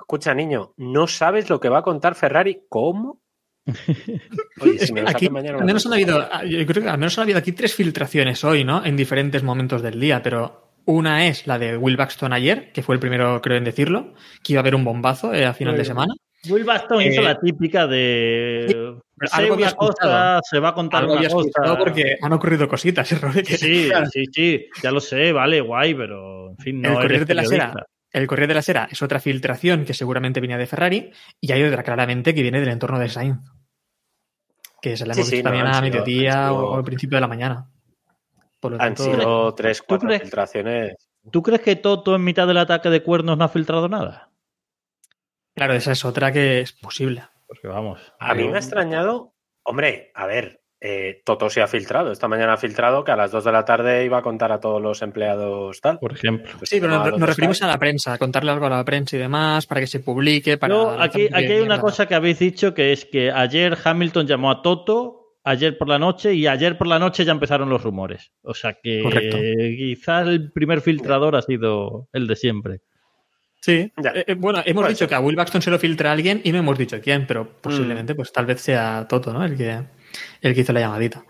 escucha 0.08 0.34
niño, 0.34 0.74
¿no 0.78 1.06
sabes 1.06 1.50
lo 1.50 1.60
que 1.60 1.68
va 1.68 1.80
a 1.80 1.84
contar 1.84 2.16
Ferrari? 2.16 2.62
¿Cómo? 2.70 3.20
Oye, 4.62 4.80
si 4.80 4.94
me 4.94 5.02
Aquí, 5.02 5.30
mañana... 5.30 5.58
al 5.58 5.66
menos 5.66 5.86
han 5.86 5.92
habido, 5.92 6.26
yo 6.46 6.66
creo 6.66 6.84
que 6.84 6.90
al 6.90 6.98
menos 6.98 7.18
han 7.18 7.24
habido 7.24 7.40
aquí 7.40 7.52
tres 7.52 7.76
filtraciones 7.76 8.42
hoy, 8.46 8.64
¿no? 8.64 8.86
En 8.86 8.96
diferentes 8.96 9.44
momentos 9.44 9.82
del 9.82 10.00
día, 10.00 10.24
pero 10.24 10.72
una 10.86 11.28
es 11.28 11.46
la 11.46 11.60
de 11.60 11.76
Will 11.76 11.98
Buxton 11.98 12.32
ayer, 12.32 12.72
que 12.72 12.84
fue 12.84 12.96
el 12.96 13.02
primero, 13.02 13.42
creo, 13.42 13.58
en 13.58 13.66
decirlo, 13.66 14.14
que 14.42 14.54
iba 14.54 14.60
a 14.60 14.62
haber 14.62 14.76
un 14.76 14.86
bombazo 14.86 15.34
eh, 15.34 15.46
a 15.46 15.54
final 15.54 15.76
de 15.76 15.84
semana. 15.84 16.14
Will 16.50 16.64
Baston 16.64 17.02
hizo 17.02 17.20
Eh, 17.20 17.24
la 17.26 17.38
típica 17.38 17.86
de. 17.86 18.96
sé 19.26 19.36
algo 19.42 19.56
había 19.56 19.74
cosa, 19.74 19.90
escuchado. 19.98 20.42
se 20.50 20.60
va 20.60 20.70
a 20.70 20.74
contar 20.74 21.02
Algo 21.02 21.16
había 21.18 21.30
cosa. 21.30 21.78
porque 21.78 22.18
han 22.22 22.32
ocurrido 22.32 22.70
cositas, 22.70 23.12
error 23.12 23.34
de 23.34 23.44
que 23.44 23.58
Sí, 23.58 23.90
sí, 24.14 24.24
sí, 24.32 24.66
ya 24.82 24.92
lo 24.92 25.02
sé, 25.02 25.34
vale, 25.34 25.60
guay, 25.60 25.94
pero 25.96 26.52
en 26.52 26.58
fin, 26.60 26.82
no 26.82 27.02
el 27.02 27.06
eres 27.12 27.28
de 27.28 27.34
la 27.36 27.44
Sera. 27.44 27.74
El 28.18 28.28
Corriere 28.28 28.48
de 28.48 28.56
la 28.56 28.62
Sera 28.62 28.88
es 28.92 29.02
otra 29.02 29.20
filtración 29.20 29.86
que 29.86 29.94
seguramente 29.94 30.40
venía 30.42 30.58
de 30.58 30.66
Ferrari 30.68 31.12
y 31.40 31.52
hay 31.52 31.64
otra 31.64 31.84
claramente 31.84 32.34
que 32.34 32.42
viene 32.42 32.60
del 32.60 32.70
entorno 32.70 32.98
de 33.00 33.10
Sainz. 33.10 33.40
Que 34.82 34.98
se 34.98 35.06
la 35.06 35.14
hemos 35.14 35.28
sí, 35.28 35.36
visto 35.36 35.50
también 35.50 35.68
a 35.68 35.74
sido- 35.74 35.82
mediodía 35.84 36.32
sido- 36.50 36.68
o 36.70 36.76
al 36.76 36.84
principio 36.84 37.18
de 37.18 37.22
la 37.22 37.28
mañana. 37.28 37.70
Por 38.60 38.72
lo 38.72 38.82
Han 38.82 38.96
tanto, 38.96 39.04
sido 39.04 39.54
tres, 39.56 39.82
cuatro 39.82 40.08
crees? 40.08 40.22
filtraciones. 40.24 40.96
¿Tú 41.32 41.44
crees 41.44 41.62
que 41.62 41.76
Toto 41.76 42.16
en 42.16 42.24
mitad 42.24 42.48
del 42.48 42.58
ataque 42.58 42.90
de 42.90 43.04
cuernos 43.04 43.38
no 43.38 43.44
ha 43.44 43.50
filtrado 43.50 43.88
nada? 43.90 44.32
claro, 45.56 45.74
esa 45.74 45.92
es 45.92 46.06
otra 46.06 46.32
que 46.32 46.62
es 46.62 46.72
posible. 46.74 47.24
Porque 47.48 47.68
vamos. 47.68 48.14
A 48.20 48.34
mí 48.36 48.48
me 48.48 48.56
ha 48.56 48.60
extrañado, 48.60 49.34
hombre, 49.64 50.12
a 50.14 50.26
ver, 50.28 50.62
eh, 50.80 51.22
Toto 51.26 51.50
se 51.50 51.62
ha 51.62 51.68
filtrado. 51.68 52.12
Esta 52.12 52.28
mañana 52.28 52.54
ha 52.54 52.58
filtrado 52.58 53.04
que 53.04 53.12
a 53.12 53.16
las 53.16 53.32
2 53.32 53.44
de 53.44 53.52
la 53.52 53.66
tarde 53.66 54.06
iba 54.06 54.20
a 54.20 54.22
contar 54.22 54.52
a 54.52 54.60
todos 54.60 54.82
los 54.82 55.02
empleados 55.02 55.82
tal. 55.82 55.98
Por 56.00 56.14
ejemplo. 56.14 56.52
Pues 56.60 56.70
Sí, 56.70 56.80
pero 56.80 56.94
no, 57.00 57.18
nos, 57.18 57.22
referimos 57.22 57.62
a 57.64 57.68
la 57.68 57.78
prensa, 57.80 58.14
a 58.14 58.18
contarle 58.18 58.52
algo 58.52 58.68
a 58.68 58.70
la 58.70 58.86
prensa 58.86 59.16
y 59.16 59.20
demás, 59.20 59.66
para 59.66 59.82
que 59.82 59.88
se 59.88 60.00
publique. 60.02 60.58
Para 60.58 60.74
No, 60.74 60.90
aquí, 60.92 61.28
hay 61.34 61.46
una 61.46 61.56
mierda. 61.56 61.82
cosa 61.82 62.06
que 62.06 62.16
habéis 62.16 62.40
dicho 62.40 62.74
que 62.74 62.92
es 62.92 63.06
que 63.06 63.32
ayer 63.32 63.78
Hamilton 63.84 64.28
llamó 64.28 64.52
a 64.52 64.62
Toto, 64.62 65.38
ayer 65.44 65.78
por 65.78 65.88
la 65.88 65.98
noche, 65.98 66.34
y 66.36 66.46
ayer 66.46 66.78
por 66.78 66.88
la 66.88 67.00
noche 67.00 67.26
ya 67.26 67.32
empezaron 67.32 67.70
los 67.70 67.82
rumores. 67.82 68.32
O 68.44 68.54
sea 68.54 68.78
que 68.82 69.02
Correcto. 69.02 69.38
quizás 69.38 70.28
el 70.28 70.52
primer 70.52 70.82
filtrador 70.82 71.36
ha 71.36 71.42
sido 71.42 72.08
el 72.14 72.28
de 72.28 72.36
siempre. 72.36 72.82
Sí, 73.62 73.92
Ya. 74.02 74.12
Eh, 74.12 74.26
eh, 74.28 74.34
bueno, 74.36 74.62
hemos 74.66 74.88
dicho 74.88 75.08
que 75.08 75.16
a 75.16 75.20
Will 75.20 75.36
Buxton 75.36 75.62
se 75.62 75.72
lo 75.72 75.80
filtra 75.80 76.12
alguien 76.12 76.42
y 76.44 76.52
no 76.52 76.60
hemos 76.60 76.78
dicho 76.78 77.02
quién, 77.02 77.26
pero 77.26 77.60
posiblemente, 77.60 78.14
pues 78.14 78.32
tal 78.32 78.46
vez 78.46 78.62
sea 78.62 79.08
Toto, 79.10 79.34
¿no? 79.34 79.44
El 79.44 79.58
que, 79.58 79.80
el 80.42 80.54
que 80.54 80.62
hizo 80.62 80.74
la 80.74 80.82
llamadita. 80.82 81.26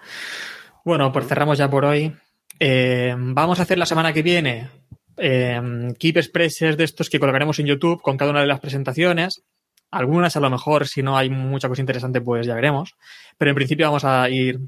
Bueno, 0.84 1.12
pues 1.12 1.28
cerramos 1.28 1.58
ya 1.58 1.70
por 1.70 1.86
hoy. 1.86 2.14
Eh, 2.60 3.16
vamos 3.18 3.60
a 3.60 3.64
hacer 3.64 3.78
la 3.78 3.86
semana 3.86 4.14
que 4.14 4.24
viene 4.24 4.70
eh, 5.18 5.62
Keep 6.00 6.18
Expresses 6.18 6.78
de 6.78 6.84
estos 6.84 7.10
que 7.10 7.20
colocaremos 7.20 7.60
en 7.60 7.66
YouTube 7.66 8.02
con 8.02 8.18
cada 8.18 8.32
una 8.32 8.42
de 8.42 8.48
las 8.48 8.60
presentaciones. 8.60 9.44
Algunas 9.92 10.36
a 10.36 10.40
lo 10.40 10.50
mejor, 10.50 10.88
si 10.88 11.02
no 11.02 11.18
hay 11.18 11.30
mucha 11.30 11.70
cosa 11.70 11.82
interesante, 11.82 12.22
pues 12.22 12.46
ya 12.46 12.56
veremos. 12.56 12.96
Pero 13.38 13.52
en 13.52 13.56
principio 13.56 13.88
vamos 13.88 14.06
a 14.06 14.30
ir, 14.30 14.60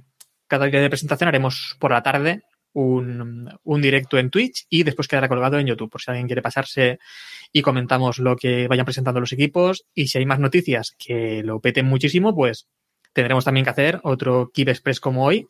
cada 0.47 0.67
día 0.67 0.81
de 0.81 0.89
presentación 0.89 1.27
haremos 1.27 1.75
por 1.79 1.91
la 1.91 2.03
tarde 2.03 2.41
un, 2.73 3.49
un 3.63 3.81
directo 3.81 4.17
en 4.17 4.29
Twitch 4.29 4.65
y 4.69 4.83
después 4.83 5.07
quedará 5.07 5.27
colgado 5.27 5.57
en 5.59 5.67
YouTube 5.67 5.89
por 5.89 6.01
si 6.01 6.11
alguien 6.11 6.27
quiere 6.27 6.41
pasarse 6.41 6.99
y 7.51 7.61
comentamos 7.61 8.19
lo 8.19 8.35
que 8.35 8.67
vayan 8.67 8.85
presentando 8.85 9.19
los 9.19 9.33
equipos 9.33 9.85
y 9.93 10.07
si 10.07 10.19
hay 10.19 10.25
más 10.25 10.39
noticias 10.39 10.95
que 10.97 11.41
lo 11.43 11.59
peten 11.59 11.87
muchísimo, 11.87 12.33
pues 12.35 12.67
tendremos 13.13 13.45
también 13.45 13.63
que 13.63 13.69
hacer 13.71 13.99
otro 14.03 14.51
Keep 14.53 14.69
Express 14.69 14.99
como 14.99 15.25
hoy. 15.25 15.47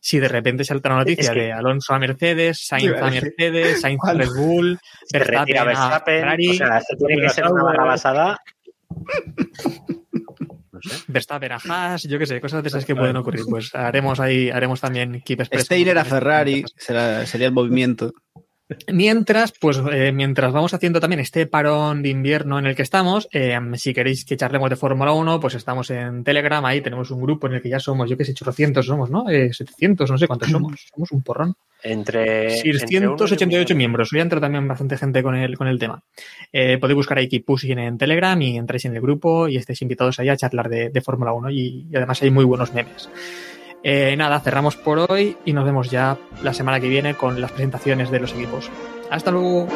Si 0.00 0.18
de 0.18 0.28
repente 0.28 0.64
salta 0.64 0.90
la 0.90 0.96
noticia 0.96 1.22
Es 1.24 1.30
que- 1.30 1.40
de 1.40 1.52
Alonso 1.52 1.94
a 1.94 1.98
Mercedes, 1.98 2.66
Sainz 2.66 2.92
a 3.00 3.08
Mercedes, 3.10 3.80
Sainz 3.80 4.00
a. 4.04 4.12
Red 4.12 4.28
Bull, 4.36 4.78
Se 5.06 5.18
retira 5.18 5.62
a 5.62 5.64
Verstappen. 5.64 6.20
Ferrari, 6.20 6.50
O 6.50 6.54
sea, 6.54 6.78
esto 6.78 6.96
tiene 7.06 7.22
que 7.22 7.28
ser 7.30 7.46
una 7.50 7.62
barrabasada. 7.64 8.36
No 10.72 10.80
sé. 10.82 11.04
Verstappen 11.08 11.52
a 11.52 11.58
Haas, 11.68 12.02
yo 12.02 12.18
qué 12.18 12.26
sé, 12.26 12.40
cosas 12.40 12.62
de 12.62 12.68
esas 12.68 12.84
que 12.84 12.94
pueden 12.94 13.16
ocurrir. 13.16 13.44
Pues 13.48 13.74
haremos 13.74 14.20
ahí, 14.20 14.50
haremos 14.50 14.80
también 14.80 15.22
Keep 15.24 15.40
Express. 15.40 15.64
Steiner 15.64 15.96
a 15.98 16.04
Ferrari 16.04 16.64
será- 16.76 17.24
sería 17.26 17.46
el 17.46 17.52
movimiento. 17.54 18.12
Mientras, 18.92 19.52
pues 19.60 19.80
eh, 19.92 20.10
mientras 20.12 20.52
vamos 20.52 20.72
haciendo 20.72 20.98
también 20.98 21.20
este 21.20 21.46
parón 21.46 22.02
de 22.02 22.08
invierno 22.08 22.58
en 22.58 22.66
el 22.66 22.74
que 22.74 22.82
estamos, 22.82 23.28
eh, 23.32 23.58
si 23.74 23.92
queréis 23.92 24.24
que 24.24 24.36
charlemos 24.38 24.70
de 24.70 24.76
Fórmula 24.76 25.12
1, 25.12 25.38
pues 25.38 25.54
estamos 25.54 25.90
en 25.90 26.24
Telegram, 26.24 26.64
ahí 26.64 26.80
tenemos 26.80 27.10
un 27.10 27.20
grupo 27.20 27.46
en 27.46 27.54
el 27.54 27.62
que 27.62 27.68
ya 27.68 27.78
somos, 27.78 28.08
yo 28.08 28.16
qué 28.16 28.24
sé, 28.24 28.32
800 28.32 28.86
somos, 28.86 29.10
¿no? 29.10 29.28
Eh, 29.28 29.52
700, 29.52 30.10
no 30.10 30.16
sé 30.18 30.26
cuántos 30.26 30.48
somos, 30.50 30.72
somos 30.94 31.12
un 31.12 31.22
porrón. 31.22 31.54
Entre. 31.82 32.58
entre 32.70 33.08
uno 33.08 33.14
y 33.16 33.28
688 33.28 33.74
un- 33.74 33.78
miembros, 33.78 34.12
hoy 34.14 34.20
entra 34.20 34.40
también 34.40 34.66
bastante 34.66 34.96
gente 34.96 35.22
con 35.22 35.34
el, 35.34 35.58
con 35.58 35.68
el 35.68 35.78
tema. 35.78 36.02
Eh, 36.50 36.78
podéis 36.78 36.96
buscar 36.96 37.18
ahí 37.18 37.28
Keep 37.28 37.44
Pushing 37.44 37.78
en 37.78 37.98
Telegram 37.98 38.40
y 38.40 38.56
entráis 38.56 38.86
en 38.86 38.94
el 38.96 39.02
grupo 39.02 39.46
y 39.48 39.56
estáis 39.56 39.82
invitados 39.82 40.18
ahí 40.18 40.30
a 40.30 40.36
charlar 40.38 40.70
de, 40.70 40.88
de 40.88 41.00
Fórmula 41.02 41.34
1 41.34 41.50
y, 41.50 41.86
y 41.90 41.96
además 41.96 42.22
hay 42.22 42.30
muy 42.30 42.46
buenos 42.46 42.72
memes. 42.72 43.10
Eh, 43.86 44.16
nada, 44.16 44.40
cerramos 44.40 44.76
por 44.76 44.98
hoy 45.10 45.36
y 45.44 45.52
nos 45.52 45.66
vemos 45.66 45.90
ya 45.90 46.16
la 46.42 46.54
semana 46.54 46.80
que 46.80 46.88
viene 46.88 47.14
con 47.14 47.40
las 47.40 47.52
presentaciones 47.52 48.10
de 48.10 48.18
los 48.18 48.32
equipos. 48.32 48.70
Hasta 49.10 49.30
luego. 49.30 49.68